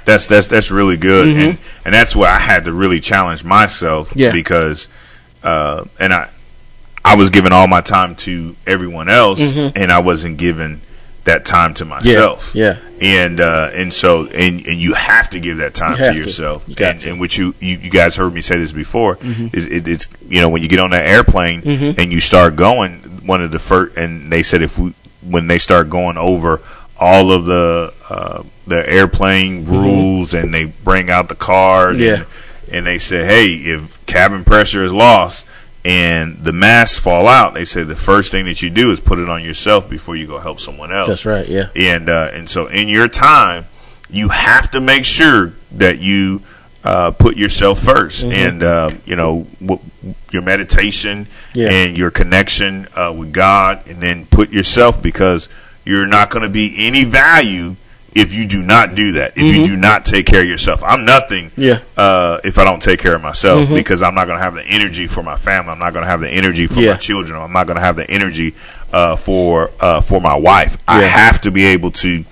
That's 0.05 0.27
that's 0.27 0.47
that's 0.47 0.69
really 0.71 0.97
good, 0.97 1.27
and 1.29 1.57
and 1.85 1.93
that's 1.93 2.15
where 2.15 2.29
I 2.29 2.39
had 2.39 2.65
to 2.65 2.73
really 2.73 2.99
challenge 2.99 3.43
myself. 3.43 4.09
Mm-hmm. 4.09 4.19
Yeah. 4.19 4.31
Because, 4.33 4.87
uh, 5.43 5.85
and 5.99 6.13
I, 6.13 6.29
I 7.05 7.15
was 7.15 7.29
giving 7.29 7.51
all 7.51 7.67
my 7.67 7.81
time 7.81 8.15
to 8.17 8.55
everyone 8.65 9.09
else, 9.09 9.39
and 9.41 9.91
I 9.91 9.99
wasn't 9.99 10.37
giving 10.37 10.81
that 11.25 11.45
time 11.45 11.73
to 11.75 11.85
myself. 11.85 12.53
Mm-hmm. 12.53 12.57
Yeah. 12.57 12.79
And 13.01 13.39
uh, 13.39 13.69
and 13.73 13.93
so 13.93 14.25
and 14.27 14.65
and 14.65 14.77
you 14.77 14.93
have 14.93 15.29
to 15.31 15.39
give 15.39 15.57
that 15.57 15.73
time 15.73 15.97
to 15.97 16.03
have 16.03 16.13
to. 16.15 16.21
yourself. 16.21 16.67
You 16.67 16.75
and, 16.85 16.99
to. 16.99 17.05
Mm-hmm. 17.05 17.11
and 17.11 17.19
which 17.21 17.37
you, 17.37 17.53
you 17.59 17.77
you 17.77 17.89
guys 17.89 18.15
heard 18.15 18.33
me 18.33 18.41
say 18.41 18.57
this 18.57 18.71
before. 18.71 19.17
Is 19.21 19.65
it, 19.65 19.87
it's 19.87 20.07
you 20.27 20.41
know 20.41 20.49
when 20.49 20.61
you 20.61 20.67
get 20.69 20.79
on 20.79 20.91
that 20.91 21.05
airplane 21.05 21.61
Mm-hmm. 21.61 21.99
and 21.99 22.11
you 22.11 22.19
start 22.19 22.55
going, 22.55 22.99
one 23.25 23.41
of 23.41 23.51
the 23.51 23.59
first 23.59 23.97
and 23.97 24.31
they 24.31 24.43
said 24.43 24.61
if 24.61 24.77
we 24.79 24.93
when 25.21 25.47
they 25.47 25.59
start 25.59 25.89
going 25.89 26.17
over 26.17 26.61
all 26.99 27.31
of 27.31 27.45
the 27.45 27.93
uh, 28.09 28.43
the 28.67 28.89
airplane 28.89 29.65
rules 29.65 30.33
and 30.33 30.53
they 30.53 30.65
bring 30.65 31.09
out 31.09 31.27
the 31.29 31.35
card 31.35 31.95
Mm-hmm. 31.97 32.01
Yeah. 32.03 32.15
and, 32.67 32.75
and 32.75 32.87
they 32.87 32.97
say 32.97 33.25
hey 33.25 33.47
if 33.53 34.05
cabin 34.05 34.43
pressure 34.43 34.83
is 34.83 34.93
lost 34.93 35.45
and 35.85 36.37
the 36.37 36.53
masks 36.53 36.97
fall 36.99 37.27
out, 37.27 37.53
they 37.53 37.65
say 37.65 37.83
the 37.83 37.95
first 37.95 38.31
thing 38.31 38.45
that 38.45 38.61
you 38.61 38.69
do 38.69 38.91
is 38.91 38.99
put 38.99 39.19
it 39.19 39.29
on 39.29 39.43
yourself 39.43 39.89
before 39.89 40.15
you 40.15 40.27
go 40.27 40.39
help 40.39 40.59
someone 40.59 40.91
else. 40.93 41.07
That's 41.07 41.25
right. 41.25 41.47
Yeah. 41.47 41.69
And 41.75 42.09
uh, 42.09 42.29
and 42.33 42.49
so 42.49 42.67
in 42.67 42.87
your 42.87 43.07
time, 43.09 43.65
you 44.09 44.29
have 44.29 44.71
to 44.71 44.79
make 44.81 45.03
sure 45.05 45.53
that 45.71 45.99
you 45.99 46.41
uh, 46.83 47.11
put 47.11 47.35
yourself 47.37 47.79
1st 47.79 48.23
Mm-hmm. 48.25 48.31
and 48.31 48.63
uh, 48.63 48.91
you 49.05 49.15
know 49.15 49.47
w- 49.59 49.81
your 50.31 50.41
meditation 50.41 51.27
Yeah. 51.53 51.69
and 51.69 51.97
your 51.97 52.11
connection 52.11 52.87
uh, 52.95 53.13
with 53.17 53.31
God, 53.33 53.87
and 53.87 54.01
then 54.01 54.25
put 54.25 54.51
yourself 54.51 55.01
because 55.01 55.49
you're 55.85 56.07
not 56.07 56.29
going 56.29 56.43
to 56.43 56.49
be 56.49 56.73
any 56.77 57.03
value 57.03 57.75
if 58.15 58.33
you 58.33 58.45
do 58.45 58.61
not 58.61 58.95
do 58.95 59.13
that. 59.13 59.33
If 59.37 59.43
you 59.55 59.63
do 59.65 59.75
not 59.75 60.05
take 60.05 60.25
care 60.25 60.41
of 60.41 60.47
yourself, 60.47 60.83
I'm 60.83 61.05
nothing. 61.05 61.49
Mm-hmm. 61.51 61.61
Yeah. 61.61 61.73
Mm-hmm. 61.75 61.89
Uh, 61.97 62.37
if 62.43 62.57
I 62.57 62.63
don't 62.63 62.81
take 62.81 62.99
care 62.99 63.15
of 63.15 63.21
myself, 63.21 63.69
because 63.69 64.01
I'm 64.03 64.15
not 64.15 64.25
going 64.25 64.37
to 64.37 64.43
have 64.43 64.53
the 64.53 64.65
energy 64.67 65.07
for 65.07 65.23
my 65.23 65.35
family. 65.35 65.71
I'm 65.71 65.79
not 65.79 65.93
going 65.93 66.03
to 66.05 66.09
have 66.09 66.19
the 66.21 66.29
energy 66.29 66.67
for 66.67 66.79
Yeah. 66.79 66.91
my 66.91 66.97
children. 66.97 67.39
I'm 67.41 67.51
not 67.53 67.65
going 67.67 67.77
to 67.77 67.83
have 67.83 67.95
the 67.95 68.09
energy 68.09 68.55
uh, 68.91 69.15
for 69.15 69.71
uh, 69.79 70.01
for 70.01 70.19
my 70.21 70.35
wife. 70.35 70.77
I 70.87 71.01
have 71.03 71.41
to 71.41 71.51
be 71.51 71.65
able 71.65 71.91
to 71.91 72.23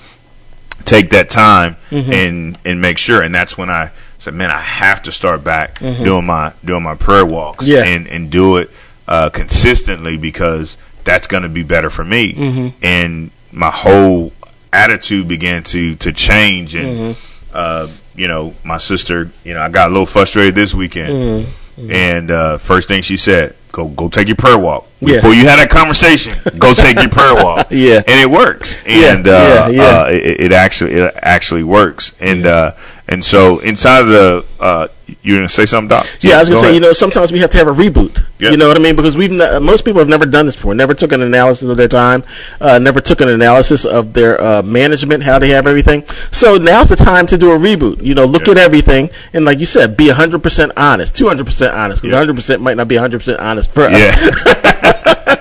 take 0.86 1.10
that 1.12 1.30
time 1.30 1.78
Mm-hmm. 1.90 2.12
and 2.14 2.58
and 2.66 2.82
make 2.82 2.98
sure. 2.98 3.22
And 3.22 3.34
that's 3.36 3.58
when 3.58 3.70
I 3.70 3.91
said, 4.18 4.34
man, 4.34 4.49
I 4.52 4.60
have 4.60 5.02
to 5.03 5.12
start 5.12 5.44
back 5.44 5.80
doing 5.80 6.26
my 6.26 6.53
doing 6.64 6.84
my 6.84 6.95
prayer 6.95 7.26
walks 7.26 7.66
Mm-hmm. 7.66 7.74
Yeah. 7.74 7.84
and 7.95 8.08
and 8.08 8.30
do 8.32 8.58
it 8.58 8.70
uh, 9.08 9.30
consistently 9.30 10.18
because 10.18 10.78
that's 11.03 11.28
going 11.28 11.44
to 11.44 11.49
be 11.49 11.64
better 11.64 11.90
for 11.90 12.03
me. 12.03 12.34
Mm-hmm. 12.34 12.68
And 12.84 13.32
my 13.52 13.72
whole 13.72 14.32
attitude 14.73 15.27
began 15.27 15.64
to 15.64 15.95
to 15.95 16.11
change 16.14 16.76
and. 16.76 16.88
Mm-hmm. 17.15 17.27
Uh, 17.53 17.85
you 18.15 18.30
know, 18.30 18.53
my 18.64 18.77
sister. 18.77 19.30
You 19.43 19.53
know, 19.56 19.61
I 19.61 19.68
got 19.68 19.88
a 19.89 19.91
little 19.91 20.06
frustrated 20.06 20.56
this 20.56 20.73
weekend, 20.73 21.11
Mm-hmm. 21.77 21.91
and 21.91 22.31
uh, 22.31 22.57
first 22.57 22.88
thing 22.88 23.02
she 23.02 23.18
said, 23.18 23.56
"Go, 23.73 23.89
go 23.89 24.07
take 24.07 24.27
your 24.27 24.38
prayer 24.38 24.57
walk." 24.57 24.88
Yeah. 25.02 25.15
Before 25.15 25.34
you 25.34 25.43
had 25.48 25.60
that 25.60 25.69
conversation, 25.69 26.34
go 26.57 26.73
take 26.73 26.95
your 26.98 27.10
prayer 27.10 27.34
walk. 27.43 27.68
Yeah. 27.72 27.98
and 28.07 28.19
it 28.22 28.30
works. 28.30 28.81
Yeah, 28.88 29.15
And 29.15 29.27
uh, 29.27 29.31
yeah, 29.31 29.68
yeah. 29.68 29.84
Uh, 29.84 30.07
it, 30.11 30.39
it 30.41 30.52
actually 30.53 30.93
it 30.93 31.14
actually 31.22 31.64
works. 31.64 32.14
And 32.22 32.45
uh, 32.45 32.72
and 33.12 33.24
so 33.24 33.60
inside 33.60 34.02
of 34.02 34.08
the, 34.08 34.46
uh, 34.60 34.88
you 35.22 35.36
gonna 35.36 35.50
say 35.50 35.66
something, 35.66 35.90
Doc? 35.90 36.08
Yeah, 36.22 36.36
I 36.36 36.40
was 36.40 36.48
gonna 36.50 36.56
go 36.58 36.62
say, 36.62 36.68
ahead. 36.70 36.76
you 36.76 36.88
know, 36.88 36.94
sometimes 36.94 37.32
we 37.32 37.40
have 37.40 37.50
to 37.52 37.58
have 37.58 37.68
a 37.68 37.74
reboot. 37.74 38.26
Yeah. 38.40 38.52
You 38.52 38.58
know 38.58 38.68
what 38.70 38.78
I 38.78 38.80
mean? 38.80 38.96
Because 38.96 39.16
we've 39.18 39.32
ne- 39.32 39.60
most 39.60 39.84
people 39.86 40.00
have 40.00 40.08
never 40.08 40.26
done 40.26 40.46
this 40.46 40.56
before. 40.56 40.74
Never 40.74 40.94
took 40.94 41.12
an 41.12 41.22
analysis 41.22 41.68
of 41.70 41.76
their 41.78 41.90
time. 41.90 42.24
Uh, 42.60 42.80
never 42.80 43.02
took 43.02 43.20
an 43.22 43.28
analysis 43.30 43.86
of 43.86 44.14
their 44.14 44.42
uh, 44.42 44.62
management, 44.64 45.22
how 45.24 45.38
they 45.38 45.50
have 45.50 45.68
everything. 45.68 46.06
So 46.32 46.58
now's 46.58 46.90
the 46.90 46.96
time 46.96 47.28
to 47.28 47.38
do 47.38 47.52
a 47.52 47.58
reboot. 47.58 48.02
You 48.02 48.16
know, 48.16 48.26
look 48.26 48.48
Yeah. 48.48 48.54
at 48.54 48.58
everything 48.60 49.10
and, 49.34 49.44
like 49.46 49.60
you 49.60 49.66
said, 49.66 49.98
be 49.98 50.08
hundred 50.10 50.42
percent 50.44 50.72
honest, 50.78 51.16
two 51.16 51.28
hundred 51.28 51.46
percent 51.46 51.76
honest, 51.76 52.02
because 52.02 52.14
Yeah. 52.14 52.18
hundred 52.20 52.36
percent 52.38 52.62
might 52.62 52.78
not 52.78 52.88
be 52.88 52.96
hundred 52.96 53.20
percent 53.20 53.40
honest 53.42 53.72
for 53.72 53.84
us. 53.84 53.92
yeah, 54.00 55.36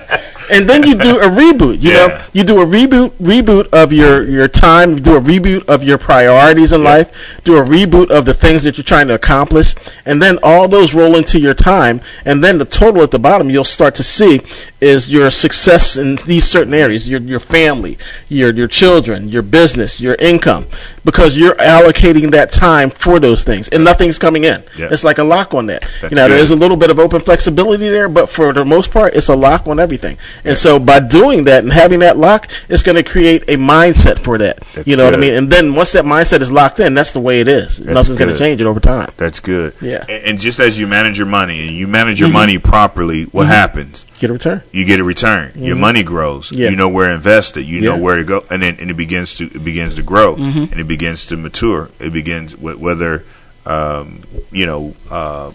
and 0.51 0.69
then 0.69 0.83
you 0.83 0.95
do 0.95 1.17
a 1.19 1.27
reboot. 1.41 1.81
You 1.81 1.91
Yeah. 1.91 2.07
know, 2.07 2.19
you 2.33 2.43
do 2.43 2.61
a 2.61 2.65
reboot 2.65 3.11
reboot 3.21 3.67
of 3.73 3.91
your 3.93 4.23
your 4.29 4.47
time. 4.47 4.95
Do 4.97 5.15
a 5.15 5.21
reboot 5.21 5.65
of 5.67 5.83
your 5.83 5.97
priorities 5.97 6.73
in 6.73 6.81
Yeah. 6.83 6.89
life. 6.89 7.39
Do 7.43 7.57
a 7.57 7.63
reboot 7.63 8.09
of 8.11 8.25
the 8.25 8.33
things 8.33 8.63
that 8.63 8.77
you're 8.77 8.83
trying 8.83 9.07
to 9.07 9.13
accomplish, 9.15 9.73
and 10.05 10.21
then 10.21 10.37
all 10.43 10.67
those 10.67 10.93
roll 10.93 11.15
into 11.15 11.39
your 11.39 11.53
time. 11.53 12.01
And 12.25 12.43
then 12.43 12.57
the 12.57 12.65
total 12.65 13.01
at 13.03 13.11
the 13.11 13.19
bottom 13.19 13.49
you'll 13.49 13.63
start 13.63 13.95
to 13.95 14.03
see 14.03 14.41
is 14.81 15.11
your 15.11 15.29
success 15.31 15.95
in 15.97 16.17
these 16.27 16.43
certain 16.45 16.73
areas. 16.73 17.07
Your 17.07 17.21
your 17.21 17.39
family, 17.39 17.97
your 18.29 18.51
your 18.53 18.67
children, 18.67 19.29
your 19.29 19.41
business, 19.43 19.99
your 20.01 20.15
income, 20.15 20.65
because 21.03 21.37
you're 21.37 21.55
allocating 21.55 22.31
that 22.31 22.51
time 22.51 22.89
for 22.89 23.19
those 23.19 23.43
things, 23.43 23.69
and 23.69 23.83
nothing's 23.83 24.19
coming 24.19 24.43
in. 24.43 24.63
Yeah. 24.77 24.89
It's 24.91 25.03
like 25.03 25.17
a 25.17 25.23
lock 25.23 25.53
on 25.53 25.65
that. 25.67 25.81
That's 26.01 26.11
you 26.11 26.15
know, 26.15 26.27
good. 26.27 26.37
there's 26.37 26.51
a 26.51 26.55
little 26.55 26.77
bit 26.77 26.89
of 26.89 26.99
open 26.99 27.21
flexibility 27.21 27.89
there, 27.89 28.09
but 28.09 28.29
for 28.29 28.53
the 28.53 28.65
most 28.65 28.91
part, 28.91 29.13
it's 29.15 29.29
a 29.29 29.35
lock 29.35 29.67
on 29.67 29.79
everything. 29.79 30.17
And 30.43 30.57
so 30.57 30.79
by 30.79 30.99
doing 30.99 31.45
that 31.45 31.63
and 31.63 31.71
having 31.73 31.99
that 31.99 32.17
lock, 32.17 32.47
it's 32.69 32.83
going 32.83 33.01
to 33.01 33.03
create 33.03 33.43
a 33.43 33.57
mindset 33.57 34.19
for 34.19 34.37
that. 34.37 34.59
That's 34.73 34.87
you 34.87 34.95
know 34.95 35.05
what 35.05 35.13
I 35.13 35.17
mean? 35.17 35.33
And 35.33 35.49
then 35.49 35.75
once 35.75 35.91
that 35.93 36.05
mindset 36.05 36.41
is 36.41 36.51
locked 36.51 36.79
in, 36.79 36.93
that's 36.93 37.13
the 37.13 37.19
way 37.19 37.41
it 37.41 37.47
is. 37.47 37.79
Nothing's 37.79 38.17
going 38.17 38.31
to 38.31 38.37
change 38.37 38.61
it 38.61 38.67
over 38.67 38.79
time. 38.79 39.11
that's 39.17 39.39
good. 39.39 39.73
Yeah. 39.81 39.99
Mm-hmm. 39.99 40.11
and, 40.11 40.25
and 40.25 40.39
just 40.39 40.59
as 40.59 40.79
you 40.79 40.87
manage 40.87 41.17
your 41.17 41.27
money 41.27 41.67
and 41.67 41.75
you 41.75 41.87
manage 41.87 42.19
your 42.19 42.29
money 42.29 42.57
properly, 42.57 43.23
what 43.25 43.47
happens? 43.47 44.05
Get 44.19 44.29
a 44.29 44.33
return. 44.33 44.61
you 44.71 44.85
get 44.85 44.99
a 44.99 45.03
return. 45.03 45.51
Your 45.55 45.75
money 45.75 46.03
grows. 46.03 46.51
Mm-hmm. 46.51 46.61
Yeah. 46.61 46.69
You 46.69 46.75
know 46.75 46.89
where 46.89 47.07
to 47.07 47.15
invest 47.15 47.57
it. 47.57 47.65
You 47.65 47.81
know 47.81 47.97
where 47.97 48.17
to 48.17 48.23
go, 48.23 48.45
and 48.51 48.61
then 48.61 48.77
and 48.79 48.91
it 48.91 48.93
begins 48.93 49.35
to 49.35 49.45
it 49.45 49.63
begins 49.63 49.95
to 49.95 50.03
grow, 50.03 50.35
and 50.35 50.79
it 50.79 50.87
begins 50.91 51.27
to 51.27 51.37
mature. 51.37 51.89
It 51.99 52.11
begins 52.11 52.55
whether 52.57 53.23
um, 53.65 54.21
you 54.51 54.65
know. 54.65 54.93
Uh, 55.09 55.53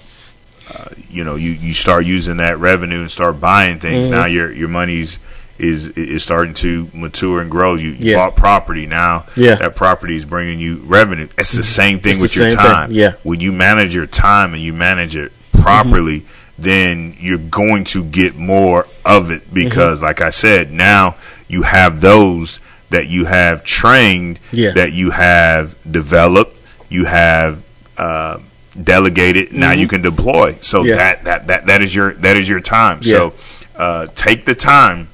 uh, 0.68 0.88
you 1.08 1.22
know, 1.22 1.36
you, 1.36 1.52
you 1.52 1.72
start 1.72 2.04
using 2.04 2.38
that 2.38 2.58
revenue 2.58 3.00
and 3.00 3.08
start 3.08 3.38
buying 3.40 3.78
things. 3.78 4.02
Mm-hmm. 4.08 4.10
Now 4.10 4.26
your 4.26 4.50
your 4.52 4.66
money's 4.66 5.20
is 5.58 5.90
is 5.90 6.24
starting 6.24 6.54
to 6.54 6.88
mature 6.92 7.40
and 7.40 7.48
grow. 7.48 7.76
You, 7.76 7.96
Yeah. 8.00 8.16
bought 8.16 8.34
property 8.36 8.84
now. 8.84 9.26
Yeah. 9.36 9.54
that 9.56 9.76
property 9.76 10.16
is 10.16 10.24
bringing 10.24 10.58
you 10.58 10.78
revenue. 10.78 11.28
It's 11.38 11.52
the 11.52 11.62
same 11.62 12.00
thing 12.00 12.14
It's 12.14 12.20
with 12.22 12.34
your 12.36 12.50
same 12.50 12.58
thing. 12.58 12.66
time. 12.66 12.90
Yeah. 12.90 13.12
when 13.22 13.38
you 13.38 13.52
manage 13.52 13.94
your 13.94 14.06
time 14.06 14.54
and 14.54 14.62
you 14.62 14.72
manage 14.72 15.14
it 15.14 15.30
properly, 15.52 16.24
then 16.58 17.14
you're 17.20 17.38
going 17.38 17.84
to 17.94 18.02
get 18.02 18.34
more 18.34 18.88
of 19.04 19.30
it 19.30 19.54
because, 19.54 20.02
like 20.02 20.20
I 20.20 20.30
said, 20.30 20.72
now 20.72 21.14
you 21.46 21.62
have 21.62 22.00
those 22.00 22.58
that 22.90 23.08
you 23.08 23.24
have 23.24 23.64
trained, 23.64 24.38
Yeah. 24.52 24.72
that 24.72 24.92
you 24.92 25.10
have 25.10 25.76
developed, 25.90 26.56
you 26.88 27.04
have 27.06 27.64
uh, 27.98 28.38
delegated. 28.82 29.52
Now 29.52 29.72
you 29.72 29.88
can 29.88 30.02
deploy. 30.02 30.52
So 30.60 30.84
Yeah. 30.84 30.96
that, 30.96 31.24
that 31.24 31.46
that 31.46 31.66
that 31.66 31.82
is 31.82 31.94
your 31.94 32.12
that 32.14 32.36
is 32.36 32.48
your 32.48 32.60
time. 32.60 33.00
Yeah. 33.02 33.10
So 33.12 33.32
uh, 33.76 34.06
take 34.14 34.44
the 34.44 34.54
time 34.54 35.08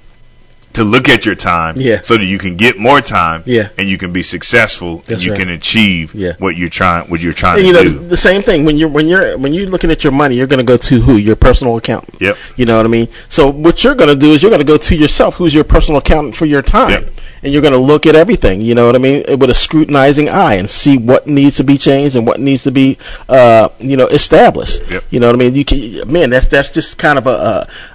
to 0.74 0.84
look 0.84 1.08
at 1.08 1.24
your 1.26 1.34
time 1.34 1.74
Yeah. 1.76 2.00
so 2.02 2.16
that 2.16 2.24
you 2.24 2.38
can 2.38 2.56
get 2.56 2.78
more 2.78 3.00
time 3.00 3.42
Yeah. 3.46 3.68
and 3.78 3.88
you 3.88 3.98
can 3.98 4.12
be 4.12 4.22
successful 4.22 5.02
and 5.08 5.22
you 5.22 5.32
right. 5.32 5.40
can 5.40 5.48
achieve 5.50 6.14
Yeah. 6.14 6.32
what 6.38 6.56
you're 6.56 6.68
trying 6.68 7.08
what 7.10 7.22
you're 7.22 7.32
trying 7.32 7.58
And 7.58 7.66
you 7.68 7.72
to 7.74 7.80
it's 7.80 7.92
do. 7.94 8.06
the 8.08 8.16
same 8.16 8.42
thing 8.42 8.64
when 8.64 8.76
you're 8.76 8.88
when 8.88 9.08
you're 9.08 9.36
when 9.38 9.52
you're 9.54 9.66
looking 9.68 9.90
at 9.90 10.02
your 10.04 10.12
money, 10.12 10.34
you're 10.36 10.46
going 10.46 10.64
to 10.64 10.70
go 10.72 10.76
to 10.76 11.00
who 11.00 11.16
your 11.16 11.36
personal 11.36 11.76
accountant. 11.76 12.20
Yep. 12.20 12.36
You 12.56 12.66
know 12.66 12.76
what 12.76 12.86
I 12.86 12.88
mean? 12.88 13.08
So 13.28 13.48
what 13.50 13.82
you're 13.84 13.94
going 13.94 14.10
to 14.10 14.16
do 14.16 14.32
is 14.32 14.42
you're 14.42 14.50
going 14.50 14.60
to 14.66 14.72
go 14.74 14.76
to 14.78 14.94
yourself, 14.96 15.36
who's 15.36 15.54
your 15.54 15.64
personal 15.64 15.98
accountant 15.98 16.34
for 16.36 16.46
your 16.46 16.62
time, 16.62 16.90
Yep. 16.90 17.12
and 17.44 17.52
you're 17.52 17.62
going 17.62 17.72
to 17.74 17.78
look 17.92 18.06
at 18.06 18.14
everything. 18.14 18.60
You 18.60 18.74
know 18.74 18.86
what 18.86 18.94
I 18.94 18.98
mean? 18.98 19.24
With 19.38 19.50
a 19.50 19.54
scrutinizing 19.54 20.28
eye 20.28 20.54
and 20.54 20.68
see 20.68 20.96
what 20.98 21.26
needs 21.26 21.56
to 21.56 21.64
be 21.64 21.78
changed 21.78 22.16
and 22.16 22.26
what 22.26 22.40
needs 22.40 22.62
to 22.64 22.70
be, 22.70 22.98
uh, 23.28 23.68
you 23.78 23.96
know, 23.96 24.06
established. 24.08 24.82
Yep. 24.90 25.04
You 25.10 25.20
know 25.20 25.26
what 25.28 25.36
I 25.36 25.38
mean? 25.38 25.54
You 25.54 25.64
can, 25.64 26.10
man, 26.12 26.30
that's 26.30 26.46
that's 26.46 26.70
just 26.70 26.98
kind 26.98 27.18
of 27.18 27.26
a 27.26 27.30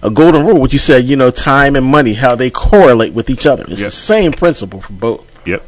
a, 0.04 0.08
a 0.08 0.10
golden 0.10 0.46
rule. 0.46 0.60
What 0.60 0.74
you 0.74 0.80
said, 0.80 1.06
you 1.06 1.16
know, 1.16 1.32
time 1.32 1.76
and 1.76 1.86
money, 1.86 2.14
how 2.14 2.36
they 2.36 2.50
correlate 2.70 3.14
with 3.14 3.30
each 3.30 3.46
other. 3.46 3.64
It's 3.68 3.82
Yep. 3.82 3.88
the 3.88 3.92
same 3.92 4.32
principle 4.32 4.82
for 4.82 4.94
both. 4.94 5.42
Yep. 5.48 5.64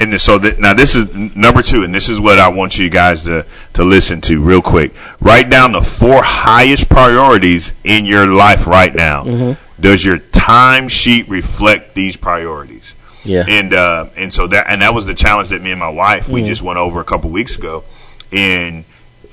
And 0.00 0.18
so 0.20 0.38
th- 0.38 0.58
now 0.58 0.74
this 0.74 0.94
is 0.94 1.06
n- 1.14 1.30
number 1.34 1.62
two, 1.62 1.82
and 1.84 1.94
this 1.94 2.08
is 2.08 2.18
what 2.18 2.38
I 2.38 2.48
want 2.48 2.78
you 2.78 2.88
guys 2.90 3.24
to 3.24 3.44
to 3.74 3.84
listen 3.84 4.20
to 4.22 4.40
real 4.40 4.62
quick. 4.62 4.92
Write 5.20 5.50
down 5.50 5.72
the 5.72 5.82
four 5.82 6.22
highest 6.22 6.88
priorities 6.88 7.72
in 7.84 8.04
your 8.06 8.26
life 8.26 8.66
right 8.66 8.94
now. 8.94 9.24
Mm-hmm. 9.24 9.52
Does 9.80 10.04
your 10.04 10.18
time 10.18 10.88
sheet 10.88 11.28
reflect 11.28 11.94
these 11.94 12.16
priorities? 12.16 12.94
Yeah. 13.24 13.44
And 13.48 13.72
uh, 13.74 14.06
and 14.16 14.32
so 14.32 14.46
that 14.48 14.66
and 14.68 14.82
that 14.82 14.94
was 14.94 15.06
the 15.06 15.14
challenge 15.14 15.50
that 15.50 15.60
me 15.62 15.70
and 15.70 15.80
my 15.80 15.88
wife 15.90 16.24
Mm-hmm. 16.24 16.32
we 16.32 16.44
just 16.44 16.62
went 16.62 16.78
over 16.78 17.00
a 17.00 17.04
couple 17.04 17.30
weeks 17.30 17.56
ago. 17.58 17.84
And 18.32 18.84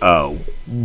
uh, 0.02 0.36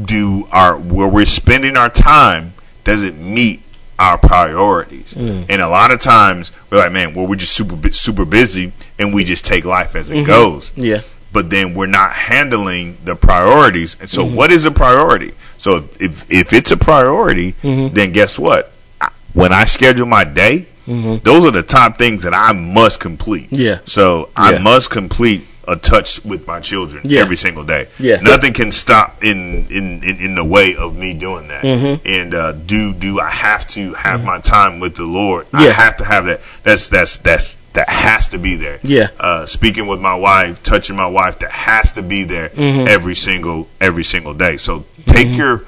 do 0.05 0.47
our 0.53 0.79
where 0.79 1.09
we're 1.09 1.25
spending 1.27 1.77
our 1.77 1.91
time 1.91 2.55
does 2.85 3.03
it 3.03 3.17
meet 3.17 3.61
our 3.99 4.19
priorities? 4.19 5.15
Mm. 5.15 5.47
And 5.49 5.63
a 5.63 5.69
lot 5.69 5.91
of 5.91 6.01
times 6.01 6.53
we're 6.71 6.79
like, 6.79 6.93
man, 6.93 7.15
well, 7.15 7.27
we're 7.27 7.37
just 7.37 7.55
super 7.55 7.91
super 7.93 8.25
busy, 8.25 8.73
and 8.99 9.15
we 9.15 9.25
just 9.25 9.45
take 9.45 9.65
life 9.65 9.95
as 9.97 10.11
it 10.11 10.27
goes. 10.27 10.71
Mm-hmm. 10.73 10.85
Yeah. 10.85 11.01
But 11.33 11.51
then 11.51 11.75
we're 11.75 11.87
not 11.87 12.13
handling 12.13 12.97
the 13.05 13.15
priorities. 13.17 13.97
And 14.01 14.09
so, 14.09 14.25
Mm-hmm. 14.25 14.37
what 14.37 14.51
is 14.53 14.65
a 14.65 14.71
priority? 14.71 15.33
So, 15.59 15.77
if 15.77 16.01
if, 16.01 16.33
if 16.33 16.53
it's 16.53 16.71
a 16.71 16.77
priority, 16.77 17.53
Mm-hmm. 17.63 17.95
then 17.95 18.13
guess 18.13 18.39
what? 18.39 18.73
I- 19.01 19.11
When 19.35 19.53
I 19.53 19.65
schedule 19.65 20.07
my 20.07 20.25
day, 20.25 20.67
those 20.87 21.45
are 21.45 21.51
the 21.51 21.65
top 21.65 21.99
things 21.99 22.23
that 22.23 22.33
I 22.33 22.53
must 22.53 23.01
complete. 23.01 23.51
Mm-hmm. 23.51 23.63
Yeah. 23.63 23.79
So 23.87 24.31
I 24.37 24.53
Yeah. 24.53 24.59
must 24.63 24.89
complete 24.91 25.47
a 25.69 25.77
touch 25.77 26.25
with 26.25 26.47
my 26.47 26.61
children 26.61 27.03
Yeah. 27.05 27.21
every 27.21 27.37
single 27.37 27.65
day. 27.65 27.89
Yeah. 27.99 28.21
Nothing 28.21 28.53
can 28.53 28.71
stop 28.71 29.23
in 29.25 29.67
in, 29.69 30.03
in, 30.05 30.17
in 30.19 30.35
the 30.35 30.45
way 30.45 30.77
of 30.77 30.97
me 30.97 31.13
doing 31.15 31.49
that. 31.49 31.65
Mm-hmm. 31.65 32.07
And 32.07 32.35
uh, 32.35 32.53
do 32.53 32.93
do 32.93 33.19
I 33.21 33.31
have 33.31 33.67
to 33.69 33.95
have 33.95 34.25
my 34.25 34.39
time 34.41 34.79
with 34.81 34.95
the 34.97 35.05
Lord? 35.05 35.47
Yeah. 35.53 35.61
I 35.61 35.73
have 35.73 35.97
to 35.99 36.05
have 36.05 36.27
that. 36.27 36.41
That's 36.63 36.89
that's 36.89 37.19
that's 37.19 37.59
that 37.73 37.89
has 37.89 38.29
to 38.31 38.39
be 38.39 38.57
there. 38.57 38.79
Yeah. 38.83 39.09
Uh, 39.21 39.45
speaking 39.45 39.87
with 39.87 40.01
my 40.01 40.15
wife, 40.15 40.63
touching 40.63 40.97
my 40.97 41.07
wife, 41.09 41.39
that 41.41 41.51
has 41.51 41.93
to 41.93 42.03
be 42.03 42.25
there 42.25 42.49
Mm-hmm. 42.51 42.87
every 42.89 43.15
single 43.15 43.69
every 43.81 44.05
single 44.05 44.35
day. 44.35 44.57
So 44.57 44.85
take 45.07 45.37
your 45.37 45.59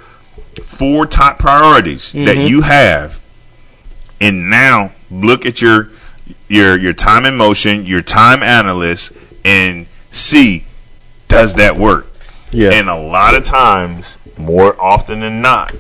four 0.63 1.07
top 1.07 1.39
priorities 1.39 2.13
that 2.13 2.37
Mm-hmm. 2.37 2.47
you 2.47 2.61
have 2.63 3.21
and 4.21 4.51
now 4.51 4.93
look 5.11 5.47
at 5.47 5.61
your 5.63 5.91
your 6.49 6.77
your 6.79 6.93
time 6.93 7.25
in 7.27 7.37
motion, 7.37 7.85
your 7.87 8.03
time 8.03 8.43
analyst, 8.43 9.13
and 9.49 9.87
see 10.11 10.65
does 11.29 11.55
that 11.57 11.77
work. 11.77 12.07
Yeah. 12.53 12.71
And 12.73 12.89
a 12.89 12.97
lot 12.97 13.35
of 13.35 13.45
times, 13.45 14.19
more 14.39 14.81
often 14.81 15.21
than 15.21 15.41
not, 15.43 15.75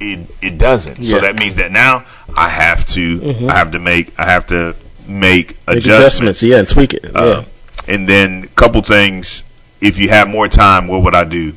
it 0.00 0.30
it 0.42 0.58
doesn't. 0.58 1.02
So 1.02 1.20
that 1.20 1.38
means 1.38 1.56
that 1.56 1.70
now 1.72 2.04
I 2.36 2.48
have 2.48 2.84
to 2.86 3.20
I 3.48 3.52
have 3.56 3.70
to 3.72 3.78
make 3.78 4.18
I 4.18 4.24
have 4.24 4.46
to 4.48 4.74
make, 4.74 4.76
Mm-hmm. 5.06 5.20
Make 5.20 5.56
adjustments. 5.68 6.42
yeah, 6.42 6.58
and 6.58 6.66
tweak 6.68 6.92
it. 6.94 7.04
Yeah. 7.04 7.10
Uh, 7.20 7.44
and 7.86 8.08
then 8.08 8.44
a 8.44 8.48
couple 8.48 8.80
things. 8.82 9.42
If 9.80 9.98
you 9.98 10.08
have 10.08 10.28
more 10.28 10.48
time, 10.48 10.88
what 10.88 11.02
would 11.04 11.14
I 11.14 11.24
do? 11.24 11.54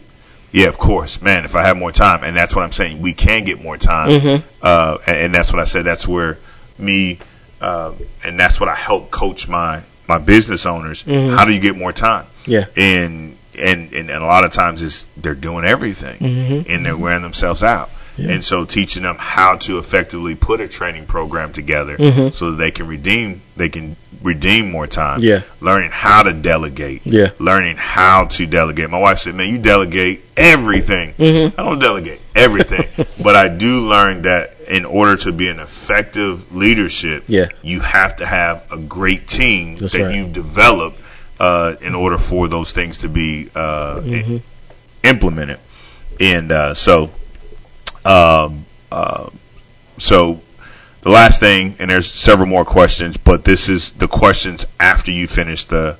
Yeah, 0.51 0.67
of 0.67 0.77
course, 0.77 1.21
man. 1.21 1.45
If 1.45 1.55
I 1.55 1.61
have 1.63 1.77
more 1.77 1.91
time, 1.91 2.23
and 2.23 2.35
that's 2.35 2.53
what 2.55 2.63
I'm 2.63 2.71
saying, 2.71 3.01
we 3.01 3.13
can 3.13 3.43
get 3.45 3.61
more 3.63 3.77
time, 3.77 4.09
Mm-hmm. 4.09 4.47
uh, 4.61 4.97
and, 5.07 5.17
and 5.17 5.33
that's 5.35 5.51
what 5.53 5.59
I 5.61 5.63
said. 5.65 5.85
That's 5.85 6.07
where 6.07 6.37
me, 6.77 7.19
uh, 7.61 7.93
and 8.25 8.37
that's 8.39 8.59
what 8.59 8.67
I 8.69 8.75
help 8.75 9.09
coach 9.09 9.47
my 9.47 9.83
my 10.09 10.17
business 10.17 10.65
owners. 10.65 11.03
How 11.03 11.45
do 11.45 11.53
you 11.53 11.61
get 11.61 11.77
more 11.77 11.93
time? 11.93 12.25
Mm-hmm. 12.43 12.51
Yeah. 12.51 12.65
and 12.75 13.37
and 13.57 13.93
and, 13.93 14.09
and 14.09 14.23
a 14.23 14.25
lot 14.25 14.43
of 14.43 14.51
times 14.51 14.81
is 14.81 15.07
they're 15.15 15.35
doing 15.35 15.63
everything 15.63 16.17
Mm-hmm. 16.19 16.71
and 16.71 16.85
they're 16.85 16.97
wearing 16.97 17.21
themselves 17.21 17.63
out. 17.63 17.89
And 18.27 18.43
so 18.43 18.65
teaching 18.65 19.03
them 19.03 19.15
how 19.19 19.55
to 19.57 19.77
effectively 19.79 20.35
put 20.35 20.61
a 20.61 20.67
training 20.67 21.05
program 21.05 21.51
together 21.53 21.97
so 22.31 22.51
that 22.51 22.57
they 22.57 22.71
can 22.71 22.87
redeem 22.87 23.41
they 23.55 23.69
can 23.69 23.95
redeem 24.21 24.69
more 24.71 24.85
time. 24.87 25.19
Mm-hmm. 25.19 25.27
Yeah. 25.27 25.41
Learning 25.61 25.91
how 25.91 26.23
to 26.23 26.33
delegate. 26.33 27.01
Yeah. 27.05 27.31
Learning 27.39 27.75
how 27.77 28.25
to 28.25 28.45
delegate. 28.45 28.89
My 28.89 28.99
wife 28.99 29.19
said, 29.19 29.35
Man, 29.35 29.49
you 29.49 29.59
delegate 29.59 30.23
everything. 30.35 31.13
Mm-hmm. 31.13 31.59
I 31.59 31.63
don't 31.63 31.79
delegate 31.79 32.21
everything. 32.35 32.85
but 33.23 33.35
I 33.35 33.47
do 33.47 33.87
learn 33.87 34.23
that 34.23 34.59
in 34.69 34.85
order 34.85 35.15
to 35.23 35.31
be 35.31 35.47
an 35.49 35.59
effective 35.59 36.53
leadership, 36.55 37.23
Yeah. 37.27 37.47
you 37.61 37.79
have 37.79 38.17
to 38.17 38.25
have 38.25 38.69
a 38.71 38.77
great 38.77 39.27
team 39.27 39.75
That's 39.77 39.93
that 39.93 40.03
right. 40.03 40.15
you've 40.15 40.33
developed 40.33 40.99
uh, 41.39 41.75
in 41.81 41.95
order 41.95 42.17
for 42.17 42.47
those 42.49 42.73
things 42.73 42.99
to 42.99 43.09
be 43.09 43.49
uh, 43.55 44.01
Mm-hmm. 44.01 44.37
implemented. 45.03 45.59
And 46.19 46.51
uh, 46.51 46.73
so, 46.73 47.11
um, 48.09 48.65
uh, 48.91 49.29
so 49.97 50.41
the 51.01 51.09
last 51.09 51.39
thing, 51.39 51.75
and 51.79 51.89
there's 51.91 52.09
several 52.11 52.47
more 52.47 52.65
questions, 52.65 53.17
but 53.17 53.45
this 53.45 53.69
is 53.69 53.91
the 53.93 54.07
questions 54.07 54.65
after 54.79 55.11
you 55.11 55.27
finish 55.27 55.65
the 55.65 55.97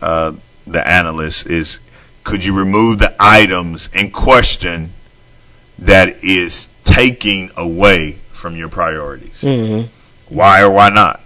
uh, 0.00 0.32
the 0.66 0.86
analyst 0.86 1.46
is 1.46 1.78
could 2.24 2.44
you 2.44 2.56
remove 2.56 2.98
the 2.98 3.14
items 3.18 3.88
in 3.94 4.10
question 4.10 4.92
that 5.78 6.22
is 6.22 6.68
taking 6.84 7.50
away 7.56 8.12
from 8.32 8.56
your 8.56 8.68
priorities? 8.68 9.42
Why 10.28 10.62
or 10.62 10.70
why 10.70 10.90
not? 10.90 11.20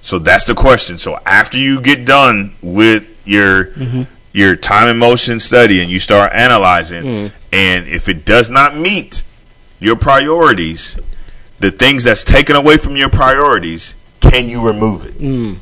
So 0.00 0.18
that's 0.18 0.44
the 0.44 0.54
question. 0.54 0.98
So 0.98 1.18
after 1.26 1.58
you 1.58 1.80
get 1.82 2.04
done 2.06 2.54
with 2.62 3.06
your 3.26 3.72
your 4.32 4.56
time 4.56 4.88
and 4.88 4.98
motion 4.98 5.38
study 5.40 5.80
and 5.82 5.90
you 5.90 5.98
start 5.98 6.32
analyzing, 6.32 7.04
and 7.52 7.86
if 7.86 8.08
it 8.08 8.24
does 8.24 8.48
not 8.50 8.74
meet 8.76 9.22
your 9.80 9.96
priorities, 9.96 10.98
the 11.60 11.70
things 11.70 12.04
that's 12.04 12.24
taken 12.24 12.56
away 12.56 12.76
from 12.76 12.96
your 12.96 13.10
priorities, 13.10 13.94
can 14.20 14.48
you 14.48 14.66
remove 14.66 15.04
it? 15.06 15.14
Mm. 15.18 15.58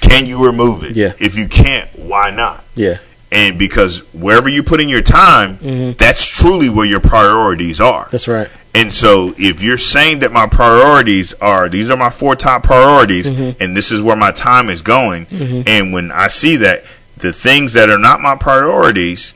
Can 0.00 0.26
you 0.26 0.44
remove 0.44 0.84
it? 0.84 0.96
Yeah. 0.96 1.12
If 1.18 1.36
you 1.36 1.48
can't, 1.48 1.90
why 1.98 2.30
not? 2.30 2.64
yeah. 2.74 2.98
And 3.32 3.58
because 3.58 4.00
wherever 4.14 4.48
you 4.48 4.62
put 4.62 4.80
in 4.80 4.88
your 4.88 5.02
time, 5.02 5.58
mm-hmm. 5.58 5.90
that's 5.98 6.24
truly 6.24 6.70
where 6.70 6.86
your 6.86 7.00
priorities 7.00 7.80
are. 7.80 8.06
That's 8.12 8.28
right. 8.28 8.48
And 8.72 8.92
so, 8.92 9.34
if 9.36 9.62
you're 9.62 9.78
saying 9.78 10.20
that 10.20 10.30
my 10.30 10.46
priorities 10.46 11.34
are 11.34 11.68
these 11.68 11.90
are 11.90 11.96
my 11.96 12.08
four 12.08 12.36
top 12.36 12.62
priorities, 12.62 13.28
Mm-hmm. 13.28 13.60
and 13.60 13.76
this 13.76 13.90
is 13.90 14.00
where 14.00 14.14
my 14.14 14.30
time 14.30 14.70
is 14.70 14.80
going, 14.80 15.26
mm-hmm. 15.26 15.62
and 15.66 15.92
when 15.92 16.12
I 16.12 16.28
see 16.28 16.56
that 16.58 16.84
the 17.16 17.32
things 17.32 17.72
that 17.72 17.90
are 17.90 17.98
not 17.98 18.20
my 18.20 18.36
priorities, 18.36 19.34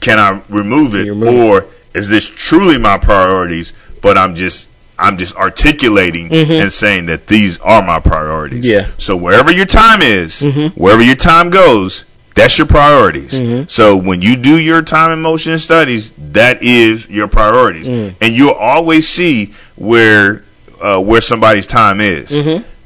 can 0.00 0.18
I 0.18 0.42
remove 0.50 0.94
it, 0.94 1.08
remove 1.08 1.62
it? 1.64 1.70
Is 1.98 2.08
this 2.08 2.28
truly 2.28 2.78
my 2.78 2.96
priorities? 2.98 3.74
But 4.00 4.16
I'm 4.16 4.34
just 4.34 4.70
I'm 4.98 5.16
just 5.18 5.36
articulating 5.36 6.32
and 6.32 6.72
saying 6.72 7.06
that 7.06 7.26
these 7.26 7.58
are 7.60 7.82
my 7.84 8.00
priorities. 8.00 8.64
Mm-hmm. 8.64 8.72
Yeah. 8.72 8.82
Mm-hmm. 8.84 8.98
So 9.00 9.16
wherever 9.16 9.52
your 9.52 9.66
time 9.66 10.00
is, 10.02 10.40
wherever 10.76 11.02
your 11.02 11.16
time 11.16 11.50
goes, 11.50 12.04
that's 12.34 12.56
your 12.58 12.66
priorities. 12.66 13.40
Mm-hmm. 13.40 13.64
So 13.68 13.96
when 13.96 14.22
you 14.22 14.36
do 14.36 14.60
your 14.60 14.82
time 14.82 15.10
and 15.10 15.20
motion 15.22 15.58
studies, 15.58 16.12
that 16.32 16.62
is 16.62 17.08
your 17.08 17.28
priorities, 17.28 17.88
Mm. 17.88 18.14
and 18.20 18.34
you'll 18.36 18.52
always 18.54 19.08
see 19.08 19.54
where 19.76 20.42
uh, 20.80 21.00
where 21.00 21.20
somebody's 21.20 21.66
time 21.66 22.00
is. 22.00 22.30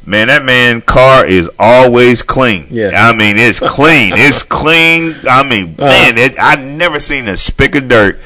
Man, 0.05 0.27
that 0.29 0.45
man 0.45 0.81
car 0.81 1.25
is 1.27 1.49
always 1.61 2.23
clean. 2.23 2.65
Mm-hmm. 2.65 2.75
Yeah. 2.75 2.91
I 3.09 3.15
mean 3.15 3.37
it's 3.39 3.61
clean. 3.61 4.13
it's 4.17 4.43
clean. 4.43 5.15
I 5.31 5.43
mean, 5.49 5.77
Uh. 5.79 5.85
man, 5.87 6.19
it, 6.19 6.39
I've 6.39 6.65
never 6.65 6.99
seen 6.99 7.29
a 7.29 7.37
speck 7.37 7.75
of 7.77 7.87
dirt 7.89 8.19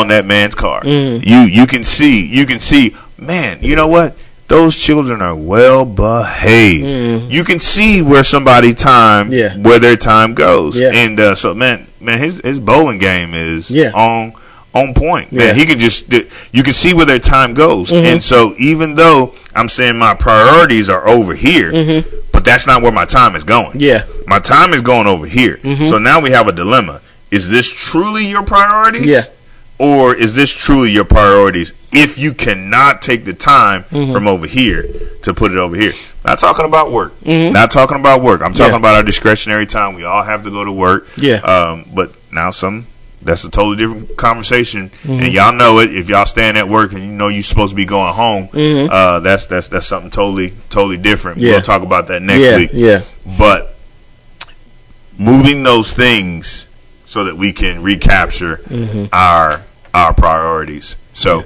on 0.00 0.08
that 0.08 0.24
man's 0.26 0.54
car. 0.54 0.82
Mm. 0.82 1.24
You 1.24 1.38
you 1.40 1.66
can 1.66 1.84
see 1.84 2.26
you 2.26 2.46
can 2.46 2.60
see, 2.60 2.94
man. 3.18 3.58
You 3.62 3.76
know 3.76 3.88
what? 3.88 4.16
Those 4.48 4.76
children 4.76 5.22
are 5.22 5.34
well 5.34 5.84
behaved. 5.86 7.32
You 7.32 7.44
can 7.44 7.58
see 7.58 8.02
where 8.02 8.22
somebody 8.24 8.74
time 8.74 9.30
Mm. 9.30 9.32
Yeah. 9.32 9.56
where 9.56 9.78
their 9.78 9.96
time 9.96 10.34
goes. 10.34 10.78
Yeah. 10.78 10.90
And 10.92 11.18
uh, 11.18 11.34
so 11.34 11.54
man, 11.54 11.86
man, 12.00 12.18
his 12.18 12.40
his 12.44 12.60
bowling 12.60 12.98
game 12.98 13.34
is 13.34 13.70
Yeah. 13.70 13.92
on 13.94 14.34
on 14.74 14.92
point. 14.92 15.28
Yeah. 15.30 15.38
Mm-hmm. 15.40 15.46
Man, 15.48 15.54
he 15.56 15.66
can 15.66 15.78
just 15.78 16.12
you 16.52 16.62
can 16.62 16.72
see 16.72 16.92
where 16.94 17.06
their 17.06 17.18
time 17.20 17.54
goes. 17.54 17.92
And 17.92 18.22
so 18.22 18.54
even 18.58 18.94
though 18.94 19.32
I'm 19.54 19.68
saying 19.68 19.96
my 19.98 20.14
priorities 20.14 20.88
are 20.88 21.06
over 21.08 21.34
here, 21.34 21.70
but 22.32 22.44
that's 22.44 22.66
not 22.66 22.82
where 22.82 22.92
my 22.92 23.04
time 23.06 23.36
is 23.36 23.44
going. 23.44 23.70
Mm-hmm. 23.78 23.80
Yeah. 23.80 24.00
Mm-hmm. 24.02 24.28
My 24.28 24.40
time 24.40 24.74
is 24.74 24.82
going 24.82 25.06
over 25.06 25.26
here. 25.26 25.58
So 25.86 25.98
now 25.98 26.20
we 26.20 26.30
have 26.30 26.48
a 26.48 26.52
dilemma. 26.52 27.00
Is 27.30 27.48
this 27.48 27.68
truly 27.72 28.26
your 28.26 28.42
priorities? 28.44 29.06
Yeah. 29.06 29.22
Or 29.78 30.14
is 30.14 30.34
this 30.36 30.52
truly 30.52 30.92
your 30.92 31.04
priorities 31.04 31.72
if 31.92 32.16
you 32.16 32.32
cannot 32.32 33.02
take 33.02 33.24
the 33.24 33.34
time 33.34 33.84
Mm-hmm. 33.84 34.12
from 34.12 34.28
over 34.28 34.46
here 34.46 34.84
to 35.22 35.34
put 35.34 35.50
it 35.52 35.58
over 35.58 35.74
here? 35.76 35.92
Not 36.24 36.38
talking 36.38 36.64
about 36.64 36.90
work. 36.92 37.12
Not 37.26 37.70
talking 37.70 37.98
about 37.98 38.22
work. 38.22 38.40
I'm 38.40 38.52
talking 38.54 38.66
Mm-hmm. 38.66 38.72
Yeah. 38.74 38.78
about 38.78 38.94
our 38.96 39.02
discretionary 39.02 39.66
time. 39.66 39.94
We 39.94 40.04
all 40.04 40.22
have 40.22 40.44
to 40.44 40.50
go 40.50 40.64
to 40.64 40.72
work. 40.72 41.08
Yeah. 41.18 41.36
Um, 41.38 41.86
but 41.94 42.14
now 42.32 42.50
some 42.50 42.86
that's 43.20 43.42
a 43.44 43.50
totally 43.50 43.76
different 43.78 44.16
conversation, 44.16 44.90
Mm-hmm. 44.90 45.12
and 45.24 45.32
y'all 45.32 45.52
know 45.52 45.80
it. 45.80 45.94
If 45.94 46.08
y'all 46.08 46.26
stand 46.26 46.56
at 46.58 46.68
work 46.68 46.92
and 46.92 47.02
you 47.02 47.10
know 47.10 47.28
you're 47.28 47.42
supposed 47.42 47.70
to 47.70 47.76
be 47.76 47.84
going 47.86 48.12
home, 48.14 48.48
uh, 48.54 49.20
that's 49.20 49.46
that's 49.46 49.68
that's 49.68 49.86
something 49.86 50.10
totally 50.10 50.52
totally 50.70 50.98
different. 50.98 51.38
Mm-hmm. 51.38 51.46
Yeah. 51.46 51.52
We'll 51.54 51.62
talk 51.62 51.82
about 51.82 52.06
that 52.08 52.22
next 52.22 52.40
yeah. 52.44 52.56
week 52.56 52.70
Yeah. 52.72 53.02
but 53.38 53.74
moving 55.18 55.62
those 55.62 55.92
things 55.92 56.66
so 57.04 57.24
that 57.24 57.36
we 57.36 57.52
can 57.52 57.82
recapture 57.82 58.56
Mm-hmm. 58.58 59.06
our 59.12 59.62
our 59.92 60.12
priorities. 60.14 60.96
So 61.12 61.44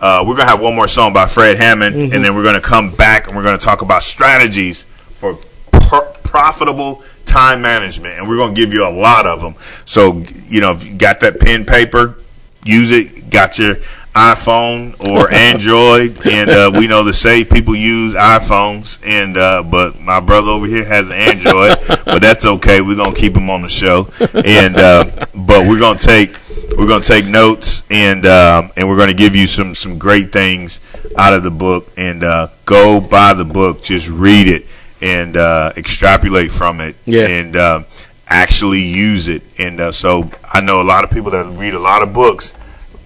uh, 0.00 0.24
we're 0.26 0.34
gonna 0.36 0.48
have 0.48 0.60
one 0.62 0.74
more 0.74 0.88
song 0.88 1.12
by 1.12 1.26
Fred 1.26 1.56
Hammond, 1.58 1.94
Mm-hmm. 1.96 2.14
and 2.14 2.24
then 2.24 2.34
we're 2.34 2.44
gonna 2.44 2.60
come 2.60 2.90
back 2.94 3.26
and 3.26 3.36
we're 3.36 3.42
gonna 3.42 3.58
talk 3.58 3.82
about 3.82 4.02
strategies 4.02 4.84
for 5.14 5.34
per- 5.72 6.12
profitable 6.24 7.02
time 7.26 7.60
management, 7.62 8.18
and 8.18 8.28
we're 8.28 8.36
gonna 8.38 8.54
give 8.54 8.72
you 8.72 8.86
a 8.86 8.90
lot 8.90 9.26
of 9.26 9.40
them. 9.40 9.54
So 9.84 10.24
you 10.48 10.60
know, 10.60 10.72
if 10.72 10.84
you 10.86 10.94
got 10.94 11.20
that 11.20 11.38
pen 11.40 11.64
paper, 11.66 12.18
use 12.64 12.90
it. 12.92 13.28
Got 13.30 13.58
your 13.58 13.76
iPhone 14.14 14.98
or 15.08 15.30
Android, 15.32 16.26
and 16.26 16.50
uh, 16.50 16.70
we 16.74 16.86
know 16.86 17.04
the 17.04 17.14
say 17.14 17.44
people 17.44 17.76
use 17.76 18.14
iPhones, 18.14 19.00
and 19.06 19.36
uh, 19.36 19.62
but 19.62 20.00
my 20.00 20.20
brother 20.20 20.48
over 20.48 20.66
here 20.66 20.84
has 20.84 21.08
an 21.10 21.16
Android, 21.16 21.76
but 22.04 22.20
that's 22.20 22.44
okay. 22.44 22.80
We're 22.80 22.96
gonna 22.96 23.14
keep 23.14 23.36
him 23.36 23.48
on 23.50 23.62
the 23.62 23.68
show, 23.68 24.08
and 24.34 24.76
uh, 24.76 25.04
but 25.34 25.68
we're 25.68 25.78
gonna 25.78 25.98
take 25.98 26.36
we're 26.76 26.88
gonna 26.88 27.04
take 27.04 27.26
notes, 27.26 27.82
and 27.90 28.26
um, 28.26 28.72
and 28.76 28.88
we're 28.88 28.98
gonna 28.98 29.14
give 29.14 29.36
you 29.36 29.46
some 29.46 29.74
some 29.74 29.98
great 29.98 30.32
things 30.32 30.80
out 31.16 31.32
of 31.32 31.42
the 31.42 31.50
book, 31.50 31.88
and 31.96 32.24
uh, 32.24 32.48
go 32.64 33.00
buy 33.00 33.32
the 33.34 33.44
book, 33.44 33.82
just 33.82 34.08
read 34.08 34.48
it, 34.48 34.66
and 35.00 35.36
uh, 35.36 35.72
extrapolate 35.76 36.50
from 36.50 36.80
it, 36.80 36.96
Yeah. 37.04 37.26
and 37.26 37.56
uh, 37.56 37.82
actually 38.26 38.80
use 38.80 39.28
it, 39.28 39.42
and 39.58 39.80
uh, 39.80 39.92
so 39.92 40.30
I 40.44 40.60
know 40.60 40.82
a 40.82 40.84
lot 40.84 41.04
of 41.04 41.10
people 41.10 41.30
that 41.30 41.44
read 41.58 41.74
a 41.74 41.78
lot 41.80 42.02
of 42.02 42.12
books 42.12 42.54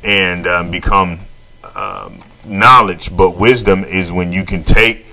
and 0.04 0.46
um, 0.46 0.70
become 0.70 1.18
um, 1.74 2.22
knowledge. 2.44 3.14
But 3.16 3.36
wisdom 3.36 3.84
is 3.84 4.12
when 4.12 4.32
you 4.32 4.44
can 4.44 4.62
take 4.62 5.06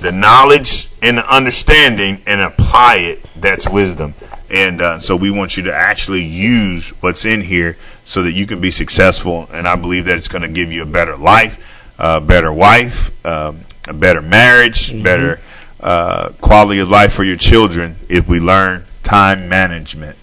the 0.00 0.12
knowledge 0.12 0.88
and 1.02 1.18
the 1.18 1.34
understanding 1.34 2.22
and 2.26 2.40
apply 2.40 2.96
it. 2.96 3.22
That's 3.36 3.68
wisdom. 3.68 4.14
And 4.50 4.80
uh, 4.80 4.98
so 4.98 5.14
we 5.16 5.30
want 5.30 5.56
you 5.56 5.64
to 5.64 5.74
actually 5.74 6.24
use 6.24 6.90
what's 7.02 7.24
in 7.24 7.42
here 7.42 7.76
so 8.04 8.22
that 8.22 8.32
you 8.32 8.46
can 8.46 8.60
be 8.60 8.70
successful. 8.70 9.46
And 9.52 9.68
I 9.68 9.76
believe 9.76 10.06
that 10.06 10.16
it's 10.16 10.28
going 10.28 10.42
to 10.42 10.48
give 10.48 10.72
you 10.72 10.82
a 10.82 10.86
better 10.86 11.16
life, 11.16 11.94
a 11.98 12.20
better 12.20 12.52
wife, 12.52 13.26
um, 13.26 13.60
a 13.86 13.92
better 13.92 14.22
marriage, 14.22 14.90
better 15.02 15.40
uh, 15.80 16.30
quality 16.40 16.80
of 16.80 16.88
life 16.88 17.12
for 17.12 17.24
your 17.24 17.36
children 17.36 17.96
if 18.08 18.28
we 18.28 18.40
learn 18.40 18.84
time 19.02 19.48
management. 19.48 20.16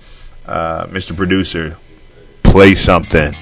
Uh, 0.45 0.85
Mr. 0.87 1.15
Producer, 1.15 1.77
play 2.43 2.75
something. 2.75 3.33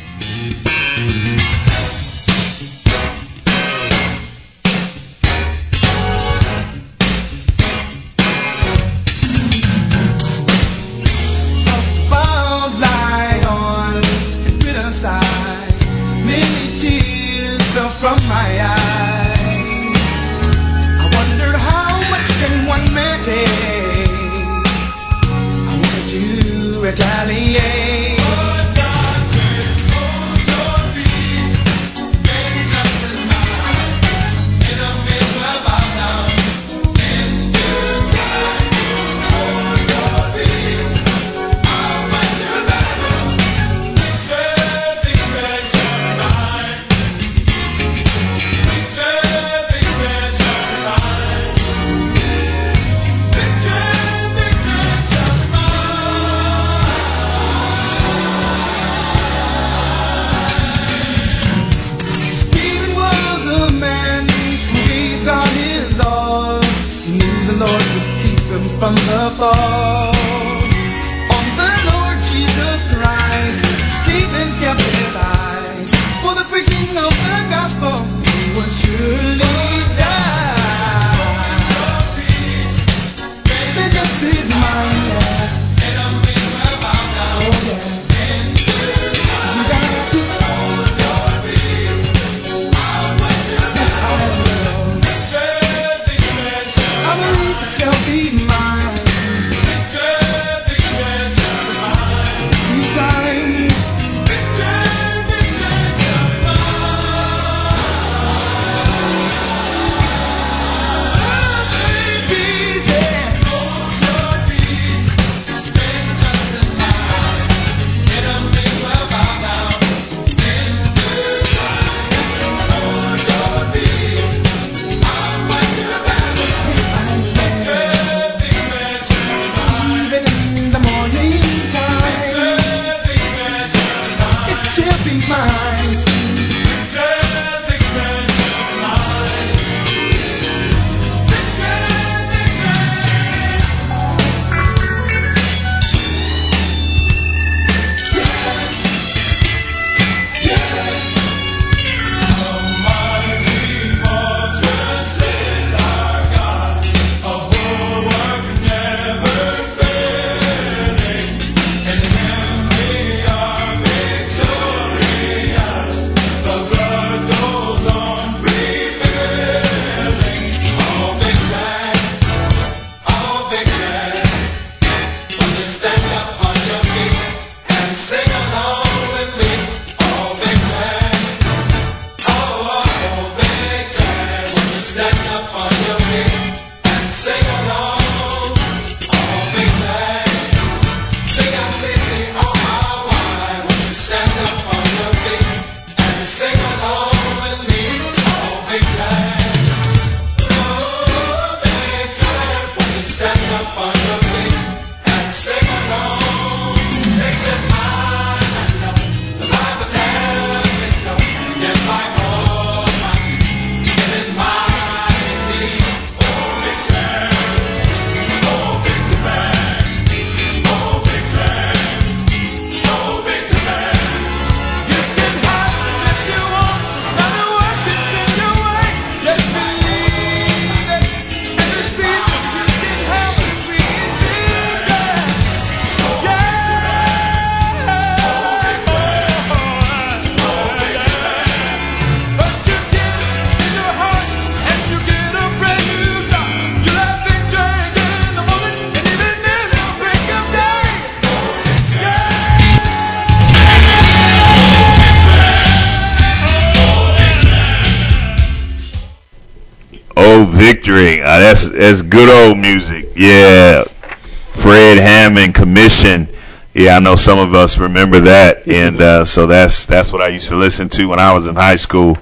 That's 261.74 262.04
good 262.04 262.30
old 262.30 262.60
music. 262.60 263.14
Yeah, 263.16 263.84
Fred 263.84 265.00
Hammond 265.00 265.56
Commissioned. 265.56 266.30
Yeah, 266.76 266.98
I 266.98 267.00
know 267.00 267.16
some 267.16 267.40
of 267.40 267.56
us 267.56 267.80
remember 267.80 268.20
that, 268.20 268.68
and 268.72 269.02
uh, 269.02 269.26
so 269.26 269.48
that's 269.48 269.88
that's 269.88 270.14
what 270.14 270.22
I 270.22 270.28
used 270.28 270.50
to 270.50 270.56
listen 270.56 270.88
to 270.90 271.10
when 271.10 271.18
I 271.18 271.34
was 271.34 271.48
in 271.48 271.56
high 271.56 271.78
school, 271.78 272.16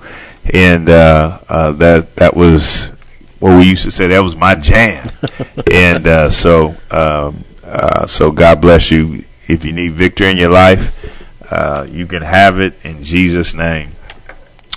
and 0.54 0.90
uh, 0.90 1.40
uh, 1.50 1.72
that 1.74 2.16
that 2.16 2.34
was 2.34 2.94
what 3.40 3.58
we 3.60 3.66
used 3.66 3.84
to 3.84 3.92
say. 3.92 4.08
That 4.08 4.20
was 4.20 4.38
my 4.38 4.56
jam, 4.56 5.06
and 5.72 6.08
uh, 6.08 6.30
so 6.30 6.70
um, 6.90 7.44
uh, 7.66 8.08
so 8.08 8.32
God 8.32 8.62
bless 8.62 8.90
you. 8.90 9.26
If 9.50 9.66
you 9.66 9.74
need 9.74 9.92
victory 9.92 10.32
in 10.32 10.38
your 10.38 10.52
life, 10.52 11.52
uh, 11.52 11.86
you 11.90 12.08
can 12.08 12.22
have 12.22 12.62
it 12.62 12.86
in 12.86 13.04
Jesus' 13.04 13.54
name. 13.54 13.92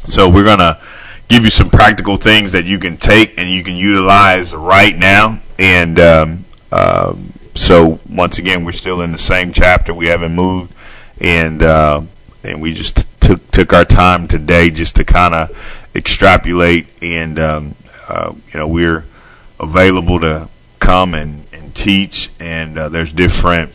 So 0.06 0.28
we're 0.28 0.44
gonna 0.44 0.80
give 1.28 1.44
you 1.44 1.50
some 1.50 1.70
practical 1.70 2.16
things 2.16 2.52
that 2.52 2.64
you 2.64 2.78
can 2.78 2.96
take 2.96 3.38
and 3.38 3.50
you 3.50 3.62
can 3.62 3.74
utilize 3.74 4.54
right 4.54 4.96
now. 4.96 5.40
And 5.58 5.98
um, 5.98 6.44
um, 6.72 7.32
so 7.54 7.98
once 8.08 8.38
again, 8.38 8.64
we're 8.64 8.72
still 8.72 9.00
in 9.00 9.12
the 9.12 9.18
same 9.18 9.52
chapter. 9.52 9.94
We 9.94 10.06
haven't 10.06 10.34
moved, 10.34 10.74
and 11.20 11.62
uh, 11.62 12.02
and 12.42 12.60
we 12.60 12.74
just 12.74 13.06
took 13.20 13.50
took 13.50 13.72
our 13.72 13.84
time 13.84 14.26
today 14.28 14.70
just 14.70 14.96
to 14.96 15.04
kind 15.04 15.34
of 15.34 15.90
extrapolate. 15.94 16.86
And 17.02 17.38
um, 17.38 17.74
uh, 18.08 18.34
you 18.52 18.58
know, 18.58 18.68
we're 18.68 19.04
available 19.60 20.20
to 20.20 20.48
come 20.80 21.14
and, 21.14 21.46
and 21.52 21.74
teach. 21.74 22.30
And 22.40 22.78
uh, 22.78 22.88
there's 22.88 23.12
different 23.12 23.72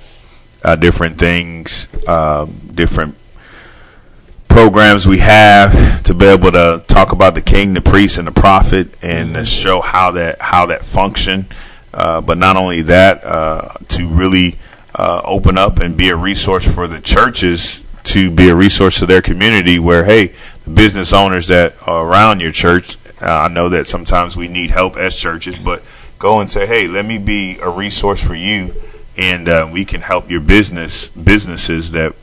uh, 0.64 0.76
different 0.76 1.18
things, 1.18 1.88
um, 2.08 2.54
different 2.74 3.16
programs 4.50 5.08
we 5.08 5.20
have 5.20 6.04
to 6.04 6.14
be 6.14 6.26
able 6.26 6.52
to 6.52 6.84
talk 6.88 7.14
about 7.14 7.36
the 7.36 7.42
king, 7.42 7.74
the 7.74 7.82
priest, 7.82 8.18
and 8.18 8.28
the 8.28 8.32
prophet, 8.32 8.88
and 9.02 9.36
to 9.36 9.46
show 9.46 9.80
how 9.80 10.12
that 10.12 10.42
how 10.42 10.66
that 10.66 10.84
function. 10.84 11.46
Uh, 11.94 12.22
but 12.22 12.38
not 12.38 12.56
only 12.56 12.84
that, 12.84 13.24
uh, 13.24 13.74
to 13.88 14.08
really 14.08 14.58
uh, 14.96 15.22
open 15.24 15.58
up 15.58 15.80
and 15.80 15.96
be 15.96 16.10
a 16.10 16.16
resource 16.16 16.72
for 16.72 16.88
the 16.88 17.00
churches 17.00 17.82
to 18.04 18.32
be 18.32 18.50
a 18.50 18.56
resource 18.56 19.00
to 19.00 19.06
their 19.06 19.22
community 19.22 19.78
where 19.78 20.04
hey 20.04 20.34
the 20.64 20.70
business 20.72 21.14
owners 21.14 21.48
that 21.48 21.76
are 21.88 22.08
around 22.08 22.40
your 22.40 22.52
church 22.52 22.98
uh, 23.22 23.26
i 23.26 23.48
know 23.48 23.70
that 23.70 23.88
sometimes 23.88 24.36
we 24.36 24.48
need 24.48 24.72
help 24.72 24.98
as 24.98 25.16
churches 25.16 25.58
but 25.58 25.84
go 26.18 26.40
and 26.40 26.50
say 26.50 26.66
hey 26.66 26.88
let 26.88 27.06
me 27.06 27.18
be 27.18 27.58
a 27.62 27.70
resource 27.70 28.26
for 28.26 28.36
you 28.36 28.74
and 29.18 29.48
uh, 29.48 29.70
we 29.72 29.86
can 29.86 30.02
help 30.02 30.30
your 30.30 30.42
business 30.42 31.10
businesses 31.10 31.92
that 31.92 32.16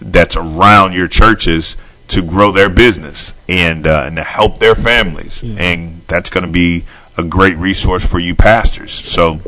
that's 0.00 0.36
around 0.36 0.92
your 0.92 1.08
churches 1.08 1.76
to 2.08 2.22
grow 2.22 2.52
their 2.52 2.68
business 2.68 3.34
and 3.48 3.86
uh, 3.86 4.04
and 4.06 4.16
to 4.16 4.22
help 4.22 4.58
their 4.58 4.74
families 4.74 5.42
and 5.42 6.00
that's 6.06 6.30
going 6.30 6.46
to 6.46 6.52
be 6.52 6.84
a 7.18 7.24
great 7.24 7.56
resource 7.56 8.06
for 8.08 8.18
you 8.18 8.34
pastors 8.34 8.92
so 8.92 9.40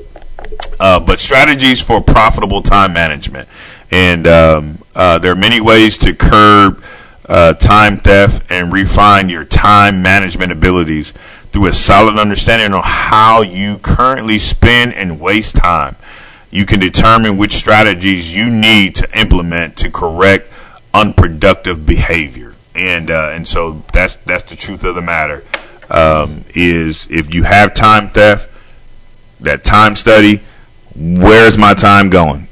uh, 0.80 1.00
but 1.00 1.20
strategies 1.20 1.82
for 1.82 2.00
profitable 2.00 2.62
time 2.62 2.92
management. 2.92 3.48
And 3.90 4.26
um, 4.26 4.78
uh, 4.94 5.18
there 5.18 5.32
are 5.32 5.36
many 5.36 5.60
ways 5.60 5.98
to 5.98 6.14
curb 6.14 6.82
uh, 7.28 7.54
time 7.54 7.98
theft 7.98 8.50
and 8.50 8.72
refine 8.72 9.28
your 9.28 9.44
time 9.44 10.02
management 10.02 10.52
abilities 10.52 11.12
through 11.52 11.66
a 11.66 11.72
solid 11.72 12.18
understanding 12.18 12.74
of 12.74 12.84
how 12.84 13.42
you 13.42 13.78
currently 13.78 14.38
spend 14.38 14.94
and 14.94 15.20
waste 15.20 15.56
time. 15.56 15.96
You 16.50 16.64
can 16.66 16.80
determine 16.80 17.36
which 17.36 17.52
strategies 17.52 18.34
you 18.34 18.48
need 18.50 18.94
to 18.96 19.18
implement 19.20 19.76
to 19.78 19.90
correct 19.90 20.50
unproductive 20.94 21.84
behavior. 21.86 22.54
And 22.74 23.10
uh, 23.10 23.30
and 23.32 23.46
so 23.46 23.82
that's 23.92 24.16
that's 24.16 24.44
the 24.44 24.56
truth 24.56 24.84
of 24.84 24.94
the 24.94 25.02
matter. 25.02 25.44
Um, 25.90 26.44
is 26.54 27.06
if 27.10 27.34
you 27.34 27.42
have 27.44 27.74
time 27.74 28.08
theft, 28.08 28.48
that 29.40 29.64
time 29.64 29.94
study. 29.96 30.40
Where's 30.96 31.56
my 31.56 31.74
time 31.74 32.10
going? 32.10 32.48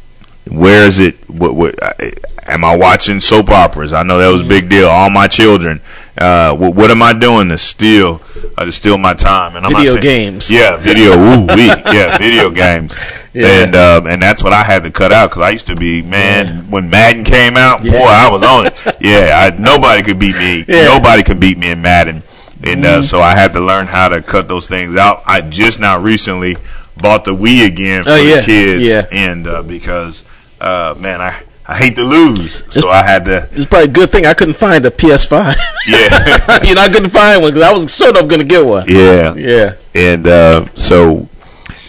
Where 0.51 0.87
is 0.87 1.01
it? 1.01 1.17
What, 1.29 1.55
what 1.57 1.83
I- 1.83 2.13
am 2.47 2.65
I 2.65 2.77
watching 2.77 3.19
soap 3.21 3.49
operas? 3.51 3.93
I 3.93 4.03
know 4.05 4.19
that 4.19 4.29
was 4.29 4.43
a 4.43 4.45
big 4.45 4.69
deal. 4.69 4.89
All 4.89 5.11
my 5.11 5.27
children. 5.27 5.81
Uh, 6.17 6.55
what, 6.57 6.75
what 6.75 6.91
am 6.91 7.03
I 7.03 7.13
doing 7.13 7.49
to 7.49 7.59
steal 7.59 8.21
uh, 8.57 8.65
to 8.65 8.71
steal 8.73 8.99
my 8.99 9.15
time? 9.15 9.57
And 9.57 9.67
I'm 9.67 9.73
Video 9.73 9.91
saying- 9.93 10.03
games. 10.03 10.51
Yeah, 10.51 10.77
video. 10.77 11.13
Ooh, 11.13 11.47
wee. 11.47 11.67
Yeah, 11.93 12.17
video 12.19 12.51
games. 12.51 12.97
Yeah. 13.37 13.65
And 13.65 13.75
um, 13.77 14.07
and 14.07 14.23
that's 14.23 14.43
what 14.43 14.53
I 14.55 14.63
had 14.63 14.83
to 14.85 14.91
cut 14.91 15.13
out 15.13 15.31
because 15.31 15.43
I 15.43 15.51
used 15.51 15.67
to 15.67 15.77
be 15.77 16.03
man 16.03 16.71
when 16.71 16.89
Madden 16.89 17.23
came 17.25 17.57
out. 17.57 17.85
Yeah. 17.85 17.93
Boy, 17.93 18.07
I 18.07 18.31
was 18.31 18.43
on 18.43 18.67
it. 18.67 18.97
Yeah, 19.01 19.53
I, 19.55 19.57
nobody 19.59 20.03
could 20.03 20.19
beat 20.19 20.37
me. 20.37 20.65
Yeah. 20.67 20.85
Nobody 20.87 21.23
could 21.23 21.39
beat 21.39 21.59
me 21.59 21.71
in 21.71 21.83
Madden. 21.83 22.17
And 22.65 22.83
Mm-hmm. 22.85 23.01
uh, 23.01 23.03
so 23.03 23.21
I 23.21 23.33
had 23.35 23.53
to 23.53 23.61
learn 23.61 23.87
how 23.87 24.09
to 24.09 24.23
cut 24.23 24.49
those 24.49 24.67
things 24.67 24.97
out. 24.97 25.23
I 25.27 25.43
just 25.43 25.79
now 25.79 26.01
recently 26.01 26.57
bought 26.97 27.25
the 27.27 27.35
Wii 27.35 27.67
again 27.67 28.05
for 28.05 28.11
Oh, 28.11 28.17
yeah. 28.17 28.41
the 28.41 28.47
kids, 28.47 28.83
Yeah. 28.85 29.07
and 29.13 29.47
uh, 29.47 29.63
because 29.63 30.25
uh, 30.61 30.95
man, 30.99 31.21
I 31.21 31.43
I 31.69 31.77
hate 31.77 31.97
to 31.97 32.05
lose, 32.05 32.63
so 32.73 32.89
I 32.89 33.03
had 33.03 33.25
to. 33.27 33.49
It's 33.53 33.67
probably 33.67 33.91
a 33.91 33.93
good 33.93 34.11
thing 34.11 34.25
I 34.25 34.33
couldn't 34.35 34.55
find 34.55 34.85
a 34.87 34.91
PS5. 34.91 35.55
Yeah, 35.89 36.63
you 36.65 36.75
know, 36.75 36.81
I 36.81 36.89
couldn't 36.89 37.11
find 37.11 37.43
one 37.43 37.53
because 37.53 37.69
I 37.69 37.73
was 37.73 37.95
sure 37.95 38.09
enough 38.11 38.27
going 38.29 38.41
to 38.41 38.47
get 38.49 38.65
one. 38.65 38.85
yeah, 38.89 39.35
Yeah. 39.35 39.75
And 39.95 40.27
uh, 40.27 40.67
so, 40.75 41.29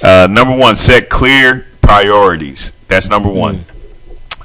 uh, 0.03 0.27
number 0.29 0.55
one, 0.55 0.75
set 0.75 1.09
clear 1.09 1.65
priorities. 1.81 2.71
That's 2.87 3.09
number 3.09 3.29
one. 3.29 3.65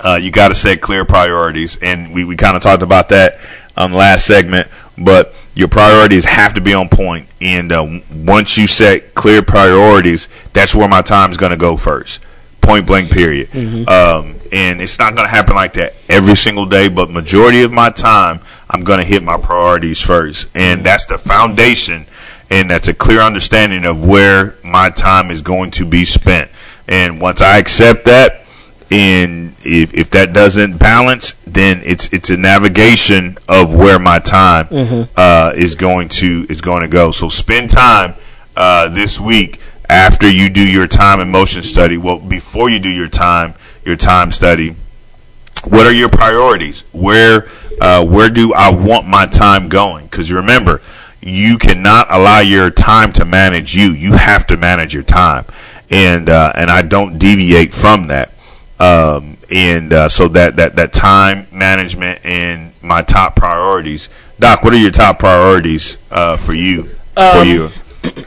Uh, 0.05 0.17
you 0.17 0.31
got 0.31 0.49
to 0.49 0.55
set 0.55 0.81
clear 0.81 1.05
priorities, 1.05 1.79
and 1.81 2.13
we, 2.13 2.25
we 2.25 2.37
kind 2.37 2.57
of 2.57 2.63
talked 2.63 2.83
about 2.83 3.09
that 3.11 3.39
on 3.77 3.93
the 3.93 3.97
last 3.97 4.27
segment. 4.27 4.69
But 4.99 5.35
your 5.55 5.69
priorities 5.69 6.25
have 6.25 6.55
to 6.55 6.61
be 6.61 6.75
on 6.75 6.89
point, 6.89 7.29
and 7.41 7.71
uh, 7.73 8.01
once 8.15 8.57
you 8.59 8.67
set 8.67 9.15
clear 9.15 9.43
priorities, 9.43 10.29
that's 10.53 10.75
where 10.75 10.89
my 10.89 11.03
time 11.03 11.31
is 11.31 11.37
going 11.37 11.51
to 11.53 11.59
go 11.59 11.77
first. 11.77 12.21
Point 12.61 12.87
blank, 12.87 13.11
period. 13.11 13.55
Um, 13.89 14.37
and 14.53 14.81
it's 14.81 14.99
not 14.99 15.15
going 15.15 15.27
to 15.27 15.31
happen 15.31 15.55
like 15.55 15.73
that 15.75 15.95
every 16.09 16.37
single 16.37 16.67
day, 16.67 16.89
but 16.89 17.11
majority 17.11 17.63
of 17.63 17.73
my 17.73 17.91
time, 17.91 18.41
I'm 18.71 18.85
going 18.85 18.99
to 18.99 19.05
hit 19.05 19.23
my 19.23 19.37
priorities 19.37 20.01
first, 20.01 20.49
and 20.55 20.85
that's 20.85 21.07
the 21.07 21.19
foundation 21.19 22.07
and 22.53 22.71
that's 22.71 22.87
a 22.87 22.95
clear 22.95 23.21
understanding 23.21 23.87
of 23.87 24.05
where 24.05 24.57
my 24.63 24.91
time 24.91 25.31
is 25.31 25.41
going 25.41 25.71
to 25.73 25.87
be 25.87 26.05
spent. 26.05 26.51
And 26.87 27.19
once 27.19 27.41
I 27.41 27.59
accept 27.59 28.05
that, 28.05 28.45
and 28.91 29.55
if, 29.65 29.95
if 29.95 30.11
that 30.11 30.35
doesn't 30.35 30.77
balance, 30.77 31.33
then 31.47 31.81
it's 31.83 32.13
it's 32.13 32.29
a 32.29 32.37
navigation 32.37 33.39
of 33.49 33.75
where 33.75 33.99
my 33.99 34.19
time 34.19 34.69
uh, 35.17 35.53
is 35.57 35.75
going 35.77 36.11
to 36.21 36.47
is 36.51 36.61
going 36.61 36.83
to 36.83 36.89
go. 36.89 37.11
So 37.11 37.31
spend 37.31 37.71
time 37.71 38.15
uh, 38.55 38.91
this 38.91 39.19
week 39.19 39.59
after 39.89 40.29
you 40.31 40.51
do 40.51 40.61
your 40.61 40.87
time 40.87 41.21
and 41.21 41.31
motion 41.31 41.63
study. 41.63 41.97
Well, 41.97 42.19
before 42.19 42.69
you 42.69 42.81
do 42.81 42.91
your 42.91 43.09
time 43.09 43.55
your 43.83 43.97
time 43.97 44.31
study, 44.31 44.77
what 45.65 45.87
are 45.87 45.93
your 45.93 46.11
priorities? 46.11 46.85
Where 46.93 47.49
uh, 47.81 48.05
where 48.05 48.29
do 48.29 48.53
I 48.53 48.71
want 48.71 49.07
my 49.09 49.25
time 49.25 49.71
going? 49.71 50.05
Because 50.05 50.29
you 50.29 50.37
remember, 50.37 50.83
you 51.23 51.57
cannot 51.59 52.09
allow 52.11 52.41
your 52.41 52.71
time 52.71 53.13
to 53.15 53.25
manage 53.25 53.75
you. 53.75 53.93
You 53.93 54.13
have 54.15 54.47
to 54.49 54.57
manage 54.57 54.93
your 54.93 55.03
time, 55.05 55.45
and 55.91 56.29
uh, 56.29 56.53
and 56.55 56.71
I 56.71 56.83
don't 56.83 57.19
deviate 57.19 57.73
from 57.73 58.09
that. 58.09 58.33
Um, 58.81 59.37
and 59.55 59.93
uh, 59.93 60.09
so 60.09 60.29
that 60.29 60.57
that 60.57 60.77
that 60.77 60.93
time 60.93 61.47
management 61.53 62.25
and 62.25 62.73
my 62.83 63.03
top 63.03 63.37
priorities. 63.37 64.09
Doc, 64.41 64.65
what 64.65 64.73
are 64.73 64.79
your 64.79 64.91
top 64.91 65.21
priorities 65.21 65.99
uh, 66.11 66.37
for 66.37 66.53
you? 66.55 66.85
for 67.15 67.21
Um, 67.21 67.49
you? 67.49 67.69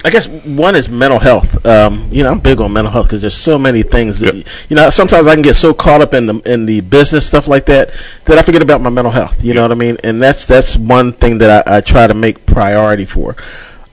I 0.05 0.09
guess 0.09 0.27
one 0.27 0.75
is 0.75 0.87
mental 0.87 1.19
health. 1.19 1.65
Um, 1.65 2.07
you 2.09 2.23
know, 2.23 2.31
I'm 2.31 2.39
big 2.39 2.61
on 2.61 2.71
mental 2.71 2.91
health 2.91 3.07
because 3.07 3.21
there's 3.21 3.35
so 3.35 3.57
many 3.57 3.83
things. 3.83 4.19
That, 4.19 4.35
Yep. 4.35 4.47
You 4.69 4.75
know, 4.75 4.89
sometimes 4.89 5.27
I 5.27 5.33
can 5.33 5.41
get 5.41 5.55
so 5.55 5.73
caught 5.73 6.01
up 6.01 6.13
in 6.13 6.25
the 6.27 6.39
in 6.45 6.65
the 6.65 6.81
business 6.81 7.25
stuff 7.25 7.47
like 7.47 7.65
that 7.65 7.89
that 8.25 8.37
I 8.37 8.41
forget 8.41 8.61
about 8.61 8.81
my 8.81 8.89
mental 8.89 9.11
health. 9.11 9.43
You 9.43 9.53
know 9.53 9.61
what 9.61 9.71
I 9.71 9.75
mean? 9.75 9.97
And 10.03 10.21
that's 10.21 10.45
that's 10.45 10.77
one 10.77 11.11
thing 11.11 11.39
that 11.39 11.67
I, 11.67 11.77
I 11.77 11.81
try 11.81 12.07
to 12.07 12.13
make 12.13 12.45
priority 12.45 13.05
for. 13.05 13.35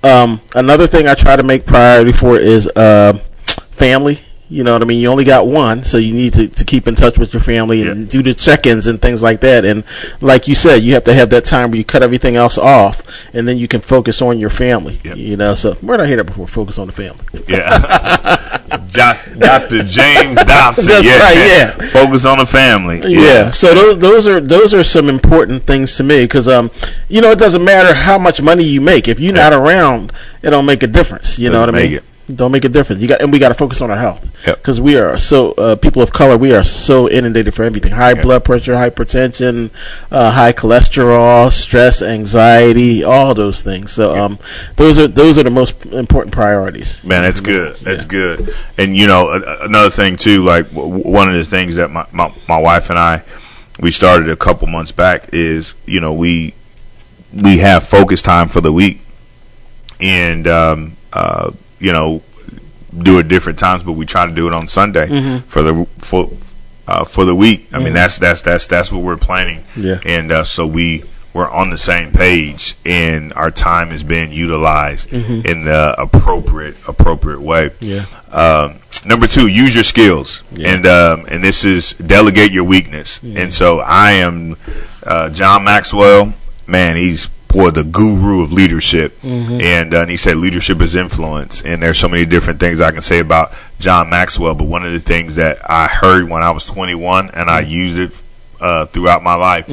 Um, 0.05 0.41
another 0.55 0.87
thing 0.87 1.07
I 1.07 1.15
try 1.15 1.37
to 1.37 1.43
make 1.43 1.67
priority 1.67 2.13
for 2.13 2.37
is 2.37 2.69
uh, 2.69 3.15
family. 3.71 4.21
You 4.53 4.65
know 4.65 4.75
what 4.75 4.83
I 4.83 4.85
mean? 4.85 5.01
You 5.01 5.09
only 5.09 5.25
got 5.25 5.47
one, 5.47 5.83
so 5.83 5.97
you 5.97 6.13
need 6.13 6.35
to, 6.35 6.47
to 6.47 6.65
keep 6.65 6.87
in 6.87 6.95
touch 6.95 7.17
with 7.19 7.33
your 7.33 7.41
family 7.41 7.89
and 7.89 8.03
Yeah. 8.03 8.09
do 8.11 8.23
the 8.23 8.35
check-ins 8.35 8.87
and 8.87 9.01
things 9.01 9.23
like 9.23 9.41
that. 9.41 9.65
And 9.65 9.83
like 10.21 10.47
you 10.47 10.55
said, 10.55 10.83
you 10.83 10.93
have 10.93 11.05
to 11.05 11.15
have 11.15 11.31
that 11.31 11.45
time 11.47 11.71
where 11.71 11.79
you 11.79 11.85
cut 11.85 12.03
everything 12.03 12.37
else 12.37 12.59
off, 12.59 13.01
and 13.33 13.49
then 13.49 13.57
you 13.57 13.67
can 13.67 13.81
focus 13.81 14.21
on 14.21 14.39
your 14.39 14.51
family. 14.51 15.01
Yep. 15.05 15.17
You 15.17 15.39
know, 15.39 15.55
so 15.55 15.73
where 15.77 15.97
did 15.97 16.05
I 16.05 16.07
hear 16.07 16.19
that 16.19 16.25
before? 16.25 16.47
Focus 16.47 16.79
on 16.79 16.87
the 16.87 16.93
family. 16.93 17.25
Yeah. 17.49 18.59
Dr. 18.93 19.83
James 19.85 20.37
Dobson. 20.45 20.87
That's 20.87 21.05
yeah. 21.05 21.19
right, 21.19 21.37
yeah. 21.37 21.71
Focus 21.91 22.25
on 22.27 22.39
the 22.39 22.47
family. 22.47 23.01
Yeah. 23.07 23.51
So 23.51 23.75
those 23.75 23.99
those 23.99 24.27
are 24.29 24.41
those 24.41 24.75
are 24.75 24.85
some 24.85 25.09
important 25.09 25.63
things 25.65 25.97
to 25.97 26.03
me 26.05 26.25
because 26.25 26.49
um 26.49 26.71
you 27.09 27.21
know 27.23 27.31
it 27.31 27.39
doesn't 27.39 27.65
matter 27.65 27.95
how 27.95 28.19
much 28.19 28.43
money 28.43 28.65
you 28.65 28.81
make 28.81 29.09
if 29.09 29.19
you're 29.19 29.35
not 29.35 29.53
around 29.53 30.13
it 30.43 30.51
don't 30.51 30.67
make 30.67 30.83
a 30.83 30.87
difference. 30.87 31.39
You 31.39 31.51
know 31.51 31.61
what 31.61 31.67
Doesn't 31.73 31.81
I 31.81 31.89
mean? 31.89 31.97
it. 31.99 32.05
Don't 32.35 32.53
make 32.53 32.65
a 32.65 32.69
difference. 32.69 33.03
You 33.03 33.09
got 33.09 33.21
and 33.21 33.33
we 33.33 33.39
got 33.39 33.49
to 33.49 33.55
focus 33.55 33.81
on 33.81 33.91
our 33.91 33.97
health 33.97 34.23
Yep. 34.47 34.57
because 34.59 34.81
we 34.81 34.97
are 34.97 35.19
so 35.19 35.53
uh, 35.53 35.77
people 35.77 36.03
of 36.03 36.13
color. 36.13 36.37
We 36.37 36.55
are 36.55 36.65
so 36.65 37.09
inundated 37.09 37.55
for 37.55 37.63
everything: 37.65 37.93
high 37.93 38.15
blood 38.21 38.45
pressure, 38.45 38.75
hypertension, 38.75 39.71
uh, 40.11 40.31
high 40.31 40.53
cholesterol, 40.53 41.51
stress, 41.51 42.03
anxiety, 42.03 43.05
all 43.05 43.35
those 43.35 43.63
things. 43.63 43.93
So 43.93 44.17
um 44.17 44.39
those 44.77 44.99
are 44.99 45.09
those 45.09 45.39
are 45.39 45.43
the 45.43 45.51
most 45.51 45.87
important 45.87 46.33
priorities. 46.35 47.03
Man, 47.05 47.23
that's 47.23 47.41
good. 47.41 47.77
That's 47.77 48.05
good. 48.05 48.55
And 48.79 48.97
you 48.97 49.07
know, 49.07 49.41
another 49.63 49.91
thing 49.91 50.17
too, 50.17 50.45
like 50.45 50.71
w- 50.71 51.03
one 51.09 51.29
of 51.29 51.35
the 51.35 51.45
things 51.45 51.77
that 51.77 51.91
my, 51.91 52.07
my 52.13 52.33
my 52.49 52.59
wife 52.59 52.91
and 52.91 52.99
I 52.99 53.23
we 53.81 53.91
started 53.91 54.29
a 54.29 54.37
couple 54.37 54.67
months 54.69 54.93
back 54.93 55.31
is 55.33 55.75
you 55.87 56.01
know 56.01 56.13
we 56.13 56.55
we 57.33 57.59
have 57.59 57.83
focus 57.83 58.21
time 58.23 58.49
for 58.49 58.61
the 58.61 58.73
week, 58.73 59.01
and 60.01 60.47
um, 60.47 60.97
uh, 61.13 61.51
you 61.83 61.93
know 61.93 62.23
do 62.97 63.19
it 63.19 63.29
different 63.29 63.59
times, 63.59 63.83
but 63.83 63.93
we 63.93 64.05
try 64.07 64.27
to 64.27 64.33
do 64.35 64.47
it 64.47 64.53
on 64.53 64.69
Sunday 64.69 65.41
for 65.47 65.63
the 65.63 65.87
for 65.99 66.31
uh, 66.87 67.05
for 67.05 67.25
the 67.25 67.35
week. 67.35 67.69
I 67.73 67.79
mean, 67.79 67.95
that's 67.95 68.19
that's 68.19 68.43
that's 68.43 68.67
that's 68.67 68.93
what 68.93 69.03
we're 69.03 69.17
planning. 69.17 69.65
Yeah. 69.77 69.99
and 70.05 70.31
uh, 70.33 70.45
so 70.45 70.67
we 70.67 71.05
we're 71.33 71.51
on 71.51 71.71
the 71.71 71.79
same 71.79 72.13
page, 72.13 72.77
and 72.85 73.33
our 73.33 73.51
time 73.51 73.91
is 73.91 74.03
being 74.03 74.33
utilized 74.33 75.11
in 75.13 75.65
the 75.65 75.95
appropriate 75.99 76.77
appropriate 76.87 77.41
way. 77.41 77.71
Yeah. 77.81 78.05
Um, 78.31 78.81
number 79.07 79.27
two, 79.27 79.47
use 79.49 79.75
your 79.75 79.85
skills, 79.85 80.43
and 80.63 80.85
um, 80.87 81.25
and 81.29 81.43
this 81.43 81.65
is 81.65 81.93
delegate 81.95 82.53
your 82.53 82.65
weakness. 82.65 83.21
And 83.23 83.53
so 83.53 83.81
I 83.81 84.13
am 84.13 84.57
uh, 85.05 85.31
John 85.31 85.65
Maxwell. 85.65 86.35
Man, 86.67 86.97
he's 86.97 87.29
boy 87.53 87.71
the 87.71 87.85
guru 87.85 88.43
of 88.43 88.53
leadership, 88.53 89.17
and, 89.23 89.95
uh, 89.95 90.01
and 90.01 90.11
he 90.11 90.17
said 90.17 90.37
leadership 90.37 90.81
is 90.81 90.97
influence. 90.97 91.63
And 91.63 91.83
there's 91.83 91.99
so 91.99 92.09
many 92.09 92.25
different 92.27 92.61
things 92.61 92.81
I 92.81 92.91
can 92.91 93.01
say 93.01 93.19
about 93.19 93.53
John 93.79 94.11
Maxwell, 94.11 94.55
but 94.55 94.65
one 94.65 94.85
of 94.85 94.93
the 94.93 95.01
things 95.01 95.37
that 95.37 95.59
I 95.71 95.87
heard 95.87 96.29
when 96.29 96.43
I 96.43 96.51
was 96.51 96.67
21 96.67 97.31
and 97.31 97.51
I 97.51 97.61
used 97.61 97.99
it. 97.99 98.23
Uh, 98.61 98.87
throughout 98.87 99.25
my 99.25 99.35
life 99.35 99.67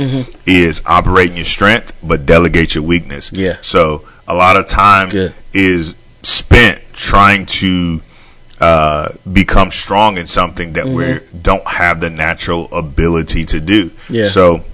is 0.47 0.81
operating 0.83 1.35
your 1.35 1.45
strength, 1.45 1.95
but 2.01 2.25
delegate 2.25 2.73
your 2.73 2.83
weakness. 2.83 3.31
Yeah. 3.31 3.57
So 3.61 4.03
a 4.27 4.33
lot 4.33 4.57
of 4.57 4.65
time 4.65 5.11
is 5.53 5.93
spent 6.23 6.81
trying 6.93 7.45
to 7.45 8.01
uh, 8.59 9.09
become 9.31 9.71
strong 9.71 10.17
in 10.17 10.27
something 10.27 10.73
that 10.73 10.85
we 10.85 11.19
don't 11.41 11.65
have 11.65 11.99
the 11.99 12.09
natural 12.09 12.67
ability 12.73 13.45
to 13.45 13.59
do. 13.59 13.91
Yeah. 14.09 14.27
So, 14.27 14.65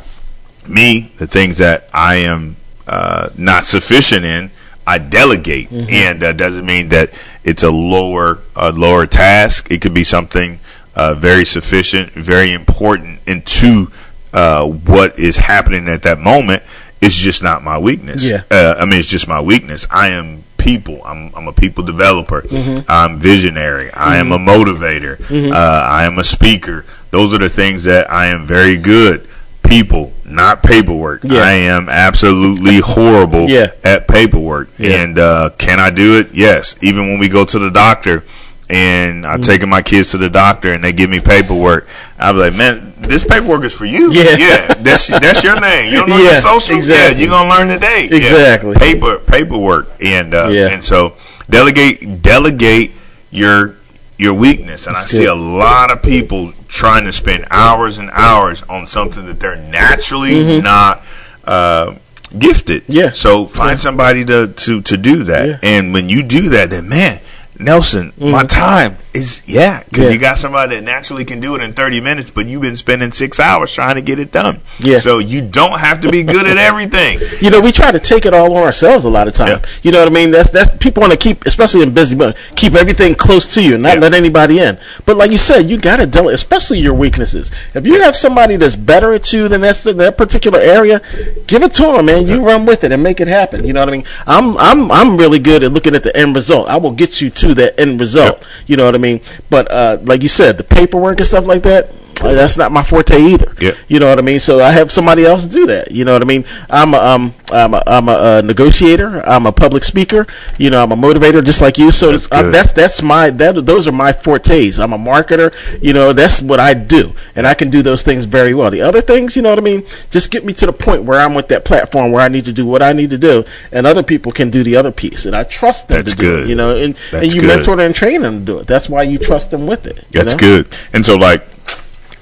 me, 0.67 1.11
the 1.17 1.27
things 1.27 1.59
that 1.59 1.89
I 1.93 2.15
am 2.15 2.55
uh, 2.87 3.29
not 3.37 3.65
sufficient 3.65 4.25
in, 4.25 4.51
I 4.87 4.99
delegate, 4.99 5.71
and 5.71 6.21
that 6.21 6.37
doesn't 6.37 6.65
mean 6.65 6.89
that 6.89 7.11
it's 7.43 7.63
a 7.63 7.71
lower 7.71 8.39
a 8.55 8.71
lower 8.71 9.07
task. 9.07 9.71
It 9.71 9.81
could 9.81 9.93
be 9.95 10.03
something 10.03 10.59
uh, 10.95 11.15
very 11.15 11.45
sufficient, 11.45 12.11
very 12.11 12.53
important 12.53 13.19
into 13.27 13.87
uh, 14.33 14.67
what 14.67 15.17
is 15.17 15.37
happening 15.37 15.87
at 15.87 16.03
that 16.03 16.19
moment. 16.19 16.61
It's 17.01 17.15
just 17.15 17.41
not 17.43 17.63
my 17.63 17.77
weakness. 17.77 18.29
Yeah. 18.29 18.43
Uh, 18.49 18.75
I 18.77 18.85
mean, 18.85 18.99
it's 18.99 19.09
just 19.09 19.27
my 19.27 19.41
weakness. 19.41 19.87
I 19.89 20.09
am 20.09 20.43
people. 20.57 21.01
I'm, 21.03 21.33
I'm 21.35 21.47
a 21.47 21.53
people 21.53 21.83
developer. 21.83 22.41
Mm-hmm. 22.41 22.85
I'm 22.89 23.17
visionary. 23.17 23.91
I 23.91 24.17
am 24.17 24.31
a 24.31 24.39
motivator. 24.39 25.19
Uh, 25.51 25.55
I 25.55 26.05
am 26.05 26.17
a 26.17 26.23
speaker. 26.23 26.85
Those 27.11 27.33
are 27.33 27.37
the 27.37 27.49
things 27.49 27.83
that 27.83 28.11
I 28.11 28.27
am 28.27 28.45
very 28.45 28.77
good. 28.77 29.27
People, 29.63 30.13
not 30.25 30.63
paperwork. 30.63 31.21
Yeah. 31.23 31.39
I 31.41 31.51
am 31.53 31.87
absolutely 31.89 32.79
horrible 32.79 33.47
Yeah. 33.49 33.71
at 33.83 34.07
paperwork. 34.07 34.69
Yeah. 34.77 35.01
And 35.03 35.19
uh, 35.19 35.51
can 35.57 35.79
I 35.79 35.89
do 35.91 36.17
it? 36.19 36.33
Yes. 36.33 36.75
Even 36.81 37.07
when 37.07 37.19
we 37.19 37.29
go 37.29 37.45
to 37.45 37.59
the 37.59 37.69
doctor 37.71 38.23
and 38.67 39.23
Mm. 39.23 39.27
I'm 39.29 39.41
taking 39.43 39.69
my 39.69 39.83
kids 39.83 40.09
to 40.11 40.17
the 40.17 40.29
doctor 40.29 40.73
and 40.73 40.83
they 40.83 40.91
give 40.91 41.07
me 41.09 41.19
paperwork, 41.19 41.87
I'll 42.17 42.33
be 42.33 42.39
like, 42.39 42.55
man, 42.55 42.93
this 42.97 43.23
paperwork 43.23 43.63
is 43.63 43.73
for 43.75 43.85
you. 43.85 44.11
Yeah. 44.11 44.35
Yeah. 44.37 44.73
That's 44.73 45.07
that's 45.07 45.43
your 45.43 45.59
name. 45.61 45.93
You 45.93 45.99
don't 45.99 46.09
know 46.09 46.17
Yeah, 46.23 46.23
your 46.31 46.33
social? 46.41 46.75
exactly. 46.75 47.21
Yeah, 47.23 47.29
you're 47.29 47.37
gonna 47.37 47.49
learn 47.49 47.67
today. 47.67 48.07
Yeah. 48.09 48.17
Exactly. 48.17 48.73
Paper 48.75 49.19
paperwork. 49.19 49.89
And 50.03 50.33
uh, 50.33 50.47
and 50.49 50.83
so 50.83 51.15
delegate 51.47 52.23
delegate 52.23 52.93
your 53.29 53.75
your 54.17 54.33
weakness. 54.33 54.87
And 54.87 54.95
I 54.95 55.01
see 55.01 55.25
a 55.25 55.35
lot 55.35 55.91
of 55.91 56.01
people 56.01 56.53
trying 56.67 57.05
to 57.05 57.13
spend 57.13 57.45
hours 57.49 57.97
and 57.97 58.09
hours 58.11 58.63
on 58.63 58.85
something 58.85 59.25
that 59.25 59.39
they're 59.39 59.55
naturally 59.55 60.61
not 60.61 61.03
uh, 61.43 61.95
gifted. 62.37 62.83
Mm-hmm. 62.83 62.91
Yeah. 62.91 63.11
So 63.11 63.45
find 63.45 63.79
somebody 63.79 64.25
to, 64.25 64.47
to, 64.47 64.81
to 64.81 64.97
do 64.97 65.23
that. 65.25 65.47
Yeah. 65.47 65.59
And 65.61 65.93
when 65.93 66.09
you 66.09 66.23
do 66.23 66.49
that, 66.49 66.69
then 66.69 66.89
man, 66.89 67.21
Nelson, 67.59 68.13
my 68.17 68.43
time 68.43 68.97
is 69.15 69.43
yeah, 69.47 69.83
because. 69.83 70.05
Yeah. 70.05 70.09
you 70.11 70.19
got 70.19 70.37
somebody 70.37 70.75
that 70.75 70.83
naturally 70.83 71.25
can 71.25 71.39
do 71.39 71.55
it 71.55 71.61
in 71.61 71.73
thirty 71.73 72.01
minutes, 72.01 72.31
but 72.31 72.45
you've 72.47 72.61
been 72.61 72.75
spending 72.75 73.11
six 73.11 73.39
hours 73.39 73.73
trying 73.73 73.95
to 73.95 74.01
get 74.01 74.19
it 74.19 74.31
done. 74.31 74.59
Yeah. 74.79 74.97
So 74.99 75.19
you 75.19 75.41
don't 75.41 75.79
have 75.79 76.01
to 76.01 76.11
be 76.11 76.23
good 76.23 76.45
at 76.45 76.57
everything. 76.69 77.19
You 77.41 77.49
know, 77.49 77.61
we 77.61 77.71
try 77.71 77.91
to 77.91 77.99
take 77.99 78.25
it 78.25 78.33
all 78.33 78.55
on 78.55 78.63
ourselves 78.63 79.05
a 79.05 79.09
lot 79.09 79.27
of 79.27 79.33
time. 79.33 79.47
Yeah. 79.47 79.65
You 79.83 79.91
know 79.91 79.99
what 79.99 80.09
I 80.09 80.11
mean? 80.11 80.31
That's 80.31 80.51
that's 80.51 80.75
people 80.77 81.01
want 81.01 81.13
to 81.13 81.17
keep, 81.17 81.45
especially 81.45 81.81
in 81.83 81.93
busy, 81.93 82.15
but 82.15 82.35
keep 82.55 82.73
everything 82.73 83.15
close 83.15 83.53
to 83.55 83.63
you, 83.63 83.75
and 83.75 83.83
not 83.83 83.95
Yeah. 83.95 84.01
let 84.01 84.13
anybody 84.13 84.59
in. 84.59 84.77
But 85.05 85.17
like 85.17 85.31
you 85.31 85.37
said, 85.37 85.61
you 85.69 85.77
got 85.77 85.97
to 85.97 86.05
deal, 86.05 86.29
especially 86.29 86.79
your 86.79 86.93
weaknesses. 86.93 87.51
If 87.73 87.87
you 87.87 88.01
have 88.01 88.15
somebody 88.15 88.57
that's 88.57 88.75
better 88.75 89.13
at 89.13 89.31
you 89.31 89.47
than 89.47 89.61
that's 89.61 89.85
in 89.85 89.97
that 89.97 90.17
particular 90.17 90.59
area, 90.59 91.01
give 91.47 91.63
it 91.63 91.71
to 91.73 91.83
them, 91.83 92.05
man. 92.07 92.27
You 92.27 92.41
run 92.45 92.65
with 92.65 92.83
it 92.83 92.91
and 92.91 93.01
make 93.01 93.21
it 93.21 93.27
happen. 93.27 93.65
You 93.65 93.73
know 93.73 93.79
what 93.79 93.89
I 93.89 93.91
mean? 93.93 94.05
I'm 94.27 94.57
I'm 94.57 94.91
I'm 94.91 95.17
really 95.17 95.39
good 95.39 95.63
at 95.63 95.71
looking 95.71 95.95
at 95.95 96.03
the 96.03 96.15
end 96.15 96.35
result. 96.35 96.67
I 96.67 96.77
will 96.77 96.91
get 96.91 97.21
you 97.21 97.29
to 97.29 97.53
that 97.55 97.79
end 97.79 97.99
result. 98.01 98.43
You 98.67 98.75
know 98.77 98.85
what 98.85 98.95
I 98.95 98.97
mean? 98.97 99.04
But 99.49 99.71
uh, 99.71 99.97
like 100.03 100.21
you 100.21 100.29
said, 100.29 100.57
the 100.57 100.63
paperwork 100.63 101.19
and 101.19 101.27
stuff 101.27 101.45
like 101.45 101.63
that. 101.63 101.93
That's 102.19 102.57
not 102.57 102.71
my 102.71 102.83
forte 102.83 103.17
either. 103.19 103.53
Yeah. 103.59 103.71
You 103.87 103.99
know 103.99 104.09
what 104.09 104.19
I 104.19 104.21
mean? 104.21 104.39
So 104.39 104.61
I 104.61 104.71
have 104.71 104.91
somebody 104.91 105.25
else 105.25 105.45
do 105.45 105.65
that. 105.67 105.91
You 105.91 106.05
know 106.05 106.13
what 106.13 106.21
I 106.21 106.25
mean? 106.25 106.45
I'm 106.69 106.93
a, 106.93 106.97
um, 106.97 107.33
I'm 107.51 107.73
a, 107.73 107.83
I'm 107.85 108.09
a, 108.09 108.11
uh 108.11 108.41
negotiator. 108.43 109.21
I'm 109.27 109.45
a 109.45 109.51
public 109.51 109.83
speaker. 109.83 110.25
You 110.57 110.69
know, 110.69 110.81
I'm 110.83 110.91
a 110.91 110.95
motivator, 110.95 111.43
just 111.43 111.61
like 111.61 111.77
you. 111.77 111.91
So 111.91 112.11
That's 112.11 112.31
uh, 112.31 112.49
that's 112.51 112.73
that's 112.73 113.01
my 113.01 113.29
that 113.31 113.65
those 113.65 113.87
are 113.87 113.91
my 113.91 114.13
fortes. 114.13 114.79
I'm 114.79 114.93
a 114.93 114.97
marketer. 114.97 115.53
You 115.81 115.93
know, 115.93 116.13
that's 116.13 116.41
what 116.41 116.59
I 116.59 116.73
do, 116.73 117.13
and 117.35 117.45
I 117.45 117.53
can 117.53 117.69
do 117.69 117.81
those 117.81 118.03
things 118.03 118.25
very 118.25 118.53
well. 118.53 118.71
The 118.71 118.81
other 118.81 119.01
things, 119.01 119.35
you 119.35 119.41
know 119.41 119.49
what 119.49 119.59
I 119.59 119.63
mean? 119.63 119.83
Just 120.09 120.31
get 120.31 120.45
me 120.45 120.53
to 120.53 120.65
the 120.65 120.73
point 120.73 121.03
where 121.03 121.19
I'm 121.19 121.35
with 121.35 121.47
that 121.49 121.65
platform 121.65 122.11
where 122.11 122.21
I 122.21 122.27
need 122.27 122.45
to 122.45 122.53
do 122.53 122.65
what 122.65 122.81
I 122.81 122.93
need 122.93 123.09
to 123.11 123.17
do, 123.17 123.43
and 123.71 123.85
other 123.85 124.03
people 124.03 124.31
can 124.31 124.49
do 124.49 124.63
the 124.63 124.75
other 124.75 124.91
piece, 124.91 125.25
and 125.25 125.35
I 125.35 125.43
trust 125.43 125.87
them 125.87 125.97
That's 125.97 126.11
to 126.11 126.17
do 126.17 126.23
good. 126.23 126.43
it. 126.43 126.49
You 126.49 126.55
know, 126.55 126.75
and, 126.75 126.97
and 127.13 127.33
you 127.33 127.41
good. 127.41 127.47
mentor 127.47 127.75
them 127.75 127.85
and 127.87 127.95
train 127.95 128.21
them 128.21 128.39
to 128.39 128.45
do 128.45 128.59
it. 128.59 128.67
That's 128.67 128.89
why 128.89 129.03
you 129.03 129.17
trust 129.17 129.51
them 129.51 129.67
with 129.67 129.85
it. 129.85 130.05
That's 130.11 130.33
know? 130.33 130.39
good. 130.39 130.67
And 130.93 131.05
so, 131.05 131.17
like 131.17 131.43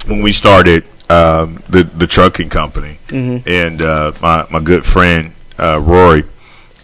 when 0.08 0.22
we 0.22 0.32
started 0.32 0.84
um, 1.10 1.62
the 1.70 1.84
the 1.84 2.08
trucking 2.08 2.50
company, 2.50 3.00
Mm-hmm. 3.08 3.48
and 3.48 3.82
uh, 3.82 4.12
my 4.22 4.46
my 4.50 4.60
good 4.60 4.86
friend 4.86 5.32
uh, 5.60 5.80
Rory, 5.82 6.24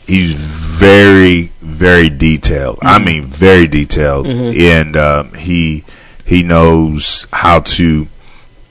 he's 0.05 0.35
very 0.35 1.51
very 1.61 2.09
detailed. 2.09 2.77
Mm-hmm. 2.77 2.87
I 2.87 2.99
mean, 3.03 3.25
very 3.25 3.67
detailed, 3.67 4.27
and 4.27 4.95
um, 4.97 5.33
he 5.33 5.83
he 6.25 6.43
knows 6.43 7.27
how 7.33 7.61
to 7.61 8.07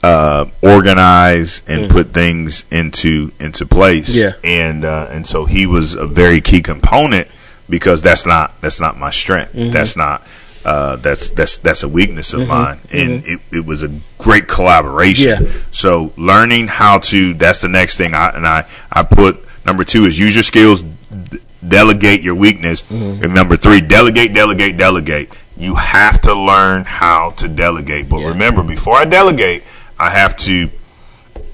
uh, 0.03 0.47
organize 0.63 1.63
and 1.67 1.91
put 1.91 2.09
things 2.13 2.65
into 2.71 3.33
into 3.41 3.67
place. 3.67 4.17
Mm. 4.17 4.21
Yeah. 4.21 4.33
and 4.45 4.85
uh, 4.85 5.09
and 5.11 5.27
so 5.27 5.45
he 5.45 5.67
was 5.67 5.95
a 5.95 6.07
very 6.07 6.41
key 6.41 6.63
component 6.63 7.27
because 7.69 8.01
that's 8.03 8.25
not 8.25 8.61
that's 8.61 8.81
not 8.81 8.97
my 8.99 9.11
strength. 9.11 9.53
Mm-hmm. 9.55 9.73
That's 9.73 9.97
not. 9.97 10.23
Uh, 10.65 10.97
that's 10.97 11.31
that's 11.31 11.57
that's 11.59 11.83
a 11.83 11.89
weakness 11.89 12.33
of 12.35 12.47
mine, 12.49 12.79
and 12.93 13.23
it, 13.25 13.41
it 13.51 13.65
was 13.65 13.83
a 13.83 13.89
great 14.19 14.49
collaboration. 14.49 15.31
Mm-hmm. 15.31 15.45
Yeah. 15.57 15.63
So 15.71 16.13
learning 16.17 16.67
how 16.69 16.99
to 16.99 17.33
that's 17.35 17.61
the 17.63 17.69
next 17.69 17.97
thing. 17.97 18.13
I 18.15 18.31
and 18.31 18.47
I 18.47 18.67
I 18.93 19.03
put 19.05 19.39
number 19.65 19.85
two 19.85 20.05
is 20.05 20.19
use 20.19 20.35
your 20.35 20.43
skills, 20.43 20.83
d- 20.83 21.39
delegate 21.67 22.23
your 22.23 22.35
weakness, 22.35 22.83
Mm-hmm. 22.83 23.25
and 23.25 23.35
number 23.35 23.57
three 23.57 23.81
delegate, 23.81 24.35
delegate, 24.35 24.77
delegate. 24.77 25.33
You 25.57 25.75
have 25.77 26.21
to 26.23 26.35
learn 26.35 26.85
how 26.85 27.31
to 27.33 27.49
delegate. 27.49 28.09
But 28.09 28.25
remember, 28.25 28.63
before 28.63 28.95
I 28.95 29.05
delegate, 29.05 29.63
I 29.99 30.11
have 30.11 30.37
to 30.39 30.69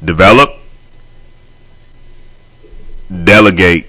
develop, 0.04 0.50
delegate, 3.24 3.86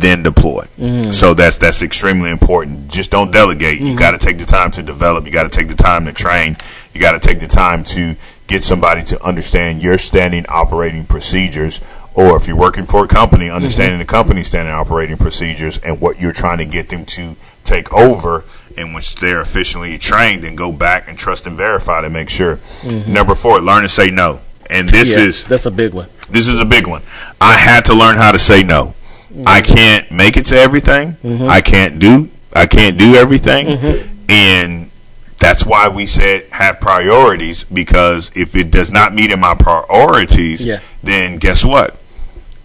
then 0.00 0.22
deploy. 0.22 0.64
Mm-hmm. 0.78 1.12
So 1.12 1.34
that's 1.34 1.58
that's 1.58 1.82
extremely 1.82 2.30
important. 2.30 2.88
Just 2.88 3.10
don't 3.10 3.30
delegate. 3.30 3.80
You 3.80 3.88
mm-hmm. 3.88 3.96
got 3.96 4.12
to 4.12 4.18
take 4.18 4.38
the 4.38 4.44
time 4.44 4.70
to 4.72 4.82
develop. 4.82 5.26
You 5.26 5.32
got 5.32 5.44
to 5.44 5.48
take 5.48 5.68
the 5.68 5.74
time 5.74 6.04
to 6.06 6.12
train. 6.12 6.56
You 6.92 7.00
got 7.00 7.12
to 7.12 7.20
take 7.20 7.40
the 7.40 7.46
time 7.46 7.84
to 7.84 8.16
get 8.46 8.62
somebody 8.62 9.02
to 9.04 9.22
understand 9.22 9.82
your 9.82 9.98
standing 9.98 10.46
operating 10.48 11.04
procedures. 11.04 11.80
Or 12.14 12.36
if 12.36 12.46
you're 12.46 12.56
working 12.56 12.86
for 12.86 13.04
a 13.04 13.08
company, 13.08 13.50
understanding 13.50 13.94
mm-hmm. 13.94 14.06
the 14.06 14.12
company's 14.12 14.46
standing 14.46 14.72
operating 14.72 15.16
procedures 15.16 15.78
and 15.78 16.00
what 16.00 16.20
you're 16.20 16.32
trying 16.32 16.58
to 16.58 16.64
get 16.64 16.88
them 16.88 17.04
to 17.06 17.34
take 17.64 17.92
over. 17.92 18.44
And 18.76 18.92
once 18.92 19.14
they're 19.14 19.40
officially 19.40 19.98
trained, 19.98 20.44
then 20.44 20.54
go 20.54 20.70
back 20.70 21.08
and 21.08 21.18
trust 21.18 21.46
and 21.46 21.56
verify 21.56 22.02
to 22.02 22.10
make 22.10 22.30
sure. 22.30 22.60
Number 23.08 23.34
four, 23.34 23.60
learn 23.60 23.82
to 23.82 23.88
say 23.88 24.10
no. 24.10 24.40
And 24.70 24.88
this 24.88 25.14
Yeah, 25.14 25.24
is 25.24 25.44
that's 25.44 25.66
a 25.66 25.70
big 25.70 25.92
one. 25.92 26.08
this 26.30 26.48
is 26.48 26.58
a 26.60 26.64
big 26.64 26.86
one. 26.86 27.02
I 27.40 27.54
had 27.54 27.84
to 27.86 27.94
learn 27.94 28.16
how 28.16 28.32
to 28.32 28.38
say 28.38 28.62
no. 28.62 28.94
Mm-hmm. 29.34 29.48
I 29.48 29.60
can't 29.62 30.10
make 30.10 30.36
it 30.36 30.46
to 30.46 30.56
everything. 30.56 31.12
Mm-hmm. 31.22 31.48
I 31.48 31.60
can't 31.60 31.98
do 31.98 32.30
I 32.52 32.66
can't 32.66 32.96
do 32.96 33.14
everything. 33.16 33.66
Mm-hmm. 33.66 34.10
And 34.30 34.90
that's 35.38 35.66
why 35.66 35.88
we 35.88 36.06
said 36.06 36.46
have 36.52 36.80
priorities 36.80 37.64
because 37.64 38.30
if 38.36 38.54
it 38.54 38.70
does 38.70 38.90
not 38.92 39.12
meet 39.12 39.30
in 39.32 39.40
my 39.40 39.54
priorities, 39.54 40.64
Yeah. 40.64 40.80
then 41.02 41.38
guess 41.38 41.64
what? 41.64 41.96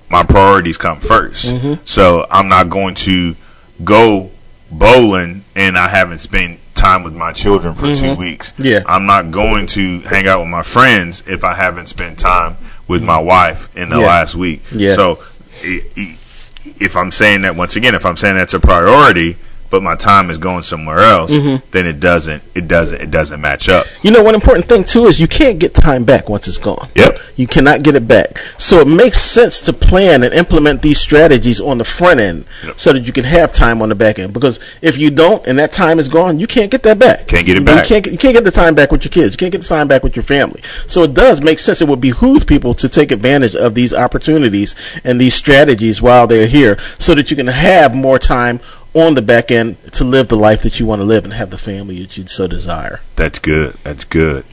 My 0.10 0.24
priorities 0.24 0.78
come 0.78 0.98
1st 1.00 1.80
So 1.86 2.26
I'm 2.32 2.48
not 2.48 2.70
going 2.70 2.96
to 2.96 3.36
go 3.84 4.32
bowling 4.72 5.44
and 5.56 5.78
I 5.78 5.88
haven't 5.88 6.20
spent 6.20 6.60
time 6.76 7.04
with 7.04 7.14
my 7.16 7.34
children 7.34 7.74
for 7.74 7.94
two 7.94 8.14
weeks. 8.16 8.54
Yeah. 8.58 8.84
I'm 8.86 9.06
not 9.06 9.32
going 9.32 9.66
to 9.68 10.00
hang 10.02 10.28
out 10.28 10.40
with 10.40 10.50
my 10.50 10.62
friends 10.64 11.24
if 11.28 11.44
I 11.44 11.54
haven't 11.54 11.88
spent 11.88 12.18
time 12.20 12.56
with 12.88 13.04
my 13.04 13.20
wife 13.20 13.76
in 13.76 13.90
the 13.90 14.00
Yeah. 14.00 14.06
last 14.08 14.36
week. 14.36 14.62
Yeah. 14.72 14.94
So 14.96 15.20
i- 15.64 15.82
i- 15.98 16.16
if 16.66 16.96
I'm 16.96 17.12
saying 17.12 17.44
that 17.44 17.56
once 17.56 17.76
again, 17.76 17.96
if 17.96 18.06
I'm 18.06 18.18
saying 18.18 18.36
that's 18.36 18.54
a 18.54 18.60
priority, 18.60 19.38
but 19.70 19.84
my 19.84 19.96
time 19.96 20.30
is 20.30 20.38
going 20.38 20.64
somewhere 20.64 21.00
else, 21.00 21.32
Mm-hmm. 21.32 21.66
then 21.72 21.86
it 21.86 22.00
doesn't, 22.00 22.42
it 22.56 22.68
doesn't, 22.68 23.02
it 23.02 23.12
doesn't 23.12 23.40
match 23.40 23.70
up. 23.70 23.86
You 24.02 24.12
know, 24.12 24.24
one 24.24 24.36
important 24.36 24.66
thing 24.68 24.84
too 24.84 25.06
is 25.06 25.20
you 25.20 25.28
can't 25.28 25.60
get 25.60 25.74
time 25.74 26.04
back 26.06 26.30
once 26.30 26.48
it's 26.48 26.58
gone. 26.58 26.88
Yep. 26.96 27.20
You 27.36 27.48
cannot 27.48 27.84
get 27.84 27.96
it 27.96 28.08
back. 28.08 28.38
So 28.58 28.80
it 28.80 28.88
makes 28.88 29.18
sense 29.20 29.62
to 29.62 29.74
plan 29.74 30.24
and 30.24 30.34
implement 30.34 30.82
these 30.82 31.00
strategies 31.00 31.62
on 31.62 31.78
the 31.78 31.84
front 31.86 32.20
end 32.20 32.46
Yep. 32.66 32.80
so 32.80 32.94
that 32.94 33.02
you 33.02 33.14
can 33.14 33.24
have 33.24 33.52
time 33.54 33.82
on 33.82 33.90
the 33.90 33.96
back 33.96 34.20
end. 34.20 34.34
Because 34.34 34.60
if 34.82 34.98
you 34.98 35.10
don't 35.12 35.46
and 35.48 35.58
that 35.60 35.72
time 35.72 36.00
is 36.00 36.10
gone, 36.10 36.40
you 36.40 36.48
can't 36.48 36.72
get 36.72 36.84
that 36.84 37.00
back. 37.00 37.28
Can't 37.28 37.46
get 37.46 37.56
it 37.58 37.60
You 37.60 37.66
back. 37.66 37.90
You 37.90 38.02
can't, 38.02 38.06
you 38.14 38.18
can't 38.18 38.34
get 38.34 38.44
the 38.44 38.52
time 38.52 38.76
back 38.76 38.92
with 38.92 39.06
your 39.06 39.12
kids. 39.12 39.34
You 39.34 39.38
can't 39.38 39.52
get 39.52 39.62
the 39.62 39.68
time 39.68 39.88
back 39.88 40.04
with 40.04 40.16
your 40.16 40.24
family. 40.24 40.62
So 40.88 41.04
it 41.04 41.14
does 41.14 41.42
make 41.42 41.60
sense. 41.60 41.82
It 41.82 41.88
would 41.88 42.02
behoove 42.02 42.46
people 42.48 42.74
to 42.76 42.90
take 42.90 43.12
advantage 43.12 43.56
of 43.56 43.76
these 43.76 43.94
opportunities 43.94 44.76
and 45.04 45.20
these 45.22 45.34
strategies 45.36 46.02
while 46.02 46.28
they're 46.28 46.48
here 46.48 46.78
so 46.98 47.16
that 47.16 47.30
you 47.32 47.38
can 47.38 47.48
have 47.48 47.96
more 47.96 48.20
time 48.20 48.60
on 48.94 49.14
the 49.14 49.22
back 49.22 49.52
end 49.52 49.78
to 49.94 50.04
live 50.04 50.28
the 50.30 50.36
life 50.38 50.64
that 50.64 50.80
you 50.80 50.86
want 50.86 51.00
to 51.00 51.06
live 51.06 51.24
and 51.24 51.34
have 51.34 51.50
the 51.50 51.58
family 51.58 52.02
that 52.02 52.18
you 52.18 52.26
so 52.28 52.48
desire. 52.48 53.02
That's 53.16 53.40
good. 53.40 53.78
That's 53.84 54.04
good. 54.04 54.46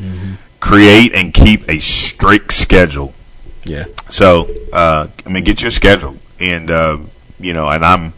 Create 0.60 1.14
and 1.14 1.32
keep 1.32 1.68
a 1.68 1.78
strict 1.78 2.52
schedule. 2.52 3.14
Yeah. 3.64 3.84
So, 4.08 4.48
uh, 4.72 5.08
I 5.24 5.28
mean, 5.28 5.44
get 5.44 5.62
your 5.62 5.70
schedule, 5.70 6.16
and 6.40 6.70
uh, 6.70 6.98
you 7.40 7.52
know, 7.52 7.68
and 7.68 7.84
I'm 7.84 8.12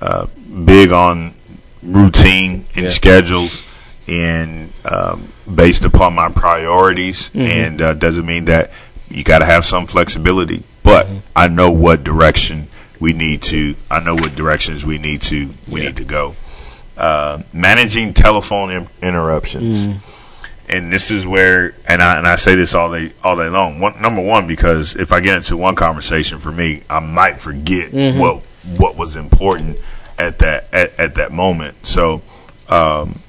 uh, 0.00 0.26
big 0.64 0.92
on 0.92 1.34
routine 1.82 2.66
and 2.76 2.84
Yeah. 2.84 2.90
schedules, 2.90 3.62
and 4.06 4.72
um, 4.84 5.28
based 5.52 5.84
upon 5.84 6.14
my 6.14 6.28
priorities, 6.30 7.30
and 7.34 7.80
uh, 7.82 7.94
doesn't 7.94 8.24
mean 8.26 8.44
that 8.46 8.70
you 9.08 9.24
got 9.24 9.40
to 9.40 9.44
have 9.46 9.64
some 9.64 9.86
flexibility. 9.86 10.62
But 10.82 11.06
I 11.34 11.48
know 11.48 11.70
what 11.72 12.04
direction 12.04 12.68
we 13.04 13.12
need 13.12 13.42
to. 13.42 13.74
I 13.90 14.00
know 14.00 14.14
what 14.14 14.34
directions 14.34 14.86
we 14.86 14.96
need 14.96 15.20
to. 15.22 15.50
We 15.70 15.80
need 15.82 15.96
to 15.98 16.04
go. 16.04 16.34
Uh, 16.96 17.42
managing 17.52 18.14
telephone 18.14 18.70
in- 18.70 18.88
interruptions, 19.02 19.84
and 20.70 20.90
this 20.90 21.10
is 21.10 21.26
where, 21.26 21.74
and 21.86 22.02
I 22.02 22.16
and 22.16 22.26
I 22.26 22.36
say 22.36 22.54
this 22.54 22.74
all 22.74 22.90
day 22.90 23.12
all 23.22 23.36
day 23.36 23.50
long. 23.50 23.78
One, 23.78 24.00
number 24.00 24.22
one, 24.22 24.46
because 24.46 24.96
if 24.96 25.12
I 25.12 25.20
get 25.20 25.36
into 25.36 25.54
one 25.58 25.74
conversation 25.74 26.38
for 26.38 26.50
me, 26.50 26.82
I 26.88 27.00
might 27.00 27.42
forget 27.42 27.92
what 28.18 28.42
what 28.78 28.96
was 28.96 29.16
important 29.16 29.76
at 30.18 30.38
that 30.38 30.72
at, 30.72 30.98
at 30.98 31.14
that 31.16 31.30
moment. 31.30 31.86
So. 31.86 32.22
Um, 32.70 33.20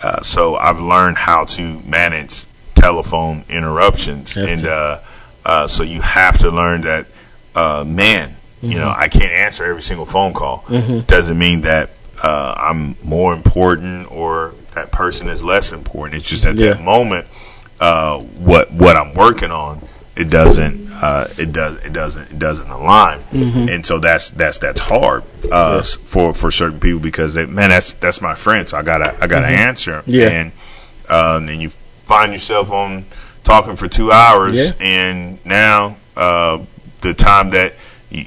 uh, 0.00 0.22
so 0.22 0.54
I've 0.56 0.80
learned 0.80 1.16
how 1.16 1.46
to 1.46 1.80
manage 1.80 2.44
telephone 2.74 3.42
interruptions, 3.48 4.36
and 4.36 4.64
uh, 4.66 5.00
uh, 5.46 5.66
so 5.66 5.82
you 5.82 6.02
have 6.02 6.38
to 6.38 6.50
learn 6.50 6.82
that, 6.82 7.06
uh, 7.54 7.84
man. 8.64 8.72
You 8.72 8.78
know, 8.80 8.92
I 8.96 9.08
can't 9.08 9.32
answer 9.32 9.64
every 9.64 9.82
single 9.82 10.06
phone 10.06 10.32
call. 10.32 10.64
Doesn't 11.06 11.38
mean 11.38 11.62
that 11.62 11.90
uh, 12.22 12.54
I'm 12.56 12.96
more 13.04 13.32
important 13.32 14.10
or 14.10 14.54
that 14.74 14.90
person 14.92 15.28
is 15.28 15.42
less 15.44 15.72
important. 15.72 16.20
It's 16.20 16.28
just 16.30 16.44
at 16.46 16.56
Yeah. 16.56 16.74
that 16.74 16.82
moment, 16.82 17.26
uh, 17.80 18.18
what 18.20 18.72
what 18.72 18.96
I'm 18.96 19.14
working 19.14 19.50
on, 19.50 19.80
it 20.16 20.30
doesn't 20.30 20.90
uh, 21.02 21.26
it 21.38 21.52
does 21.52 21.76
it 21.76 21.92
doesn't 21.92 22.30
it 22.30 22.38
doesn't 22.38 22.70
align, 22.70 23.20
and 23.32 23.84
so 23.84 23.98
that's 23.98 24.30
that's 24.30 24.58
that's 24.58 24.80
hard 24.80 25.24
uh, 25.50 25.78
s- 25.78 25.94
for 25.96 26.32
for 26.32 26.50
certain 26.52 26.78
people 26.80 27.00
because 27.00 27.34
they, 27.34 27.46
man, 27.46 27.70
that's 27.70 27.90
that's 27.92 28.20
my 28.20 28.34
friend, 28.34 28.68
so 28.68 28.78
I 28.78 28.82
gotta 28.82 29.14
I 29.20 29.26
gotta 29.26 29.48
answer, 29.48 30.02
Yeah. 30.06 30.28
and 30.28 30.52
uh, 31.10 31.36
and 31.38 31.48
then 31.48 31.60
you 31.60 31.70
find 32.04 32.32
yourself 32.32 32.70
on 32.70 33.04
talking 33.42 33.74
for 33.76 33.88
two 33.88 34.12
hours, 34.12 34.54
Yeah. 34.54 34.70
and 34.80 35.44
now 35.44 35.96
uh, 36.16 36.60
the 37.00 37.12
time 37.12 37.50
that 37.50 37.74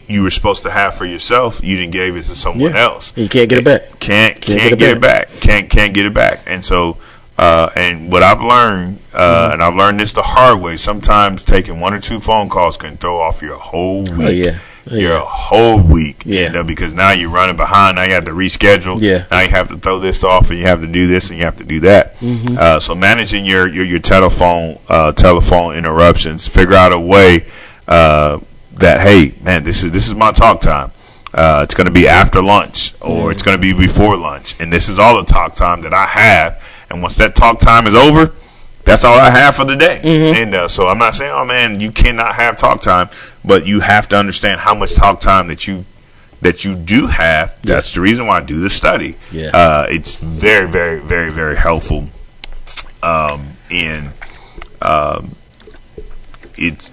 you 0.07 0.23
were 0.23 0.29
supposed 0.31 0.63
to 0.63 0.69
have 0.71 0.95
for 0.95 1.05
yourself, 1.05 1.63
you 1.63 1.77
didn't 1.77 1.91
give 1.91 2.15
it 2.15 2.23
to 2.23 2.35
someone 2.35 2.73
Yeah. 2.73 2.81
else. 2.83 3.13
You 3.15 3.27
can't 3.29 3.49
get 3.49 3.59
it 3.59 3.65
back. 3.65 3.99
Can't 3.99 4.39
can't, 4.41 4.77
get, 4.77 4.97
it 4.97 5.01
back. 5.01 5.29
Can't 5.39 5.69
can't 5.69 5.93
get 5.93 6.05
it 6.05 6.13
back. 6.13 6.41
And 6.45 6.63
so, 6.63 6.97
uh, 7.37 7.69
and 7.75 8.11
what 8.11 8.23
I've 8.23 8.41
learned, 8.41 8.99
uh, 9.13 9.17
Mm-hmm. 9.19 9.53
and 9.53 9.63
I've 9.63 9.75
learned 9.75 9.99
this 9.99 10.13
the 10.13 10.23
hard 10.23 10.59
way. 10.61 10.77
Sometimes 10.77 11.43
taking 11.43 11.79
one 11.79 11.93
or 11.93 11.99
two 11.99 12.19
phone 12.19 12.49
calls 12.49 12.77
can 12.77 12.97
throw 12.97 13.19
off 13.19 13.41
your 13.41 13.57
whole 13.57 14.03
week. 14.03 14.11
Oh, 14.19 14.29
yeah. 14.29 14.59
Oh, 14.89 14.95
your 14.95 15.19
whole 15.19 15.81
week. 15.81 16.23
Yeah. 16.25 16.45
And, 16.47 16.55
uh, 16.55 16.63
because 16.63 16.93
now 16.93 17.11
you're 17.11 17.29
running 17.29 17.57
behind. 17.57 17.97
Now 17.97 18.03
you 18.03 18.13
have 18.13 18.23
to 18.25 18.31
reschedule. 18.31 19.01
Yeah. 19.01 19.25
Now 19.29 19.41
you 19.41 19.49
have 19.49 19.67
to 19.67 19.77
throw 19.77 19.99
this 19.99 20.23
off, 20.23 20.49
and 20.49 20.57
you 20.57 20.65
have 20.65 20.79
to 20.79 20.87
do 20.87 21.07
this, 21.07 21.29
and 21.29 21.37
you 21.37 21.43
have 21.43 21.57
to 21.57 21.65
do 21.65 21.81
that. 21.81 22.15
Mm-hmm. 22.19 22.55
Uh, 22.57 22.79
so 22.79 22.95
managing 22.95 23.43
your 23.45 23.67
your, 23.67 23.83
your 23.83 23.99
telephone 23.99 24.79
uh, 24.87 25.11
telephone 25.11 25.75
interruptions. 25.75 26.47
Figure 26.47 26.75
out 26.75 26.93
a 26.93 26.99
way 26.99 27.45
uh, 27.87 28.39
that 28.79 29.01
hey 29.01 29.33
man, 29.41 29.63
this 29.63 29.83
is 29.83 29.91
this 29.91 30.07
is 30.07 30.15
my 30.15 30.31
talk 30.31 30.61
time. 30.61 30.91
Uh, 31.33 31.61
it's 31.63 31.75
going 31.75 31.85
to 31.85 31.93
be 31.93 32.07
after 32.07 32.41
lunch 32.41 32.95
or 33.01 33.31
it's 33.31 33.43
going 33.43 33.57
to 33.57 33.61
be 33.61 33.73
before 33.73 34.17
lunch, 34.17 34.55
and 34.59 34.71
this 34.71 34.89
is 34.89 34.97
all 34.97 35.17
the 35.17 35.25
talk 35.25 35.53
time 35.53 35.81
that 35.81 35.93
I 35.93 36.05
have. 36.05 36.85
And 36.89 37.01
once 37.01 37.17
that 37.17 37.35
talk 37.35 37.59
time 37.59 37.85
is 37.85 37.95
over, 37.95 38.33
that's 38.85 39.03
all 39.03 39.19
I 39.19 39.29
have 39.29 39.55
for 39.55 39.65
the 39.65 39.75
day. 39.75 39.99
And 40.41 40.55
uh, 40.55 40.67
so 40.69 40.87
I'm 40.87 40.97
not 40.97 41.15
saying, 41.15 41.31
oh 41.31 41.43
man, 41.43 41.81
you 41.81 41.91
cannot 41.91 42.35
have 42.35 42.55
talk 42.55 42.79
time, 42.81 43.09
but 43.43 43.67
you 43.67 43.81
have 43.81 44.07
to 44.09 44.17
understand 44.17 44.61
how 44.61 44.73
much 44.73 44.95
talk 44.95 45.19
time 45.19 45.47
that 45.49 45.67
you 45.67 45.85
that 46.41 46.63
you 46.63 46.75
do 46.75 47.07
have. 47.07 47.61
That's 47.63 47.93
the 47.93 48.01
reason 48.01 48.27
why 48.27 48.37
I 48.37 48.43
do 48.43 48.59
the 48.59 48.69
study. 48.69 49.17
Yeah. 49.31 49.49
Uh, 49.49 49.87
it's 49.89 50.15
very, 50.15 50.69
very, 50.69 50.99
very, 51.01 51.31
very 51.31 51.57
helpful. 51.57 52.07
Um, 53.03 53.45
in 53.69 54.11
um, 54.81 55.35
it's 56.55 56.89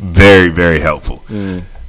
very, 0.00 0.48
very 0.48 0.80
helpful. 0.80 1.22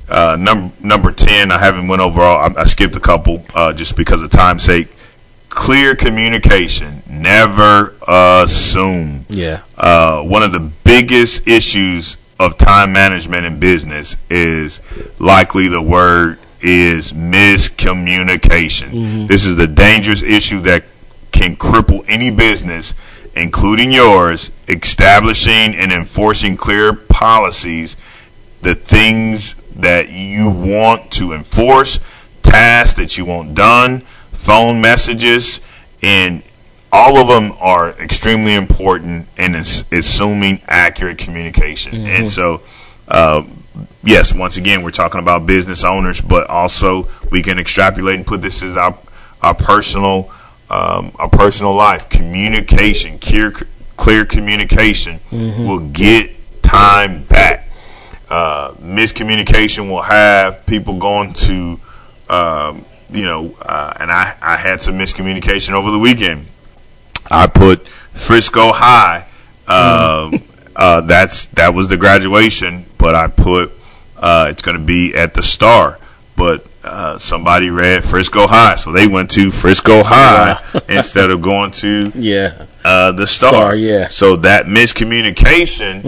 Uh, 0.09 0.35
number 0.37 0.73
number 0.85 1.11
ten, 1.11 1.51
I 1.51 1.57
haven't 1.57 1.87
went 1.87 2.01
over 2.01 2.21
all. 2.21 2.37
I, 2.37 2.61
I 2.61 2.65
skipped 2.65 2.95
a 2.95 2.99
couple 2.99 3.43
uh, 3.55 3.73
just 3.73 3.95
because 3.95 4.21
of 4.21 4.29
time's 4.29 4.63
sake. 4.63 4.89
Clear 5.49 5.95
communication. 5.95 7.01
Never 7.09 7.95
assume. 8.07 9.25
Yeah. 9.29 9.61
Uh, 9.77 10.21
one 10.23 10.43
of 10.43 10.51
the 10.51 10.59
biggest 10.83 11.47
issues 11.47 12.17
of 12.39 12.57
time 12.57 12.91
management 12.91 13.45
in 13.45 13.59
business 13.59 14.17
is 14.29 14.81
likely 15.19 15.67
the 15.67 15.81
word 15.81 16.39
is 16.61 17.13
miscommunication. 17.13 19.27
This 19.27 19.45
is 19.45 19.55
the 19.55 19.67
dangerous 19.67 20.21
issue 20.23 20.59
that 20.61 20.83
can 21.31 21.55
cripple 21.55 22.03
any 22.07 22.31
business, 22.31 22.93
including 23.35 23.91
yours, 23.91 24.51
establishing 24.67 25.75
and 25.75 25.91
enforcing 25.91 26.57
clear 26.57 26.93
policies, 26.93 27.97
the 28.61 28.75
things 28.75 29.55
that 29.75 30.09
you 30.09 30.49
want 30.49 31.11
to 31.11 31.33
enforce, 31.33 31.99
tasks 32.43 32.95
that 32.99 33.17
you 33.17 33.25
want 33.25 33.55
done, 33.55 34.01
phone 34.31 34.81
messages, 34.81 35.61
and 36.03 36.43
all 36.91 37.17
of 37.17 37.27
them 37.27 37.57
are 37.61 37.91
extremely 38.01 38.53
important 38.53 39.27
in 39.37 39.55
assuming 39.55 40.61
accurate 40.67 41.17
communication. 41.17 41.93
And 42.05 42.29
so, 42.29 42.61
uh, 43.07 43.43
yes, 44.03 44.33
once 44.33 44.57
again, 44.57 44.83
we're 44.83 44.91
talking 44.91 45.21
about 45.21 45.45
business 45.45 45.85
owners, 45.85 46.19
but 46.19 46.49
also 46.49 47.07
we 47.31 47.41
can 47.41 47.57
extrapolate 47.59 48.17
and 48.17 48.27
put 48.27 48.41
this 48.41 48.61
as 48.61 48.75
our 48.75 48.97
our 49.41 49.55
personal 49.55 50.31
um, 50.71 51.11
our 51.15 51.29
personal 51.29 51.75
life. 51.75 52.09
Communication, 52.09 53.19
clear 53.19 53.51
clear 53.97 54.25
communication 54.25 55.19
will 55.67 55.87
get 55.89 56.31
time 56.63 57.23
back. 57.23 57.67
Uh, 58.29 58.71
miscommunication 58.79 59.89
will 59.89 60.01
have 60.01 60.65
people 60.65 60.97
going 60.97 61.33
to, 61.33 61.77
um, 62.29 62.85
you 63.11 63.23
know, 63.23 63.53
uh, 63.61 63.93
and 63.99 64.09
I, 64.09 64.35
I 64.41 64.55
had 64.55 64.81
some 64.81 64.97
miscommunication 64.97 65.71
over 65.71 65.91
the 65.91 65.99
weekend. 65.99 66.47
I 67.29 67.47
put 67.47 67.85
Frisco 67.87 68.71
High. 68.71 69.27
Uh, 69.67 70.31
uh, 70.75 71.01
that's 71.01 71.47
that 71.47 71.73
was 71.73 71.89
the 71.89 71.97
graduation, 71.97 72.85
but 72.97 73.13
I 73.13 73.27
put 73.27 73.73
uh, 74.17 74.47
it's 74.49 74.61
going 74.61 74.77
to 74.77 74.83
be 74.83 75.13
at 75.13 75.33
the 75.33 75.43
Star. 75.43 75.99
But 76.37 76.65
uh, 76.83 77.17
somebody 77.19 77.69
read 77.69 78.03
Frisco 78.03 78.47
High, 78.47 78.75
so 78.75 78.91
they 78.91 79.07
went 79.07 79.29
to 79.31 79.51
Frisco 79.51 80.01
High 80.03 80.57
instead 80.89 81.29
of 81.29 81.41
going 81.41 81.71
to 81.71 82.11
Yeah. 82.15 82.65
uh, 82.83 83.11
the 83.11 83.27
Star. 83.27 83.51
Star, 83.51 83.75
yeah. 83.75 84.07
So 84.09 84.35
that 84.37 84.65
miscommunication 84.65 86.03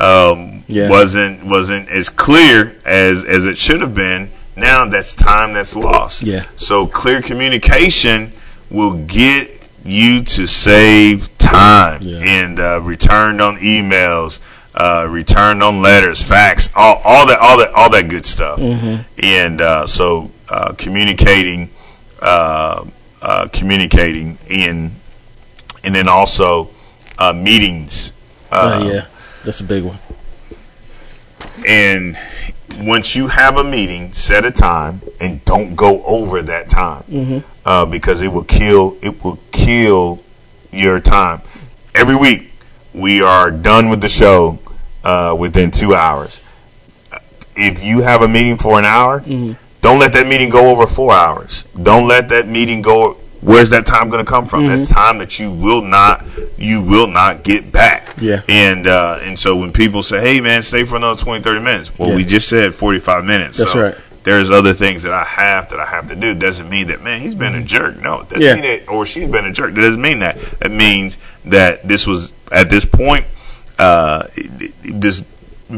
um, 0.00 0.64
Yeah. 0.66 0.90
wasn't 0.90 1.44
wasn't 1.46 1.88
as 1.88 2.08
clear 2.08 2.74
as 2.84 3.24
as 3.24 3.46
it 3.46 3.58
should 3.58 3.80
have 3.80 3.94
been. 3.94 4.30
Now 4.56 4.86
that's 4.88 5.14
time 5.14 5.52
that's 5.52 5.76
lost. 5.76 6.22
Yeah. 6.22 6.44
So 6.56 6.86
clear 6.86 7.20
communication 7.22 8.32
will 8.70 8.94
get 9.06 9.52
you 9.84 10.22
to 10.24 10.46
save 10.46 11.36
time 11.38 12.02
Yeah. 12.02 12.18
and 12.18 12.58
uh, 12.58 12.80
returned 12.82 13.40
on 13.40 13.58
emails, 13.58 14.40
uh, 14.76 15.06
returned 15.08 15.62
on 15.62 15.80
letters, 15.82 16.22
fax, 16.22 16.68
all, 16.74 17.00
all 17.04 17.26
that, 17.26 17.38
all 17.40 17.58
that, 17.58 17.72
all 17.74 17.90
that 17.90 18.08
good 18.08 18.24
stuff. 18.24 18.58
Mm-hmm. 18.58 19.02
And 19.22 19.60
uh, 19.60 19.86
so 19.86 20.30
uh, 20.48 20.72
communicating, 20.74 21.70
uh, 22.20 22.84
uh, 23.22 23.48
communicating 23.52 24.38
in, 24.48 24.92
and 25.84 25.94
then 25.94 26.08
also 26.08 26.70
uh, 27.18 27.32
meetings. 27.32 28.12
Uh, 28.50 28.80
Oh, 28.82 28.92
yeah. 28.92 29.06
That's 29.44 29.60
a 29.60 29.64
big 29.64 29.84
one. 29.84 29.98
and 31.66 32.18
once 32.80 33.16
you 33.16 33.28
have 33.28 33.56
a 33.56 33.64
meeting, 33.64 34.12
set 34.12 34.44
a 34.44 34.50
time 34.50 35.00
and 35.20 35.42
don't 35.44 35.74
go 35.76 36.02
over 36.04 36.42
that 36.42 36.68
time 36.68 37.42
uh, 37.64 37.86
because 37.86 38.20
it 38.20 38.28
will 38.28 38.44
kill. 38.44 38.96
It 39.00 39.22
will 39.24 39.38
kill 39.52 40.20
your 40.72 41.00
time. 41.00 41.40
Every 41.94 42.16
week, 42.16 42.52
we 42.92 43.22
are 43.22 43.50
done 43.50 43.88
with 43.88 44.00
the 44.00 44.08
show 44.08 44.58
uh, 45.06 45.36
within 45.38 45.70
two 45.70 45.94
hours. 45.94 46.42
If 47.54 47.82
you 47.84 48.02
have 48.02 48.22
a 48.22 48.28
meeting 48.28 48.56
for 48.58 48.78
an 48.78 48.84
hour, 48.84 49.20
don't 49.80 49.98
let 49.98 50.12
that 50.12 50.26
meeting 50.26 50.50
go 50.50 50.68
over 50.70 50.86
four 50.86 51.12
hours. 51.12 51.64
Don't 51.80 52.06
let 52.08 52.28
that 52.30 52.48
meeting 52.48 52.82
go. 52.82 53.14
Where's 53.40 53.70
that 53.70 53.86
time 53.86 54.10
going 54.10 54.24
to 54.24 54.28
come 54.28 54.44
from? 54.46 54.66
That's 54.66 54.88
time 54.88 55.18
that 55.18 55.38
you 55.38 55.52
will 55.52 55.82
not 55.82 56.24
you 56.58 56.82
will 56.82 57.06
not 57.06 57.44
get 57.44 57.70
back. 57.70 58.16
Yeah. 58.20 58.42
And 58.48 58.86
uh, 58.86 59.20
and 59.22 59.38
so 59.38 59.56
when 59.56 59.72
people 59.72 60.02
say, 60.02 60.20
"Hey, 60.20 60.40
man, 60.40 60.62
stay 60.62 60.84
for 60.84 60.96
another 60.96 61.18
20, 61.22 61.42
30 61.44 61.60
minutes," 61.60 61.96
well, 61.98 62.10
Yeah. 62.10 62.16
we 62.16 62.24
just 62.24 62.48
said 62.48 62.74
forty 62.74 62.98
five 62.98 63.24
minutes. 63.24 63.58
That's 63.58 63.72
so 63.72 63.82
right. 63.82 63.94
There's 64.24 64.50
other 64.50 64.72
things 64.72 65.04
that 65.04 65.12
I 65.12 65.22
have 65.22 65.68
that 65.68 65.78
I 65.78 65.86
have 65.86 66.08
to 66.08 66.16
do. 66.16 66.34
Doesn't 66.34 66.68
mean 66.68 66.88
that 66.88 67.00
man 67.02 67.20
he's 67.20 67.36
been 67.36 67.54
a 67.54 67.62
jerk. 67.62 68.02
No, 68.02 68.22
doesn't 68.24 68.40
Yeah. 68.42 68.54
mean 68.54 68.64
that, 68.64 68.88
or 68.90 69.06
she's 69.06 69.28
been 69.28 69.44
a 69.46 69.52
jerk. 69.52 69.72
That 69.74 69.80
doesn't 69.82 70.02
mean 70.02 70.18
that. 70.18 70.36
That 70.58 70.72
means 70.72 71.16
that 71.44 71.86
this 71.86 72.06
was 72.06 72.32
at 72.50 72.68
this 72.68 72.84
point. 72.84 73.24
Uh, 73.78 74.26
this 74.82 75.22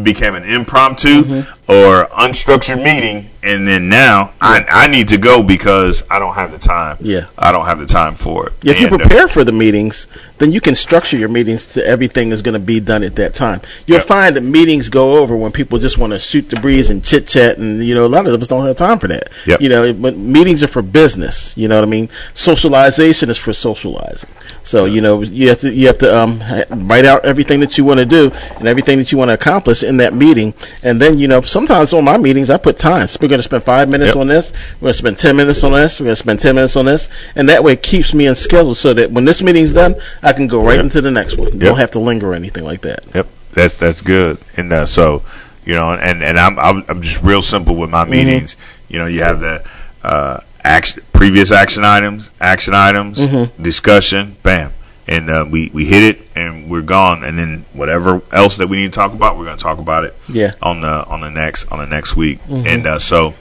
became 0.02 0.34
an 0.34 0.44
impromptu, 0.44 1.44
or 1.68 2.06
unstructured 2.06 2.82
meeting, 2.82 3.28
and 3.42 3.68
then 3.68 3.90
now 3.90 4.32
I, 4.40 4.64
I 4.68 4.86
need 4.88 5.08
to 5.08 5.18
go 5.18 5.42
because 5.42 6.02
I 6.10 6.18
don't 6.18 6.34
have 6.34 6.50
the 6.50 6.58
time. 6.58 6.96
Yeah. 7.00 7.26
I 7.36 7.52
don't 7.52 7.66
have 7.66 7.78
the 7.78 7.86
time 7.86 8.14
for 8.14 8.48
it. 8.48 8.54
If 8.64 8.80
you 8.80 8.86
And, 8.86 8.94
uh, 8.94 8.98
prepare 8.98 9.28
for 9.28 9.44
the 9.44 9.52
meetings, 9.52 10.08
then 10.38 10.50
you 10.50 10.62
can 10.62 10.74
structure 10.74 11.18
your 11.18 11.28
meetings 11.28 11.74
to 11.74 11.86
everything 11.86 12.32
is 12.32 12.40
going 12.40 12.54
to 12.54 12.58
be 12.58 12.80
done 12.80 13.02
at 13.02 13.16
that 13.16 13.34
time. 13.34 13.60
You'll 13.86 14.00
find 14.00 14.34
that 14.34 14.40
meetings 14.40 14.88
go 14.88 15.18
over 15.18 15.36
when 15.36 15.52
people 15.52 15.78
just 15.78 15.98
want 15.98 16.14
to 16.14 16.18
shoot 16.18 16.48
the 16.48 16.58
breeze 16.58 16.88
and 16.88 17.04
chit 17.04 17.26
chat, 17.26 17.58
and 17.58 17.84
you 17.84 17.94
know 17.94 18.06
a 18.06 18.08
lot 18.08 18.26
of 18.26 18.40
us 18.40 18.46
don't 18.46 18.66
have 18.66 18.76
time 18.76 18.98
for 18.98 19.08
that. 19.08 19.28
Yep. 19.46 19.60
You 19.60 19.68
know, 19.68 19.92
but 19.92 20.16
meetings 20.16 20.62
are 20.62 20.68
for 20.68 20.80
business. 20.82 21.54
You 21.56 21.68
know 21.68 21.76
what 21.76 21.84
I 21.84 21.90
mean? 21.90 22.08
Socialization 22.32 23.28
is 23.28 23.36
for 23.36 23.52
socializing. 23.52 24.30
So 24.62 24.86
you 24.86 25.02
know 25.02 25.22
you 25.22 25.50
have 25.50 25.60
to 25.60 25.72
you 25.72 25.86
have 25.88 25.98
to 25.98 26.16
um, 26.16 26.40
write 26.88 27.04
out 27.04 27.26
everything 27.26 27.60
that 27.60 27.76
you 27.76 27.84
want 27.84 28.00
to 28.00 28.06
do 28.06 28.30
and 28.56 28.66
everything 28.66 28.98
that 28.98 29.12
you 29.12 29.18
want 29.18 29.28
to 29.28 29.34
accomplish 29.34 29.82
in 29.82 29.98
that 29.98 30.14
meeting, 30.14 30.54
and 30.82 31.00
then 31.00 31.18
you 31.18 31.28
know 31.28 31.40
sometimes 31.58 31.92
on 31.92 32.04
my 32.04 32.16
meetings 32.16 32.50
I 32.50 32.56
put 32.56 32.76
times. 32.76 33.18
We're 33.20 33.26
going 33.28 33.40
to 33.40 33.42
spend 33.42 33.64
five 33.64 33.88
minutes 33.90 34.08
Yep. 34.14 34.16
on 34.16 34.28
this. 34.28 34.52
We're 34.80 34.86
going 34.86 34.92
to 34.92 34.98
spend 34.98 35.18
ten 35.18 35.36
minutes 35.36 35.64
on 35.64 35.72
this. 35.72 35.98
We're 35.98 36.04
going 36.04 36.12
to 36.12 36.16
spend 36.16 36.38
ten 36.38 36.54
minutes 36.54 36.76
on 36.76 36.84
this, 36.84 37.08
and 37.34 37.48
that 37.48 37.64
way 37.64 37.72
it 37.72 37.82
keeps 37.82 38.14
me 38.14 38.26
in 38.26 38.34
schedule 38.36 38.74
so 38.76 38.94
that 38.94 39.10
when 39.10 39.24
this 39.24 39.42
meeting's 39.42 39.72
done, 39.72 39.96
I 40.22 40.32
can 40.32 40.46
go 40.46 40.62
right 40.62 40.76
Yep. 40.76 40.84
into 40.84 41.00
the 41.00 41.10
next 41.10 41.36
one. 41.36 41.50
Yep. 41.52 41.58
Don't 41.60 41.78
have 41.78 41.90
to 41.92 41.98
linger 41.98 42.30
or 42.30 42.34
anything 42.34 42.62
like 42.64 42.82
that. 42.82 43.00
Yep, 43.14 43.26
that's 43.52 43.76
that's 43.76 44.00
good. 44.02 44.38
And 44.56 44.72
uh, 44.72 44.86
so, 44.86 45.24
you 45.64 45.74
know, 45.74 45.92
and 45.94 46.22
and 46.22 46.38
I'm 46.38 46.58
I'm, 46.58 46.84
I'm 46.88 47.02
just 47.02 47.22
real 47.24 47.42
simple 47.42 47.74
with 47.74 47.90
my 47.90 48.04
meetings. 48.04 48.56
You 48.88 49.00
know, 49.00 49.06
you 49.06 49.22
have 49.24 49.40
the 49.40 49.64
uh, 50.04 50.40
action, 50.62 51.02
previous 51.12 51.50
action 51.50 51.82
items, 51.84 52.30
action 52.40 52.72
items, 52.74 53.18
discussion, 53.60 54.36
bam, 54.44 54.72
and 55.08 55.28
uh, 55.28 55.44
we 55.50 55.70
we 55.74 55.84
hit 55.86 56.04
it 56.04 56.27
and 56.38 56.70
we're 56.70 56.82
gone. 56.82 57.24
And 57.24 57.38
then 57.38 57.64
whatever 57.72 58.22
else 58.32 58.56
that 58.56 58.68
we 58.68 58.76
need 58.78 58.92
to 58.92 58.96
talk 58.96 59.12
about, 59.12 59.36
we're 59.36 59.44
going 59.44 59.56
to 59.56 59.62
talk 59.62 59.78
about 59.78 60.04
it. 60.04 60.14
Yeah. 60.28 60.52
on 60.62 60.80
the 60.80 61.04
on 61.06 61.20
the 61.20 61.30
next 61.30 61.70
on 61.72 61.78
the 61.78 61.86
next 61.86 62.16
week. 62.16 62.40
And 62.48 62.86
uh, 62.86 62.98
so, 62.98 63.34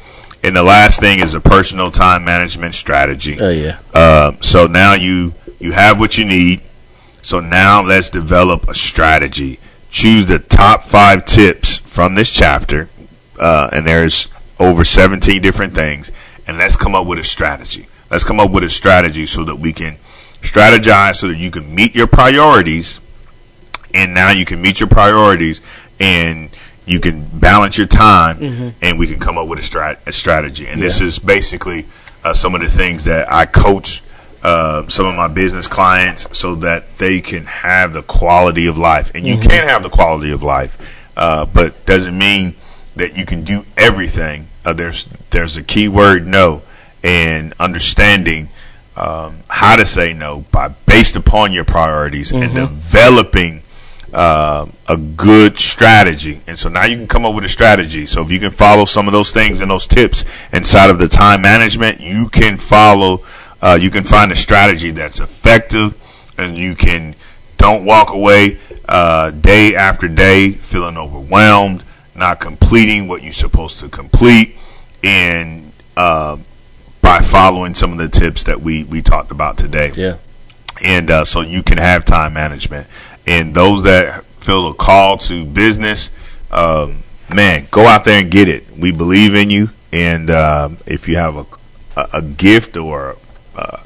and 0.43 0.55
the 0.55 0.63
last 0.63 0.99
thing 0.99 1.19
is 1.19 1.33
a 1.33 1.39
personal 1.41 1.91
time 1.91 2.25
management 2.25 2.75
strategy. 2.75 3.37
Oh 3.39 3.49
yeah. 3.49 3.79
Um, 3.93 4.41
so 4.41 4.67
now 4.67 4.93
you 4.93 5.33
you 5.59 5.71
have 5.71 5.99
what 5.99 6.17
you 6.17 6.25
need. 6.25 6.61
So 7.21 7.39
now 7.39 7.81
let's 7.83 8.09
develop 8.09 8.69
a 8.69 8.75
strategy. 8.75 9.59
Choose 9.91 10.25
the 10.27 10.39
top 10.39 10.83
five 10.83 11.25
tips 11.25 11.77
from 11.77 12.15
this 12.15 12.29
chapter, 12.31 12.89
uh, 13.39 13.69
and 13.73 13.85
there's 13.85 14.27
over 14.59 14.83
17 14.83 15.41
different 15.41 15.73
things, 15.73 16.11
and 16.45 16.57
let's 16.57 16.75
come 16.75 16.95
up 16.95 17.05
with 17.05 17.19
a 17.19 17.23
strategy. 17.23 17.87
Let's 18.09 18.23
come 18.23 18.39
up 18.39 18.51
with 18.51 18.63
a 18.63 18.69
strategy 18.69 19.25
so 19.25 19.43
that 19.45 19.57
we 19.57 19.73
can 19.73 19.97
strategize 20.41 21.15
so 21.15 21.27
that 21.27 21.37
you 21.37 21.51
can 21.51 21.73
meet 21.73 21.95
your 21.95 22.07
priorities, 22.07 23.01
and 23.93 24.13
now 24.13 24.31
you 24.31 24.45
can 24.45 24.61
meet 24.61 24.79
your 24.79 24.89
priorities 24.89 25.61
and 25.99 26.49
you 26.85 26.99
can 26.99 27.25
balance 27.25 27.77
your 27.77 27.87
time, 27.87 28.73
and 28.81 28.97
we 28.97 29.07
can 29.07 29.19
come 29.19 29.37
up 29.37 29.47
with 29.47 29.59
a, 29.59 29.61
strat- 29.61 29.97
a 30.05 30.11
strategy. 30.11 30.67
And 30.67 30.81
this 30.81 31.01
is 31.01 31.19
basically 31.19 31.85
uh, 32.23 32.33
some 32.33 32.55
of 32.55 32.61
the 32.61 32.69
things 32.69 33.03
that 33.05 33.31
I 33.31 33.45
coach 33.45 34.01
uh, 34.43 34.87
some 34.87 35.05
of 35.07 35.15
my 35.15 35.27
business 35.27 35.67
clients 35.67 36.37
so 36.37 36.55
that 36.55 36.97
they 36.97 37.19
can 37.19 37.45
have 37.45 37.91
the 37.91 38.03
quality 38.03 38.67
of 38.67 38.77
life. 38.77 39.11
And 39.15 39.25
you 39.25 39.37
can 39.37 39.67
have 39.67 39.83
the 39.83 39.89
quality 39.89 40.31
of 40.31 40.43
life, 40.43 41.11
uh, 41.17 41.45
but 41.45 41.85
doesn't 41.85 42.17
mean 42.17 42.55
that 42.95 43.17
you 43.17 43.25
can 43.25 43.43
do 43.43 43.65
everything. 43.75 44.47
Uh, 44.63 44.73
there's 44.73 45.05
there's 45.31 45.57
a 45.57 45.63
key 45.63 45.87
word 45.87 46.27
no, 46.27 46.61
and 47.03 47.53
understanding 47.59 48.49
um, 48.97 49.37
how 49.47 49.75
to 49.75 49.85
say 49.85 50.13
no 50.13 50.41
by 50.51 50.69
based 50.69 51.15
upon 51.15 51.53
your 51.53 51.65
priorities 51.65 52.31
and 52.31 52.53
developing 52.53 53.61
uh, 54.13 54.65
a 54.87 54.97
good 54.97 55.59
strategy. 55.59 56.41
And 56.47 56.57
so 56.57 56.69
now 56.69 56.85
you 56.85 56.95
can 56.95 57.07
come 57.07 57.25
up 57.25 57.35
with 57.35 57.43
a 57.43 57.49
strategy. 57.49 58.05
So 58.05 58.21
if 58.23 58.31
you 58.31 58.39
can 58.39 58.51
follow 58.51 58.85
some 58.85 59.07
of 59.07 59.13
those 59.13 59.31
things 59.31 59.61
and 59.61 59.69
those 59.69 59.85
tips 59.85 60.25
inside 60.53 60.89
of 60.89 60.97
the 60.97 61.07
time 61.07 61.41
management, 61.41 61.99
you 61.99 62.29
can 62.29 62.57
follow, 62.57 63.23
uh, 63.61 63.77
you 63.79 63.91
can 63.91 64.03
find 64.03 64.31
a 64.31 64.35
strategy 64.35 64.91
that's 64.91 65.19
effective 65.19 65.95
and 66.37 66.57
you 66.57 66.75
can 66.75 67.15
don't 67.57 67.85
walk 67.85 68.11
away 68.11 68.59
uh, 68.87 69.31
day 69.31 69.75
after 69.75 70.07
day 70.07 70.51
feeling 70.51 70.97
overwhelmed, 70.97 71.83
not 72.15 72.39
completing 72.39 73.07
what 73.07 73.23
you're 73.23 73.33
supposed 73.33 73.79
to 73.79 73.89
complete, 73.89 74.55
and 75.03 75.71
uh, 75.97 76.37
by 77.07 77.21
following 77.21 77.73
some 77.73 77.93
of 77.93 77.97
the 77.97 78.09
tips 78.09 78.43
that 78.43 78.59
we, 78.59 78.83
we 78.83 79.01
talked 79.01 79.31
about 79.31 79.57
today 79.57 79.91
Yeah. 79.95 80.17
and 80.83 81.09
uh, 81.09 81.23
so 81.23 81.39
you 81.39 81.63
can 81.63 81.77
have 81.77 82.03
time 82.03 82.33
management. 82.33 82.85
And 83.25 83.55
those 83.55 83.83
that 83.83 84.25
feel 84.25 84.67
a 84.67 84.73
call 84.73 85.15
to 85.19 85.45
business, 85.45 86.11
um, 86.51 87.03
man, 87.33 87.65
go 87.71 87.87
out 87.87 88.03
there 88.03 88.19
and 88.19 88.29
get 88.29 88.49
it. 88.49 88.65
We 88.77 88.91
believe 88.91 89.35
in 89.35 89.49
you, 89.49 89.69
and 89.93 90.29
um, 90.29 90.77
if 90.85 91.07
you 91.07 91.15
have 91.15 91.37
a 91.37 91.45
a, 91.95 92.07
a 92.15 92.21
gift 92.21 92.75
or 92.75 93.15
uh, 93.55 93.83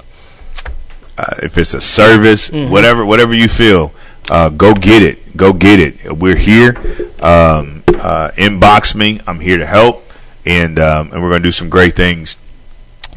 uh, 1.17 1.35
if 1.43 1.59
it's 1.59 1.75
a 1.75 1.81
service, 1.81 2.49
whatever 2.51 3.05
whatever 3.05 3.33
you 3.35 3.47
feel, 3.47 3.93
uh, 4.31 4.49
go 4.49 4.73
get 4.73 5.03
it. 5.03 5.37
Go 5.37 5.53
get 5.53 5.79
it. 5.79 6.11
We're 6.11 6.35
here. 6.35 6.75
Um, 7.21 7.83
uh, 7.87 8.31
inbox 8.35 8.95
me. 8.95 9.19
I'm 9.27 9.39
here 9.39 9.57
to 9.59 9.65
help, 9.65 10.03
and 10.45 10.77
um, 10.79 11.11
and 11.13 11.21
we're 11.21 11.29
gonna 11.29 11.43
do 11.43 11.51
some 11.51 11.69
great 11.69 11.95
things. 11.95 12.35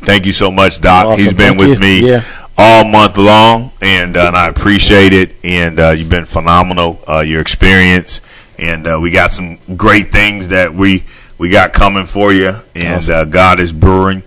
Thank 0.06 0.26
you 0.26 0.32
so 0.32 0.50
much, 0.50 0.80
Doc. 0.80 1.06
Awesome. 1.06 1.24
He's 1.24 1.32
been 1.34 1.56
Thank 1.56 1.58
with 1.58 1.68
you. 1.70 1.78
me 1.78 2.10
Yeah. 2.10 2.22
all 2.56 2.84
month 2.84 3.16
long, 3.16 3.72
and, 3.80 4.16
uh, 4.16 4.26
and 4.28 4.36
I 4.36 4.48
appreciate 4.48 5.12
it. 5.12 5.34
And 5.44 5.78
uh, 5.80 5.90
you've 5.90 6.10
been 6.10 6.24
phenomenal. 6.26 7.00
Uh, 7.08 7.20
your 7.20 7.40
experience, 7.40 8.20
and 8.58 8.86
uh, 8.86 8.98
we 9.00 9.10
got 9.10 9.32
some 9.32 9.58
great 9.76 10.12
things 10.12 10.48
that 10.48 10.72
we 10.74 11.04
we 11.38 11.50
got 11.50 11.72
coming 11.72 12.06
for 12.06 12.32
you. 12.32 12.54
And 12.74 12.96
Awesome. 12.96 13.14
uh, 13.14 13.24
God 13.24 13.58
is 13.60 13.72
brewing. 13.72 14.22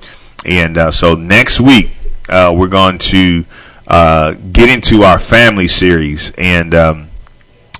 And 0.45 0.77
uh, 0.77 0.91
so 0.91 1.15
next 1.15 1.59
week 1.59 1.89
uh, 2.29 2.53
we're 2.57 2.67
going 2.67 2.97
to 2.99 3.45
uh, 3.87 4.33
get 4.51 4.69
into 4.69 5.03
our 5.03 5.19
family 5.19 5.67
series, 5.69 6.31
and 6.37 6.75
um, 6.75 7.07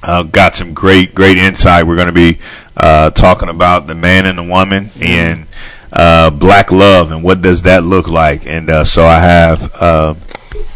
uh, 0.03 0.23
got 0.23 0.55
some 0.55 0.73
great 0.73 1.13
great 1.13 1.37
insight. 1.37 1.85
We're 1.85 1.95
going 1.97 2.07
to 2.07 2.13
be 2.13 2.39
uh, 2.77 3.09
talking 3.11 3.49
about 3.49 3.87
the 3.87 3.95
man 3.95 4.25
and 4.25 4.37
the 4.37 4.43
woman 4.43 4.89
and 5.01 5.47
uh, 5.97 6.29
black 6.29 6.71
love 6.71 7.11
and 7.11 7.23
what 7.23 7.41
does 7.41 7.63
that 7.63 7.83
look 7.83 8.07
like. 8.07 8.45
And 8.45 8.69
uh, 8.69 8.85
so 8.85 9.03
I 9.03 9.19
have 9.19 9.73
uh, 9.81 10.13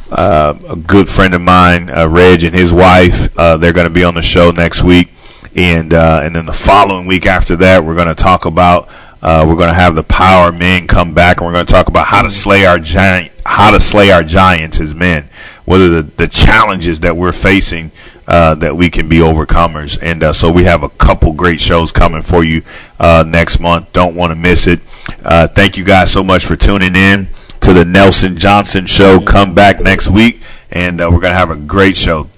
uh, 0.09 0.57
a 0.67 0.75
good 0.75 1.07
friend 1.07 1.35
of 1.35 1.41
mine, 1.41 1.91
uh, 1.91 2.07
Reg, 2.07 2.43
and 2.43 2.55
his 2.55 2.73
wife. 2.73 3.37
Uh, 3.37 3.55
they're 3.57 3.71
going 3.71 3.87
to 3.87 3.93
be 3.93 4.03
on 4.03 4.15
the 4.15 4.23
show 4.23 4.49
next 4.49 4.83
week, 4.83 5.11
and 5.55 5.93
uh, 5.93 6.21
and 6.23 6.35
then 6.35 6.47
the 6.47 6.53
following 6.53 7.05
week 7.05 7.27
after 7.27 7.55
that, 7.57 7.83
we're 7.85 7.95
going 7.95 8.07
to 8.07 8.15
talk 8.15 8.45
about. 8.45 8.89
Uh, 9.21 9.45
we're 9.47 9.55
going 9.55 9.67
to 9.67 9.73
have 9.75 9.93
the 9.93 10.03
power 10.03 10.51
men 10.51 10.87
come 10.87 11.13
back, 11.13 11.37
and 11.37 11.45
we're 11.45 11.53
going 11.53 11.65
to 11.65 11.71
talk 11.71 11.87
about 11.87 12.07
how 12.07 12.23
to 12.23 12.31
slay 12.31 12.65
our 12.65 12.79
giant, 12.79 13.31
how 13.45 13.69
to 13.69 13.79
slay 13.79 14.09
our 14.09 14.23
giants 14.23 14.81
as 14.81 14.95
men. 14.95 15.29
What 15.65 15.79
are 15.79 15.89
the, 15.89 16.01
the 16.01 16.27
challenges 16.27 17.01
that 17.01 17.15
we're 17.15 17.31
facing 17.31 17.91
uh, 18.31 18.55
that 18.55 18.73
we 18.73 18.89
can 18.89 19.09
be 19.09 19.17
overcomers? 19.17 19.99
And 20.01 20.23
uh, 20.23 20.31
so 20.31 20.49
we 20.49 20.63
have 20.63 20.83
a 20.83 20.89
couple 20.89 21.33
great 21.33 21.59
shows 21.59 21.91
coming 21.91 22.21
for 22.21 22.45
you 22.45 22.61
uh, 22.97 23.25
next 23.27 23.59
month. 23.59 23.91
Don't 23.91 24.15
want 24.15 24.31
to 24.31 24.35
miss 24.35 24.67
it. 24.67 24.79
Uh, 25.23 25.49
thank 25.49 25.75
you 25.77 25.83
guys 25.83 26.13
so 26.13 26.23
much 26.23 26.45
for 26.45 26.55
tuning 26.55 26.95
in 26.95 27.27
to 27.59 27.73
the 27.73 27.83
Nelson 27.83 28.37
Johnson 28.37 28.85
Show. 28.85 29.19
Come 29.19 29.53
back 29.53 29.81
next 29.81 30.07
week, 30.07 30.41
and 30.71 31.01
uh, 31.01 31.09
we're 31.11 31.19
going 31.19 31.33
to 31.33 31.37
have 31.37 31.51
a 31.51 31.57
great 31.57 31.97
show. 31.97 32.29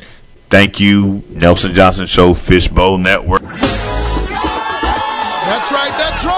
Thank 0.50 0.80
you, 0.80 1.24
Nelson 1.30 1.76
Johnson 1.76 2.08
Show, 2.08 2.34
Fishbowl 2.34 2.98
Network. 2.98 3.44
That's 3.44 3.62
right, 5.72 5.92
that's 5.92 6.26
right. 6.26 6.33